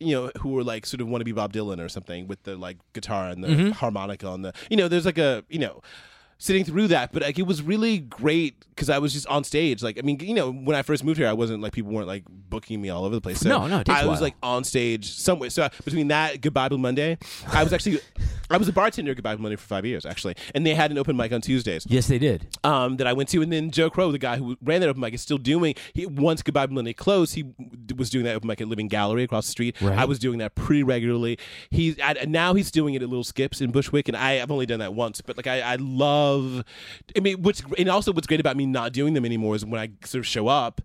you 0.00 0.14
know, 0.14 0.30
who 0.40 0.48
were 0.50 0.64
like 0.64 0.86
sort 0.86 1.02
of 1.02 1.08
want 1.08 1.20
to 1.20 1.26
be 1.26 1.32
Bob 1.32 1.52
Dylan 1.52 1.78
or 1.78 1.90
something 1.90 2.26
with 2.26 2.42
the 2.44 2.56
like 2.56 2.78
guitar 2.94 3.28
and 3.28 3.44
the 3.44 3.48
Mm-hmm. 3.48 3.70
harmonica 3.72 4.26
on 4.26 4.40
the, 4.40 4.54
you 4.70 4.78
know, 4.78 4.88
there's 4.88 5.04
like 5.04 5.18
a, 5.18 5.44
you 5.50 5.58
know, 5.58 5.82
sitting 6.40 6.64
through 6.64 6.88
that, 6.88 7.12
but 7.12 7.22
like 7.22 7.38
it 7.38 7.46
was 7.46 7.62
really 7.62 7.98
great 7.98 8.64
because 8.70 8.88
I 8.88 8.98
was 8.98 9.12
just 9.12 9.26
on 9.26 9.42
stage. 9.42 9.82
Like, 9.82 9.98
I 9.98 10.02
mean, 10.02 10.20
you 10.20 10.34
know, 10.34 10.52
when 10.52 10.76
I 10.76 10.82
first 10.82 11.02
moved 11.02 11.18
here, 11.18 11.26
I 11.28 11.32
wasn't 11.32 11.62
like 11.62 11.72
people 11.72 11.90
weren't 11.92 12.06
like 12.06 12.22
booking 12.28 12.80
me 12.80 12.90
all 12.90 13.04
over 13.04 13.14
the 13.14 13.20
place. 13.20 13.40
So 13.40 13.48
No, 13.48 13.66
no, 13.66 13.80
it 13.80 13.86
takes 13.86 13.98
I 13.98 14.02
a 14.02 14.08
was 14.08 14.16
while. 14.18 14.22
like 14.22 14.34
on 14.42 14.62
stage 14.64 15.10
somewhere. 15.10 15.50
So 15.50 15.68
between 15.84 16.08
that, 16.08 16.40
Goodbye 16.40 16.68
Blue 16.68 16.78
Monday, 16.78 17.18
I 17.52 17.64
was 17.64 17.72
actually, 17.72 17.98
I 18.50 18.56
was 18.56 18.68
a 18.68 18.72
bartender 18.72 19.10
at 19.10 19.16
Goodbye 19.16 19.34
Blue 19.34 19.42
Monday 19.42 19.56
for 19.56 19.66
five 19.66 19.84
years 19.84 20.06
actually, 20.06 20.36
and 20.54 20.64
they 20.64 20.74
had 20.74 20.90
an 20.92 20.98
open 20.98 21.16
mic 21.16 21.32
on 21.32 21.40
Tuesdays 21.40 21.84
Yes, 21.88 22.06
they 22.06 22.18
did. 22.20 22.46
um, 22.62 22.98
that 22.98 23.06
I 23.08 23.12
went 23.14 23.28
to, 23.30 23.42
and 23.42 23.52
then 23.52 23.70
Joe 23.72 23.90
Crow, 23.90 24.12
the 24.12 24.18
guy 24.18 24.36
who 24.36 24.56
ran 24.62 24.80
that 24.80 24.88
open 24.88 25.00
mic, 25.00 25.14
is 25.14 25.20
still 25.22 25.38
doing. 25.38 25.74
He 25.92 26.06
once 26.06 26.42
Goodbye 26.42 26.66
Blue 26.66 26.76
Monday 26.76 26.92
closed, 26.92 27.34
he 27.34 27.42
w- 27.42 27.70
was 27.96 28.10
doing 28.10 28.24
that 28.26 28.36
open 28.36 28.46
mic 28.46 28.60
at 28.60 28.68
Living 28.68 28.86
Gallery 28.86 29.24
across 29.24 29.46
the 29.46 29.50
street. 29.52 29.74
Right. 29.80 29.98
I 29.98 30.04
was 30.04 30.20
doing 30.20 30.38
that 30.38 30.54
pretty 30.54 30.84
regularly. 30.84 31.36
He's 31.70 31.96
now 32.28 32.54
he's 32.54 32.70
doing 32.70 32.94
it 32.94 33.02
at 33.02 33.08
Little 33.08 33.24
Skips 33.24 33.60
in 33.60 33.72
Bushwick, 33.72 34.06
and 34.06 34.16
I 34.16 34.34
have 34.34 34.52
only 34.52 34.66
done 34.66 34.78
that 34.78 34.94
once. 34.94 35.20
But 35.20 35.36
like 35.36 35.48
I, 35.48 35.60
I 35.62 35.76
love, 35.76 36.27
I 37.16 37.20
mean, 37.20 37.42
what's 37.42 37.62
and 37.78 37.88
also 37.88 38.12
what's 38.12 38.26
great 38.26 38.40
about 38.40 38.56
me 38.56 38.66
not 38.66 38.92
doing 38.92 39.14
them 39.14 39.24
anymore 39.24 39.54
is 39.56 39.64
when 39.64 39.80
I 39.80 39.88
sort 40.04 40.20
of 40.20 40.26
show 40.26 40.48
up. 40.48 40.80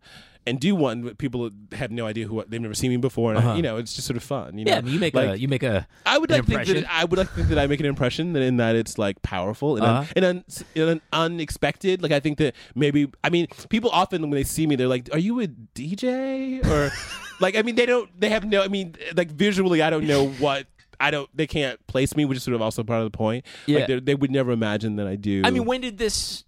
And 0.46 0.60
do 0.60 0.76
one, 0.76 1.16
people 1.16 1.50
have 1.72 1.90
no 1.90 2.06
idea 2.06 2.28
who 2.28 2.44
they've 2.46 2.60
never 2.60 2.74
seen 2.74 2.90
me 2.92 2.98
before, 2.98 3.30
and 3.32 3.38
Uh-huh. 3.40 3.54
you 3.56 3.62
know 3.62 3.78
it's 3.78 3.94
just 3.94 4.06
sort 4.06 4.18
of 4.18 4.24
fun. 4.24 4.58
You 4.58 4.66
know? 4.66 4.72
Yeah, 4.74 4.80
I 4.80 4.82
mean, 4.82 4.94
you 4.96 5.00
make 5.00 5.14
Like, 5.14 5.30
a 5.30 5.40
you 5.40 5.48
make 5.48 5.64
a. 5.64 5.88
I 6.06 6.18
would 6.18 6.30
like 6.30 6.44
think 6.46 6.66
that 6.68 6.86
I 6.92 7.06
would 7.06 7.18
like 7.18 7.30
to 7.30 7.34
think 7.36 7.48
that 7.48 7.58
I 7.58 7.66
make 7.66 7.80
an 7.80 7.86
impression 7.86 8.34
that 8.34 8.42
in 8.44 8.58
that 8.58 8.76
it's 8.76 8.98
like 8.98 9.22
powerful 9.22 9.78
and, 9.78 9.86
Uh-huh. 9.86 10.04
and, 10.18 10.26
un- 10.26 10.44
and 10.76 10.90
un- 10.90 11.02
unexpected. 11.14 12.04
Like 12.04 12.12
I 12.12 12.20
think 12.20 12.40
that 12.40 12.56
maybe 12.76 13.08
I 13.24 13.30
mean 13.30 13.48
people 13.70 13.90
often 13.92 14.22
when 14.22 14.32
they 14.32 14.44
see 14.44 14.68
me 14.68 14.76
they're 14.76 14.90
like, 14.90 15.08
"Are 15.14 15.18
you 15.28 15.40
a 15.40 15.48
DJ?" 15.48 16.60
or 16.66 16.92
like 17.40 17.56
I 17.56 17.62
mean 17.62 17.76
they 17.76 17.86
don't 17.86 18.10
they 18.20 18.28
have 18.28 18.44
no 18.44 18.64
I 18.64 18.68
mean 18.68 18.96
like 19.16 19.32
visually 19.32 19.82
I 19.82 19.90
don't 19.90 20.06
know 20.06 20.28
what. 20.28 20.68
I 21.04 21.12
don't. 21.12 21.30
They 21.36 21.48
can't 21.48 21.86
place 21.88 22.16
me, 22.16 22.26
which 22.26 22.38
is 22.38 22.44
sort 22.44 22.56
of 22.56 22.62
also 22.62 22.84
part 22.84 23.02
of 23.04 23.12
the 23.12 23.18
point. 23.18 23.46
Yeah. 23.66 23.80
Like 23.80 23.88
they- 23.88 24.00
they 24.00 24.16
would 24.16 24.32
never 24.32 24.52
imagine 24.52 24.96
that 24.98 25.08
I 25.08 25.16
do. 25.16 25.42
I 25.44 25.52
mean, 25.52 25.66
when 25.66 25.82
did 25.82 25.98
this? 25.98 26.44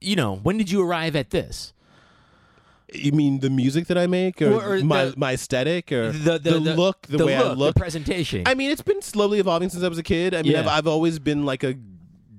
You 0.00 0.16
know, 0.16 0.36
when 0.36 0.56
did 0.58 0.70
you 0.70 0.82
arrive 0.82 1.16
at 1.16 1.30
this? 1.30 1.72
you 2.94 3.10
mean 3.12 3.40
the 3.40 3.48
music 3.48 3.86
that 3.86 3.96
I 3.96 4.06
make, 4.06 4.42
or, 4.42 4.52
Or- 4.52 4.74
or 4.74 4.84
my 4.84 5.06
the- 5.06 5.14
my 5.16 5.32
aesthetic, 5.32 5.90
or 5.92 6.12
The 6.12 6.38
the, 6.38 6.50
the 6.50 6.60
look, 6.74 7.06
the, 7.06 7.24
way 7.24 7.34
I 7.36 7.42
look, 7.42 7.56
look, 7.58 7.74
the 7.74 7.80
presentation. 7.80 8.42
I 8.44 8.54
mean, 8.54 8.70
it's 8.70 8.82
been 8.82 9.00
slowly 9.00 9.38
evolving 9.38 9.70
since 9.70 9.82
I 9.82 9.88
was 9.88 9.96
a 9.96 10.02
kid. 10.02 10.34
I 10.34 10.42
mean, 10.42 10.52
Yeah. 10.52 10.60
I've, 10.60 10.68
I've 10.68 10.86
always 10.86 11.18
been 11.18 11.46
like 11.46 11.64
a 11.64 11.74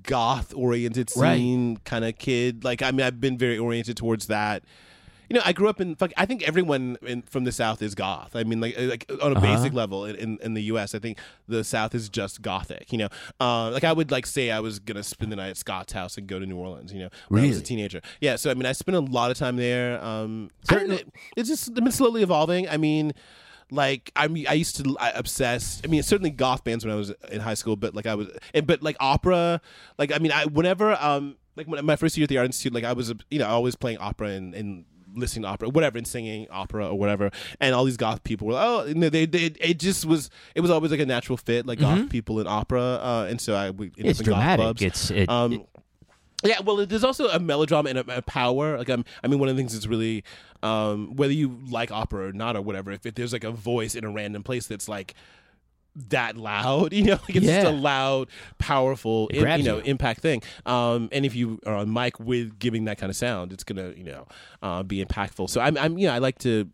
goth 0.04 0.54
oriented 0.54 1.10
Right. 1.16 1.36
scene 1.38 1.78
kind 1.84 2.04
of 2.04 2.18
kid. 2.18 2.62
Like, 2.62 2.82
I 2.82 2.92
mean, 2.92 3.04
I've 3.04 3.20
been 3.20 3.36
very 3.36 3.58
oriented 3.58 3.96
towards 3.96 4.28
that. 4.28 4.62
You 5.34 5.40
know, 5.40 5.46
I 5.46 5.52
grew 5.52 5.68
up 5.68 5.80
in. 5.80 5.96
Fuck, 5.96 6.12
I 6.16 6.26
think 6.26 6.46
everyone 6.46 6.96
in, 7.02 7.22
from 7.22 7.42
the 7.42 7.50
South 7.50 7.82
is 7.82 7.96
goth. 7.96 8.36
I 8.36 8.44
mean, 8.44 8.60
like, 8.60 8.78
like 8.78 9.10
on 9.20 9.32
a 9.32 9.34
Uh-huh. 9.36 9.40
basic 9.40 9.72
level 9.72 10.04
in, 10.04 10.14
in, 10.14 10.38
in 10.42 10.54
the 10.54 10.62
U.S., 10.64 10.94
I 10.94 11.00
think 11.00 11.18
the 11.48 11.64
South 11.64 11.92
is 11.92 12.08
just 12.08 12.40
gothic. 12.40 12.92
You 12.92 12.98
know, 12.98 13.08
uh, 13.40 13.70
like 13.72 13.82
I 13.82 13.92
would 13.92 14.12
like 14.12 14.26
say 14.26 14.52
I 14.52 14.60
was 14.60 14.78
gonna 14.78 15.02
spend 15.02 15.32
the 15.32 15.36
night 15.36 15.48
at 15.50 15.56
Scott's 15.56 15.92
house 15.92 16.16
and 16.16 16.28
go 16.28 16.38
to 16.38 16.46
New 16.46 16.56
Orleans. 16.56 16.92
You 16.92 17.00
know, 17.00 17.08
when 17.30 17.42
I 17.42 17.48
was 17.48 17.58
a 17.58 17.62
teenager. 17.62 18.00
Yeah, 18.20 18.36
so 18.36 18.48
I 18.48 18.54
mean, 18.54 18.64
I 18.64 18.70
spent 18.70 18.94
a 18.94 19.00
lot 19.00 19.32
of 19.32 19.36
time 19.36 19.56
there. 19.56 20.00
Um, 20.04 20.50
certainly, 20.70 20.98
Certain- 20.98 21.12
it's 21.36 21.48
just 21.48 21.74
been 21.74 21.90
slowly 21.90 22.22
evolving. 22.22 22.68
I 22.68 22.76
mean, 22.76 23.12
like 23.72 24.12
I'm, 24.14 24.36
I 24.48 24.52
used 24.52 24.76
to 24.76 24.96
I 25.00 25.10
obsess. 25.10 25.80
I 25.82 25.88
mean, 25.88 26.04
certainly 26.04 26.30
goth 26.30 26.62
bands 26.62 26.84
when 26.84 26.94
I 26.94 26.96
was 26.96 27.10
in 27.32 27.40
high 27.40 27.54
school, 27.54 27.74
but 27.74 27.92
like 27.92 28.06
I 28.06 28.14
was, 28.14 28.28
and, 28.54 28.68
but 28.68 28.84
like 28.84 28.96
opera. 29.00 29.60
Like 29.98 30.12
I 30.12 30.18
mean, 30.18 30.30
I 30.30 30.44
whenever 30.44 30.92
um 31.02 31.34
like 31.56 31.66
when 31.66 31.84
my 31.84 31.96
first 31.96 32.16
year 32.16 32.22
at 32.22 32.28
the 32.28 32.38
art 32.38 32.46
institute, 32.46 32.72
like 32.72 32.84
I 32.84 32.92
was 32.92 33.12
you 33.32 33.40
know 33.40 33.48
always 33.48 33.74
playing 33.74 33.98
opera 33.98 34.28
and. 34.28 34.54
and 34.54 34.84
listening 35.14 35.42
to 35.42 35.48
opera 35.48 35.68
whatever 35.68 35.96
and 35.98 36.06
singing 36.06 36.46
opera 36.50 36.88
or 36.88 36.98
whatever 36.98 37.30
and 37.60 37.74
all 37.74 37.84
these 37.84 37.96
goth 37.96 38.22
people 38.24 38.46
were 38.46 38.54
like, 38.54 38.66
oh 38.66 38.84
you 38.86 38.94
know, 38.94 39.08
they, 39.08 39.26
they 39.26 39.44
it 39.60 39.78
just 39.78 40.04
was 40.04 40.30
it 40.54 40.60
was 40.60 40.70
always 40.70 40.90
like 40.90 41.00
a 41.00 41.06
natural 41.06 41.36
fit 41.36 41.66
like 41.66 41.78
goth 41.78 42.08
people 42.10 42.40
in 42.40 42.46
opera 42.46 42.80
uh 42.82 43.26
and 43.28 43.40
so 43.40 43.54
i 43.54 43.70
Mm-hmm. 43.70 43.82
it's 44.08 44.20
up 44.20 44.26
in 44.26 44.32
goth 44.32 44.38
dramatic. 44.38 44.62
clubs. 44.64 44.82
It's 44.82 45.10
it, 45.10 45.28
Um, 45.28 45.52
it- 45.54 45.68
yeah, 46.42 46.60
well, 46.60 46.84
there's 46.84 47.04
also 47.04 47.28
a 47.28 47.38
melodrama 47.40 47.88
and 47.88 47.98
a, 48.00 48.18
a 48.18 48.20
power. 48.20 48.76
Like, 48.76 48.90
um, 48.90 49.06
I 49.22 49.28
mean, 49.28 49.38
one 49.38 49.48
of 49.48 49.56
the 49.56 49.60
things 49.60 49.72
that's 49.72 49.86
really, 49.86 50.24
um, 50.62 51.16
whether 51.16 51.32
you 51.32 51.58
like 51.70 51.90
opera 51.90 52.28
or 52.28 52.32
not 52.32 52.54
or 52.54 52.60
whatever, 52.60 52.90
if, 52.92 53.06
if 53.06 53.14
there's 53.14 53.32
like 53.32 53.44
a 53.44 53.50
voice 53.50 53.94
in 53.94 54.04
a 54.04 54.10
random 54.10 54.42
place 54.42 54.66
that's 54.66 54.86
like 54.86 55.14
that 55.96 56.36
loud. 56.36 56.92
You 56.94 57.04
know, 57.04 57.12
like 57.22 57.36
it's 57.36 57.46
Yeah. 57.46 57.62
just 57.62 57.72
a 57.74 57.76
loud, 57.76 58.28
powerful, 58.58 59.28
grabs 59.28 59.62
you 59.62 59.68
know, 59.70 59.76
you. 59.78 59.84
impact 59.84 60.20
thing. 60.20 60.42
Um, 60.66 61.08
and 61.12 61.24
if 61.26 61.34
you 61.34 61.58
are 61.66 61.74
on 61.76 61.92
mic 61.92 62.18
with 62.20 62.58
giving 62.58 62.84
that 62.86 62.98
kind 62.98 63.10
of 63.10 63.16
sound, 63.16 63.52
it's 63.52 63.64
gonna, 63.64 63.92
you 63.96 64.04
know, 64.04 64.26
uh, 64.62 64.82
be 64.82 65.04
impactful. 65.04 65.50
So 65.50 65.60
I'm, 65.60 65.76
I'm, 65.78 65.98
yeah, 65.98 66.14
I 66.14 66.18
like 66.18 66.38
to 66.40 66.68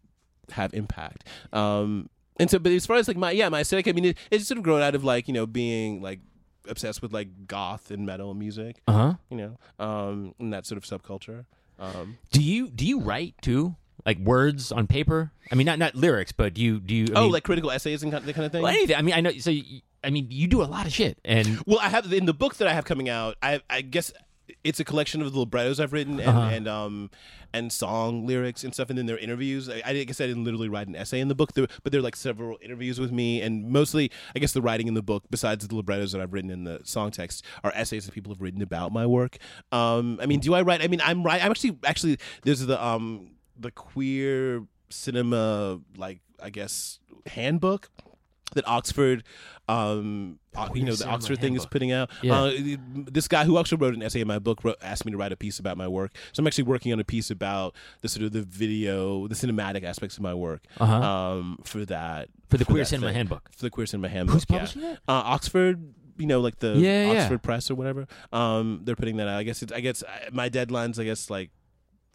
have 0.52 0.72
impact. 0.74 1.24
Um, 1.52 2.08
and 2.38 2.50
so, 2.50 2.58
but 2.58 2.72
as 2.72 2.86
far 2.86 2.96
as 2.96 3.08
like 3.08 3.16
my, 3.16 3.30
yeah, 3.32 3.48
my 3.48 3.60
aesthetic, 3.60 3.88
I 3.88 3.92
mean, 3.92 4.04
it, 4.06 4.18
it's 4.30 4.46
sort 4.46 4.58
of 4.58 4.64
grown 4.64 4.82
out 4.82 4.94
of 4.94 5.04
like, 5.04 5.28
you 5.28 5.34
know, 5.34 5.46
being 5.46 6.00
like 6.00 6.20
obsessed 6.68 7.02
with 7.02 7.12
like 7.12 7.46
goth 7.46 7.90
and 7.90 8.06
metal 8.06 8.32
music, 8.34 8.80
Uh 8.86 8.92
huh. 8.92 9.14
you 9.30 9.36
know, 9.36 9.58
um, 9.78 10.34
and 10.38 10.52
that 10.52 10.66
sort 10.66 10.76
of 10.82 10.84
subculture. 10.84 11.44
Um, 11.78 12.18
Do 12.30 12.42
you 12.42 12.68
do 12.70 12.86
you 12.86 13.00
write 13.00 13.34
too? 13.42 13.74
Like 14.06 14.18
words 14.18 14.72
on 14.72 14.86
paper? 14.86 15.32
I 15.50 15.54
mean, 15.54 15.66
not 15.66 15.78
not 15.78 15.94
lyrics, 15.94 16.32
but 16.32 16.54
do 16.54 16.62
you 16.62 16.80
do 16.80 16.94
you? 16.94 17.06
I 17.14 17.18
oh, 17.18 17.22
mean, 17.24 17.32
like 17.32 17.44
critical 17.44 17.70
essays 17.70 18.02
and 18.02 18.12
kind- 18.12 18.24
that 18.24 18.32
kind 18.34 18.46
of 18.46 18.52
thing. 18.52 18.62
well, 18.62 18.72
anything. 18.72 18.96
I 18.96 19.02
mean, 19.02 19.14
I 19.14 19.20
know. 19.20 19.30
So, 19.32 19.50
you, 19.50 19.80
I 20.02 20.10
mean, 20.10 20.28
you 20.30 20.46
do 20.46 20.62
a 20.62 20.64
lot 20.64 20.86
of 20.86 20.92
shit, 20.92 21.18
and 21.24 21.60
Well, 21.66 21.78
I 21.80 21.88
have 21.88 22.10
in 22.12 22.26
the 22.26 22.34
book 22.34 22.56
that 22.56 22.68
I 22.68 22.72
have 22.72 22.84
coming 22.84 23.08
out. 23.08 23.36
I 23.42 23.60
I 23.68 23.82
guess 23.82 24.12
it's 24.64 24.80
a 24.80 24.84
collection 24.84 25.22
of 25.22 25.32
the 25.32 25.38
librettos 25.38 25.78
I've 25.80 25.92
written 25.92 26.18
and, 26.20 26.28
Uh-huh. 26.28 26.40
and 26.52 26.68
um 26.68 27.10
and 27.52 27.72
song 27.72 28.26
lyrics 28.26 28.62
and 28.62 28.72
stuff, 28.72 28.90
and 28.90 28.98
then 28.98 29.06
there 29.06 29.16
are 29.16 29.18
interviews. 29.18 29.68
I, 29.68 29.82
I 29.84 30.04
guess 30.04 30.20
I 30.20 30.26
didn't 30.28 30.44
literally 30.44 30.68
write 30.68 30.86
an 30.86 30.94
essay 30.94 31.18
in 31.18 31.26
the 31.26 31.34
book, 31.34 31.52
there, 31.54 31.66
but 31.82 31.90
there 31.90 31.98
are 31.98 32.02
like 32.02 32.14
several 32.14 32.58
interviews 32.62 33.00
with 33.00 33.10
me, 33.10 33.42
and 33.42 33.68
mostly 33.70 34.10
I 34.36 34.38
guess 34.38 34.52
the 34.52 34.62
writing 34.62 34.86
in 34.86 34.94
the 34.94 35.02
book, 35.02 35.24
besides 35.30 35.66
the 35.66 35.74
librettos 35.74 36.12
that 36.12 36.20
I've 36.20 36.32
written 36.32 36.50
in 36.50 36.62
the 36.64 36.80
song 36.84 37.10
text, 37.10 37.44
are 37.64 37.72
essays 37.74 38.06
that 38.06 38.12
people 38.14 38.32
have 38.32 38.40
written 38.40 38.62
about 38.62 38.92
my 38.92 39.04
work. 39.04 39.36
Um, 39.72 40.18
I 40.22 40.26
mean, 40.26 40.38
do 40.40 40.54
I 40.54 40.62
write? 40.62 40.80
I 40.80 40.86
mean, 40.86 41.00
I'm 41.02 41.24
right. 41.24 41.44
I'm 41.44 41.50
actually 41.50 41.76
actually 41.84 42.18
there's 42.44 42.60
the 42.60 42.82
um 42.84 43.30
the 43.60 43.70
queer 43.70 44.64
cinema 44.88 45.80
like 45.96 46.20
I 46.42 46.50
guess 46.50 46.98
handbook 47.26 47.90
that 48.54 48.66
Oxford, 48.66 49.22
um, 49.68 50.38
uh, 50.54 50.68
you 50.74 50.84
know, 50.84 50.94
the 50.94 51.08
Oxford 51.08 51.40
thing 51.40 51.54
is 51.54 51.66
putting 51.66 51.92
out. 51.92 52.10
Yeah. 52.22 52.42
Uh, 52.42 52.52
this 53.06 53.28
guy 53.28 53.44
who 53.44 53.58
actually 53.58 53.78
wrote 53.78 53.94
an 53.94 54.02
essay 54.02 54.20
in 54.20 54.26
my 54.28 54.38
book 54.38 54.64
wrote, 54.64 54.76
asked 54.82 55.04
me 55.04 55.12
to 55.12 55.18
write 55.18 55.32
a 55.32 55.36
piece 55.36 55.58
about 55.58 55.76
my 55.76 55.86
work. 55.86 56.12
So 56.32 56.40
I'm 56.40 56.46
actually 56.46 56.64
working 56.64 56.92
on 56.92 57.00
a 57.00 57.04
piece 57.04 57.30
about 57.30 57.74
the 58.00 58.08
sort 58.08 58.24
of 58.24 58.32
the 58.32 58.42
video, 58.42 59.28
the 59.28 59.34
cinematic 59.34 59.84
aspects 59.84 60.16
of 60.16 60.22
my 60.22 60.34
work. 60.34 60.64
Uh-huh. 60.78 60.94
Um, 60.94 61.58
for 61.64 61.84
that, 61.84 62.28
for 62.48 62.58
the 62.58 62.64
Queer 62.64 62.82
that 62.82 62.86
Cinema 62.86 63.08
thing. 63.08 63.16
Handbook. 63.16 63.50
for 63.54 63.62
the 63.62 63.70
queer 63.70 63.86
cinema 63.86 64.08
handbook. 64.08 64.34
Who's 64.34 64.46
yeah. 64.48 64.56
publishing 64.58 64.82
that? 64.82 64.98
Uh, 65.08 65.22
Oxford. 65.24 65.94
You 66.18 66.26
know, 66.26 66.40
like 66.40 66.58
the 66.58 66.74
Yeah, 66.76 67.12
yeah. 67.12 67.20
Oxford 67.22 67.42
Press 67.42 67.70
or 67.70 67.76
whatever. 67.76 68.06
Um, 68.30 68.82
they're 68.84 68.96
putting 68.96 69.16
that 69.18 69.28
out. 69.28 69.38
I 69.38 69.42
guess 69.42 69.62
it's. 69.62 69.72
I 69.72 69.80
guess 69.80 70.04
my 70.30 70.50
deadline's. 70.50 70.98
I 70.98 71.04
guess 71.04 71.30
like 71.30 71.50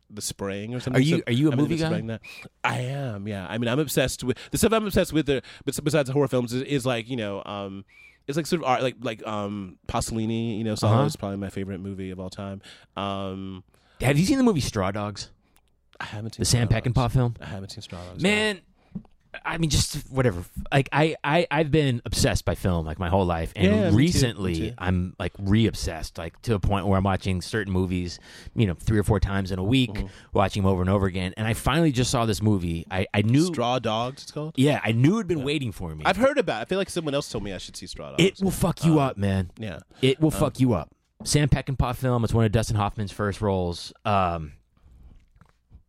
the 0.09 0.21
spring 0.21 0.73
or 0.75 0.79
something. 0.79 1.01
Are 1.01 1.03
you- 1.05 1.17
So 1.17 1.23
are 1.27 1.33
you 1.33 1.49
a 1.49 1.51
I'm 1.51 1.57
movie 1.57 1.77
guy? 1.77 2.01
That. 2.01 2.21
I 2.63 2.79
am. 2.81 3.27
Yeah. 3.27 3.45
I 3.49 3.57
mean, 3.57 3.67
I'm 3.67 3.79
obsessed 3.79 4.23
with 4.23 4.37
the 4.51 4.57
stuff. 4.57 4.71
I'm 4.73 4.85
obsessed 4.85 5.13
with. 5.13 5.25
The 5.25 5.41
but 5.65 5.77
besides 5.83 6.09
horror 6.09 6.27
films 6.27 6.53
is, 6.53 6.61
is 6.63 6.85
like 6.85 7.09
you 7.09 7.15
know. 7.17 7.41
Um, 7.45 7.85
it's 8.27 8.37
like 8.37 8.47
sort 8.47 8.61
of 8.63 8.67
art, 8.67 8.81
like 8.81 8.95
like 9.01 9.25
um 9.27 9.77
Pasolini. 9.87 10.57
You 10.57 10.63
know, 10.63 10.73
Uh-huh. 10.73 11.03
is 11.03 11.15
probably 11.15 11.37
my 11.37 11.49
favorite 11.49 11.79
movie 11.79 12.09
of 12.11 12.19
all 12.19 12.29
time. 12.29 12.61
Um, 12.97 13.63
Have 14.01 14.17
you 14.17 14.25
seen 14.25 14.37
the 14.37 14.43
movie 14.43 14.61
Straw 14.61 14.91
Dogs? 14.91 15.29
I 15.99 16.05
haven't 16.05 16.33
seen 16.35 16.41
The 16.41 16.45
Sam 16.45 16.67
Straw 16.67 16.79
Dogs. 16.79 16.93
Peckinpah 16.93 17.11
film? 17.11 17.35
I 17.39 17.45
haven't 17.45 17.69
seen 17.71 17.81
Straw 17.81 18.03
Dogs. 18.03 18.21
no. 18.23 18.55
I 19.43 19.57
mean, 19.57 19.69
just 19.69 20.09
whatever. 20.11 20.43
Like 20.71 20.89
I, 20.91 21.15
I, 21.23 21.47
I've 21.51 21.71
been 21.71 22.01
obsessed 22.05 22.45
by 22.45 22.55
film 22.55 22.85
like 22.85 22.99
my 22.99 23.09
whole 23.09 23.25
life, 23.25 23.51
and 23.55 23.65
Yeah, 23.65 23.83
me 23.85 23.89
too, 23.89 23.95
recently 23.97 24.51
me 24.53 24.69
too. 24.69 24.73
I'm 24.77 25.15
like 25.19 25.33
re-obsessed, 25.39 26.17
like 26.17 26.39
to 26.43 26.53
a 26.55 26.59
point 26.59 26.85
where 26.87 26.97
I'm 26.97 27.03
watching 27.03 27.41
certain 27.41 27.73
movies, 27.73 28.19
you 28.55 28.67
know, 28.67 28.73
three 28.75 28.99
or 28.99 29.03
four 29.03 29.19
times 29.19 29.51
in 29.51 29.59
a 29.59 29.63
week, 29.63 29.91
Mm-hmm. 29.93 30.07
watching 30.33 30.63
them 30.63 30.71
over 30.71 30.81
and 30.81 30.89
over 30.89 31.05
again. 31.05 31.33
And 31.37 31.47
I 31.47 31.53
finally 31.53 31.91
just 31.91 32.11
saw 32.11 32.25
this 32.25 32.41
movie. 32.41 32.85
I, 32.91 33.07
I 33.13 33.21
knew, 33.21 33.45
Straw 33.47 33.79
Dogs. 33.79 34.23
It's 34.23 34.31
called. 34.31 34.53
yeah, 34.57 34.79
I 34.83 34.91
knew 34.91 35.15
it'd 35.15 35.27
been 35.27 35.43
waiting 35.43 35.71
for 35.71 35.95
me. 35.95 36.03
I've 36.05 36.17
heard 36.17 36.37
about. 36.37 36.59
it. 36.59 36.61
I 36.61 36.65
feel 36.65 36.77
like 36.77 36.89
someone 36.89 37.13
else 37.15 37.29
told 37.29 37.43
me 37.43 37.53
I 37.53 37.57
should 37.57 37.75
see 37.75 37.87
Straw 37.87 38.11
Dogs. 38.11 38.23
it 38.23 38.41
will 38.41 38.51
fuck 38.51 38.83
you 38.85 38.99
up, 38.99 39.17
man. 39.17 39.51
yeah. 39.57 39.79
It 40.01 40.19
will 40.19 40.31
fuck 40.31 40.59
you 40.59 40.73
up. 40.73 40.91
Sam 41.23 41.47
Peckinpah 41.49 41.95
film. 41.95 42.23
It's 42.23 42.33
one 42.33 42.45
of 42.45 42.51
Dustin 42.51 42.75
Hoffman's 42.75 43.11
first 43.11 43.41
roles. 43.41 43.93
Um, 44.03 44.51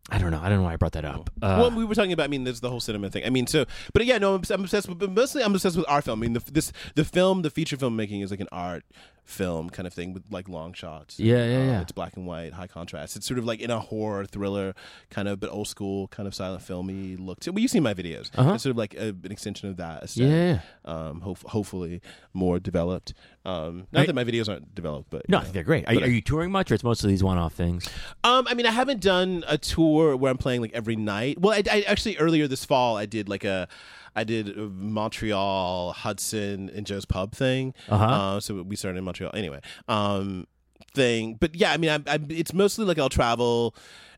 I 0.09 0.19
don't 0.19 0.31
know. 0.31 0.41
I 0.41 0.49
don't 0.49 0.59
know 0.59 0.65
why 0.65 0.75
I 0.75 0.77
brought 0.77 0.93
that 0.93 1.05
up. 1.05 1.31
Uh, 1.43 1.57
well, 1.59 1.71
we 1.73 1.85
were 1.85 1.95
talking 1.95 2.13
about. 2.13 2.25
I 2.25 2.29
mean, 2.29 2.45
there's 2.45 2.61
the 2.61 2.71
whole 2.71 2.81
cinema 2.81 3.11
thing. 3.11 3.25
I 3.25 3.31
mean, 3.31 3.47
so, 3.47 3.67
but 3.93 4.05
yeah, 4.07 4.19
no, 4.19 4.37
I'm, 4.37 4.43
I'm 4.51 4.63
obsessed 4.63 4.89
with. 4.89 4.99
But 4.99 5.11
mostly, 5.11 5.43
I'm 5.43 5.53
obsessed 5.53 5.77
with 5.77 5.87
art 5.89 6.05
film. 6.05 6.21
I 6.21 6.23
mean, 6.23 6.33
the, 6.35 6.53
this 6.53 6.73
the 6.95 7.05
film, 7.05 7.43
the 7.43 7.51
feature 7.51 7.77
film 7.77 7.97
making 7.97 8.21
is 8.21 8.31
like 8.31 8.41
an 8.41 8.49
art 8.53 8.85
film 9.27 9.69
kind 9.69 9.87
of 9.89 9.93
thing 9.93 10.15
with 10.15 10.23
like 10.31 10.49
long 10.49 10.73
shots. 10.73 11.19
Yeah, 11.19 11.45
yeah, 11.45 11.59
Um, 11.59 11.67
yeah. 11.67 11.81
It's 11.83 11.91
black 11.93 12.17
and 12.17 12.27
white, 12.27 12.53
high 12.53 12.69
contrast. 12.69 13.17
It's 13.17 13.27
sort 13.27 13.39
of 13.39 13.45
like 13.45 13.61
in 13.61 13.71
a 13.73 13.81
horror 13.81 14.25
thriller 14.25 14.75
kind 15.11 15.27
of, 15.27 15.41
but 15.41 15.51
old 15.51 15.67
school 15.69 16.07
kind 16.09 16.27
of 16.29 16.35
silent 16.35 16.63
filmy 16.63 17.17
look. 17.17 17.41
To, 17.41 17.51
well, 17.51 17.59
you've 17.59 17.71
seen 17.73 17.83
my 17.83 17.93
videos. 17.93 18.31
Uh-huh. 18.37 18.55
It's 18.55 18.63
sort 18.63 18.71
of 18.71 18.77
like 18.77 18.95
a, 18.95 19.09
an 19.09 19.31
extension 19.33 19.69
of 19.69 19.77
that. 19.79 20.05
aesthetic. 20.05 20.31
yeah. 20.31 20.61
Um, 20.85 21.21
hope, 21.23 21.39
hopefully 21.49 22.01
more 22.33 22.61
developed. 22.61 23.15
Um, 23.45 23.87
not 23.93 24.07
that 24.07 24.15
my 24.15 24.25
videos 24.25 24.49
aren't 24.49 24.75
developed, 24.75 25.11
but 25.11 25.29
No, 25.29 25.39
you 25.39 25.41
I 25.41 25.43
think 25.45 25.55
they're 25.55 25.63
great. 25.65 25.87
Are, 25.89 25.93
are 26.05 26.07
you 26.07 26.21
touring 26.21 26.51
much, 26.53 26.71
or 26.71 26.75
it's 26.75 26.85
mostly 26.85 27.11
these 27.11 27.23
one-off 27.25 27.53
things? 27.53 27.89
Um, 28.25 28.47
I 28.49 28.55
mean, 28.55 28.67
I 28.67 28.71
haven't 28.73 29.01
done 29.01 29.45
a 29.49 29.59
tour 29.59 30.17
where 30.17 30.31
I'm 30.31 30.39
playing 30.39 30.61
like 30.63 30.73
every 30.73 30.97
night. 30.97 31.41
Well, 31.41 31.53
I, 31.53 31.63
I 31.71 31.81
actually 31.83 32.17
earlier 32.19 32.47
this 32.49 32.65
fall 32.65 32.97
I 32.97 33.07
did 33.07 33.29
like 33.29 33.45
a, 33.45 33.69
I 34.17 34.25
did 34.25 34.57
Montreal, 34.57 35.93
Hudson, 35.93 36.71
and 36.75 36.87
Joe's 36.87 37.05
Pub 37.05 37.33
thing. 37.33 37.75
Uh-huh. 37.89 38.05
Uh, 38.05 38.41
so 38.41 38.63
we 38.63 38.75
started 38.75 38.99
in 38.99 39.05
Montreal 39.05 39.31
anyway. 39.35 39.61
Um, 39.89 40.47
thing, 40.95 41.35
but 41.39 41.55
yeah, 41.55 41.73
I 41.73 41.77
mean, 41.77 41.91
I, 41.91 42.15
I, 42.15 42.19
it's 42.31 42.55
mostly 42.55 42.87
like 42.87 42.99
I'll 42.99 43.11
travel 43.11 43.75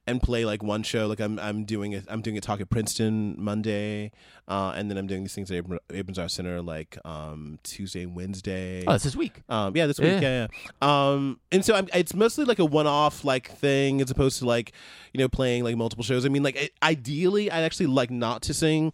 and 0.06 0.22
play 0.22 0.44
like 0.46 0.62
one 0.62 0.82
show. 0.82 1.06
Like 1.06 1.20
I'm, 1.20 1.38
I'm 1.38 1.64
doing 1.64 1.94
a, 1.94 2.02
I'm 2.08 2.22
doing 2.22 2.38
a 2.38 2.40
talk 2.40 2.60
at 2.60 2.70
Princeton 2.70 3.34
Monday, 3.36 4.10
uh, 4.46 4.72
and 4.74 4.90
then 4.90 4.96
I'm 4.96 5.06
doing 5.06 5.22
these 5.22 5.34
things 5.34 5.50
at 5.50 5.64
Abrons 5.64 6.18
Art 6.18 6.30
Center 6.30 6.62
like 6.62 6.96
um, 7.04 7.58
Tuesday 7.62 8.04
and 8.04 8.16
Wednesday. 8.16 8.84
Oh, 8.86 8.92
that's 8.92 9.04
this 9.04 9.14
week. 9.16 9.42
Um, 9.48 9.76
yeah, 9.76 9.86
this 9.86 9.98
week, 9.98 10.22
Yeah. 10.22 10.46
yeah, 10.46 10.46
yeah. 10.82 11.10
Um, 11.10 11.40
and 11.52 11.62
so 11.64 11.74
I'm, 11.74 11.88
it's 11.92 12.14
mostly 12.14 12.44
like 12.46 12.58
a 12.58 12.64
one-off 12.64 13.24
like 13.24 13.50
thing 13.50 14.00
as 14.00 14.10
opposed 14.10 14.38
to 14.38 14.46
like, 14.46 14.72
you 15.12 15.18
know, 15.18 15.28
playing 15.28 15.64
like 15.64 15.76
multiple 15.76 16.04
shows. 16.04 16.24
I 16.24 16.30
mean, 16.30 16.42
like 16.42 16.56
i 16.82 16.88
ideally, 16.90 17.50
I'd 17.50 17.64
actually 17.64 17.86
like 17.86 18.10
not 18.10 18.40
to 18.42 18.54
sing 18.54 18.92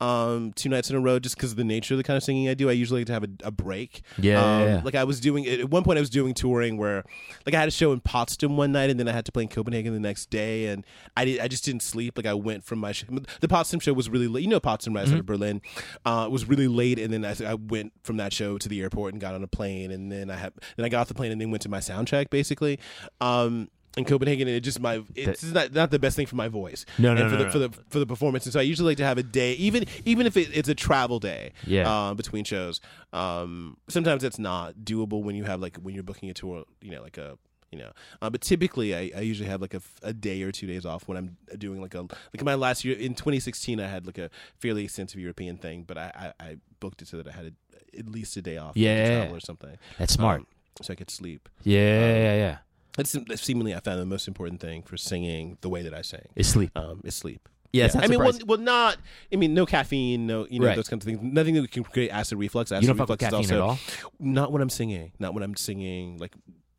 um 0.00 0.52
two 0.54 0.68
nights 0.68 0.90
in 0.90 0.96
a 0.96 1.00
row 1.00 1.18
just 1.18 1.36
because 1.36 1.52
of 1.52 1.56
the 1.56 1.64
nature 1.64 1.94
of 1.94 1.98
the 1.98 2.04
kind 2.04 2.16
of 2.16 2.22
singing 2.22 2.48
I 2.48 2.54
do. 2.54 2.68
I 2.68 2.72
usually 2.72 3.00
like 3.00 3.06
to 3.06 3.12
have 3.12 3.24
a, 3.24 3.28
a 3.44 3.50
break. 3.50 4.02
Yeah, 4.18 4.40
um, 4.40 4.60
yeah, 4.60 4.66
yeah. 4.66 4.80
Like 4.84 4.94
I 4.94 5.04
was 5.04 5.20
doing 5.20 5.46
at 5.46 5.70
one 5.70 5.84
point, 5.84 5.98
I 5.98 6.00
was 6.00 6.10
doing 6.10 6.34
touring 6.34 6.76
where, 6.76 7.04
like, 7.46 7.54
I 7.54 7.60
had 7.60 7.68
a 7.68 7.72
show 7.72 7.92
in 7.92 8.00
Potsdam 8.00 8.56
one 8.56 8.72
night, 8.72 8.90
and 8.90 8.98
then 8.98 9.08
I 9.08 9.12
had 9.12 9.24
to 9.26 9.32
play 9.32 9.44
in 9.44 9.48
Copenhagen 9.48 9.92
the 9.94 10.00
next 10.00 10.30
day, 10.30 10.66
and 10.66 10.84
I 11.16 11.24
did, 11.24 11.40
I 11.40 11.48
just 11.48 11.64
didn't 11.64 11.82
sleep. 11.82 12.16
Like 12.16 12.26
I 12.26 12.34
went 12.34 12.64
from 12.64 12.80
my 12.80 12.92
sh- 12.92 13.04
the 13.40 13.48
Potsdam 13.48 13.80
show 13.80 13.92
was 13.92 14.08
really 14.08 14.28
late. 14.28 14.42
You 14.42 14.48
know 14.48 14.60
Potsdam, 14.60 14.94
right? 14.94 15.04
Mm-hmm. 15.04 15.14
Out 15.14 15.20
of 15.20 15.26
Berlin. 15.26 15.62
Uh, 16.04 16.24
it 16.26 16.32
was 16.32 16.48
really 16.48 16.68
late, 16.68 16.98
and 16.98 17.12
then 17.12 17.24
I, 17.24 17.34
I 17.52 17.54
went 17.54 17.92
from 18.02 18.16
that 18.18 18.32
show 18.32 18.58
to 18.58 18.68
the 18.68 18.82
airport 18.82 19.14
and 19.14 19.20
got 19.20 19.34
on 19.34 19.42
a 19.42 19.48
plane, 19.48 19.90
and 19.90 20.10
then 20.10 20.30
I 20.30 20.36
had 20.36 20.52
then 20.76 20.84
I 20.84 20.88
got 20.88 21.02
off 21.02 21.08
the 21.08 21.14
plane 21.14 21.32
and 21.32 21.40
then 21.40 21.50
went 21.50 21.62
to 21.62 21.68
my 21.68 21.80
sound 21.80 22.08
check 22.08 22.30
basically. 22.30 22.78
Um, 23.20 23.68
in 23.96 24.04
Copenhagen, 24.04 24.48
and 24.48 24.56
it 24.56 24.60
just 24.60 24.80
my 24.80 25.02
it's 25.14 25.42
not 25.44 25.72
not 25.72 25.90
the 25.90 25.98
best 25.98 26.16
thing 26.16 26.26
for 26.26 26.36
my 26.36 26.48
voice. 26.48 26.84
No, 26.98 27.14
no, 27.14 27.22
and 27.22 27.30
for 27.30 27.36
no, 27.36 27.38
the 27.38 27.44
no. 27.44 27.50
for 27.50 27.58
the 27.58 27.70
for 27.90 27.98
the 28.00 28.06
performance. 28.06 28.44
And 28.46 28.52
so 28.52 28.58
I 28.60 28.62
usually 28.62 28.90
like 28.90 28.96
to 28.98 29.04
have 29.04 29.18
a 29.18 29.22
day, 29.22 29.52
even 29.54 29.84
even 30.04 30.26
if 30.26 30.36
it, 30.36 30.48
it's 30.52 30.68
a 30.68 30.74
travel 30.74 31.18
day, 31.20 31.52
Yeah. 31.66 31.88
uh, 31.90 32.14
between 32.14 32.44
shows. 32.44 32.80
Um, 33.12 33.76
sometimes 33.88 34.22
that's 34.22 34.38
not 34.38 34.74
doable 34.84 35.22
when 35.22 35.36
you 35.36 35.44
have 35.44 35.60
like 35.60 35.76
when 35.78 35.94
you're 35.94 36.02
booking 36.04 36.30
a 36.30 36.34
tour, 36.34 36.64
you 36.80 36.90
know, 36.90 37.02
like 37.02 37.18
a 37.18 37.38
you 37.70 37.78
know. 37.78 37.92
Uh, 38.22 38.30
but 38.30 38.40
typically, 38.40 38.94
I, 38.94 39.10
I 39.16 39.20
usually 39.20 39.48
have 39.48 39.60
like 39.60 39.74
a, 39.74 39.80
a 40.02 40.12
day 40.12 40.42
or 40.42 40.50
two 40.52 40.66
days 40.66 40.84
off 40.84 41.06
when 41.08 41.16
I'm 41.16 41.36
doing 41.58 41.80
like 41.80 41.94
a 41.94 42.02
like 42.02 42.42
my 42.44 42.54
last 42.54 42.84
year 42.84 42.96
in 42.96 43.14
2016, 43.14 43.80
I 43.80 43.86
had 43.88 44.06
like 44.06 44.18
a 44.18 44.30
fairly 44.58 44.84
extensive 44.84 45.20
European 45.20 45.56
thing, 45.56 45.84
but 45.86 45.98
I 45.98 46.32
I, 46.40 46.44
I 46.44 46.56
booked 46.80 47.02
it 47.02 47.08
so 47.08 47.16
that 47.18 47.28
I 47.28 47.32
had 47.32 47.46
a, 47.46 47.98
at 47.98 48.08
least 48.08 48.36
a 48.36 48.42
day 48.42 48.56
off, 48.58 48.76
Yeah. 48.76 49.04
to 49.08 49.16
travel 49.16 49.36
or 49.36 49.40
something. 49.40 49.76
That's 49.98 50.12
smart. 50.14 50.40
Um, 50.40 50.46
so 50.82 50.92
I 50.92 50.96
could 50.96 51.10
sleep. 51.10 51.48
yeah, 51.62 52.16
yeah, 52.16 52.34
yeah. 52.36 52.56
That's, 52.96 53.12
that's 53.26 53.42
seemingly 53.42 53.74
I 53.74 53.80
found 53.80 54.00
the 54.00 54.06
most 54.06 54.28
important 54.28 54.60
thing 54.60 54.82
for 54.82 54.96
singing 54.96 55.58
the 55.60 55.68
way 55.68 55.82
that 55.82 55.94
I 55.94 56.02
sing. 56.02 56.28
Is 56.36 56.48
sleep. 56.48 56.70
Um, 56.76 57.00
is 57.04 57.14
sleep. 57.14 57.48
Yeah, 57.72 57.86
it's 57.86 57.96
I 57.96 58.06
mean, 58.06 58.20
well, 58.20 58.32
well, 58.46 58.58
not. 58.58 58.98
I 59.32 59.36
mean, 59.36 59.52
no 59.52 59.66
caffeine, 59.66 60.28
no, 60.28 60.46
you 60.48 60.60
know, 60.60 60.66
Right. 60.66 60.76
those 60.76 60.88
kinds 60.88 61.04
of 61.04 61.10
things. 61.10 61.18
Nothing 61.20 61.54
that 61.56 61.72
can 61.72 61.82
create 61.82 62.10
acid 62.10 62.38
reflux. 62.38 62.70
Acid 62.70 62.84
you 62.84 62.86
don't 62.88 62.96
fuck 62.96 63.08
with 63.08 63.20
reflux 63.20 63.48
caffeine 63.48 63.58
also, 63.60 63.76
at 63.96 64.00
all. 64.04 64.12
Not 64.20 64.52
when 64.52 64.62
I'm 64.62 64.70
singing. 64.70 65.10
Not 65.18 65.34
when 65.34 65.42
I'm 65.42 65.56
singing. 65.56 66.18
Like, 66.18 66.34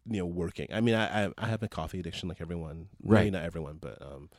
you 0.10 0.20
know, 0.20 0.26
working. 0.26 0.68
I 0.72 0.80
mean, 0.80 0.96
I 0.96 1.26
I, 1.26 1.32
I 1.38 1.48
have 1.48 1.62
a 1.64 1.68
coffee 1.68 2.00
addiction, 2.00 2.30
like 2.30 2.40
everyone. 2.40 2.88
Right. 3.04 3.26
Maybe 3.26 3.32
not 3.32 3.44
everyone, 3.44 3.78
but 3.82 4.02
um, 4.02 4.30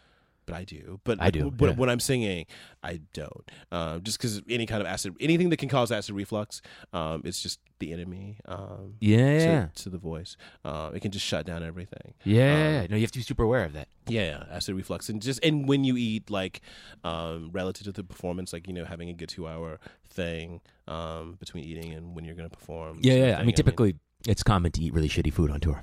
but 0.47 0.55
I 0.55 0.65
do. 0.65 1.01
But 1.05 1.21
I 1.21 1.31
do, 1.31 1.51
But 1.51 1.71
yeah. 1.71 1.75
when 1.75 1.91
I'm 1.91 2.01
singing, 2.01 2.47
I 2.83 3.01
don't. 3.13 3.51
Um, 3.73 4.03
just 4.03 4.19
because 4.19 4.41
any 4.49 4.65
kind 4.67 4.81
of 4.81 4.87
acid, 4.87 5.15
anything 5.21 5.51
that 5.51 5.59
can 5.59 5.69
cause 5.69 5.91
acid 5.93 6.15
reflux, 6.15 6.63
um, 6.93 7.23
it's 7.25 7.43
just 7.43 7.61
the 7.79 7.93
enemy. 7.93 8.39
Um, 8.47 8.95
Yeah, 9.01 9.67
to, 9.75 9.83
to 9.83 9.91
the 9.91 9.99
voice. 9.99 10.37
Um, 10.65 10.95
it 10.95 11.01
can 11.01 11.11
just 11.11 11.27
shut 11.27 11.45
down 11.47 11.63
everything. 11.63 12.15
yeah. 12.25 12.83
Um. 12.85 12.91
No, 12.91 12.97
you 12.97 13.03
have 13.03 13.13
to 13.13 13.19
be 13.19 13.23
super 13.25 13.43
aware 13.43 13.65
of 13.65 13.73
that. 13.75 13.89
Yeah, 14.09 14.23
yeah, 14.25 14.45
acid 14.57 14.77
reflux, 14.77 15.09
and 15.09 15.21
just 15.21 15.45
and 15.45 15.69
when 15.69 15.83
you 15.83 15.97
eat, 15.97 16.31
like, 16.31 16.61
um, 17.03 17.51
relative 17.53 17.85
to 17.87 17.93
the 17.93 18.05
performance, 18.05 18.53
like 18.53 18.69
you 18.69 18.73
know, 18.73 18.85
having 18.85 19.09
a 19.09 19.13
good 19.13 19.29
two 19.29 19.49
hour 19.49 19.81
thing 20.09 20.61
um, 20.87 21.35
between 21.41 21.65
eating 21.65 21.93
and 21.93 22.15
when 22.15 22.25
you're 22.25 22.37
going 22.37 22.49
to 22.49 22.57
perform. 22.57 22.99
Yeah, 23.03 23.15
yeah. 23.15 23.39
I 23.39 23.43
mean, 23.45 23.55
typically, 23.55 23.97
it's 24.27 24.43
common 24.45 24.71
to 24.73 24.81
eat 24.81 24.95
really 24.95 25.09
shitty 25.09 25.33
food 25.33 25.51
on 25.51 25.59
tour. 25.61 25.83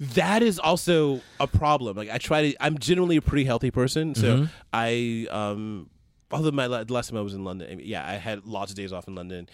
That 0.00 0.42
is 0.42 0.58
also 0.58 1.20
a 1.40 1.46
problem. 1.46 1.96
Like, 1.96 2.10
I 2.10 2.18
try 2.18 2.50
to. 2.52 2.56
I'm 2.64 2.78
generally 2.78 3.16
a 3.16 3.22
pretty 3.22 3.44
healthy 3.44 3.70
person, 3.70 4.14
so 4.14 4.36
Mhm. 4.38 4.48
I 4.72 5.26
um. 5.30 5.90
although 6.30 6.50
my 6.50 6.66
the 6.68 6.92
last 6.92 7.10
time 7.10 7.18
I 7.18 7.22
was 7.22 7.34
in 7.34 7.44
London, 7.44 7.80
yeah, 7.82 8.06
I 8.08 8.14
had 8.14 8.44
lots 8.44 8.70
of 8.72 8.76
days 8.76 8.92
off 8.92 9.06
in 9.08 9.14
London. 9.14 9.48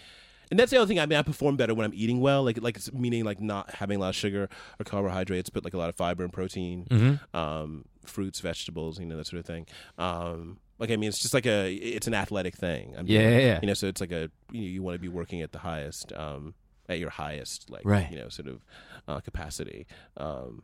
And 0.50 0.58
that's 0.58 0.72
the 0.72 0.78
other 0.78 0.86
thing. 0.88 0.98
I 0.98 1.06
mean, 1.06 1.16
I 1.16 1.22
perform 1.22 1.56
better 1.56 1.74
when 1.74 1.86
I'm 1.86 1.94
eating 1.94 2.20
well, 2.20 2.42
like 2.42 2.60
like 2.60 2.76
it's 2.76 2.92
meaning 2.92 3.22
like 3.24 3.40
not 3.40 3.70
having 3.74 3.98
a 3.98 4.00
lot 4.00 4.08
of 4.08 4.16
sugar 4.16 4.48
or 4.80 4.84
carbohydrates, 4.84 5.48
but 5.48 5.62
like 5.62 5.74
a 5.74 5.78
lot 5.78 5.88
of 5.88 5.94
fiber 5.94 6.24
and 6.24 6.32
protein, 6.32 6.86
Mm-hmm. 6.90 7.36
um, 7.36 7.84
fruits, 8.04 8.40
vegetables, 8.40 8.98
you 8.98 9.06
know, 9.06 9.16
that 9.16 9.26
sort 9.28 9.38
of 9.38 9.46
thing. 9.46 9.66
Um, 9.96 10.58
like 10.80 10.90
I 10.90 10.96
mean, 10.96 11.08
it's 11.08 11.20
just 11.20 11.34
like 11.34 11.46
a 11.46 11.72
it's 11.72 12.08
an 12.08 12.14
athletic 12.14 12.56
thing. 12.56 12.94
I 12.98 13.02
mean, 13.02 13.12
Yeah, 13.12 13.28
yeah, 13.30 13.38
yeah. 13.38 13.58
You 13.62 13.68
know, 13.68 13.74
so 13.74 13.86
it's 13.86 14.00
like 14.00 14.10
a 14.10 14.28
you 14.50 14.60
know, 14.62 14.66
you 14.66 14.82
want 14.82 14.96
to 14.96 14.98
be 14.98 15.08
working 15.08 15.40
at 15.42 15.52
the 15.52 15.58
highest, 15.60 16.12
um, 16.14 16.54
at 16.90 16.98
your 16.98 17.10
highest, 17.10 17.70
like 17.70 17.82
Right. 17.86 18.10
you 18.10 18.18
know, 18.18 18.28
sort 18.28 18.48
of 18.48 18.60
uh, 19.08 19.20
capacity. 19.20 19.86
Um, 20.18 20.62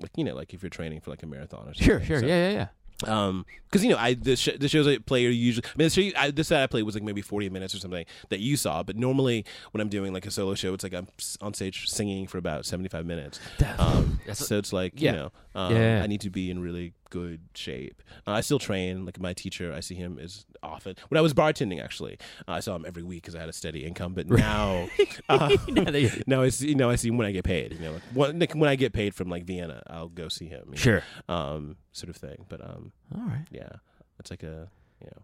like 0.00 0.10
you 0.16 0.24
know, 0.24 0.34
like 0.34 0.54
if 0.54 0.62
you're 0.62 0.70
training 0.70 1.00
for 1.00 1.10
like 1.10 1.22
a 1.22 1.26
marathon 1.26 1.68
or 1.68 1.74
something. 1.74 1.84
Sure, 1.86 2.02
sure. 2.04 2.20
So- 2.20 2.26
Yeah, 2.26 2.48
yeah, 2.50 2.52
yeah. 2.52 2.66
um 3.12 3.44
because 3.68 3.82
you 3.84 3.90
know 3.90 3.96
i 3.98 4.14
the, 4.14 4.36
sh- 4.36 4.56
the 4.60 4.68
shows 4.68 4.86
i 4.86 4.96
play 4.98 5.26
are 5.26 5.30
usually 5.30 5.66
i 5.66 5.70
mean 5.76 5.86
the 5.86 5.90
show 5.90 6.00
you- 6.00 6.12
I, 6.16 6.30
this 6.30 6.50
that 6.50 6.62
i 6.62 6.68
played 6.68 6.84
was 6.84 6.94
like 6.94 7.02
maybe 7.02 7.20
40 7.20 7.48
minutes 7.50 7.74
or 7.74 7.78
something 7.80 8.04
that 8.28 8.38
you 8.38 8.56
saw 8.56 8.84
but 8.84 8.94
normally 8.96 9.44
when 9.72 9.80
i'm 9.80 9.88
doing 9.88 10.12
like 10.12 10.24
a 10.24 10.30
solo 10.30 10.54
show 10.54 10.72
it's 10.72 10.84
like 10.84 10.94
i'm 10.94 11.08
on 11.40 11.52
stage 11.52 11.88
singing 11.88 12.28
for 12.28 12.38
about 12.38 12.64
75 12.64 13.04
minutes 13.04 13.40
um 13.78 14.20
so 14.34 14.56
it's 14.56 14.72
like 14.72 14.92
yeah. 15.00 15.10
you 15.10 15.16
know 15.18 15.32
um, 15.56 15.74
Yeah. 15.74 16.00
i 16.04 16.06
need 16.06 16.20
to 16.20 16.30
be 16.30 16.48
in 16.48 16.60
really 16.62 16.92
good 17.18 17.40
shape 17.54 17.98
uh, 18.26 18.30
i 18.38 18.40
still 18.40 18.58
train 18.58 19.04
like 19.04 19.20
my 19.20 19.34
teacher 19.34 19.66
i 19.78 19.80
see 19.80 19.94
him 19.94 20.18
as 20.18 20.46
often 20.62 20.94
when 21.10 21.18
i 21.18 21.20
was 21.20 21.34
bartending 21.34 21.78
actually 21.82 22.16
uh, 22.48 22.52
i 22.52 22.60
saw 22.60 22.74
him 22.74 22.84
every 22.88 23.02
week 23.02 23.20
because 23.22 23.34
i 23.36 23.40
had 23.44 23.50
a 23.50 23.52
steady 23.52 23.84
income 23.84 24.14
but 24.14 24.26
now 24.30 24.88
uh, 25.28 25.54
Now 25.68 25.84
that 25.94 26.00
you- 26.00 26.22
now 26.26 26.40
I 26.42 26.48
see, 26.48 26.74
know, 26.74 26.88
I 26.88 26.96
see 26.96 27.08
him 27.10 27.18
when 27.18 27.26
I 27.26 27.32
get 27.32 27.44
paid. 27.44 27.68
You 27.74 27.78
know, 27.80 27.92
like, 27.92 28.02
when, 28.14 28.38
like, 28.38 28.52
when 28.54 28.70
I 28.70 28.76
get 28.76 28.92
paid 28.92 29.14
from 29.14 29.28
like 29.28 29.44
Vienna, 29.44 29.82
I'll 29.88 30.08
go 30.22 30.28
see 30.28 30.46
him. 30.56 30.72
Sure. 30.74 31.02
um, 31.28 31.76
sort 31.92 32.08
of 32.10 32.16
thing. 32.16 32.46
But 32.48 32.60
um, 32.70 32.92
All 33.14 33.22
right. 33.32 33.44
yeah, 33.50 33.72
it's 34.18 34.30
like 34.30 34.42
a 34.42 34.68
you 35.00 35.08
know 35.14 35.22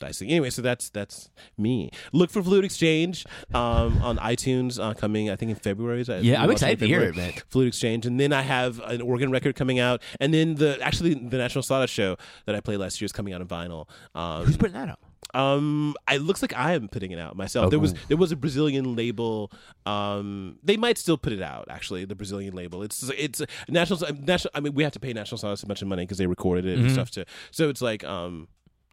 dicey. 0.00 0.28
Anyway, 0.28 0.50
so 0.50 0.62
that's 0.62 0.90
that's 0.90 1.30
me. 1.56 1.90
Look 2.12 2.30
for 2.30 2.42
Flute 2.42 2.64
Exchange 2.64 3.24
um, 3.54 4.02
on 4.02 4.18
iTunes 4.18 4.82
uh, 4.82 4.94
coming. 4.94 5.30
I 5.30 5.36
think 5.36 5.50
in 5.50 5.56
February. 5.56 6.00
Is 6.00 6.08
that 6.08 6.24
Yeah, 6.24 6.42
I'm 6.42 6.50
excited 6.50 6.78
to 6.80 6.86
hear 6.86 7.02
it, 7.02 7.14
man. 7.16 7.32
Flute 7.48 7.68
Exchange, 7.68 8.06
and 8.06 8.18
then 8.18 8.32
I 8.32 8.42
have 8.42 8.80
an 8.80 9.00
organ 9.00 9.30
record 9.30 9.54
coming 9.54 9.78
out, 9.78 10.02
and 10.18 10.34
then 10.34 10.56
the 10.56 10.80
actually 10.82 11.14
the 11.14 11.38
National 11.38 11.62
Sawdust 11.62 11.92
show 11.94 12.16
that 12.46 12.54
I 12.56 12.60
played 12.60 12.78
last 12.78 13.00
year 13.00 13.06
is 13.06 13.12
coming 13.12 13.32
out 13.34 13.40
on 13.40 13.46
vinyl. 13.46 13.88
Um, 14.14 14.44
Who's 14.46 14.56
putting 14.56 14.74
that 14.74 14.88
out? 14.88 14.98
um, 15.32 15.94
it 16.10 16.22
looks 16.22 16.42
like 16.42 16.56
I 16.56 16.72
am 16.72 16.88
putting 16.88 17.12
it 17.12 17.18
out 17.20 17.36
myself. 17.36 17.66
Oh, 17.66 17.70
there 17.70 17.78
was 17.78 17.94
there 18.08 18.16
was 18.16 18.32
a 18.32 18.36
Brazilian 18.36 18.96
label. 18.96 19.52
Um, 19.86 20.58
they 20.64 20.76
might 20.76 20.98
still 20.98 21.16
put 21.18 21.32
it 21.32 21.42
out. 21.42 21.66
Actually, 21.70 22.04
the 22.04 22.14
Brazilian 22.16 22.54
label. 22.54 22.82
It's 22.82 23.08
it's 23.10 23.42
national. 23.68 24.00
National. 24.22 24.50
I 24.54 24.60
mean, 24.60 24.74
we 24.74 24.82
have 24.82 24.92
to 24.92 25.00
pay 25.00 25.12
National 25.12 25.38
Sawdust 25.38 25.62
a 25.62 25.66
bunch 25.66 25.82
of 25.82 25.88
money 25.88 26.02
because 26.02 26.18
they 26.18 26.26
recorded 26.26 26.64
it 26.64 26.78
Mhm. 26.78 26.82
and 26.82 26.90
stuff 26.92 27.10
too. 27.10 27.24
So 27.52 27.68
it's 27.68 27.82
like 27.82 28.02
um, 28.04 28.48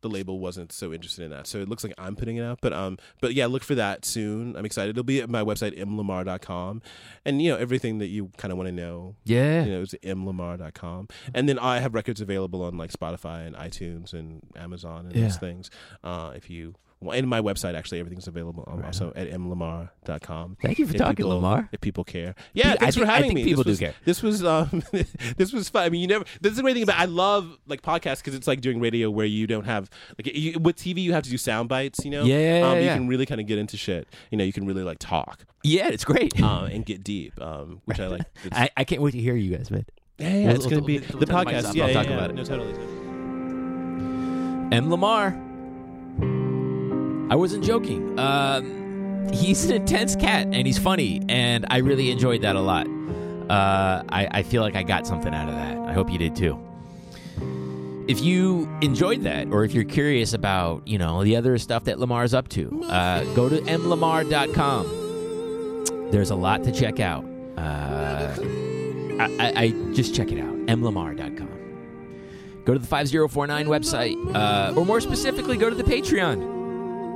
the 0.08 0.14
label 0.14 0.40
wasn't 0.40 0.72
so 0.72 0.94
interested 0.94 1.24
in 1.26 1.32
that. 1.32 1.48
So 1.48 1.58
it 1.60 1.68
looks 1.70 1.84
like 1.84 1.94
I'm 1.98 2.16
putting 2.16 2.38
it 2.38 2.44
out. 2.44 2.60
But 2.62 2.74
um, 2.74 2.98
but 3.22 3.34
yeah, 3.34 3.46
look 3.48 3.64
for 3.64 3.76
that 3.76 4.06
soon. 4.06 4.56
I'm 4.56 4.66
excited. 4.66 4.92
It'll 4.92 5.04
be 5.04 5.22
at 5.22 5.30
my 5.30 5.44
website 5.44 5.78
mlamar.com, 5.78 6.82
and 7.26 7.42
you 7.42 7.52
know 7.52 7.58
everything 7.58 7.98
that 8.00 8.08
you 8.08 8.32
kind 8.38 8.52
of 8.52 8.58
want 8.58 8.68
to 8.68 8.74
know 8.74 9.16
Yeah. 9.26 9.66
you 9.66 9.72
know, 9.72 9.82
it's 9.82 9.94
mlamar.com. 10.04 11.08
And 11.34 11.48
then 11.50 11.60
I 11.60 11.80
have 11.80 11.94
records 11.94 12.22
available 12.22 12.62
on 12.64 12.78
like 12.78 12.92
Spotify 12.92 13.46
and 13.46 13.56
iTunes 13.56 14.14
and 14.14 14.42
Amazon 14.56 15.06
and 15.08 15.16
Yeah. 15.16 15.24
those 15.24 15.38
things. 15.38 15.70
Uh, 16.04 16.32
if 16.36 16.50
you 16.50 16.76
well, 16.99 17.15
and 17.18 17.28
my 17.28 17.41
website 17.41 17.76
actually 17.76 17.99
everything's 17.99 18.28
available. 18.28 18.64
I'm 18.68 18.78
Right 18.78 18.86
also 18.88 19.14
at 19.15 19.30
mlamar.com. 19.32 20.57
Thank 20.61 20.80
you 20.80 20.88
for 20.88 20.94
If 20.94 20.98
talking, 20.99 21.15
people- 21.18 21.32
Lamar. 21.36 21.69
If 21.72 21.80
people 21.82 22.03
care, 22.03 22.34
yeah, 22.53 22.74
thanks 22.76 22.95
think- 22.95 23.06
for 23.07 23.11
having 23.11 23.34
me. 23.34 23.44
people 23.44 23.64
this 23.64 23.78
do 23.80 23.86
was, 23.86 23.91
care. 23.91 23.94
This 24.06 24.24
was 24.24 24.44
um, 24.44 24.82
this 25.38 25.53
was 25.53 25.69
fun. 25.69 25.84
I 25.84 25.90
mean, 25.90 26.02
you 26.02 26.07
never. 26.07 26.26
This 26.41 26.52
is 26.52 26.57
the 26.57 26.64
great 26.64 26.74
thing 26.74 26.84
about. 26.84 26.98
I 26.99 27.06
love 27.06 27.57
like 27.68 27.82
podcasts 27.82 28.18
because 28.18 28.34
it's 28.36 28.48
like 28.48 28.61
doing 28.61 28.80
radio 28.80 29.10
where 29.11 29.26
you 29.28 29.45
don't 29.48 29.65
have 29.65 29.90
like 30.18 30.36
you, 30.36 30.57
with 30.60 30.76
TV 30.78 31.03
you 31.03 31.14
have 31.14 31.24
to 31.24 31.30
do 31.30 31.38
sound 31.38 31.69
bites. 31.69 32.03
You 32.03 32.11
know, 32.11 32.24
Yeah, 32.24 32.60
yeah, 32.60 32.68
um, 32.68 32.78
yeah, 32.78 32.84
You 32.94 32.99
can 32.99 33.07
really 33.07 33.26
kind 33.26 33.40
of 33.41 33.48
get 33.48 33.57
into 33.60 33.78
shit. 33.78 34.07
You 34.32 34.38
know, 34.40 34.44
you 34.44 34.53
can 34.53 34.65
really 34.65 34.84
like 34.84 34.98
talk 34.99 35.45
Yeah, 35.64 35.90
it's 35.90 36.03
great. 36.06 36.41
uh, 36.41 36.68
and 36.72 36.86
get 36.86 37.03
deep, 37.03 37.40
um, 37.41 37.82
which 37.86 37.99
I 37.99 38.07
like. 38.07 38.24
I, 38.52 38.69
I 38.76 38.84
can't 38.84 39.02
wait 39.03 39.11
to 39.11 39.19
hear 39.19 39.36
you 39.36 39.56
guys, 39.56 39.69
man. 39.69 39.86
yeah, 40.18 40.30
yeah, 40.30 40.45
We'll- 40.48 40.56
it's 40.56 40.65
gonna 40.65 40.78
we'll- 40.78 40.86
be 40.86 40.99
we'll 40.99 41.19
the 41.19 41.26
turn 41.28 41.45
the 41.45 41.52
mics 41.52 41.64
podcast. 41.64 41.76
Yeah, 41.76 41.84
I'll 41.84 41.90
yeah, 41.90 41.94
talk 41.94 42.07
yeah. 42.07 42.14
about 42.18 42.30
it. 42.32 42.34
No, 42.36 42.44
totally. 42.44 42.74
M. 44.72 44.90
Lamar. 44.90 45.47
I 47.30 47.36
wasn't 47.36 47.64
joking. 47.64 48.18
Um, 48.18 49.28
he's 49.34 49.66
an 49.66 49.76
intense 49.76 50.16
cat 50.16 50.48
and 50.48 50.66
he's 50.66 50.78
funny, 50.78 51.22
and 51.28 51.66
I 51.70 51.78
really 51.78 52.10
enjoyed 52.12 52.41
that 52.44 52.56
a 52.56 52.62
lot. 52.62 52.88
Uh, 53.49 54.04
I, 54.10 54.28
I 54.32 54.44
feel 54.44 54.62
like 54.62 54.76
I 54.76 54.84
got 54.84 55.08
something 55.08 55.34
out 55.34 55.49
of 55.49 55.56
that. 55.56 55.78
I 55.78 55.94
hope 55.94 56.10
you 56.12 56.18
did 56.18 56.36
too. 56.36 56.60
If 58.08 58.22
you 58.22 58.70
enjoyed 58.82 59.24
that, 59.24 59.48
or 59.52 59.66
if 59.66 59.74
you're 59.74 59.84
curious 59.84 60.34
about, 60.34 60.88
you 60.88 60.98
know, 60.98 61.24
the 61.24 61.36
other 61.36 61.58
stuff 61.58 61.84
that 61.86 61.99
Lamar's 61.99 62.34
up 62.34 62.48
to, 62.49 62.84
uh, 62.86 63.26
go 63.36 63.49
to 63.49 63.60
mlamar.com. 63.62 64.86
There's 66.12 66.30
a 66.30 66.36
lot 66.36 66.64
to 66.64 66.72
check 66.72 67.02
out. 67.02 67.26
Uh, 67.58 68.34
I, 69.20 69.30
I, 69.40 69.54
I 69.64 69.72
just 69.94 70.16
check 70.16 70.32
it 70.32 70.40
out. 70.40 70.56
mlamar.com 70.68 71.58
go 72.68 72.74
to 72.74 72.80
the 72.80 72.86
5049 72.88 73.68
website, 73.68 74.36
uh, 74.36 74.74
or 74.76 74.86
more 74.86 74.99
specifically, 74.99 75.56
go 75.56 75.70
to 75.70 75.76
the 75.76 75.86
Patreon. 75.86 76.57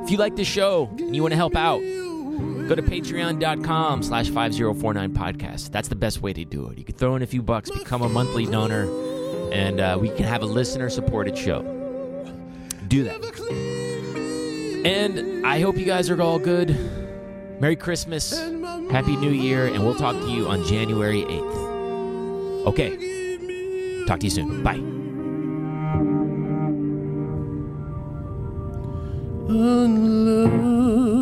If 0.04 0.10
you 0.12 0.18
like 0.18 0.36
the 0.36 0.44
show 0.44 0.90
and 0.98 1.16
you 1.16 1.22
want 1.22 1.32
to 1.32 1.38
help 1.38 1.56
out, 1.56 1.80
go 1.80 2.76
to 2.76 2.82
patreon.com 2.82 4.04
slash 4.04 4.30
5049 4.30 5.14
podcast. 5.14 5.72
That's 5.72 5.88
the 5.88 5.96
best 5.96 6.22
way 6.22 6.34
to 6.34 6.44
do 6.44 6.68
it. 6.70 6.78
You 6.78 6.84
can 6.84 6.96
throw 6.96 7.16
in 7.16 7.22
a 7.22 7.28
few 7.28 7.42
bucks, 7.42 7.70
become 7.70 8.02
a 8.02 8.10
monthly 8.10 8.46
donor, 8.46 8.84
and 9.52 9.80
uh, 9.80 9.98
we 10.00 10.10
can 10.10 10.24
have 10.26 10.42
a 10.42 10.46
listener-supported 10.46 11.38
show. 11.38 11.62
Do 12.88 13.04
that. 13.06 13.22
And 14.86 15.46
I 15.46 15.60
hope 15.62 15.78
you 15.78 15.86
guys 15.86 16.10
are 16.10 16.22
all 16.22 16.40
good. 16.40 16.76
Merry 17.60 17.76
Christmas, 17.76 18.32
Happy 18.90 19.16
New 19.16 19.30
Year, 19.32 19.68
and 19.68 19.86
we'll 19.86 19.96
talk 19.96 20.16
to 20.16 20.28
you 20.30 20.48
on 20.48 20.66
January 20.66 21.22
8th. 21.24 22.66
Okay. 22.68 24.06
Talk 24.08 24.20
to 24.22 24.26
you 24.26 24.32
soon. 24.32 24.64
Bye. 24.64 25.01
unloved. 29.60 31.21